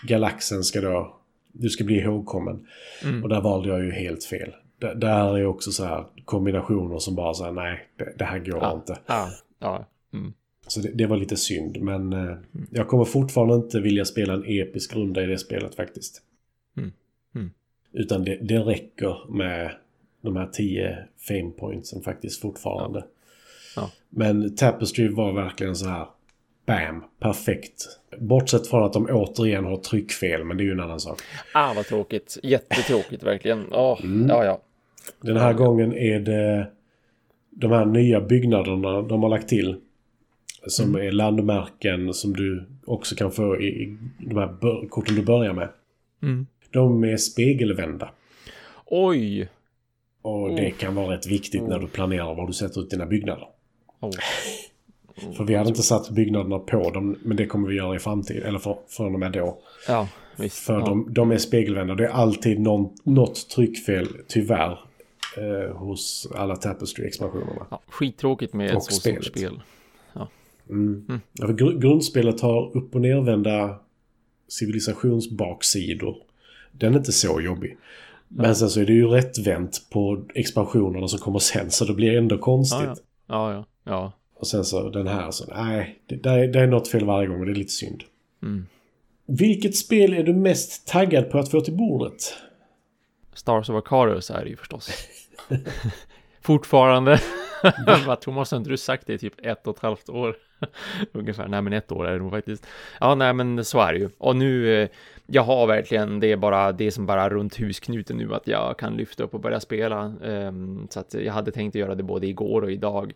galaxen 0.08 0.64
ska 0.64 0.80
då, 0.80 1.16
du 1.52 1.68
ska 1.68 1.84
bli 1.84 1.96
ihågkommen. 1.96 2.66
Mm. 3.04 3.22
Och 3.22 3.28
där 3.28 3.40
valde 3.40 3.68
jag 3.68 3.84
ju 3.84 3.92
helt 3.92 4.24
fel 4.24 4.52
det, 4.78 4.94
där 4.94 5.38
är 5.38 5.46
också 5.46 5.72
så 5.72 5.84
här 5.84 6.04
kombinationer 6.24 6.98
som 6.98 7.14
bara 7.14 7.34
säger 7.34 7.52
nej, 7.52 7.88
det, 7.96 8.14
det, 8.18 8.24
här 8.24 8.38
går 8.38 8.58
ja, 8.62 8.74
inte. 8.74 8.98
Ja, 9.06 9.30
ja. 9.58 9.86
Mm. 10.12 10.32
Så 10.66 10.80
det, 10.80 10.90
det, 10.94 11.06
var 11.06 11.16
lite 11.16 11.36
synd, 11.36 11.80
men 11.80 12.12
eh, 12.12 12.20
mm. 12.20 12.66
jag 12.70 12.88
kommer 12.88 13.04
fortfarande 13.04 13.54
inte 13.54 13.80
vilja 13.80 14.04
spela 14.04 14.34
en 14.34 14.44
episk 14.46 14.96
runda 14.96 15.22
i 15.22 15.26
det 15.26 15.38
spelet 15.38 15.74
faktiskt. 15.74 16.22
Mm. 16.76 16.92
mm. 17.34 17.50
Utan 17.92 18.24
det, 18.24 18.38
det 18.42 18.58
räcker 18.58 19.32
med 19.32 19.72
de 20.20 20.36
här 20.36 20.46
tio 20.46 20.98
fame 21.28 21.50
pointsen 21.50 22.02
faktiskt 22.02 22.40
fortfarande. 22.40 23.04
Ja. 23.76 23.90
Men 24.10 24.56
Tapestry 24.56 25.08
var 25.08 25.32
verkligen 25.32 25.76
så 25.76 25.88
här 25.88 26.06
Bam, 26.66 27.04
perfekt. 27.18 27.98
Bortsett 28.18 28.66
från 28.66 28.84
att 28.84 28.92
de 28.92 29.06
återigen 29.10 29.64
har 29.64 29.76
tryckfel, 29.76 30.44
men 30.44 30.56
det 30.56 30.62
är 30.62 30.64
ju 30.64 30.72
en 30.72 30.80
annan 30.80 31.00
sak. 31.00 31.20
Ah, 31.54 31.74
vad 31.74 31.86
tråkigt. 31.86 32.38
Jättetråkigt 32.42 33.22
verkligen. 33.22 33.64
Oh, 33.72 34.04
mm. 34.04 34.28
Ja, 34.28 34.44
ja. 34.44 34.60
Den 35.20 35.36
här 35.36 35.52
gången 35.52 35.92
är 35.94 36.20
det 36.20 36.70
de 37.50 37.70
här 37.70 37.84
nya 37.84 38.20
byggnaderna 38.20 39.02
de 39.02 39.22
har 39.22 39.30
lagt 39.30 39.48
till. 39.48 39.76
Som 40.66 40.88
mm. 40.88 41.06
är 41.06 41.12
landmärken 41.12 42.14
som 42.14 42.32
du 42.32 42.66
också 42.84 43.14
kan 43.14 43.32
få 43.32 43.60
i 43.60 43.96
de 44.18 44.36
här 44.36 44.88
korten 44.88 45.14
du 45.14 45.22
börjar 45.22 45.52
med. 45.52 45.68
Mm. 46.22 46.46
De 46.70 47.04
är 47.04 47.16
spegelvända. 47.16 48.10
Oj! 48.86 49.48
Och 50.26 50.56
det 50.56 50.70
kan 50.70 50.94
vara 50.94 51.14
rätt 51.14 51.26
viktigt 51.26 51.62
oh. 51.62 51.68
när 51.68 51.78
du 51.78 51.86
planerar 51.86 52.34
var 52.34 52.46
du 52.46 52.52
sätter 52.52 52.80
ut 52.80 52.90
dina 52.90 53.06
byggnader. 53.06 53.48
Oh. 54.00 54.10
För 55.36 55.44
vi 55.44 55.54
hade 55.54 55.68
inte 55.68 55.82
satt 55.82 56.10
byggnaderna 56.10 56.58
på 56.58 56.90
dem, 56.90 57.18
men 57.22 57.36
det 57.36 57.46
kommer 57.46 57.68
vi 57.68 57.74
göra 57.74 57.96
i 57.96 57.98
framtiden. 57.98 58.42
Eller 58.42 58.58
för, 58.58 58.78
från 58.88 59.14
och 59.14 59.20
med 59.20 59.32
då. 59.32 59.58
Ja, 59.88 60.08
visst. 60.36 60.58
För 60.58 60.74
ja. 60.74 60.86
de, 60.86 61.12
de 61.14 61.32
är 61.32 61.38
spegelvända. 61.38 61.94
Det 61.94 62.04
är 62.04 62.10
alltid 62.10 62.60
någon, 62.60 62.88
något 63.04 63.48
tryckfel, 63.48 64.08
tyvärr, 64.28 64.78
eh, 65.36 65.76
hos 65.76 66.28
alla 66.34 66.56
Tapestry-expansionerna. 66.56 67.66
Ja, 67.70 67.82
skittråkigt 67.88 68.54
med 68.54 68.70
och 68.70 68.76
ett 68.76 68.82
så 68.82 69.00
stort 69.00 69.24
spel. 69.24 69.62
Ja. 70.12 70.28
Mm. 70.70 71.04
Mm. 71.08 71.20
Ja, 71.32 71.46
gr 71.46 71.78
grundspelet 71.78 72.40
har 72.40 72.76
upp 72.76 72.94
och 72.94 73.00
nervända 73.00 73.78
civilisationsbaksidor. 74.48 76.16
Den 76.72 76.94
är 76.94 76.98
inte 76.98 77.12
så 77.12 77.40
jobbig. 77.40 77.76
Men 78.28 78.56
sen 78.56 78.70
så 78.70 78.80
är 78.80 78.86
det 78.86 78.92
ju 78.92 79.06
rättvänt 79.06 79.86
på 79.90 80.24
expansionerna 80.34 81.08
som 81.08 81.18
kommer 81.18 81.38
sen 81.38 81.70
så 81.70 81.84
det 81.84 81.94
blir 81.94 82.18
ändå 82.18 82.38
konstigt. 82.38 83.04
Ja, 83.26 83.52
ja. 83.52 83.64
ja. 83.84 84.12
Och 84.38 84.46
sen 84.46 84.64
så 84.64 84.90
den 84.90 85.06
här 85.06 85.30
så 85.30 85.54
nej, 85.54 85.98
det, 86.06 86.16
det, 86.16 86.30
är, 86.30 86.48
det 86.48 86.60
är 86.60 86.66
något 86.66 86.88
fel 86.88 87.04
varje 87.04 87.28
gång 87.28 87.40
och 87.40 87.46
det 87.46 87.52
är 87.52 87.56
lite 87.56 87.72
synd. 87.72 88.02
Mm. 88.42 88.66
Vilket 89.26 89.76
spel 89.76 90.14
är 90.14 90.22
du 90.22 90.34
mest 90.34 90.86
taggad 90.86 91.30
på 91.30 91.38
att 91.38 91.50
få 91.50 91.60
till 91.60 91.76
bordet? 91.76 92.34
Stars 93.34 93.70
of 93.70 93.76
Acarus 93.76 94.30
är 94.30 94.44
det 94.44 94.50
ju 94.50 94.56
förstås. 94.56 94.90
Fortfarande. 96.42 97.20
Vad 98.06 98.20
Thomas, 98.20 98.50
har 98.50 98.58
inte 98.58 98.70
du 98.70 98.76
sagt 98.76 99.06
det 99.06 99.14
i 99.14 99.18
typ 99.18 99.46
ett 99.46 99.66
och 99.66 99.76
ett 99.76 99.82
halvt 99.82 100.08
år? 100.08 100.36
Ungefär, 101.12 101.48
nej 101.48 101.62
men 101.62 101.72
ett 101.72 101.92
år 101.92 102.06
är 102.06 102.12
det 102.12 102.18
nog 102.18 102.30
faktiskt. 102.30 102.66
Ja, 103.00 103.14
nej 103.14 103.32
men 103.32 103.64
så 103.64 103.80
är 103.80 103.92
det 103.92 103.98
ju. 103.98 104.10
Och 104.18 104.36
nu, 104.36 104.82
eh, 104.82 104.88
jag 105.26 105.42
har 105.42 105.66
verkligen, 105.66 106.20
det 106.20 106.32
är 106.32 106.36
bara 106.36 106.72
det 106.72 106.90
som 106.90 107.06
bara 107.06 107.28
runt 107.28 107.56
husknuten 107.56 108.16
nu 108.16 108.34
att 108.34 108.46
jag 108.46 108.78
kan 108.78 108.96
lyfta 108.96 109.24
upp 109.24 109.34
och 109.34 109.40
börja 109.40 109.60
spela. 109.60 110.04
Um, 110.22 110.88
så 110.90 111.00
att 111.00 111.14
jag 111.14 111.32
hade 111.32 111.52
tänkt 111.52 111.76
att 111.76 111.80
göra 111.80 111.94
det 111.94 112.02
både 112.02 112.26
igår 112.26 112.62
och 112.62 112.72
idag. 112.72 113.12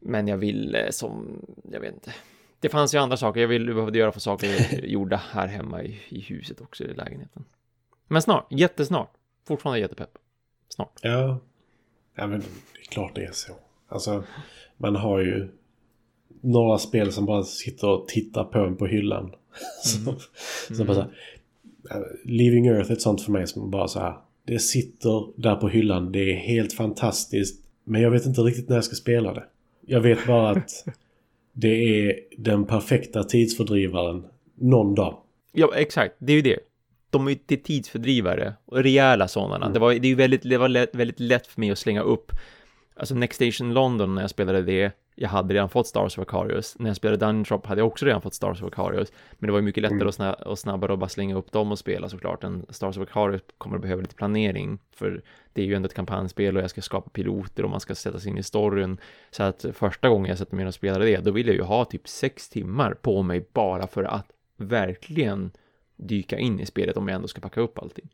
Men 0.00 0.28
jag 0.28 0.36
vill 0.36 0.74
eh, 0.74 0.90
som, 0.90 1.42
jag 1.72 1.80
vet 1.80 1.94
inte. 1.94 2.14
Det 2.60 2.68
fanns 2.68 2.94
ju 2.94 2.98
andra 2.98 3.16
saker 3.16 3.40
jag 3.40 3.48
ville 3.48 3.74
behövde 3.74 3.98
göra 3.98 4.12
för 4.12 4.20
saker 4.20 4.48
gjorda 4.84 5.16
här 5.16 5.46
hemma 5.46 5.82
i, 5.82 6.00
i 6.08 6.20
huset 6.20 6.60
också 6.60 6.84
i 6.84 6.94
lägenheten. 6.94 7.44
Men 8.08 8.22
snart, 8.22 8.46
jättesnart. 8.50 9.12
Fortfarande 9.46 9.80
jättepepp. 9.80 10.10
Snart. 10.68 10.98
Ja. 11.02 11.38
Ja 12.14 12.26
men 12.26 12.40
det 12.40 12.80
är 12.80 12.90
klart 12.90 13.14
det 13.14 13.24
är 13.24 13.32
så. 13.32 13.52
Alltså 13.88 14.24
man 14.76 14.96
har 14.96 15.18
ju 15.18 15.48
några 16.40 16.78
spel 16.78 17.12
som 17.12 17.26
bara 17.26 17.42
sitter 17.42 17.88
och 17.88 18.08
tittar 18.08 18.44
på 18.44 18.58
en 18.58 18.76
på 18.76 18.86
hyllan. 18.86 19.24
Mm. 19.24 19.36
så, 19.84 20.10
mm. 20.10 20.20
så 20.78 20.84
bara 20.84 20.94
så 20.94 21.00
här, 21.00 21.16
Living 22.24 22.66
Earth 22.66 22.90
är 22.90 22.94
ett 22.94 23.00
sånt 23.00 23.22
för 23.22 23.32
mig 23.32 23.46
som 23.46 23.70
bara 23.70 23.88
så 23.88 24.00
här. 24.00 24.14
Det 24.46 24.58
sitter 24.58 25.42
där 25.42 25.56
på 25.56 25.68
hyllan. 25.68 26.12
Det 26.12 26.32
är 26.32 26.36
helt 26.36 26.72
fantastiskt. 26.72 27.64
Men 27.84 28.02
jag 28.02 28.10
vet 28.10 28.26
inte 28.26 28.40
riktigt 28.40 28.68
när 28.68 28.76
jag 28.76 28.84
ska 28.84 28.94
spela 28.94 29.34
det. 29.34 29.44
Jag 29.86 30.00
vet 30.00 30.26
bara 30.26 30.50
att 30.50 30.70
det 31.52 32.08
är 32.08 32.20
den 32.38 32.64
perfekta 32.64 33.24
tidsfördrivaren 33.24 34.24
någon 34.54 34.94
dag. 34.94 35.18
Ja, 35.52 35.72
exakt. 35.76 36.14
Det 36.18 36.32
är 36.32 36.36
ju 36.36 36.42
det. 36.42 36.58
De 37.10 37.26
är 37.26 37.30
ju 37.30 37.36
inte 37.36 37.56
tidsfördrivare 37.56 38.54
och 38.64 38.78
rejäla 38.78 39.28
sådana. 39.28 39.56
Mm. 39.56 39.72
Det 39.72 39.78
var, 39.78 39.94
det 39.94 40.08
är 40.08 40.14
väldigt, 40.14 40.42
det 40.42 40.58
var 40.58 40.68
lätt, 40.68 40.94
väldigt 40.94 41.20
lätt 41.20 41.46
för 41.46 41.60
mig 41.60 41.70
att 41.70 41.78
slänga 41.78 42.02
upp. 42.02 42.32
Alltså 42.96 43.14
Next 43.14 43.34
Station 43.34 43.74
London 43.74 44.14
när 44.14 44.22
jag 44.22 44.30
spelade 44.30 44.62
det 44.62 44.92
jag 45.14 45.28
hade 45.28 45.54
redan 45.54 45.68
fått 45.68 45.86
Stars 45.86 46.18
of 46.18 46.22
Acarius. 46.22 46.78
När 46.78 46.90
jag 46.90 46.96
spelade 46.96 47.26
Dungeon 47.26 47.42
Drop 47.42 47.66
hade 47.66 47.80
jag 47.80 47.86
också 47.86 48.06
redan 48.06 48.22
fått 48.22 48.34
Stars 48.34 48.62
of 48.62 48.66
Acarius. 48.66 49.12
Men 49.38 49.46
det 49.46 49.52
var 49.52 49.58
ju 49.58 49.64
mycket 49.64 49.82
lättare 49.82 49.96
mm. 49.96 50.08
och, 50.08 50.14
snab 50.14 50.34
och 50.46 50.58
snabbare 50.58 50.92
att 50.92 50.98
bara 50.98 51.08
slänga 51.08 51.36
upp 51.36 51.52
dem 51.52 51.72
och 51.72 51.78
spela 51.78 52.08
såklart. 52.08 52.44
En 52.44 52.66
Stars 52.68 52.96
of 52.96 53.02
Acarius 53.02 53.42
kommer 53.58 53.76
att 53.76 53.82
behöva 53.82 54.02
lite 54.02 54.14
planering. 54.14 54.78
För 54.92 55.22
det 55.52 55.62
är 55.62 55.66
ju 55.66 55.74
ändå 55.74 55.86
ett 55.86 55.94
kampanjspel 55.94 56.56
och 56.56 56.62
jag 56.62 56.70
ska 56.70 56.82
skapa 56.82 57.10
piloter 57.10 57.64
och 57.64 57.70
man 57.70 57.80
ska 57.80 57.94
sätta 57.94 58.20
sig 58.20 58.30
in 58.30 58.38
i 58.38 58.42
storyn. 58.42 58.98
Så 59.30 59.42
att 59.42 59.64
första 59.72 60.08
gången 60.08 60.28
jag 60.28 60.38
sätter 60.38 60.56
mig 60.56 60.66
och 60.66 60.74
spelar 60.74 61.00
det, 61.00 61.24
då 61.24 61.30
vill 61.30 61.46
jag 61.46 61.56
ju 61.56 61.62
ha 61.62 61.84
typ 61.84 62.08
sex 62.08 62.48
timmar 62.48 62.94
på 62.94 63.22
mig 63.22 63.48
bara 63.52 63.86
för 63.86 64.04
att 64.04 64.26
verkligen 64.56 65.50
dyka 65.96 66.38
in 66.38 66.60
i 66.60 66.66
spelet 66.66 66.96
om 66.96 67.08
jag 67.08 67.14
ändå 67.14 67.28
ska 67.28 67.40
packa 67.40 67.60
upp 67.60 67.78
allting. 67.78 68.08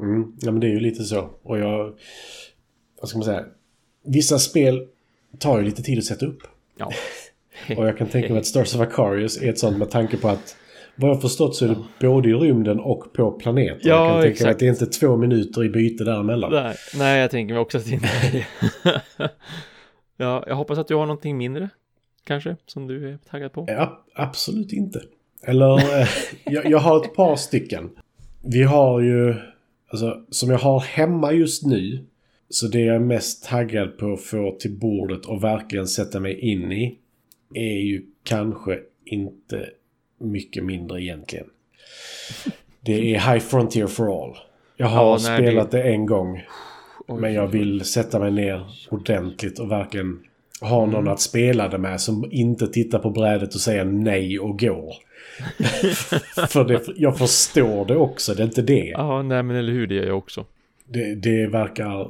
Mm. 0.00 0.36
Ja 0.40 0.50
men 0.50 0.60
det 0.60 0.66
är 0.66 0.72
ju 0.72 0.80
lite 0.80 1.04
så. 1.04 1.30
Och 1.42 1.58
jag... 1.58 1.94
Vad 3.00 3.08
ska 3.08 3.18
man 3.18 3.24
säga? 3.24 3.44
Vissa 4.04 4.38
spel 4.38 4.88
tar 5.38 5.58
ju 5.58 5.64
lite 5.64 5.82
tid 5.82 5.98
att 5.98 6.04
sätta 6.04 6.26
upp. 6.26 6.42
Ja. 6.76 6.92
Och 7.76 7.86
jag 7.86 7.98
kan 7.98 8.08
tänka 8.08 8.28
mig 8.28 8.38
att 8.38 8.46
Stars 8.46 8.74
of 8.74 8.80
Aquarius 8.80 9.42
är 9.42 9.50
ett 9.50 9.58
sånt 9.58 9.78
med 9.78 9.90
tanke 9.90 10.16
på 10.16 10.28
att 10.28 10.56
vad 10.96 11.10
jag 11.10 11.22
förstått 11.22 11.56
så 11.56 11.64
är 11.64 11.68
det 11.68 11.76
både 12.00 12.28
i 12.28 12.32
rymden 12.32 12.80
och 12.80 13.12
på 13.12 13.30
planeten. 13.30 13.78
Ja, 13.82 14.06
jag 14.06 14.12
kan 14.12 14.22
tänka 14.22 14.44
mig 14.44 14.52
att 14.52 14.58
det 14.58 14.66
är 14.66 14.70
inte 14.70 14.86
två 14.86 15.16
minuter 15.16 15.64
i 15.64 15.68
byte 15.68 16.04
däremellan. 16.04 16.52
Nej, 16.52 16.76
nej, 16.94 17.20
jag 17.20 17.30
tänker 17.30 17.54
mig 17.54 17.60
också 17.60 17.78
att 17.78 17.84
det 17.84 17.90
inte 17.90 18.08
är 18.08 18.46
ja, 20.16 20.44
jag 20.46 20.54
hoppas 20.54 20.78
att 20.78 20.88
du 20.88 20.94
har 20.94 21.06
någonting 21.06 21.36
mindre, 21.36 21.68
kanske, 22.24 22.56
som 22.66 22.86
du 22.86 23.08
är 23.08 23.18
taggad 23.30 23.52
på. 23.52 23.64
Ja, 23.68 24.04
absolut 24.14 24.72
inte. 24.72 25.02
Eller, 25.46 26.00
eh, 26.00 26.08
jag, 26.44 26.66
jag 26.70 26.78
har 26.78 27.04
ett 27.04 27.14
par 27.14 27.36
stycken. 27.36 27.90
Vi 28.42 28.62
har 28.62 29.00
ju, 29.00 29.34
alltså 29.88 30.24
som 30.30 30.50
jag 30.50 30.58
har 30.58 30.80
hemma 30.80 31.32
just 31.32 31.66
nu, 31.66 32.04
så 32.54 32.66
det 32.66 32.80
jag 32.80 32.96
är 32.96 33.00
mest 33.00 33.44
taggad 33.44 33.98
på 33.98 34.12
att 34.12 34.20
få 34.20 34.56
till 34.60 34.70
bordet 34.78 35.26
och 35.26 35.44
verkligen 35.44 35.86
sätta 35.88 36.20
mig 36.20 36.38
in 36.38 36.72
i, 36.72 36.98
är 37.54 37.78
ju 37.80 38.02
kanske 38.22 38.78
inte 39.04 39.66
mycket 40.20 40.64
mindre 40.64 41.02
egentligen. 41.02 41.46
Det 42.80 43.14
är 43.14 43.32
High 43.32 43.44
Frontier 43.44 43.86
for 43.86 44.24
All. 44.24 44.36
Jag 44.76 44.86
har 44.86 45.04
Ja, 45.04 45.18
nej, 45.22 45.38
spelat 45.38 45.70
det... 45.70 45.82
en 45.82 46.06
gång. 46.06 46.42
Oj. 47.06 47.20
Men 47.20 47.34
jag 47.34 47.46
vill 47.46 47.84
sätta 47.84 48.18
mig 48.18 48.30
ner 48.30 48.66
ordentligt 48.90 49.58
och 49.58 49.70
verkligen 49.70 50.20
ha 50.60 50.86
någon 50.86 51.08
att 51.08 51.20
spela 51.20 51.68
det 51.68 51.78
med 51.78 52.00
som 52.00 52.28
inte 52.30 52.66
tittar 52.66 52.98
på 52.98 53.10
brädet 53.10 53.54
och 53.54 53.60
säger 53.60 53.84
nej 53.84 54.38
och 54.38 54.58
går. 54.58 54.94
För 56.48 56.64
det, 56.64 56.82
jag 56.96 57.18
förstår 57.18 57.84
det 57.84 57.96
också, 57.96 58.34
det 58.34 58.42
är 58.42 58.46
inte 58.46 58.62
det. 58.62 58.84
Ja, 58.88 59.22
nej 59.22 59.42
men 59.42 59.56
eller 59.56 59.72
hur, 59.72 59.86
det 59.86 59.94
gör 59.94 60.06
jag 60.06 60.18
också. 60.18 60.44
det. 60.88 61.14
Det 61.14 61.46
verkar... 61.46 62.08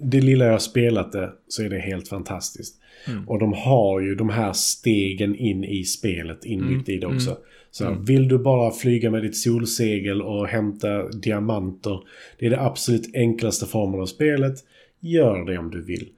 Det 0.00 0.20
lilla 0.20 0.44
jag 0.44 0.52
har 0.52 0.58
spelat 0.58 1.12
det 1.12 1.32
så 1.48 1.62
är 1.62 1.68
det 1.68 1.78
helt 1.78 2.08
fantastiskt. 2.08 2.80
Mm. 3.06 3.28
Och 3.28 3.38
de 3.38 3.52
har 3.52 4.00
ju 4.00 4.14
de 4.14 4.30
här 4.30 4.52
stegen 4.52 5.36
in 5.36 5.64
i 5.64 5.84
spelet 5.84 6.44
inbyggt 6.44 6.88
i 6.88 6.98
det 6.98 7.06
Mm, 7.06 7.16
också. 7.16 7.38
Så 7.70 7.96
vill 8.00 8.28
du 8.28 8.38
bara 8.38 8.70
flyga 8.70 9.10
med 9.10 9.22
ditt 9.22 9.36
solsegel 9.36 10.22
och 10.22 10.46
hämta 10.46 11.08
diamanter. 11.08 12.00
Det 12.38 12.46
är 12.46 12.50
det 12.50 12.60
absolut 12.60 13.14
enklaste 13.14 13.66
formen 13.66 14.00
av 14.00 14.06
spelet. 14.06 14.54
Gör 15.00 15.44
det 15.44 15.58
om 15.58 15.70
du 15.70 15.82
vill. 15.82 16.08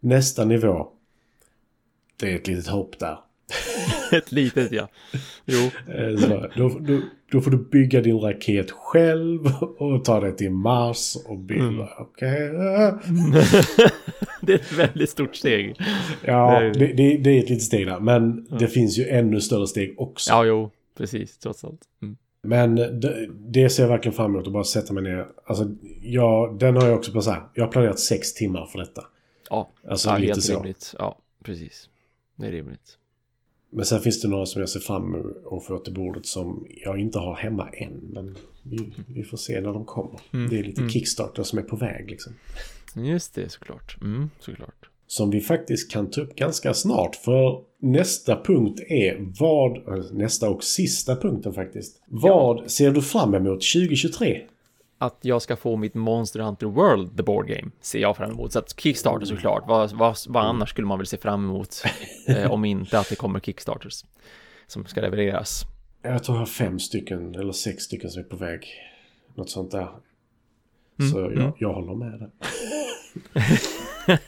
Nästa 0.00 0.44
nivå. 0.44 0.88
Det 2.20 2.32
är 2.32 2.36
ett 2.36 2.46
litet 2.48 2.66
hopp 2.66 2.98
där. 2.98 3.18
Ett 4.12 4.32
litet, 4.32 4.72
ja. 4.72 4.88
Jo, 5.44 5.58
Eh, 5.94 6.16
Så 6.18 6.28
då, 6.56 6.78
då, 6.80 7.00
då 7.32 7.40
får 7.40 7.50
du 7.50 7.56
bygga 7.56 8.00
din 8.00 8.18
raket 8.18 8.70
själv 8.70 9.46
och 9.78 10.04
ta 10.04 10.20
det 10.20 10.32
till 10.32 10.50
Mars 10.50 11.16
och 11.26 11.38
bygga. 11.38 11.62
Mm. 11.64 11.86
Okej. 11.98 12.46
eh. 12.46 12.94
det 14.42 14.52
är 14.52 14.56
ett 14.58 14.72
väldigt 14.72 15.10
stort 15.10 15.36
steg. 15.36 15.76
Ja, 16.24 16.60
det, 16.60 16.70
det, 16.86 17.16
det 17.16 17.30
är 17.30 17.38
ett 17.42 17.50
litet 17.50 17.62
steg 17.62 17.86
där. 17.86 18.00
Men 18.00 18.46
det 18.58 18.68
finns 18.68 18.98
ju 18.98 19.08
ännu 19.08 19.40
större 19.40 19.66
steg 19.66 19.94
också. 20.00 20.30
Ja, 20.30 20.44
jo, 20.44 20.70
precis, 20.96 21.38
trots 21.38 21.64
allt. 21.64 21.80
Mm. 22.02 22.16
Men 22.42 22.74
det, 22.76 23.28
det 23.48 23.68
ser 23.68 23.82
jag 23.82 23.90
verkligen 23.90 24.16
fram 24.16 24.34
emot 24.34 24.46
att 24.46 24.52
bara 24.52 24.64
sätta 24.64 24.92
mig 24.92 25.02
ner. 25.02 25.26
Alltså, 25.46 25.70
ja, 26.02 26.56
den 26.60 26.76
har 26.76 26.86
jag 26.88 26.96
också 26.98 27.12
på 27.12 27.22
så 27.22 27.30
här. 27.30 27.42
Jag 27.54 27.64
har 27.64 27.72
planerat 27.72 27.98
sex 27.98 28.34
timmar 28.34 28.66
för 28.66 28.78
detta. 28.78 29.02
Ja, 29.50 29.70
Alltså 29.88 30.08
ja 30.08 30.16
lite 30.18 30.32
helt 30.32 30.42
så. 30.42 30.54
rimligt. 30.56 30.94
Ja, 30.98 31.18
precis. 31.44 31.88
Det 32.36 32.46
är 32.46 32.52
rimligt. 32.52 32.98
Men 33.70 33.84
sen 33.84 34.00
finns 34.00 34.20
det 34.20 34.28
några 34.28 34.46
som 34.46 34.60
jag 34.60 34.68
ser 34.68 34.80
fram 34.80 35.14
emot 35.14 35.36
att 35.50 35.64
få 35.64 35.78
till 35.78 35.94
bordet 35.94 36.26
som 36.26 36.66
jag 36.84 36.98
inte 37.00 37.18
har 37.18 37.34
hemma 37.34 37.68
än. 37.68 38.00
Men 38.12 38.36
vi, 38.62 38.92
vi 39.08 39.22
får 39.22 39.36
se 39.36 39.60
när 39.60 39.72
de 39.72 39.84
kommer. 39.84 40.20
Mm, 40.32 40.50
Det 40.50 40.58
är 40.58 40.62
lite 40.62 40.80
mm. 40.80 40.90
Kickstarter 40.90 41.42
som 41.42 41.58
är 41.58 41.62
på 41.62 41.76
väg 41.76 42.10
liksom. 42.10 42.32
Just 42.96 43.34
det, 43.34 43.48
såklart. 43.48 43.96
Mm, 44.00 44.30
såklart. 44.40 44.90
Som 45.06 45.30
vi 45.30 45.40
faktiskt 45.40 45.90
kan 45.90 46.10
ta 46.10 46.20
upp 46.20 46.36
ganska 46.36 46.74
snart. 46.74 47.16
För 47.16 47.60
nästa 47.78 48.42
punkt 48.42 48.80
är 48.88 49.32
vad... 49.40 50.02
Nästa 50.14 50.50
och 50.50 50.64
sista 50.64 51.16
punkten 51.16 51.52
faktiskt. 51.54 52.02
Vad 52.06 52.70
ser 52.70 52.90
du 52.90 53.02
fram 53.02 53.34
emot 53.34 53.60
2023? 53.74 54.42
Att 54.98 55.18
jag 55.22 55.42
ska 55.42 55.56
få 55.56 55.76
mitt 55.76 55.94
Monster 55.94 56.40
Hunter 56.40 56.66
World, 56.66 57.16
the 57.16 57.22
board 57.22 57.46
game, 57.46 57.70
ser 57.80 57.98
jag 57.98 58.16
fram 58.16 58.30
emot. 58.30 58.52
Så 58.52 58.58
att 58.58 58.80
Kickstarter 58.80 59.26
såklart. 59.26 59.64
Vad, 59.66 59.92
vad, 59.92 60.16
vad 60.28 60.44
annars 60.44 60.70
skulle 60.70 60.86
man 60.86 60.98
väl 60.98 61.06
se 61.06 61.16
fram 61.16 61.44
emot? 61.44 61.82
eh, 62.28 62.50
om 62.50 62.64
inte 62.64 62.98
att 62.98 63.08
det 63.08 63.16
kommer 63.16 63.40
Kickstarters. 63.40 64.04
Som 64.66 64.84
ska 64.84 65.00
levereras. 65.00 65.62
Jag 66.02 66.24
tror 66.24 66.36
jag 66.36 66.40
har 66.40 66.46
fem 66.46 66.78
stycken 66.78 67.34
eller 67.34 67.52
sex 67.52 67.84
stycken 67.84 68.10
som 68.10 68.22
är 68.22 68.26
på 68.26 68.36
väg. 68.36 68.66
Något 69.34 69.50
sånt 69.50 69.70
där. 69.70 69.88
Mm, 70.98 71.12
Så 71.12 71.20
jag, 71.20 71.32
mm. 71.32 71.52
jag 71.58 71.72
håller 71.72 71.94
med 71.94 72.20
dig. 72.20 72.30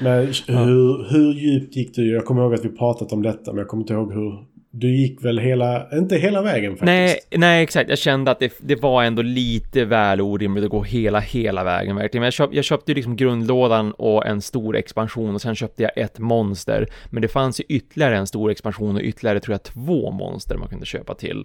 men 0.00 0.26
hur, 0.46 1.10
hur 1.10 1.34
djupt 1.34 1.76
gick 1.76 1.94
du? 1.94 2.12
Jag 2.12 2.24
kommer 2.24 2.42
ihåg 2.42 2.54
att 2.54 2.64
vi 2.64 2.68
pratat 2.68 3.12
om 3.12 3.22
detta 3.22 3.52
men 3.52 3.58
jag 3.58 3.68
kommer 3.68 3.82
inte 3.82 3.92
ihåg 3.92 4.12
hur... 4.12 4.44
Du 4.72 4.96
gick 4.96 5.24
väl 5.24 5.38
hela... 5.38 5.88
Inte 5.92 6.16
hela 6.16 6.42
vägen 6.42 6.72
faktiskt? 6.72 6.86
Nej, 6.86 7.18
nej, 7.30 7.62
exakt. 7.62 7.90
Jag 7.90 7.98
kände 7.98 8.30
att 8.30 8.38
det, 8.38 8.52
det 8.58 8.76
var 8.76 9.02
ändå 9.04 9.22
lite 9.22 9.84
väl 9.84 10.20
orimligt 10.20 10.64
att 10.64 10.70
gå 10.70 10.82
hela, 10.82 11.20
hela 11.20 11.64
vägen 11.64 11.96
verkligen. 11.96 12.20
Men 12.20 12.26
jag, 12.26 12.32
köp, 12.32 12.54
jag 12.54 12.64
köpte 12.64 12.90
ju 12.90 12.94
liksom 12.94 13.16
grundlådan 13.16 13.92
och 13.92 14.26
en 14.26 14.42
stor 14.42 14.76
expansion 14.76 15.34
och 15.34 15.42
sen 15.42 15.54
köpte 15.54 15.82
jag 15.82 15.98
ett 15.98 16.18
monster. 16.18 16.88
Men 17.10 17.22
det 17.22 17.28
fanns 17.28 17.60
ju 17.60 17.64
ytterligare 17.68 18.16
en 18.16 18.26
stor 18.26 18.50
expansion 18.50 18.96
och 18.96 19.02
ytterligare 19.02 19.40
tror 19.40 19.54
jag 19.54 19.62
två 19.62 20.10
monster 20.10 20.56
man 20.56 20.68
kunde 20.68 20.86
köpa 20.86 21.14
till. 21.14 21.44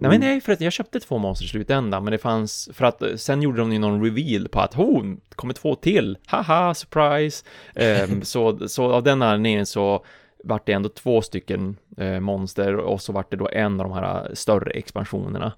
Nej 0.00 0.10
men 0.10 0.20
nej, 0.20 0.40
för 0.40 0.52
att 0.52 0.60
jag 0.60 0.72
köpte 0.72 1.00
två 1.00 1.18
monster 1.18 1.44
i 1.44 1.48
slutändan, 1.48 2.04
men 2.04 2.10
det 2.10 2.18
fanns, 2.18 2.68
för 2.72 2.84
att 2.84 3.02
eh, 3.02 3.14
sen 3.16 3.42
gjorde 3.42 3.58
de 3.58 3.72
ju 3.72 3.78
någon 3.78 4.04
reveal 4.04 4.48
på 4.48 4.60
att 4.60 4.78
oh, 4.78 5.04
det 5.04 5.34
kommer 5.34 5.54
två 5.54 5.74
till, 5.74 6.18
haha, 6.26 6.74
surprise. 6.74 7.44
Ehm, 7.74 8.22
så, 8.22 8.68
så 8.68 8.92
av 8.92 9.02
den 9.02 9.22
anledningen 9.22 9.66
så 9.66 10.04
vart 10.46 10.66
det 10.66 10.72
ändå 10.72 10.88
två 10.88 11.22
stycken 11.22 11.76
eh, 11.96 12.20
monster 12.20 12.76
och 12.76 13.00
så 13.00 13.12
vart 13.12 13.30
det 13.30 13.36
då 13.36 13.48
en 13.52 13.80
av 13.80 13.88
de 13.88 13.92
här 13.92 14.30
större 14.34 14.70
expansionerna. 14.70 15.52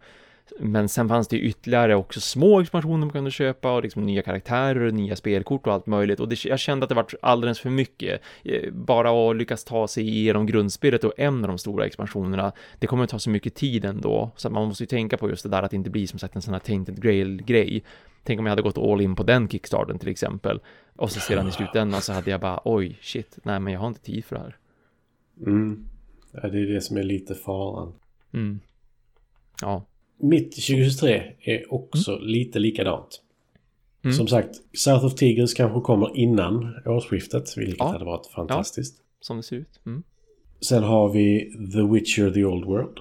Men 0.61 0.89
sen 0.89 1.09
fanns 1.09 1.29
det 1.29 1.39
ytterligare 1.39 1.95
också 1.95 2.21
små 2.21 2.61
expansioner 2.61 2.99
man 2.99 3.11
kunde 3.11 3.31
köpa 3.31 3.73
och 3.73 3.83
liksom 3.83 4.03
nya 4.03 4.23
karaktärer 4.23 4.81
och 4.81 4.95
nya 4.95 5.17
spelkort 5.17 5.67
och 5.67 5.73
allt 5.73 5.87
möjligt. 5.87 6.21
Och 6.21 6.29
det, 6.29 6.45
jag 6.45 6.59
kände 6.59 6.85
att 6.85 6.89
det 6.89 6.95
var 6.95 7.07
alldeles 7.23 7.61
för 7.61 7.71
mycket. 7.71 8.21
Eh, 8.45 8.73
Bara 8.73 9.31
att 9.31 9.37
lyckas 9.37 9.65
ta 9.65 9.89
sig 9.89 10.09
igenom 10.09 10.47
grundspelet 10.47 11.05
och 11.05 11.13
en 11.17 11.45
av 11.45 11.49
de 11.49 11.59
stora 11.59 11.87
expansionerna, 11.87 12.53
det 12.79 12.87
kommer 12.87 13.05
att 13.05 13.11
ta 13.11 13.19
så 13.19 13.31
mycket 13.31 13.55
tid 13.55 13.85
ändå. 13.85 14.31
Så 14.37 14.49
att 14.49 14.55
man 14.55 14.69
måste 14.69 14.83
ju 14.83 14.87
tänka 14.87 15.17
på 15.17 15.29
just 15.29 15.43
det 15.43 15.49
där 15.49 15.63
att 15.63 15.71
det 15.71 15.77
inte 15.77 15.91
blir 15.91 16.07
som 16.07 16.19
sagt 16.19 16.37
en 16.37 16.43
sån 16.43 16.55
här 16.55 16.61
tainted 16.61 17.03
grail-grej. 17.03 17.83
Tänk 18.25 18.41
om 18.41 18.47
jag 18.47 18.51
hade 18.51 18.63
gått 18.63 18.79
all 18.79 19.01
in 19.01 19.17
på 19.17 19.23
den 19.23 19.49
kickstarten 19.49 19.99
till 19.99 20.09
exempel. 20.09 20.61
Och 20.97 21.11
så 21.11 21.21
sedan 21.21 21.49
i 21.49 21.53
slutändan 21.53 22.01
så 22.03 22.13
hade 22.13 22.31
jag 22.31 22.41
bara, 22.41 22.61
oj, 22.65 22.99
shit, 23.03 23.39
nej 23.43 23.61
men 23.61 23.73
jag 23.73 23.81
har 23.81 23.89
inte 23.89 24.01
tid 24.01 24.25
för 24.25 24.37
det 24.37 24.43
här. 24.43 24.57
Mm. 25.47 25.85
Ja, 26.33 26.49
det 26.49 26.59
är 26.59 26.67
det 26.67 26.81
som 26.81 26.97
är 26.97 27.03
lite 27.03 27.35
faran. 27.35 27.93
Mm. 28.35 28.61
Ja. 29.61 29.85
Mitt 30.17 30.53
2023 30.53 31.33
är 31.41 31.73
också 31.75 32.19
lite 32.19 32.59
likadant. 32.59 33.23
Mm. 34.03 34.15
Som 34.17 34.29
sagt, 34.29 34.55
South 34.79 35.05
of 35.05 35.15
Tigers 35.15 35.55
kanske 35.55 35.81
kommer 35.81 36.17
innan 36.17 36.75
årsskiftet, 36.87 37.57
vilket 37.57 37.79
Ja. 37.79 37.93
hade 37.93 38.05
varit 38.05 38.27
fantastiskt. 38.27 38.95
Som 39.21 39.37
det 39.37 39.43
ser 39.43 39.57
ut. 39.57 39.81
Mm. 39.87 40.03
Sen 40.61 40.83
har 40.83 41.09
vi 41.09 41.53
The 41.73 41.83
Witcher 41.83 42.31
The 42.31 42.45
Old 42.45 42.65
World. 42.65 42.99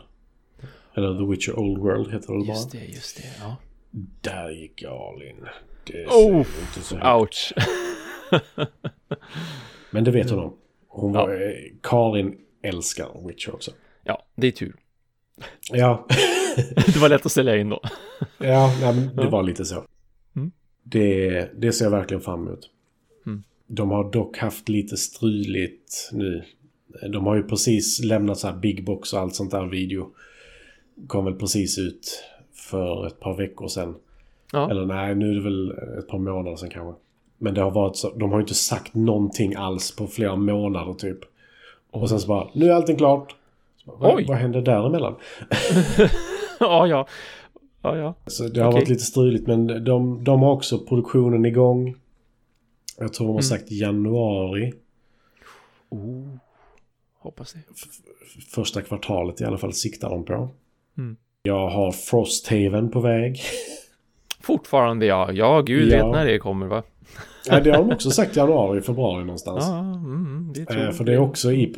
Eller 0.96 1.18
The 1.18 1.26
Witcher 1.32 1.60
Old 1.60 1.78
World 1.78 2.12
heter 2.14 2.34
det 2.34 2.40
bara. 2.40 2.48
Just 2.48 2.72
det, 2.72 2.86
just 2.86 3.18
det, 3.18 3.24
ja. 3.40 3.56
Där 4.22 4.50
gick 4.50 4.84
Alin. 4.84 5.36
Det 5.86 5.92
ser 5.94 6.06
Oh, 6.08 6.38
inte 6.38 6.82
så 6.82 6.96
högt. 6.98 7.06
Ouch. 7.22 7.54
Men 9.92 10.04
det 10.04 10.12
vet 10.12 10.30
hon 10.30 10.40
om. 10.40 10.54
Hon 11.02 11.14
var, 11.14 11.30
eh, 11.30 11.52
Karin 11.84 12.38
älskar 12.62 13.28
Witcher 13.28 13.54
också. 13.54 13.72
Ja, 14.04 14.24
det 14.36 14.48
är 14.48 14.52
tur. 14.52 14.76
Ja, 15.72 16.08
Det 16.86 16.98
var 16.98 17.10
lätt 17.10 17.26
att 17.26 17.32
ställa 17.32 17.58
in 17.58 17.70
då. 17.70 17.82
ja 18.38 18.74
nej, 18.82 18.96
men 18.96 19.16
det 19.16 19.24
Ja. 19.24 19.30
var 19.30 19.44
lite 19.44 19.66
så. 19.66 19.84
Mm. 20.36 20.52
Det, 20.84 21.50
det 21.58 21.72
ser 21.72 21.86
jag 21.86 21.92
verkligen 21.92 22.22
fram 22.22 22.48
emot. 22.48 22.70
Mm. 23.26 23.44
De 23.68 23.92
har 23.92 24.12
dock 24.12 24.38
haft 24.38 24.70
lite 24.70 24.98
struligt 24.98 26.10
nu. 26.12 26.44
De 27.12 27.26
har 27.26 27.36
ju 27.36 27.44
precis 27.44 28.04
lämnat 28.04 28.38
så 28.40 28.48
här 28.48 28.56
big 28.58 28.86
box 28.86 29.14
och 29.14 29.20
allt 29.20 29.36
sånt 29.36 29.52
där 29.52 29.66
video. 29.66 30.10
Kom 31.08 31.26
väl 31.26 31.36
precis 31.36 31.78
ut 31.80 32.24
för 32.54 33.08
ett 33.08 33.20
par 33.20 33.38
veckor 33.38 33.68
sedan. 33.68 33.96
Ja. 34.52 34.72
Eller 34.72 34.86
nej, 34.86 35.16
nu 35.16 35.30
är 35.32 35.36
det 35.36 35.42
väl 35.44 35.72
ett 36.00 36.08
par 36.08 36.20
månader 36.20 36.56
sedan 36.58 36.70
kanske. 36.70 37.02
Men 37.38 37.54
det 37.54 37.62
har 37.62 37.72
varit 37.72 37.96
så, 37.96 38.10
de 38.10 38.30
har 38.32 38.38
ju 38.38 38.42
inte 38.44 38.54
sagt 38.56 38.94
någonting 38.94 39.56
alls 39.56 39.96
på 39.96 40.08
flera 40.08 40.36
månader 40.36 40.94
typ. 40.94 41.20
Och 41.92 42.10
sen 42.10 42.20
så 42.20 42.28
bara, 42.28 42.48
nu 42.54 42.66
är 42.70 42.74
allting 42.74 42.98
klart. 42.98 43.36
Bara, 44.00 44.16
Oj. 44.16 44.26
vad, 44.28 44.38
hände 44.38 44.62
däremellan? 44.62 45.16
ja, 46.60 46.88
ja. 46.88 47.08
Ja, 47.82 47.98
ja. 47.98 48.14
Så 48.28 48.44
det 48.48 48.60
har 48.62 48.68
Okej. 48.70 48.80
varit 48.80 48.90
lite 48.90 49.04
struligt 49.04 49.48
men 49.48 49.84
de, 49.84 50.24
de 50.24 50.42
har 50.42 50.52
också 50.52 50.80
produktionen 50.80 51.46
igång. 51.46 51.96
Jag 52.98 53.14
tror 53.14 53.28
de 53.28 53.30
har 53.30 53.34
Mm. 53.34 53.44
sagt 53.44 53.72
januari. 53.72 54.74
Oh. 55.90 56.28
Hoppas 57.20 57.54
det. 57.54 57.60
Första 58.56 58.82
kvartalet 58.82 59.42
i 59.42 59.46
alla 59.46 59.58
fall 59.58 59.74
siktar 59.74 60.10
de 60.10 60.26
på. 60.26 60.50
Mm. 60.98 61.16
Jag 61.44 61.70
har 61.70 61.92
Frosthaven 61.92 62.92
på 62.92 63.00
väg. 63.00 63.40
Fortfarande 64.42 65.06
ja. 65.06 65.32
Ja, 65.32 65.62
gud 65.62 65.92
Ja. 65.92 66.06
vet 66.06 66.16
när 66.16 66.26
det 66.26 66.40
kommer 66.40 66.68
va? 66.68 66.84
Ja, 67.50 67.60
det 67.60 67.72
har 67.72 67.78
de 67.78 67.92
också 67.92 68.12
sagt 68.12 68.36
januari, 68.36 68.82
februari 68.82 69.24
någonstans. 69.24 69.66
Ja, 69.68 69.80
mm, 69.80 70.52
det 70.56 70.66
tror 70.66 70.86
Eh, 70.86 70.92
för 70.92 71.04
det 71.04 71.14
är 71.14 71.18
också 71.20 71.52
i, 71.52 71.74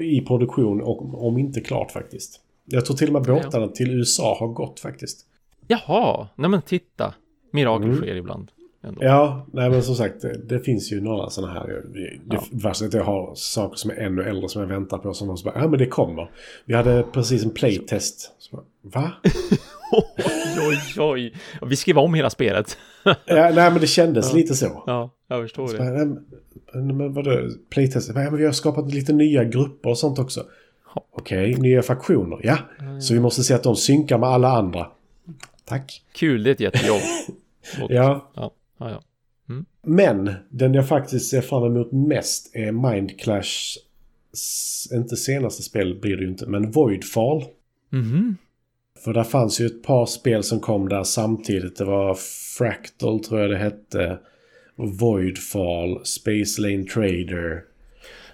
i 0.00 0.20
produktion, 0.20 0.80
och, 0.82 1.26
om 1.26 1.38
inte 1.38 1.60
klart 1.60 1.90
faktiskt. 1.90 2.40
Jag 2.64 2.84
tror 2.86 2.96
till 2.96 3.06
och 3.06 3.12
med 3.12 3.22
båtarna 3.22 3.68
till 3.68 3.90
USA 3.90 4.36
har 4.40 4.48
gått 4.48 4.80
faktiskt. 4.80 5.26
Jaha, 5.68 6.28
nej 6.36 6.50
men 6.50 6.62
titta. 6.62 7.14
Mirakel 7.50 7.84
Mm. 7.88 7.96
sker 7.96 8.14
ibland. 8.16 8.50
Ändå. 8.82 9.04
Ja, 9.04 9.46
nej 9.52 9.70
men 9.70 9.82
som 9.82 9.94
sagt, 9.94 10.22
det, 10.22 10.38
det 10.48 10.60
finns 10.60 10.92
ju 10.92 11.00
några 11.00 11.30
sådana 11.30 11.52
här. 11.52 11.66
Det, 11.66 12.00
det 12.24 12.34
Ja. 12.36 12.42
värsta 12.50 12.84
är 12.84 12.88
att 12.88 12.94
jag 12.94 13.04
har 13.04 13.32
saker 13.34 13.76
som 13.76 13.90
är 13.90 13.94
ännu 13.94 14.22
äldre 14.22 14.48
som 14.48 14.62
jag 14.62 14.68
väntar 14.68 14.98
på. 14.98 15.14
Som 15.14 15.28
de 15.28 15.36
bara, 15.44 15.58
ja 15.62 15.68
men 15.68 15.78
det 15.78 15.86
kommer. 15.86 16.30
Vi 16.64 16.74
hade 16.74 17.02
precis 17.02 17.44
en 17.44 17.50
playtest. 17.50 18.32
Så 18.38 18.56
bara, 18.56 18.64
Va? 18.82 19.10
Oj, 19.92 20.68
oj, 20.68 20.78
oj. 21.02 21.34
Vi 21.68 21.76
skrev 21.76 21.98
om 21.98 22.14
hela 22.14 22.30
spelet. 22.30 22.78
Ja, 23.04 23.14
nej 23.26 23.70
men 23.70 23.80
det 23.80 23.86
kändes 23.86 24.30
Ja. 24.30 24.36
lite 24.36 24.54
så. 24.54 24.82
Ja, 24.86 25.10
jag 25.28 25.42
förstår 25.42 25.66
Så 25.66 25.76
det. 25.76 25.84
nej, 25.84 25.92
men, 26.06 26.24
men, 26.86 26.96
men 26.96 27.12
vadå? 27.12 27.48
Playtest? 27.70 28.08
Ja, 28.08 28.14
men 28.14 28.36
vi 28.36 28.44
har 28.44 28.52
skapat 28.52 28.94
lite 28.94 29.12
nya 29.12 29.44
grupper 29.44 29.90
och 29.90 29.98
sånt 29.98 30.18
också. 30.18 30.44
Okej, 31.12 31.54
nya 31.54 31.82
faktioner. 31.82 32.40
Ja, 32.42 32.58
så 33.00 33.14
vi 33.14 33.20
måste 33.20 33.42
se 33.44 33.54
att 33.54 33.62
de 33.62 33.76
synkar 33.76 34.18
med 34.18 34.28
alla 34.28 34.48
andra. 34.48 34.86
Tack. 35.64 36.02
Kul, 36.12 36.42
det 36.42 36.50
är 36.50 36.54
ett 36.54 36.60
jättejobb. 36.60 37.00
Och- 37.82 37.90
Ja, 37.90 38.30
Ja, 38.34 38.50
ja, 38.78 38.90
ja. 38.90 39.02
Men 39.86 40.30
den 40.48 40.74
jag 40.74 40.88
faktiskt 40.88 41.30
ser 41.30 41.40
fram 41.40 41.64
emot 41.64 41.92
mest 41.92 42.56
är 42.56 42.72
Mind 42.72 43.20
Clash. 43.20 43.76
Inte 44.92 45.16
senaste 45.16 45.62
spel 45.62 46.00
blir 46.00 46.16
det 46.16 46.22
ju 46.22 46.28
inte, 46.28 46.46
men 46.46 46.70
Voidfall. 46.70 47.44
Mhm. 47.90 48.36
För 49.04 49.12
där 49.14 49.24
fanns 49.24 49.60
ju 49.60 49.66
ett 49.66 49.82
par 49.82 50.06
spel 50.06 50.42
som 50.42 50.60
kom 50.60 50.88
där 50.88 51.02
samtidigt. 51.04 51.76
Det 51.76 51.84
var 51.84 52.14
Fractal 52.58 53.20
tror 53.24 53.40
jag 53.40 53.50
det 53.50 53.56
hette. 53.56 54.18
Voidfall, 55.00 56.04
Space 56.04 56.60
Lane 56.62 56.84
Trader. 56.84 57.62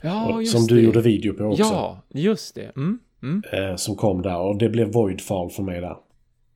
Ja, 0.02 0.34
och- 0.34 0.46
som 0.46 0.66
det. 0.66 0.74
du 0.74 0.80
gjorde 0.80 1.00
video 1.00 1.34
på 1.34 1.44
också. 1.44 1.62
Ja, 1.62 2.02
just 2.14 2.54
det. 2.54 2.72
Mm, 2.76 2.98
mm, 3.22 3.42
Eh, 3.52 3.76
som 3.76 3.96
kom 3.96 4.22
där 4.22 4.38
och 4.38 4.58
det 4.58 4.68
blev 4.68 4.92
Voidfall 4.92 5.50
för 5.50 5.62
mig 5.62 5.80
där. 5.80 5.96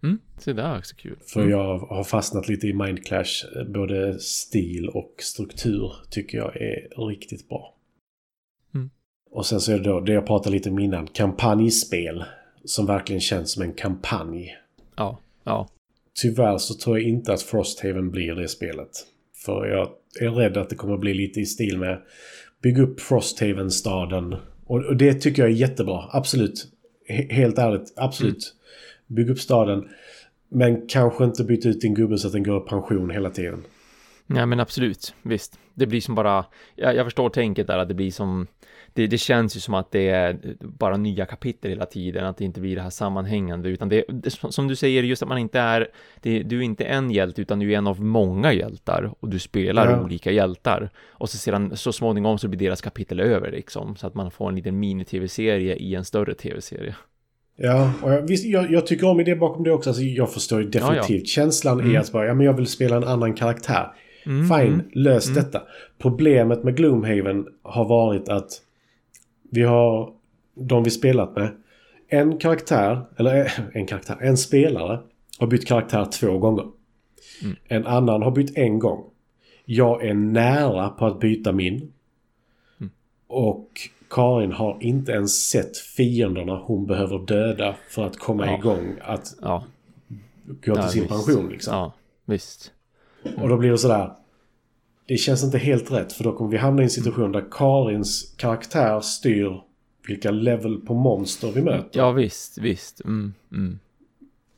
mm. 0.02 0.18
Så 0.38 0.52
det 0.52 0.62
är 0.62 0.78
också 0.78 0.96
kul. 0.96 1.16
För 1.26 1.40
Mm. 1.40 1.50
jag 1.52 1.78
har 1.78 2.04
fastnat 2.04 2.48
lite 2.48 2.66
i 2.66 2.72
Mind 2.72 3.06
Clash. 3.06 3.44
Eh, 3.56 3.64
Både 3.64 4.18
stil 4.18 4.88
och 4.88 5.14
struktur 5.18 5.92
tycker 6.10 6.38
jag 6.38 6.56
är 6.56 7.06
riktigt 7.08 7.48
bra. 7.48 7.74
Mm. 8.74 8.90
Och 9.30 9.46
sen 9.46 9.60
så 9.60 9.72
är 9.72 9.78
det 9.78 9.84
då 9.84 10.00
det 10.00 10.12
jag 10.12 10.26
pratade 10.26 10.56
lite 10.56 10.70
om 10.70 10.78
innan. 10.78 11.06
Kampanjspel. 11.06 12.24
Som 12.64 12.86
verkligen 12.86 13.20
känns 13.20 13.52
som 13.52 13.62
en 13.62 13.72
kampanj. 13.72 14.56
Ja, 14.96 15.20
ja. 15.44 15.68
Tyvärr 16.22 16.58
så 16.58 16.74
tror 16.74 16.98
jag 16.98 17.08
inte 17.08 17.32
att 17.32 17.42
Frosthaven 17.42 18.10
blir 18.10 18.34
det 18.34 18.48
spelet. 18.48 18.90
För 19.44 19.66
jag 19.66 19.88
är 20.20 20.30
rädd 20.30 20.56
att 20.56 20.70
det 20.70 20.76
kommer 20.76 20.96
bli 20.96 21.14
lite 21.14 21.40
i 21.40 21.46
stil 21.46 21.78
med 21.78 22.02
bygga 22.62 22.82
upp 22.82 23.00
Frosthaven-staden. 23.00 24.36
Och, 24.66 24.84
och 24.84 24.96
det 24.96 25.14
tycker 25.14 25.42
jag 25.42 25.50
är 25.50 25.54
jättebra. 25.54 26.04
Absolut. 26.12 26.66
He- 27.08 27.32
helt 27.32 27.58
ärligt. 27.58 27.92
Absolut. 27.96 28.54
Bygg 29.06 29.30
upp 29.30 29.38
staden. 29.40 29.88
Men 30.48 30.86
kanske 30.86 31.24
inte 31.24 31.44
byta 31.44 31.68
ut 31.68 31.80
din 31.80 31.94
gubbe 31.94 32.18
så 32.18 32.26
att 32.26 32.32
den 32.32 32.42
går 32.42 32.66
i 32.66 32.68
pension 32.68 33.10
hela 33.10 33.30
tiden. 33.30 33.64
Nej, 34.26 34.46
men 34.46 34.60
absolut. 34.60 35.14
Visst. 35.22 35.58
Det 35.74 35.86
blir 35.86 36.00
som 36.00 36.14
bara... 36.14 36.44
Jag, 36.76 36.96
jag 36.96 37.06
förstår 37.06 37.28
tänket 37.28 37.66
där 37.66 37.78
att 37.78 37.88
det 37.88 37.94
blir 37.94 38.10
som... 38.10 38.46
Det, 38.97 39.07
det 39.07 39.18
känns 39.18 39.57
ju 39.57 39.61
som 39.61 39.74
att 39.74 39.90
det 39.90 40.09
är 40.09 40.36
bara 40.61 40.97
nya 40.97 41.26
kapitel 41.26 41.70
hela 41.70 41.86
tiden, 41.86 42.24
att 42.26 42.36
det 42.36 42.45
inte 42.45 42.61
blir 42.61 42.76
det 42.76 42.82
här 42.82 42.90
sammanhängande, 42.90 43.68
utan 43.68 43.88
det, 43.88 44.05
det 44.09 44.30
som 44.30 44.68
du 44.68 44.76
säger, 44.76 45.03
just 45.03 45.22
att 45.22 45.28
man 45.28 45.38
inte 45.38 45.59
är, 45.61 45.88
det, 46.20 46.42
du 46.42 46.59
är 46.59 46.62
inte 46.62 46.84
en 46.84 47.11
hjälte, 47.11 47.42
utan 47.42 47.59
du 47.59 47.72
är 47.72 47.78
en 47.78 47.86
av 47.86 48.01
många 48.01 48.53
hjältar, 48.53 49.11
och 49.20 49.28
du 49.28 49.38
spelar 49.38 49.90
Ja. 49.90 50.05
olika 50.05 50.30
hjältar. 50.30 50.90
Och 51.09 51.28
så 51.30 51.36
sedan, 51.38 51.76
så 51.76 51.92
småningom 51.92 52.38
så 52.38 52.49
blir 52.49 52.59
deras 52.59 52.80
kapitel 52.80 53.20
över, 53.20 53.51
liksom, 53.51 53.97
så 53.97 54.07
att 54.07 54.14
man 54.14 54.30
får 54.30 54.49
en 54.49 54.55
liten 54.57 54.78
mini-tv-serie 54.78 55.74
i 55.76 55.95
en 55.95 56.05
större 56.05 56.34
tv-serie. 56.34 56.95
Ja, 57.57 57.92
och 58.03 58.12
jag, 58.12 58.22
visst, 58.22 58.45
jag, 58.45 58.70
jag 58.72 58.86
tycker 58.86 59.07
om 59.09 59.20
idén 59.20 59.38
bakom 59.38 59.64
det 59.64 59.72
också. 59.72 59.90
Alltså, 59.90 60.03
jag 60.03 60.32
förstår 60.32 60.62
ju 60.62 60.68
definitivt. 60.70 61.28
Känslan 61.28 61.80
Mm. 61.80 61.97
är 61.97 62.01
att 62.01 62.12
bara, 62.12 62.26
ja, 62.26 62.34
men 62.34 62.47
jag 62.47 62.53
vill 62.55 62.66
spela 62.66 62.97
en 62.97 63.05
annan 63.05 63.34
karaktär. 63.34 63.86
Mm, 64.26 64.49
Fine, 64.49 64.72
mm. 64.74 64.86
lös 64.92 65.26
Mm. 65.30 65.42
detta. 65.45 65.62
Problemet 65.99 66.64
med 66.64 66.76
Gloomhaven 66.76 67.47
har 67.62 67.84
varit 67.84 68.28
att 68.28 68.49
vi 69.55 69.62
har 69.62 70.12
de 70.55 70.84
vi 70.84 70.90
spelat 70.90 71.36
med. 71.36 71.57
En 72.09 72.38
karaktär, 72.38 73.07
eller 73.16 73.44
eh, 73.44 73.52
en 73.72 73.86
karaktär, 73.86 74.16
en 74.20 74.36
spelare 74.36 75.00
har 75.38 75.46
bytt 75.46 75.66
karaktär 75.66 76.05
två 76.05 76.38
gånger. 76.38 76.64
Mm. 77.42 77.57
En 77.64 77.86
annan 77.86 78.22
har 78.22 78.30
bytt 78.30 78.59
en 78.59 78.78
gång. 78.78 79.05
Jag 79.64 80.05
är 80.05 80.14
nära 80.14 80.88
på 80.88 81.07
att 81.07 81.20
byta 81.20 81.52
min. 81.52 81.92
Mm. 82.80 82.92
Och 83.26 83.68
Karin 84.11 84.52
har 84.52 84.76
inte 84.80 85.12
ens 85.12 85.48
sett 85.50 85.76
fienderna 85.78 86.57
hon 86.64 86.86
behöver 86.86 87.18
döda 87.18 87.74
för 87.90 88.07
att 88.07 88.16
komma 88.18 88.46
Ja. 88.46 88.59
igång 88.59 88.94
att 89.02 89.34
Ja, 89.42 89.64
gå 90.46 90.55
till 90.62 90.72
Ja, 90.76 90.88
sin 90.88 91.02
visst. 91.02 91.12
pension. 91.26 91.48
Liksom. 91.48 91.74
ja, 91.74 91.92
visst. 92.24 92.72
Och 93.42 93.48
då 93.48 93.57
blir 93.57 93.70
det 93.70 93.78
sådär. 93.78 94.11
Det 95.07 95.16
känns 95.16 95.44
inte 95.44 95.59
helt 95.59 95.90
rätt 95.90 96.12
för 96.12 96.24
då 96.24 96.32
kommer 96.32 96.50
vi 96.50 96.57
hamna 96.57 96.82
i 96.82 96.84
en 96.84 96.90
situation 96.90 97.32
där 97.32 97.44
Karins 97.50 98.34
karaktär 98.36 99.00
styr 99.00 99.61
vilka 100.09 100.30
level 100.30 100.76
på 100.80 100.94
monster 100.94 101.52
vi 101.55 101.62
möter. 101.62 102.00
Ja, 102.00 102.12
visst, 102.12 102.59
visst. 102.59 103.05
Mm, 103.05 103.34
mm, 103.52 103.78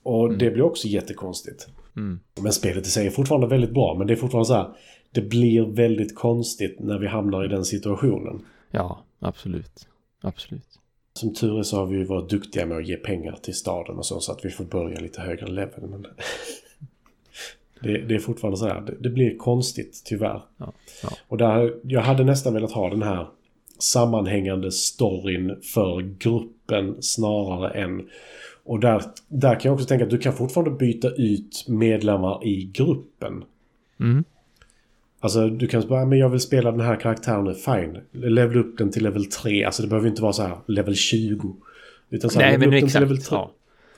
Och 0.03 0.39
det 0.39 0.51
blir 0.51 0.63
också 0.63 0.89
jättekonstigt. 0.89 1.69
mm. 1.97 2.21
Men 2.41 2.53
spelet 2.53 2.87
i 2.87 2.91
sig 2.91 3.07
är 3.07 3.11
fortfarande 3.11 3.47
väldigt 3.47 3.71
bra. 3.75 3.95
Men 3.99 4.07
det 4.07 4.13
är 4.13 4.17
fortfarande 4.17 4.47
så 4.47 4.55
här. 4.55 4.69
Det 5.13 5.21
blir 5.21 5.63
väldigt 5.67 6.15
konstigt 6.15 6.77
när 6.81 6.99
vi 6.99 7.07
hamnar 7.07 7.45
i 7.45 7.49
den 7.49 7.65
situationen. 7.65 8.45
Ja, 8.71 9.05
absolut. 9.19 9.89
Absolut. 10.21 10.79
Som 11.13 11.35
tur 11.35 11.59
är 11.59 11.63
så 11.63 11.77
har 11.77 11.87
vi 11.87 12.05
varit 12.05 12.31
duktiga 12.31 12.67
med 12.67 12.79
att 12.79 12.89
ge 12.89 12.97
pengar 12.97 13.39
till 13.43 13.55
staden 13.55 13.97
och 13.97 14.07
så. 14.07 14.21
Så 14.21 14.33
att 14.33 14.45
vi 14.45 14.51
får 14.51 14.65
börja 14.65 15.01
lite 15.01 15.21
högre 15.21 15.47
level. 15.47 15.81
Men 15.91 16.07
det, 17.81 17.99
det 17.99 18.15
är 18.15 18.19
fortfarande 18.19 18.57
så 18.59 18.67
här. 18.67 18.81
Det, 18.81 18.95
det 19.01 19.11
blir 19.11 19.37
konstigt 19.37 20.03
tyvärr. 20.05 20.43
Ja, 20.57 20.73
ja. 21.03 21.09
Och 21.29 21.39
där, 21.39 21.75
jag 21.83 22.01
hade 22.01 22.25
nästan 22.25 22.55
velat 22.55 22.73
ha 22.73 22.91
den 22.91 23.03
här 23.03 23.27
sammanhängande 23.79 24.73
storyn 24.73 25.57
för 25.75 26.01
gruppen 26.19 26.97
snarare 27.01 27.71
än... 27.71 28.09
Och 28.65 28.81
där, 28.81 29.03
där 29.29 29.55
kan 29.55 29.69
jag 29.69 29.75
också 29.75 29.87
tänka 29.87 30.05
att 30.05 30.11
du 30.11 30.19
kan 30.19 30.33
fortfarande 30.33 30.71
byta 30.71 31.09
ut 31.09 31.65
medlemmar 31.69 32.47
i 32.47 32.71
gruppen. 32.73 33.45
Mm. 34.01 34.25
Alltså 35.21 35.49
du 35.49 35.67
kan 35.67 35.89
bara, 35.89 36.05
men 36.05 36.19
jag 36.19 36.29
vill 36.29 36.41
spela 36.41 36.71
den 36.71 36.81
här 36.81 36.97
karaktären 36.97 37.45
nu, 37.45 37.55
fine. 37.55 37.99
Level 38.13 38.57
upp 38.57 38.79
den 38.79 38.91
till 38.91 39.03
level 39.03 39.25
3. 39.25 39.65
Alltså 39.65 39.83
det 39.83 39.89
behöver 39.89 40.09
inte 40.09 40.23
vara 40.23 40.33
så 40.33 40.43
här 40.43 40.57
level 40.67 40.95
20. 40.95 41.57
Utan 42.11 42.31
så 42.31 42.41
här, 42.41 42.47
Nej, 42.47 42.53
level 42.53 42.69
men 42.69 42.77
upp 42.77 42.81
den 42.81 42.91
till 42.91 43.01
level 43.01 43.17
exakt. 43.17 43.31
3. 43.31 43.39
Ja, 43.39 43.51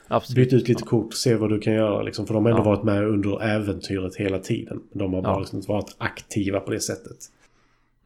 absolut. 0.09 0.49
Byt 0.49 0.61
ut 0.61 0.67
lite 0.67 0.83
kort, 0.83 1.13
se 1.13 1.35
vad 1.35 1.49
du 1.49 1.59
kan 1.59 1.73
göra 1.73 2.01
liksom. 2.01 2.27
För 2.27 2.33
de 2.33 2.45
har 2.45 2.51
ändå 2.51 2.61
Ja. 2.63 2.65
varit 2.69 2.83
med 2.83 3.03
under 3.07 3.43
äventyret 3.43 4.15
hela 4.15 4.39
tiden. 4.39 4.81
De 4.93 5.13
har 5.13 5.21
bara 5.21 5.33
Ja. 5.33 5.39
liksom 5.39 5.61
varit 5.67 5.95
aktiva 5.97 6.59
på 6.59 6.71
det 6.71 6.79
sättet. 6.79 7.17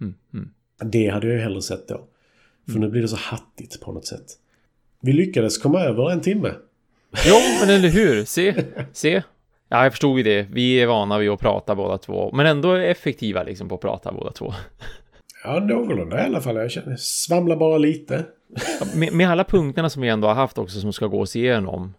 Mm, 0.01 0.13
mm. 0.33 0.49
Det 0.91 1.07
hade 1.07 1.27
jag 1.27 1.35
ju 1.35 1.41
hellre 1.41 1.61
sett 1.61 1.87
då. 1.87 2.01
För 2.65 2.71
Mm. 2.71 2.81
nu 2.81 2.89
blir 2.89 3.01
det 3.01 3.07
så 3.07 3.15
hattigt 3.19 3.81
på 3.81 3.91
något 3.91 4.05
sätt. 4.07 4.25
Vi 5.01 5.13
lyckades 5.13 5.57
komma 5.57 5.81
över 5.81 6.11
en 6.11 6.21
timme. 6.21 6.51
Jo, 7.27 7.35
men 7.61 7.69
eller 7.69 7.89
hur? 7.89 8.25
Se, 8.25 8.63
se. 8.93 9.23
Ja, 9.69 9.83
jag 9.83 9.91
förstod 9.93 10.17
ju 10.17 10.23
det. 10.23 10.47
Vi 10.51 10.75
är 10.81 10.87
vana 10.87 11.17
vid 11.19 11.29
att 11.29 11.39
prata 11.39 11.75
båda 11.75 11.97
två, 11.97 12.31
men 12.33 12.45
ändå 12.45 12.73
effektiva 12.73 13.43
liksom 13.43 13.69
på 13.69 13.75
att 13.75 13.81
prata 13.81 14.11
båda 14.11 14.31
två. 14.31 14.53
Ja, 15.43 15.59
någorlunda 15.59 16.23
i 16.23 16.25
alla 16.25 16.41
fall. 16.41 16.55
Jag 16.55 16.71
känner, 16.71 16.95
svamlar 16.95 17.55
bara 17.55 17.77
lite. 17.77 18.25
Med, 18.95 19.13
med 19.13 19.29
alla 19.29 19.43
punkterna 19.43 19.89
som 19.89 20.01
vi 20.01 20.09
ändå 20.09 20.27
har 20.27 20.35
haft 20.35 20.57
också 20.57 20.79
som 20.79 20.93
ska 20.93 21.07
gås 21.07 21.35
igenom. 21.35 21.93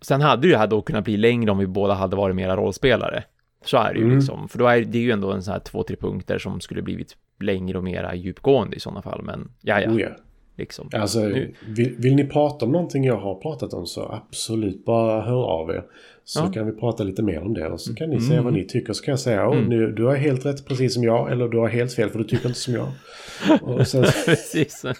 Sen 0.00 0.20
hade 0.20 0.46
ju 0.46 0.52
det 0.52 0.58
här 0.58 0.66
då 0.66 0.82
kunnat 0.82 1.04
bli 1.04 1.16
längre 1.16 1.50
om 1.50 1.58
vi 1.58 1.66
båda 1.66 1.94
hade 1.94 2.16
varit 2.16 2.36
mera 2.36 2.56
rollspelare. 2.56 3.24
Så 3.64 3.76
är 3.76 3.92
det 3.92 3.98
ju 3.98 4.04
Mm. 4.04 4.16
liksom. 4.16 4.48
För 4.48 4.58
då 4.58 4.66
är 4.66 4.80
det 4.80 4.98
ju 4.98 5.10
ändå 5.10 5.32
en 5.32 5.42
sån 5.42 5.52
här 5.52 5.60
två, 5.60 5.82
tre 5.82 5.96
punkter 5.96 6.38
som 6.38 6.60
skulle 6.60 6.82
blivit 6.82 7.16
längre 7.40 7.78
och 7.78 7.84
mera 7.84 8.14
djupgående 8.14 8.76
i 8.76 8.80
sådana 8.80 9.02
fall. 9.02 9.22
Men 9.22 9.50
ja, 9.60 9.80
ja, 9.80 9.90
Oh, 9.90 10.00
ja. 10.00 10.08
Liksom. 10.60 10.88
Alltså, 10.92 11.20
vill, 11.68 11.94
vill 11.98 12.14
ni 12.14 12.24
prata 12.24 12.64
om 12.66 12.72
någonting 12.72 13.04
jag 13.04 13.16
har 13.16 13.34
pratat 13.34 13.72
om 13.72 13.86
så 13.86 14.02
absolut 14.28 14.84
bara 14.84 15.22
hör 15.22 15.42
av 15.44 15.70
er. 15.70 15.82
Så 16.24 16.40
Ja. 16.40 16.52
kan 16.52 16.66
vi 16.66 16.72
prata 16.72 17.04
lite 17.04 17.22
mer 17.22 17.40
om 17.42 17.54
det 17.54 17.66
och 17.68 17.80
så 17.80 17.94
kan 17.94 18.08
ni 18.10 18.16
Mm. 18.16 18.28
säga 18.28 18.42
vad 18.42 18.52
ni 18.52 18.64
tycker. 18.64 18.92
Så 18.92 19.04
kan 19.04 19.12
jag 19.12 19.20
säga, 19.20 19.42
Mm. 19.42 19.64
nu, 19.64 19.92
du 19.92 20.04
har 20.04 20.16
helt 20.16 20.46
rätt 20.46 20.66
precis 20.66 20.94
som 20.94 21.04
jag. 21.04 21.32
Eller 21.32 21.48
du 21.48 21.58
har 21.58 21.68
helt 21.68 21.92
fel 21.92 22.10
för 22.10 22.18
du 22.18 22.24
tycker 22.24 22.46
inte 22.48 22.60
som 22.60 22.74
jag. 22.74 22.88
Och 23.62 23.86
sen, 23.86 24.04
Precis. 24.26 24.84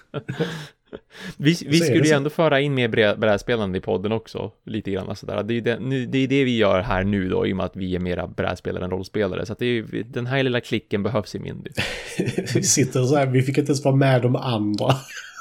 Vi, 1.36 1.56
vi 1.66 1.78
skulle 1.80 2.04
ju 2.06 2.12
ändå 2.12 2.30
föra 2.30 2.60
in 2.60 2.74
mer 2.74 2.88
brä- 2.88 3.16
brädspelande 3.18 3.78
i 3.78 3.80
podden 3.80 4.12
också, 4.12 4.50
lite 4.66 4.90
grann 4.90 5.16
sådär. 5.16 5.42
Det 5.42 5.54
är 5.56 5.60
det, 5.60 5.78
nu, 5.80 6.06
det, 6.06 6.18
är 6.18 6.28
det 6.28 6.44
vi 6.44 6.56
gör 6.56 6.80
här 6.80 7.04
nu 7.04 7.28
då, 7.28 7.46
i 7.46 7.52
och 7.52 7.56
med 7.56 7.66
att 7.66 7.76
vi 7.76 7.94
är 7.96 8.00
mera 8.00 8.26
brädspelare 8.26 8.84
än 8.84 8.90
rollspelare. 8.90 9.46
Så 9.46 9.52
att 9.52 9.58
det 9.58 9.66
är, 9.66 10.04
den 10.12 10.26
här 10.26 10.42
lilla 10.42 10.60
klicken 10.60 11.02
behövs 11.02 11.34
i 11.34 11.38
Mindy. 11.38 11.70
vi 12.54 12.62
sitter 12.62 13.02
så 13.02 13.16
här, 13.16 13.26
vi 13.26 13.42
fick 13.42 13.58
inte 13.58 13.70
ens 13.70 13.84
vara 13.84 13.94
med 13.96 14.22
de 14.22 14.36
andra. 14.36 14.86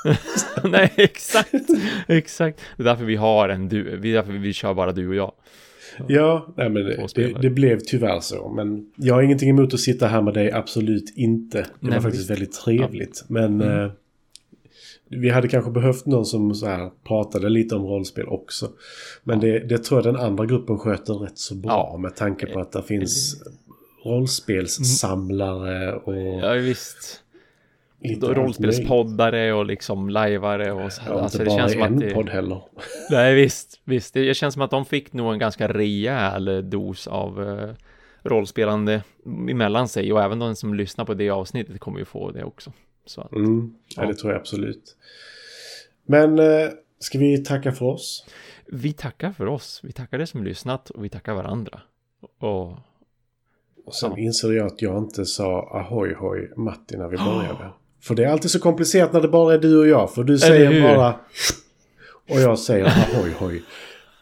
Nej, 0.63 0.93
exakt, 0.97 1.53
exakt. 2.07 2.59
Det 2.77 2.83
är 2.83 2.85
därför 2.85 3.05
vi 3.05 3.15
har 3.15 3.49
en 3.49 3.69
du, 3.69 3.97
det 3.97 4.09
är 4.09 4.13
därför 4.13 4.33
vi 4.33 4.53
kör 4.53 4.73
bara 4.73 4.91
du 4.91 5.07
och 5.07 5.15
jag. 5.15 5.31
Ja, 6.07 6.53
nej, 6.57 6.69
men 6.69 6.83
det, 6.83 7.07
det, 7.15 7.33
det, 7.41 7.49
blev 7.49 7.79
tyvärr 7.79 8.19
så. 8.19 8.49
Men 8.49 8.91
jag 8.95 9.15
har 9.15 9.21
ingenting 9.21 9.49
emot 9.49 9.73
att 9.73 9.79
sitta 9.79 10.07
här 10.07 10.21
med 10.21 10.33
dig, 10.33 10.51
absolut 10.51 11.13
inte. 11.15 11.57
Det 11.57 11.67
nej, 11.79 11.93
var 11.93 12.01
faktiskt 12.01 12.21
visst. 12.21 12.31
väldigt 12.31 12.53
trevligt. 12.53 13.25
Men 13.27 13.61
mm. 13.61 13.85
eh, 13.85 13.91
vi 15.09 15.29
hade 15.29 15.47
kanske 15.47 15.71
behövt 15.71 16.05
någon 16.05 16.25
som 16.25 16.55
så 16.55 16.65
här 16.65 16.91
pratade 17.07 17.49
lite 17.49 17.75
om 17.75 17.85
rollspel 17.85 18.27
också. 18.27 18.69
Men 19.23 19.41
ja. 19.41 19.47
det, 19.47 19.59
det 19.59 19.77
tror 19.77 19.97
jag 19.97 20.13
den 20.13 20.21
andra 20.21 20.45
gruppen 20.45 20.77
sköter 20.77 21.13
rätt 21.13 21.37
så 21.37 21.55
bra 21.55 21.89
ja. 21.93 21.97
med 21.97 22.15
tanke 22.15 22.45
på 22.45 22.59
att 22.59 22.71
det 22.71 22.83
finns 22.83 23.43
rollspelssamlare 24.05 25.95
och... 25.95 26.43
Ja, 26.43 26.53
visst. 26.53 27.23
Rollspelspoddare 28.21 29.53
och 29.53 29.65
liksom 29.65 30.09
lajvare 30.09 30.71
och 30.71 30.93
så. 30.93 31.01
Ja, 31.07 31.21
alltså, 31.21 31.37
det 31.37 31.45
bara 31.45 31.57
känns 31.57 31.73
som 31.73 31.81
att 31.81 31.99
det... 31.99 32.13
podd 32.13 32.29
heller. 32.29 32.61
Nej, 33.11 33.35
visst, 33.35 33.81
visst. 33.83 34.13
Det 34.13 34.33
känns 34.33 34.53
som 34.53 34.61
att 34.61 34.71
de 34.71 34.85
fick 34.85 35.13
nog 35.13 35.33
en 35.33 35.39
ganska 35.39 35.67
rejäl 35.67 36.69
dos 36.69 37.07
av 37.07 37.39
uh, 37.39 37.69
rollspelande 38.23 39.03
emellan 39.49 39.87
sig 39.87 40.13
och 40.13 40.23
även 40.23 40.39
de 40.39 40.55
som 40.55 40.73
lyssnar 40.73 41.05
på 41.05 41.13
det 41.13 41.29
avsnittet 41.29 41.79
kommer 41.79 41.99
ju 41.99 42.05
få 42.05 42.31
det 42.31 42.43
också. 42.43 42.73
Så 43.05 43.21
att, 43.21 43.31
mm. 43.31 43.75
ja. 43.95 44.01
ja, 44.01 44.07
det 44.07 44.15
tror 44.15 44.31
jag 44.31 44.39
absolut. 44.39 44.97
Men 46.05 46.39
uh, 46.39 46.69
ska 46.99 47.19
vi 47.19 47.43
tacka 47.43 47.71
för 47.71 47.85
oss? 47.85 48.25
Vi 48.65 48.93
tackar 48.93 49.31
för 49.31 49.45
oss. 49.45 49.81
Vi 49.83 49.91
tackar 49.91 50.17
det 50.17 50.27
som 50.27 50.43
lyssnat 50.43 50.89
och 50.89 51.05
vi 51.05 51.09
tackar 51.09 51.33
varandra. 51.33 51.81
Och 52.39 52.77
och 53.89 53.95
sen 53.95 54.11
ja. 54.11 54.17
inser 54.17 54.51
jag 54.51 54.67
att 54.67 54.81
jag 54.81 54.97
inte 54.97 55.25
sa 55.25 55.69
ahoy 55.71 56.13
hoj 56.13 56.51
Matti 56.57 56.97
när 56.97 57.07
vi 57.07 57.17
började. 57.25 57.71
För 58.01 58.15
det 58.15 58.23
är 58.23 58.29
alltid 58.29 58.51
så 58.51 58.59
komplicerat 58.59 59.13
när 59.13 59.21
det 59.21 59.27
bara 59.27 59.53
är 59.53 59.57
du 59.57 59.79
och 59.79 59.87
jag. 59.87 60.13
För 60.13 60.23
du 60.23 60.37
säger 60.37 60.95
bara... 60.95 61.15
Och 62.29 62.39
jag 62.39 62.59
säger 62.59 62.85
ahoy 62.85 63.31
hoj. 63.39 63.63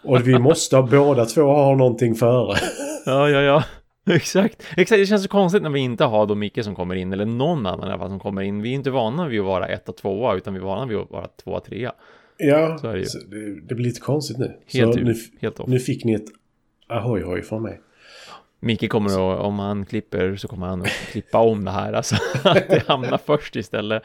Och 0.03 0.27
vi 0.27 0.39
måste 0.39 0.81
båda 0.81 1.25
två 1.25 1.41
ha 1.41 1.75
någonting 1.75 2.15
före. 2.15 2.57
Ja, 3.05 3.29
ja, 3.29 3.41
ja. 3.41 3.63
Exakt. 4.15 4.63
Exakt, 4.77 4.99
det 4.99 5.05
känns 5.05 5.23
så 5.23 5.29
konstigt 5.29 5.63
när 5.63 5.69
vi 5.69 5.79
inte 5.79 6.03
har 6.03 6.25
då 6.25 6.35
Micke 6.35 6.63
som 6.63 6.75
kommer 6.75 6.95
in, 6.95 7.13
eller 7.13 7.25
någon 7.25 7.65
annan 7.65 7.89
i 7.89 7.91
alla 7.91 7.97
fall 7.97 8.09
som 8.09 8.19
kommer 8.19 8.41
in. 8.41 8.61
Vi 8.61 8.69
är 8.69 8.73
inte 8.73 8.89
vana 8.89 9.27
vid 9.27 9.39
att 9.39 9.45
vara 9.45 9.67
etta, 9.67 9.91
tvåa, 9.91 10.35
utan 10.35 10.53
vi 10.53 10.59
är 10.59 10.63
vana 10.63 10.85
vid 10.85 10.97
att 10.97 11.11
vara 11.11 11.27
tvåa, 11.27 11.59
trea. 11.59 11.93
Ja, 12.37 12.79
det, 12.81 13.05
det, 13.67 13.75
blir 13.75 13.85
lite 13.85 13.99
konstigt 13.99 14.37
nu. 14.37 14.53
Helt 14.73 14.93
så 14.93 14.99
nu, 14.99 15.15
helt 15.41 15.67
nu 15.67 15.79
fick 15.79 16.05
ni 16.05 16.13
ett 16.13 16.27
ahoy 16.87 17.21
hoj 17.21 17.41
från 17.41 17.61
mig. 17.61 17.81
Micke 18.59 18.89
kommer 18.89 19.09
att, 19.09 19.39
om 19.39 19.59
han 19.59 19.85
klipper 19.85 20.35
så 20.35 20.47
kommer 20.47 20.67
han 20.67 20.81
att 20.81 20.87
klippa 20.87 21.37
om 21.37 21.65
det 21.65 21.71
här, 21.71 21.93
alltså 21.93 22.15
att 22.43 22.67
det 22.69 22.87
hamnar 22.87 23.19
först 23.25 23.55
istället. 23.55 24.03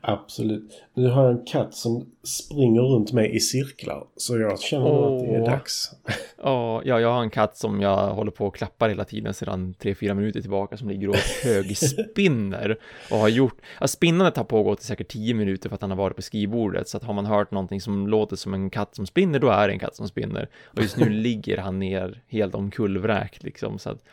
Absolut. 0.00 0.82
Nu 0.94 1.08
har 1.08 1.24
jag 1.24 1.32
en 1.32 1.44
katt 1.44 1.74
som 1.74 2.06
springer 2.22 2.80
runt 2.80 3.12
mig 3.12 3.36
i 3.36 3.40
cirklar. 3.40 4.04
Så 4.16 4.38
jag 4.38 4.60
känner 4.60 4.86
oh. 4.86 5.14
att 5.14 5.24
det 5.24 5.34
är 5.34 5.46
dags. 5.46 5.90
Oh, 6.38 6.82
ja, 6.84 7.00
jag 7.00 7.12
har 7.12 7.22
en 7.22 7.30
katt 7.30 7.56
som 7.56 7.80
jag 7.80 8.14
håller 8.14 8.30
på 8.30 8.46
och 8.46 8.56
klappar 8.56 8.88
hela 8.88 9.04
tiden 9.04 9.34
sedan 9.34 9.74
3-4 9.80 10.14
minuter 10.14 10.40
tillbaka 10.40 10.76
som 10.76 10.88
ligger 10.88 11.08
och 11.08 11.16
högspinner. 11.44 12.78
och 13.10 13.16
har 13.16 13.28
gjort, 13.28 13.56
ja, 13.80 13.86
spinnandet 13.86 14.36
har 14.36 14.44
pågått 14.44 14.80
i 14.80 14.84
säkert 14.84 15.08
10 15.08 15.34
minuter 15.34 15.68
för 15.68 15.74
att 15.74 15.80
han 15.80 15.90
har 15.90 15.98
varit 15.98 16.16
på 16.16 16.22
skrivbordet. 16.22 16.88
Så 16.88 16.96
att 16.96 17.04
har 17.04 17.14
man 17.14 17.26
hört 17.26 17.50
någonting 17.50 17.80
som 17.80 18.08
låter 18.08 18.36
som 18.36 18.54
en 18.54 18.70
katt 18.70 18.94
som 18.94 19.06
spinner, 19.06 19.38
då 19.38 19.48
är 19.48 19.68
det 19.68 19.74
en 19.74 19.78
katt 19.78 19.96
som 19.96 20.08
spinner. 20.08 20.48
Och 20.64 20.82
just 20.82 20.96
nu 20.96 21.08
ligger 21.10 21.58
han 21.58 21.78
ner 21.78 22.22
helt 22.28 22.54
omkullvräkt 22.54 23.42
liksom. 23.42 23.78
Så 23.78 23.90
att, 23.90 24.04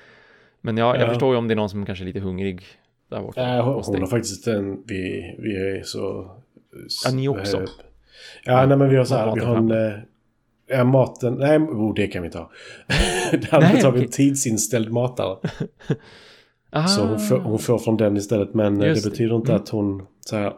men 0.61 0.77
ja, 0.77 0.95
jag 0.95 1.03
ja. 1.03 1.07
förstår 1.07 1.33
ju 1.33 1.37
om 1.37 1.47
det 1.47 1.53
är 1.53 1.55
någon 1.55 1.69
som 1.69 1.85
kanske 1.85 2.03
är 2.03 2.07
lite 2.07 2.19
hungrig 2.19 2.63
där 3.11 3.21
borta. 3.21 3.57
Äh, 3.57 3.65
hon, 3.65 3.83
hon 3.85 3.99
har 3.99 4.07
faktiskt 4.07 4.47
en, 4.47 4.83
vi, 4.87 5.35
vi 5.39 5.55
är 5.55 5.83
så... 5.83 6.31
Ja, 7.05 7.11
ni 7.11 7.27
också? 7.27 7.57
Äh, 7.57 7.69
ja, 8.43 8.65
nej 8.65 8.77
men 8.77 8.89
vi 8.89 8.95
har 8.95 9.05
så 9.05 9.15
här, 9.15 9.35
vi 9.35 9.41
har 9.41 9.55
en... 9.55 9.71
Äh, 9.71 9.99
ja, 10.67 10.83
maten, 10.83 11.33
nej, 11.33 11.57
oh, 11.57 11.93
det 11.93 12.07
kan 12.07 12.23
vi 12.23 12.29
ta. 12.29 12.51
Däremot 13.31 13.83
har 13.83 13.91
vi 13.91 14.03
en 14.03 14.09
tidsinställd 14.09 14.91
matare. 14.91 15.37
så 16.87 17.05
hon 17.05 17.19
får, 17.19 17.39
hon 17.39 17.59
får, 17.59 17.77
från 17.77 17.97
den 17.97 18.17
istället. 18.17 18.53
Men 18.53 18.81
eh, 18.81 18.87
Just 18.87 19.03
det 19.03 19.09
betyder 19.09 19.35
inte 19.35 19.51
mm. 19.51 19.61
att 19.61 19.69
hon... 19.69 20.07
Så 20.19 20.35
här, 20.35 20.53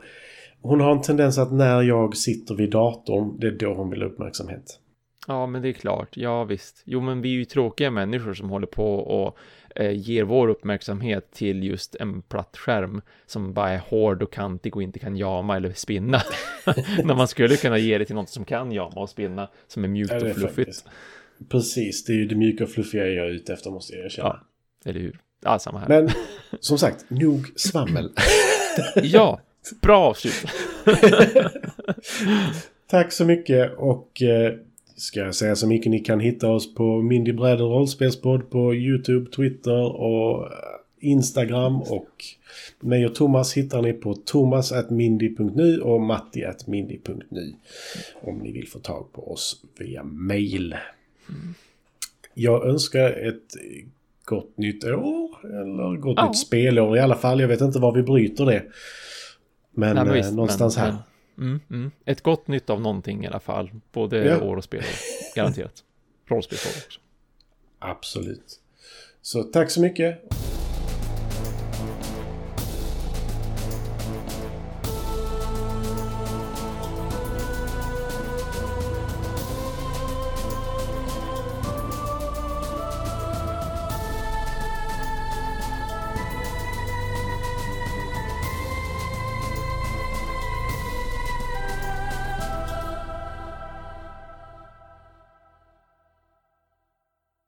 hon 0.61 0.81
har 0.81 0.91
en 0.91 1.01
tendens 1.01 1.37
att 1.37 1.51
när 1.51 1.81
jag 1.81 2.17
sitter 2.17 2.55
vid 2.55 2.71
datorn, 2.71 3.39
det 3.39 3.47
är 3.47 3.51
då 3.51 3.73
hon 3.73 3.89
vill 3.89 4.01
ha 4.01 4.09
uppmärksamhet. 4.09 4.79
Ja, 5.27 5.47
men 5.47 5.61
det 5.61 5.69
är 5.69 5.73
klart. 5.73 6.17
Ja, 6.17 6.43
visst. 6.43 6.83
Jo, 6.85 7.01
men 7.01 7.21
vi 7.21 7.29
är 7.29 7.33
ju 7.33 7.45
tråkiga 7.45 7.91
människor 7.91 8.33
som 8.33 8.49
håller 8.49 8.67
på 8.67 8.95
och 8.95 9.27
eh, 9.27 9.33
ger 9.75 10.23
vår 10.23 10.47
uppmärksamhet 10.47 11.31
till 11.31 11.63
just 11.63 11.95
en 11.95 12.21
platt 12.21 12.57
skärm 12.57 13.01
som 13.25 13.53
bara 13.53 13.69
är 13.69 13.77
hård 13.77 14.23
och 14.23 14.33
kantig 14.33 14.75
och 14.75 14.83
inte 14.83 14.99
kan 14.99 15.17
jama 15.17 15.57
eller 15.57 15.73
spinna. 15.73 16.21
När 17.03 17.15
man 17.15 17.27
skulle 17.27 17.55
kunna 17.55 17.77
ge 17.77 17.97
det 17.97 18.05
till 18.05 18.15
något 18.15 18.29
som 18.29 18.45
kan 18.45 18.71
jama 18.71 19.01
och 19.01 19.09
spinna, 19.09 19.49
som 19.67 19.83
är 19.83 19.87
mjukt 19.87 20.13
och 20.13 20.21
fluffigt. 20.21 20.55
Faktiskt. 20.55 20.85
Precis, 21.49 22.05
det 22.05 22.13
är 22.13 22.17
ju 22.17 22.25
det 22.25 22.35
mjuka 22.35 22.63
och 22.63 22.69
fluffiga 22.69 23.07
jag 23.07 23.25
är 23.25 23.31
ute 23.31 23.53
efter 23.53 23.71
måste 23.71 23.95
jag 23.95 24.05
erkänna. 24.05 24.27
Ja, 24.83 24.89
eller 24.89 24.99
hur? 24.99 25.19
Ja, 25.43 25.59
samma 25.59 25.79
här. 25.79 25.87
Men 25.87 26.09
som 26.59 26.77
sagt, 26.77 27.05
nog 27.09 27.51
svammel. 27.55 28.11
ja, 28.95 29.41
bra 29.81 29.99
avslut. 29.99 30.45
Tack 32.87 33.11
så 33.11 33.25
mycket 33.25 33.73
och 33.77 34.21
eh, 34.21 34.53
ska 35.03 35.19
jag 35.19 35.35
säga 35.35 35.55
så 35.55 35.67
mycket 35.67 35.91
ni 35.91 35.99
kan 35.99 36.19
hitta 36.19 36.49
oss 36.49 36.75
på 36.75 37.01
Mindy 37.01 37.33
Bräder 37.33 37.65
rollspelspodd 37.65 38.49
på 38.49 38.75
YouTube, 38.75 39.31
Twitter 39.31 40.01
och 40.01 40.45
eh, 40.45 40.51
Instagram 40.99 41.81
och 41.81 42.09
mig 42.79 43.05
och 43.05 43.15
Thomas 43.15 43.53
hittar 43.53 43.81
ni 43.81 43.93
på 43.93 44.13
thomas.mindy.nu 44.13 45.81
och 45.81 46.01
matti.mindy.nu 46.01 47.53
om 48.21 48.39
ni 48.39 48.51
vill 48.51 48.67
få 48.67 48.79
tag 48.79 49.11
på 49.13 49.31
oss 49.31 49.65
via 49.77 50.03
mail. 50.03 50.75
Jag 52.33 52.67
önskar 52.67 53.09
ett 53.11 53.55
gott 54.25 54.57
nytt 54.57 54.83
år 54.83 55.45
eller 55.45 55.97
gott 55.97 56.17
ja. 56.17 56.27
nytt 56.27 56.37
spelår 56.37 56.97
i 56.97 56.99
alla 56.99 57.15
fall. 57.15 57.39
Jag 57.39 57.47
vet 57.47 57.61
inte 57.61 57.79
var 57.79 57.95
vi 57.95 58.03
bryter 58.03 58.45
det. 58.45 58.63
Men, 59.71 59.95
Nej, 59.95 60.05
men 60.05 60.13
visst, 60.13 60.33
någonstans 60.33 60.77
men, 60.77 60.85
här. 60.85 60.91
Men 60.91 61.01
Mm, 61.37 61.59
mm. 61.69 61.91
Ett 62.05 62.21
gott 62.21 62.47
nytt 62.47 62.69
av 62.69 62.81
någonting 62.81 63.23
i 63.23 63.27
alla 63.27 63.39
fall. 63.39 63.71
Både 63.91 64.25
ja. 64.25 64.41
år 64.41 64.57
och 64.57 64.63
spel. 64.63 64.83
Garanterat. 65.35 65.83
Rollspelsår 66.25 66.85
också. 66.85 66.99
Absolut. 67.79 68.59
Så 69.21 69.43
tack 69.43 69.71
så 69.71 69.81
mycket 69.81 70.23